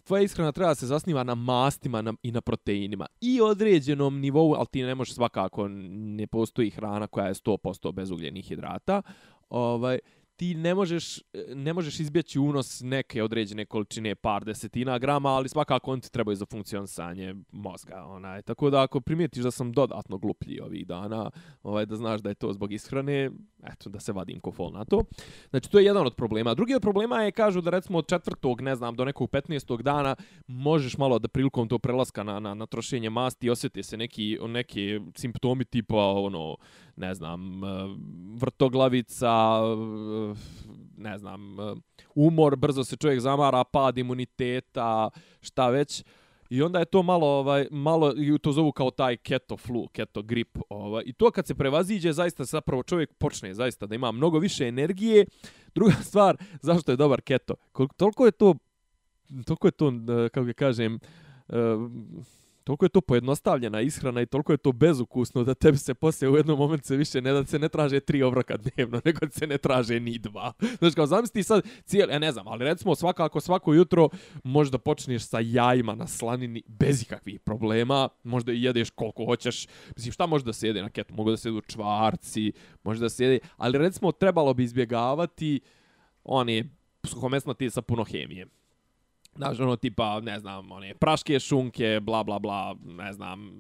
tvoja 0.03 0.23
ishrana 0.23 0.51
treba 0.51 0.75
se 0.75 0.87
zasniva 0.87 1.23
na 1.23 1.35
mastima 1.35 2.01
na, 2.01 2.13
i 2.23 2.31
na 2.31 2.41
proteinima 2.41 3.05
i 3.21 3.41
određenom 3.41 4.19
nivou, 4.19 4.53
ali 4.53 4.67
ti 4.71 4.83
ne 4.83 4.95
možeš 4.95 5.15
svakako, 5.15 5.67
ne 5.67 6.27
postoji 6.27 6.69
hrana 6.69 7.07
koja 7.07 7.27
je 7.27 7.33
100% 7.33 7.91
bez 7.91 8.11
ugljenih 8.11 8.45
hidrata, 8.45 9.01
ovaj, 9.49 9.99
ti 10.41 10.55
ne 10.55 10.75
možeš, 10.75 11.19
ne 11.55 11.73
možeš 11.73 11.99
izbjeći 11.99 12.39
unos 12.39 12.81
neke 12.83 13.23
određene 13.23 13.65
količine 13.65 14.15
par 14.15 14.45
desetina 14.45 14.97
grama, 14.99 15.29
ali 15.29 15.49
svakako 15.49 15.91
on 15.91 16.01
ti 16.01 16.11
trebaju 16.11 16.35
za 16.35 16.45
funkcionisanje 16.45 17.35
mozga. 17.51 18.03
Onaj. 18.07 18.41
Tako 18.41 18.69
da 18.69 18.81
ako 18.81 19.01
primijetiš 19.01 19.43
da 19.43 19.51
sam 19.51 19.71
dodatno 19.71 20.17
gluplji 20.17 20.59
ovih 20.59 20.87
dana, 20.87 21.31
ovaj, 21.63 21.85
da 21.85 21.95
znaš 21.95 22.21
da 22.21 22.29
je 22.29 22.35
to 22.35 22.53
zbog 22.53 22.73
ishrane, 22.73 23.31
eto, 23.63 23.89
da 23.89 23.99
se 23.99 24.11
vadim 24.11 24.39
ko 24.39 24.51
fol 24.51 24.71
na 24.71 24.85
to. 24.85 25.03
Znači, 25.49 25.71
to 25.71 25.79
je 25.79 25.85
jedan 25.85 26.07
od 26.07 26.15
problema. 26.15 26.53
Drugi 26.53 26.75
od 26.75 26.81
problema 26.81 27.21
je, 27.21 27.31
kažu 27.31 27.61
da 27.61 27.69
recimo 27.69 27.97
od 27.97 28.07
četvrtog, 28.07 28.61
ne 28.61 28.75
znam, 28.75 28.95
do 28.95 29.05
nekog 29.05 29.29
15. 29.29 29.81
dana 29.81 30.15
možeš 30.47 30.97
malo 30.97 31.19
da 31.19 31.27
prilikom 31.27 31.67
to 31.67 31.79
prelaska 31.79 32.23
na, 32.23 32.39
na, 32.39 32.53
na 32.53 32.65
trošenje 32.65 33.09
masti 33.09 33.49
osjeti 33.49 33.83
se 33.83 33.97
neki, 33.97 34.37
neki 34.47 34.99
simptomi 35.15 35.65
tipa, 35.65 36.05
ono, 36.05 36.55
ne 37.01 37.15
znam, 37.15 37.63
e, 37.63 37.67
vrtoglavica, 38.35 39.59
e, 39.61 40.35
ne 40.97 41.17
znam, 41.17 41.59
e, 41.59 41.63
umor, 42.15 42.55
brzo 42.55 42.83
se 42.83 42.97
čovjek 42.97 43.19
zamara, 43.19 43.63
pad 43.63 43.97
imuniteta, 43.97 45.09
šta 45.41 45.69
već. 45.69 46.03
I 46.49 46.61
onda 46.61 46.79
je 46.79 46.85
to 46.85 47.03
malo 47.03 47.27
ovaj 47.27 47.67
malo 47.71 48.13
i 48.17 48.37
to 48.39 48.51
zovu 48.51 48.71
kao 48.71 48.91
taj 48.91 49.17
keto 49.17 49.57
flu, 49.57 49.87
keto 49.87 50.21
grip, 50.21 50.57
ovaj. 50.69 51.03
I 51.05 51.13
to 51.13 51.31
kad 51.31 51.47
se 51.47 51.55
prevaziđe 51.55 52.13
zaista 52.13 52.43
zapravo 52.43 52.83
čovjek 52.83 53.13
počne 53.13 53.53
zaista 53.53 53.85
da 53.85 53.95
ima 53.95 54.11
mnogo 54.11 54.39
više 54.39 54.67
energije. 54.67 55.25
Druga 55.75 55.93
stvar, 56.09 56.37
zašto 56.61 56.91
je 56.91 56.97
dobar 56.97 57.21
keto? 57.21 57.55
Koliko 57.71 57.95
toliko 57.95 58.25
je 58.25 58.31
to 58.31 58.55
toliko 59.45 59.67
je 59.67 59.71
to 59.71 59.91
kako 60.31 60.45
ga 60.45 60.53
kažem 60.53 60.99
toliko 62.63 62.85
je 62.85 62.89
to 62.89 63.01
pojednostavljena 63.01 63.81
ishrana 63.81 64.21
i 64.21 64.25
toliko 64.25 64.51
je 64.51 64.57
to 64.57 64.71
bezukusno 64.71 65.43
da 65.43 65.53
tebi 65.53 65.77
se 65.77 65.93
poslije 65.93 66.29
u 66.29 66.35
jednom 66.35 66.57
momentu 66.57 66.87
se 66.87 66.97
više 66.97 67.21
ne 67.21 67.33
da 67.33 67.45
se 67.45 67.59
ne 67.59 67.69
traže 67.69 67.99
tri 67.99 68.23
obroka 68.23 68.57
dnevno, 68.57 69.01
nego 69.05 69.19
se 69.31 69.47
ne 69.47 69.57
traže 69.57 69.99
ni 69.99 70.17
dva. 70.17 70.53
Znači 70.79 70.95
kao 70.95 71.05
zamisli 71.05 71.43
sad 71.43 71.63
cijeli, 71.85 72.13
ja 72.13 72.19
ne 72.19 72.31
znam, 72.31 72.47
ali 72.47 72.65
recimo 72.65 72.95
svakako 72.95 73.41
svako 73.41 73.73
jutro 73.73 74.09
možda 74.43 74.77
počneš 74.77 75.23
sa 75.23 75.39
jajima 75.39 75.95
na 75.95 76.07
slanini 76.07 76.63
bez 76.67 77.01
ikakvih 77.01 77.39
problema, 77.39 78.09
možda 78.23 78.51
i 78.51 78.63
jedeš 78.63 78.89
koliko 78.89 79.25
hoćeš, 79.25 79.67
mislim 79.95 80.11
šta 80.11 80.25
može 80.25 80.45
da 80.45 80.53
se 80.53 80.67
jede 80.67 80.81
na 80.81 80.89
ketu, 80.89 81.13
mogu 81.13 81.29
da 81.29 81.37
se 81.37 81.49
jedu 81.49 81.61
čvarci, 81.61 82.51
može 82.83 82.99
da 82.99 83.09
se 83.09 83.23
jede, 83.23 83.39
ali 83.57 83.77
recimo 83.77 84.11
trebalo 84.11 84.53
bi 84.53 84.63
izbjegavati 84.63 85.59
one 86.23 86.63
suhomesnati 87.03 87.69
sa 87.69 87.81
puno 87.81 88.03
hemije. 88.03 88.47
Znaš, 89.35 89.59
ono, 89.59 89.75
tipa, 89.75 90.19
ne 90.19 90.39
znam, 90.39 90.71
one, 90.71 90.93
praške 90.93 91.39
šunke, 91.39 91.99
bla, 92.01 92.23
bla, 92.23 92.39
bla, 92.39 92.75
ne 92.85 93.13
znam, 93.13 93.51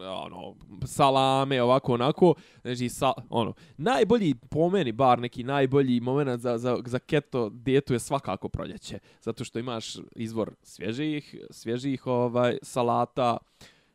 ono, 0.00 0.54
salame, 0.86 1.62
ovako, 1.62 1.94
onako, 1.94 2.34
znači, 2.62 2.88
sa, 2.88 3.12
ono, 3.30 3.52
najbolji, 3.76 4.34
po 4.34 4.70
meni, 4.70 4.92
bar 4.92 5.18
neki 5.18 5.44
najbolji 5.44 6.00
moment 6.00 6.40
za, 6.40 6.58
za, 6.58 6.78
za 6.86 6.98
keto 6.98 7.48
dijetu 7.48 7.92
je 7.92 7.98
svakako 7.98 8.48
proljeće, 8.48 8.98
zato 9.20 9.44
što 9.44 9.58
imaš 9.58 9.96
izvor 10.16 10.54
svježih, 10.62 11.36
svježih, 11.50 12.06
ovaj, 12.06 12.58
salata, 12.62 13.36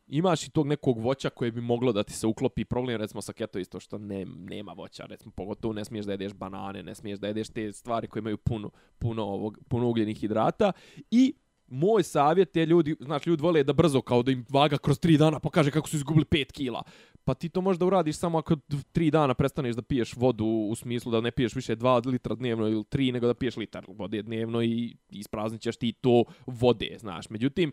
imaš 0.06 0.46
i 0.46 0.50
tog 0.50 0.66
nekog 0.66 0.98
voća 0.98 1.30
koje 1.30 1.50
bi 1.50 1.60
moglo 1.60 1.92
da 1.92 2.02
ti 2.02 2.12
se 2.12 2.26
uklopi. 2.26 2.64
Problem 2.64 2.96
recimo 2.96 3.22
sa 3.22 3.32
keto 3.32 3.58
isto 3.58 3.80
što 3.80 3.98
ne, 3.98 4.24
nema 4.24 4.72
voća, 4.72 5.04
recimo 5.06 5.32
pogotovo 5.36 5.74
ne 5.74 5.84
smiješ 5.84 6.06
da 6.06 6.12
jedeš 6.12 6.32
banane, 6.32 6.82
ne 6.82 6.94
smiješ 6.94 7.18
da 7.18 7.26
jedeš 7.26 7.48
te 7.48 7.72
stvari 7.72 8.08
koje 8.08 8.20
imaju 8.20 8.36
puno, 8.36 8.70
puno, 8.98 9.24
ovog, 9.24 9.58
puno 9.68 9.88
ugljenih 9.88 10.18
hidrata 10.18 10.72
i 11.10 11.34
moj 11.72 12.02
savjet 12.02 12.56
je 12.56 12.66
ljudi, 12.66 12.96
znači 13.00 13.30
ljudi 13.30 13.42
vole 13.42 13.64
da 13.64 13.72
brzo 13.72 14.00
kao 14.00 14.22
da 14.22 14.32
im 14.32 14.44
vaga 14.50 14.78
kroz 14.78 15.00
3 15.00 15.16
dana 15.16 15.38
pokaže 15.38 15.70
kako 15.70 15.88
su 15.88 15.96
izgubili 15.96 16.24
5 16.24 16.52
kila. 16.52 16.82
Pa 17.24 17.34
ti 17.34 17.48
to 17.48 17.60
možeš 17.60 17.78
da 17.78 17.86
uradiš 17.86 18.16
samo 18.16 18.38
ako 18.38 18.54
3 18.54 19.10
dana 19.10 19.34
prestaneš 19.34 19.76
da 19.76 19.82
piješ 19.82 20.16
vodu 20.16 20.44
u 20.44 20.74
smislu 20.74 21.12
da 21.12 21.20
ne 21.20 21.30
piješ 21.30 21.54
više 21.54 21.76
2 21.76 22.06
litra 22.06 22.34
dnevno 22.34 22.68
ili 22.68 22.82
3 22.82 23.12
nego 23.12 23.26
da 23.26 23.34
piješ 23.34 23.56
litar 23.56 23.84
vode 23.88 24.22
dnevno 24.22 24.62
i 24.62 24.96
ispraznit 25.10 25.60
ćeš 25.60 25.76
ti 25.76 25.92
to 25.92 26.24
vode, 26.46 26.96
znaš. 27.00 27.30
Međutim, 27.30 27.72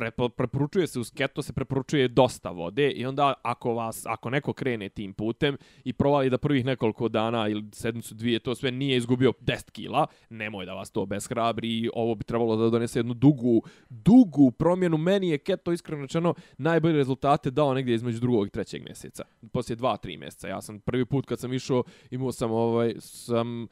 prepo, 0.00 0.28
preporučuje 0.28 0.86
se 0.86 1.00
uz 1.00 1.10
keto 1.10 1.42
se 1.42 1.52
preporučuje 1.52 2.08
dosta 2.08 2.50
vode 2.50 2.90
i 2.90 3.06
onda 3.06 3.34
ako 3.42 3.74
vas 3.74 4.06
ako 4.06 4.30
neko 4.30 4.52
krene 4.52 4.88
tim 4.88 5.12
putem 5.12 5.56
i 5.84 5.92
provali 5.92 6.30
da 6.30 6.38
prvih 6.38 6.64
nekoliko 6.64 7.08
dana 7.08 7.48
ili 7.48 7.64
sedmicu 7.72 8.14
dvije 8.14 8.38
to 8.38 8.54
sve 8.54 8.70
nije 8.70 8.96
izgubio 8.96 9.32
10 9.40 9.70
kila, 9.70 10.06
nemoj 10.30 10.66
da 10.66 10.74
vas 10.74 10.90
to 10.90 11.06
beshrabri, 11.06 11.90
ovo 11.94 12.14
bi 12.14 12.24
trebalo 12.24 12.56
da 12.56 12.70
donese 12.70 12.98
jednu 12.98 13.14
dugu 13.14 13.62
dugu 13.88 14.50
promjenu. 14.50 14.96
Meni 14.96 15.28
je 15.28 15.38
keto 15.38 15.72
iskreno 15.72 16.02
rečeno 16.02 16.34
najbolje 16.58 16.96
rezultate 16.96 17.50
dao 17.50 17.74
negdje 17.74 17.94
između 17.94 18.20
drugog 18.20 18.46
i 18.46 18.50
trećeg 18.50 18.84
mjeseca. 18.84 19.24
Poslije 19.52 19.76
2-3 19.76 20.18
mjeseca. 20.18 20.48
Ja 20.48 20.62
sam 20.62 20.80
prvi 20.80 21.04
put 21.04 21.26
kad 21.26 21.40
sam 21.40 21.52
išao 21.52 21.82
imao 22.10 22.32
sam 22.32 22.50
ovaj 22.50 22.94
sam 22.98 23.66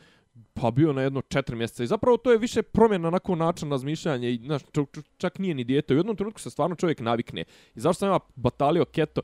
pa 0.55 0.71
bio 0.71 0.93
na 0.93 1.03
jedno 1.03 1.21
četiri 1.21 1.57
mjeseca 1.57 1.85
i 1.85 1.87
zapravo 1.87 2.17
to 2.17 2.33
je 2.33 2.39
više 2.39 2.63
promjena 2.63 3.11
nakon 3.11 3.39
način 3.39 3.71
razmišljanja 3.71 4.29
i 4.29 4.41
znaš, 4.45 4.63
čak, 4.73 4.99
čak 5.17 5.39
nije 5.39 5.55
ni 5.55 5.65
dijete. 5.65 5.95
U 5.95 5.97
jednom 5.97 6.17
trenutku 6.17 6.41
se 6.41 6.51
stvarno 6.51 6.77
čovjek 6.77 7.01
navikne. 7.01 7.45
I 7.75 7.81
zašto 7.81 7.99
sam 7.99 8.09
ja 8.09 8.19
batalio 8.35 8.85
keto? 8.85 9.21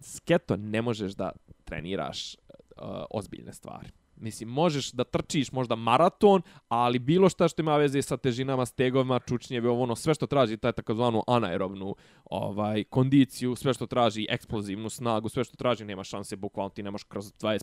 S 0.00 0.20
keto 0.20 0.56
ne 0.56 0.82
možeš 0.82 1.12
da 1.12 1.32
treniraš 1.64 2.34
uh, 2.34 2.88
ozbiljne 3.10 3.52
stvari. 3.52 3.88
Mislim, 4.20 4.48
možeš 4.48 4.92
da 4.92 5.04
trčiš 5.04 5.52
možda 5.52 5.74
maraton, 5.74 6.42
ali 6.68 6.98
bilo 6.98 7.28
šta 7.28 7.48
što 7.48 7.62
ima 7.62 7.76
veze 7.76 8.02
sa 8.02 8.16
težinama, 8.16 8.66
stegovima, 8.66 9.18
čučnjeve, 9.18 9.70
ono, 9.70 9.96
sve 9.96 10.14
što 10.14 10.26
traži 10.26 10.56
taj 10.56 10.72
takozvanu 10.72 11.22
anaerobnu 11.26 11.94
ovaj, 12.24 12.84
kondiciju, 12.84 13.56
sve 13.56 13.74
što 13.74 13.86
traži 13.86 14.26
eksplozivnu 14.30 14.90
snagu, 14.90 15.28
sve 15.28 15.44
što 15.44 15.56
traži, 15.56 15.84
nema 15.84 16.04
šanse, 16.04 16.36
bukvalno 16.36 16.70
ti 16.70 16.82
nemaš 16.82 17.02
kroz 17.02 17.32
25, 17.32 17.60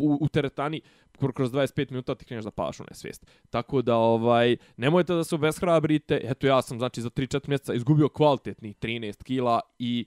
u, 0.00 0.18
u 0.20 0.28
teretani, 0.28 0.80
kroz 1.34 1.50
25 1.52 1.90
minuta 1.90 2.14
ti 2.14 2.24
kreneš 2.24 2.44
da 2.44 2.50
palaš 2.50 2.80
u 2.80 2.84
nesvijest. 2.90 3.26
Tako 3.50 3.82
da, 3.82 3.96
ovaj, 3.96 4.56
nemojte 4.76 5.14
da 5.14 5.24
se 5.24 5.34
obeshrabrite, 5.34 6.20
eto 6.24 6.46
ja 6.46 6.62
sam, 6.62 6.78
znači, 6.78 7.02
za 7.02 7.10
3-4 7.10 7.48
mjeseca 7.48 7.74
izgubio 7.74 8.08
kvalitetnih 8.08 8.76
13 8.76 9.22
kila 9.22 9.60
i 9.78 10.06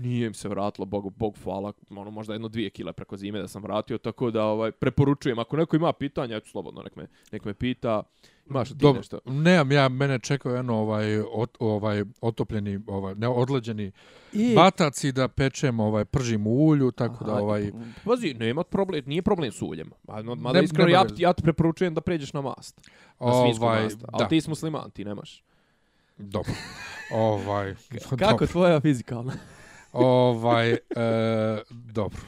nije 0.00 0.26
im 0.26 0.34
se 0.34 0.48
vratilo, 0.48 0.84
Bogu, 0.84 1.10
Bog 1.10 1.36
hvala, 1.44 1.72
ono, 1.90 2.10
možda 2.10 2.32
jedno 2.34 2.48
dvije 2.48 2.70
kile 2.70 2.92
preko 2.92 3.16
zime 3.16 3.40
da 3.40 3.48
sam 3.48 3.62
vratio, 3.62 3.98
tako 3.98 4.30
da 4.30 4.44
ovaj, 4.44 4.72
preporučujem, 4.72 5.38
ako 5.38 5.56
neko 5.56 5.76
ima 5.76 5.92
pitanja, 5.92 6.36
eto 6.36 6.48
slobodno, 6.48 6.82
nek 6.82 6.96
me, 6.96 7.06
nek 7.32 7.44
me 7.44 7.54
pita, 7.54 8.02
imaš 8.50 8.68
ti 8.68 8.74
Dobro, 8.74 8.98
nešto? 8.98 9.18
nemam 9.26 9.72
ja, 9.72 9.88
mene 9.88 10.18
čekao 10.18 10.54
jedno 10.54 10.76
ovaj, 10.76 11.20
ot, 11.32 11.56
ovaj 11.58 12.04
otopljeni, 12.20 12.80
ovaj, 12.86 13.14
ne, 13.14 13.28
odlađeni 13.28 13.92
I... 14.32 14.54
bataci 14.54 15.12
da 15.12 15.28
pečem, 15.28 15.80
ovaj, 15.80 16.04
pržim 16.04 16.46
u 16.46 16.50
ulju, 16.50 16.90
tako 16.90 17.24
da 17.24 17.32
Aha, 17.32 17.40
ovaj... 17.40 17.72
Pazi, 18.04 18.34
nema 18.34 18.64
problem, 18.64 19.04
nije 19.06 19.22
problem 19.22 19.52
s 19.52 19.62
uljem. 19.62 19.90
Mada 20.36 20.58
Ne- 20.58 20.64
iskreno, 20.64 20.88
nema 20.88 20.98
ja, 20.98 21.06
ja 21.16 21.32
ti 21.32 21.42
preporučujem 21.42 21.94
da 21.94 22.00
pređeš 22.00 22.32
na 22.32 22.40
mast. 22.40 22.80
Na 23.20 23.42
svinsku 23.42 23.64
Ovaj, 23.64 23.82
mast. 23.82 24.04
Ali 24.12 24.24
da. 24.24 24.28
ti 24.28 24.40
si 24.40 24.48
musliman, 24.48 24.90
ti 24.90 25.04
nemaš. 25.04 25.42
Dobro. 26.18 26.52
ovaj, 27.12 27.74
Kako 28.02 28.16
dobro. 28.16 28.46
tvoja 28.46 28.80
fizikalna? 28.80 29.32
Ovaj, 29.92 30.70
e, 30.70 30.78
dobro. 31.70 32.20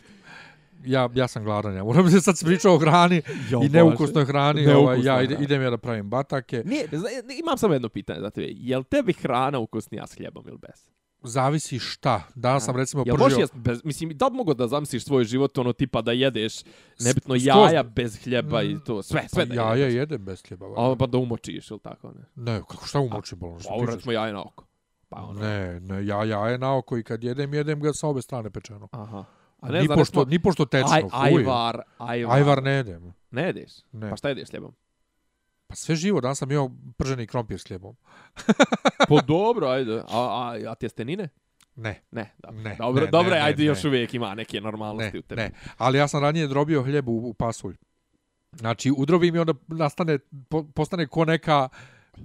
Ja, 0.85 1.09
ja 1.15 1.29
sam 1.29 1.45
gladan, 1.45 1.77
ja 1.77 1.85
moram 1.85 2.11
se 2.11 2.21
sad 2.21 2.45
pričao 2.45 2.75
o 2.75 2.79
hrani 2.79 3.23
Jo, 3.51 3.61
i 3.65 3.69
neukusnoj 3.69 4.25
hrani, 4.25 4.67
ovaj, 4.67 4.75
Neukusna 4.87 5.13
ja 5.13 5.23
ide, 5.23 5.29
hrana. 5.29 5.45
idem 5.45 5.63
ja 5.63 5.71
da 5.71 5.77
pravim 5.77 6.11
batake. 6.11 6.63
Nije, 6.67 6.89
zna- 6.89 7.09
imam 7.39 7.59
samo 7.59 7.73
jedno 7.75 7.89
pitanje 7.89 8.21
za 8.21 8.31
tebe. 8.31 8.47
Je 8.51 8.79
li 8.79 8.85
tebi 8.85 9.13
hrana 9.13 9.59
ukusnija 9.59 10.07
s 10.07 10.15
hljebom 10.15 10.45
ili 10.49 10.59
bez? 10.59 10.89
Zavisi 11.25 11.79
šta. 11.79 12.23
Danas 12.35 12.65
sam 12.65 12.77
recimo 12.77 13.05
pržio... 13.05 13.39
jest 13.39 13.55
bez, 13.55 13.81
mislim, 13.85 14.11
da 14.11 14.27
li 14.27 14.37
mogu 14.37 14.55
da 14.55 14.69
zamisliš 14.69 15.05
svoj 15.05 15.25
život 15.25 15.59
ono 15.59 15.73
tipa 15.73 16.03
da 16.03 16.13
jedeš 16.13 16.63
nebitno 17.01 17.35
Skroz- 17.35 17.47
jaja 17.47 17.83
bez 17.83 18.25
hljeba 18.25 18.63
i 18.63 18.77
to, 18.87 19.03
sve, 19.03 19.23
sve 19.29 19.47
da 19.47 19.55
ja, 19.55 19.63
ja 19.63 19.75
jedeš. 19.75 19.95
jedem 19.95 20.25
bez 20.25 20.43
hljeba. 20.49 20.67
A 20.67 20.69
valjda. 20.69 20.97
pa 20.99 21.07
da 21.07 21.19
umočiš 21.19 21.71
ili 21.71 21.81
tako, 21.81 22.13
ne? 22.13 22.53
Ne, 22.53 22.61
kako 22.61 22.87
šta 22.87 23.01
umoči 23.01 23.35
bolno? 23.37 23.59
Pa 23.87 23.93
recimo 23.93 24.13
jaje 24.13 24.33
na 24.33 24.41
oko. 24.43 24.65
Pa 25.13 25.23
ono. 25.23 25.41
Ne, 25.41 25.81
ne, 25.81 26.07
ja 26.07 26.25
jaje 26.25 26.59
na 26.59 26.77
oko 26.77 26.99
i 26.99 27.03
kad 27.03 27.25
jedem, 27.25 27.55
jedem 27.55 27.81
ga 27.81 27.91
sa 27.93 28.09
obe 28.09 28.23
strane 28.23 28.51
pečeno. 28.51 28.89
Aha. 28.93 29.25
A 29.61 29.67
Ne 29.67 29.73
ne 29.73 29.81
ni, 29.81 29.87
znam, 29.87 29.99
pošto, 29.99 30.25
ni 30.25 30.39
pošto 30.39 30.65
tečno, 30.65 30.91
aj, 30.93 31.03
fuj. 31.03 31.11
ajvar, 31.13 31.83
ajvar. 31.99 32.37
Ajvar 32.39 32.63
ne 32.63 32.71
jedem. 32.73 33.13
Ne 33.31 33.43
jedeš? 33.43 33.73
Ne. 33.93 34.11
Pa 34.11 34.17
šta 34.17 34.29
jedeš 34.29 34.49
s 34.49 34.51
hljebom? 34.51 34.75
Pa 35.67 35.75
sve 35.75 35.97
živo, 35.97 36.21
danas 36.21 36.39
sam 36.39 36.51
imao 36.51 36.71
prženi 36.97 37.27
krompir 37.27 37.59
s 37.61 37.69
hljebom. 37.69 37.97
Pa 39.09 39.21
dobro, 39.21 39.67
ajde. 39.69 39.99
A, 39.99 40.19
a, 40.19 40.59
a 40.69 40.75
tjestenine? 40.75 41.29
Ne, 41.77 42.03
Ne, 42.11 42.35
dobro. 42.39 42.61
Ne, 42.63 42.77
dobro, 42.79 43.05
ne, 43.05 43.11
dobro, 43.11 43.31
ne, 43.31 43.37
ne, 43.37 43.43
ajde, 43.43 43.63
ne. 43.63 43.67
još 43.67 43.85
uvijek 43.85 44.15
ima 44.15 44.35
neke 44.35 44.57
ne, 44.57 44.61
normalnosti 44.61 45.19
u 45.19 45.23
tebi. 45.23 45.41
ne. 45.41 45.51
Ali 45.79 45.99
ja 45.99 46.09
sam 46.09 46.23
ranije 46.23 46.47
drobio 46.47 46.83
hljeb 46.83 47.09
u, 47.09 47.13
u 47.13 47.35
pasulj. 47.35 47.77
Znači, 48.53 48.93
udrobim 48.97 49.35
i 49.35 49.39
onda 49.39 49.55
nastane, 49.69 50.19
po, 50.49 50.65
postane 50.75 51.07
ko 51.07 51.25
neka 51.25 51.69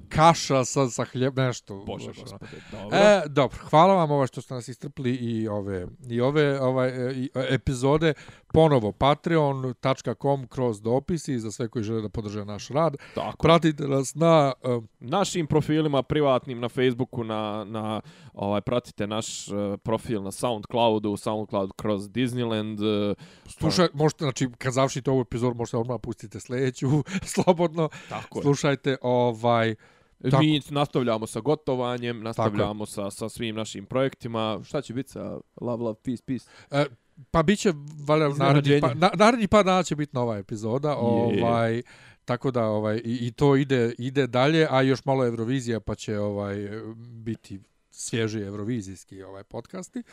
kaša 0.10 0.66
sa, 0.66 0.90
sa 0.90 1.04
hljeb, 1.04 1.38
nešto. 1.38 1.84
Bože, 1.88 2.10
ono. 2.10 2.22
gospode, 2.22 2.62
dobro. 2.72 2.98
E, 2.98 3.22
dobro, 3.28 3.58
hvala 3.70 3.94
vam 3.94 4.12
ovo 4.12 4.28
što 4.28 4.42
ste 4.42 4.54
nas 4.54 4.68
istrpli 4.68 5.16
i 5.16 5.48
ove 5.48 5.88
i 6.10 6.22
ove 6.22 6.62
ovaj 6.62 7.10
e, 7.10 7.14
i, 7.14 7.30
e, 7.36 7.48
epizode 7.50 8.14
ponovo 8.54 8.92
patreon.com 8.92 10.48
kroz 10.48 10.82
dopisi 10.82 11.40
za 11.40 11.52
sve 11.52 11.68
koji 11.68 11.84
žele 11.84 12.02
da 12.02 12.10
podrže 12.10 12.46
naš 12.46 12.68
rad. 12.68 12.96
Tako. 13.16 13.38
Pratite 13.38 13.88
nas 13.88 14.16
na 14.16 14.54
uh, 14.64 14.84
našim 15.00 15.48
profilima 15.48 16.04
privatnim 16.04 16.60
na 16.60 16.70
Facebooku 16.70 17.24
na 17.24 17.64
na 17.64 18.02
ovaj 18.34 18.62
pratite 18.62 19.08
naš 19.08 19.48
uh, 19.48 19.56
profil 19.84 20.24
na 20.24 20.32
SoundCloudu, 20.32 21.18
SoundCloud 21.18 21.72
kroz 21.76 22.10
Disneyland. 22.10 23.10
Uh, 23.10 23.18
slušaj, 23.46 23.88
možete 23.94 24.26
znači 24.26 24.50
kad 24.58 24.74
završite 24.74 25.12
ovu 25.12 25.22
epizodu 25.22 25.56
možete 25.56 25.78
odmah 25.78 26.00
pustite 26.04 26.40
sljedeću 26.40 26.88
slobodno. 27.36 27.90
tako 28.10 28.40
je. 28.40 28.44
Slušajte 28.44 28.98
ovaj 29.02 29.76
tako. 30.22 30.44
Mi 30.44 30.62
nastavljamo 30.70 31.28
sa 31.28 31.40
gotovanjem, 31.40 32.24
nastavljamo 32.24 32.86
sa, 32.86 33.12
sa 33.12 33.30
svim 33.30 33.56
našim 33.56 33.86
projektima. 33.86 34.60
Šta 34.64 34.82
će 34.82 34.94
biti 34.94 35.12
sa 35.12 35.38
Love, 35.62 35.84
Love, 35.84 35.96
Peace, 36.04 36.24
Peace? 36.26 36.46
e, 36.72 36.86
pa 37.32 37.44
biće 37.44 37.74
valjda 38.08 38.30
naredni 38.30 38.82
pa 38.82 38.94
na, 38.94 39.12
naredni 39.16 39.48
par 39.48 39.66
dana 39.66 39.84
će 39.84 39.96
biti 39.96 40.16
nova 40.16 40.38
epizoda, 40.38 40.96
ovaj 40.96 41.82
tako 42.26 42.52
da 42.52 42.66
ovaj 42.66 43.02
i, 43.06 43.28
i 43.28 43.32
to 43.32 43.56
ide 43.56 43.94
ide 43.98 44.28
dalje, 44.28 44.68
a 44.70 44.82
još 44.82 45.06
malo 45.06 45.26
Eurovizija 45.26 45.80
pa 45.80 45.96
će 45.96 46.20
ovaj 46.20 46.70
biti 46.96 47.60
svježi 47.92 48.40
evrovizijski 48.40 49.24
ovaj 49.24 49.44
podcasti. 49.44 50.04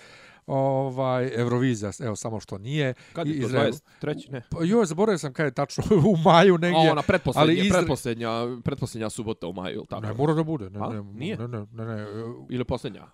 Ovaj 0.47 1.31
Eurovizija, 1.35 1.93
evo 2.01 2.17
samo 2.17 2.41
što 2.41 2.59
nije. 2.59 2.95
Kad 3.13 3.27
je 3.27 3.41
to? 3.41 3.47
Izrael. 3.47 3.73
23. 4.03 4.31
Ne. 4.33 4.43
Pa 4.51 4.65
joj, 4.65 4.87
zaboravio 4.87 5.19
sam 5.19 5.33
kada 5.33 5.47
je 5.47 5.55
tačno 5.55 5.85
u 6.13 6.17
maju 6.17 6.59
negdje. 6.59 6.89
A 6.89 6.93
ona 6.93 7.03
pretposljednja, 7.03 7.43
ali 7.43 7.57
Izra- 7.57 7.79
pretposljednja, 7.79 8.31
pretposljednja 8.65 9.11
subota 9.11 9.47
u 9.47 9.53
maju, 9.53 9.75
ili 9.77 9.87
tako? 9.87 10.03
Ne 10.03 10.15
mora 10.15 10.35
da 10.35 10.43
bude, 10.43 10.71
ne, 10.71 10.79
A? 10.83 10.89
ne, 10.89 11.03
Nije? 11.03 11.37
ne, 11.37 11.49
ne, 11.49 11.67
ne, 11.73 11.85
ne, 11.85 12.07
Ili 12.51 12.65
posljednja? 12.65 13.07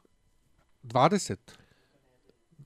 20. 0.83 1.37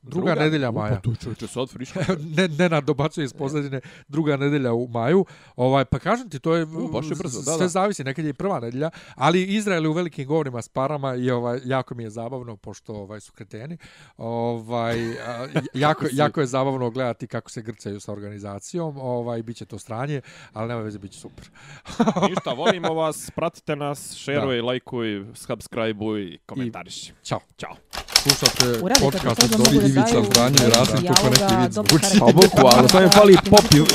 Druga, 0.07 0.35
nedelja 0.35 0.71
maja. 0.71 0.95
Pa 0.95 1.01
tu 1.01 1.15
čovječe, 1.17 1.47
sad 1.47 1.71
friško. 1.71 1.99
ne, 2.37 2.49
ne 2.49 2.69
na 2.69 2.81
dobacuje 2.81 3.25
iz 3.25 3.33
pozadine 3.33 3.81
druga 4.09 4.37
nedelja 4.37 4.73
u 4.73 4.89
maju. 4.89 5.25
Ovaj 5.57 5.85
pa 5.85 5.99
kažem 5.99 6.31
ti 6.31 6.39
to 6.39 6.55
je 6.55 6.65
U, 6.65 6.89
baš 6.89 7.11
je 7.11 7.17
brzo, 7.17 7.39
da, 7.39 7.53
sve 7.53 7.65
da. 7.65 7.69
zavisi 7.69 8.05
nekad 8.05 8.25
je 8.25 8.29
i 8.29 8.33
prva 8.33 8.61
nedelja, 8.61 8.91
ali 9.15 9.43
Izrael 9.43 9.83
je 9.83 9.89
u 9.89 9.93
velikim 9.93 10.27
govorima 10.27 10.63
s 10.63 10.69
parama 10.69 11.15
i 11.15 11.31
ovaj 11.31 11.61
jako 11.65 11.95
mi 11.95 12.03
je 12.03 12.11
zabavno 12.11 12.57
pošto 12.57 12.95
ovaj 12.95 13.21
su 13.21 13.33
kreteni. 13.33 13.79
Ovaj 14.17 15.19
a, 15.21 15.47
jako 15.75 16.07
jako 16.13 16.41
je 16.41 16.47
zabavno 16.47 16.91
gledati 16.91 17.27
kako 17.27 17.51
se 17.51 17.63
grcaju 17.63 18.01
sa 18.01 18.13
organizacijom. 18.13 18.99
Ovaj 18.99 19.43
biće 19.43 19.65
to 19.65 19.79
stranje, 19.79 20.21
ali 20.53 20.69
nema 20.69 20.81
veze 20.81 20.99
biće 20.99 21.21
super. 21.21 21.51
Ništa, 22.29 22.53
volimo 22.53 22.95
vas, 22.95 23.31
pratite 23.31 23.77
nas, 23.77 24.15
šeruj, 24.15 24.61
lajkuj, 24.61 25.25
subscribe-uj, 25.35 26.39
komentariši. 26.47 27.13
Ćao. 27.23 27.41
Ćao 27.59 28.04
slušate 28.25 28.67
eh, 28.67 29.01
podcast 29.01 29.43
od 29.45 29.51
Dobri 29.51 29.79
Divica, 29.79 30.23
Franjo 30.33 30.59
i 30.67 30.71
Rasim, 30.71 30.97
to 30.97 31.31
neki 31.31 31.55
vic. 31.63 31.73
Zvuči. 31.73 32.19
Pa 32.21 32.27
boku, 32.27 32.63
ali 32.77 32.89
sam 32.89 33.03
je 33.03 33.09
fali 33.11 33.37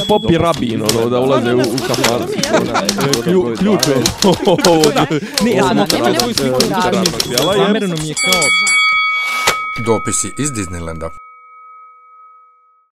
popi 0.08 0.38
rabin, 0.38 0.82
ono, 0.82 1.10
da 1.10 1.20
ulaze 1.20 1.56
u 1.56 1.78
kafar. 1.88 2.22
Ključ 3.58 3.88
je. 3.88 3.96
Ne, 5.44 5.52
ja, 5.52 5.74
ne, 5.74 5.86
ne, 5.92 6.00
ne, 6.02 7.80
ne, 7.80 7.88
ne, 7.88 7.96
mi 8.02 8.08
je 8.08 8.14
kao... 8.14 8.42
Dopisi 9.86 10.34
iz 10.38 10.52
Disneylanda. 10.52 11.29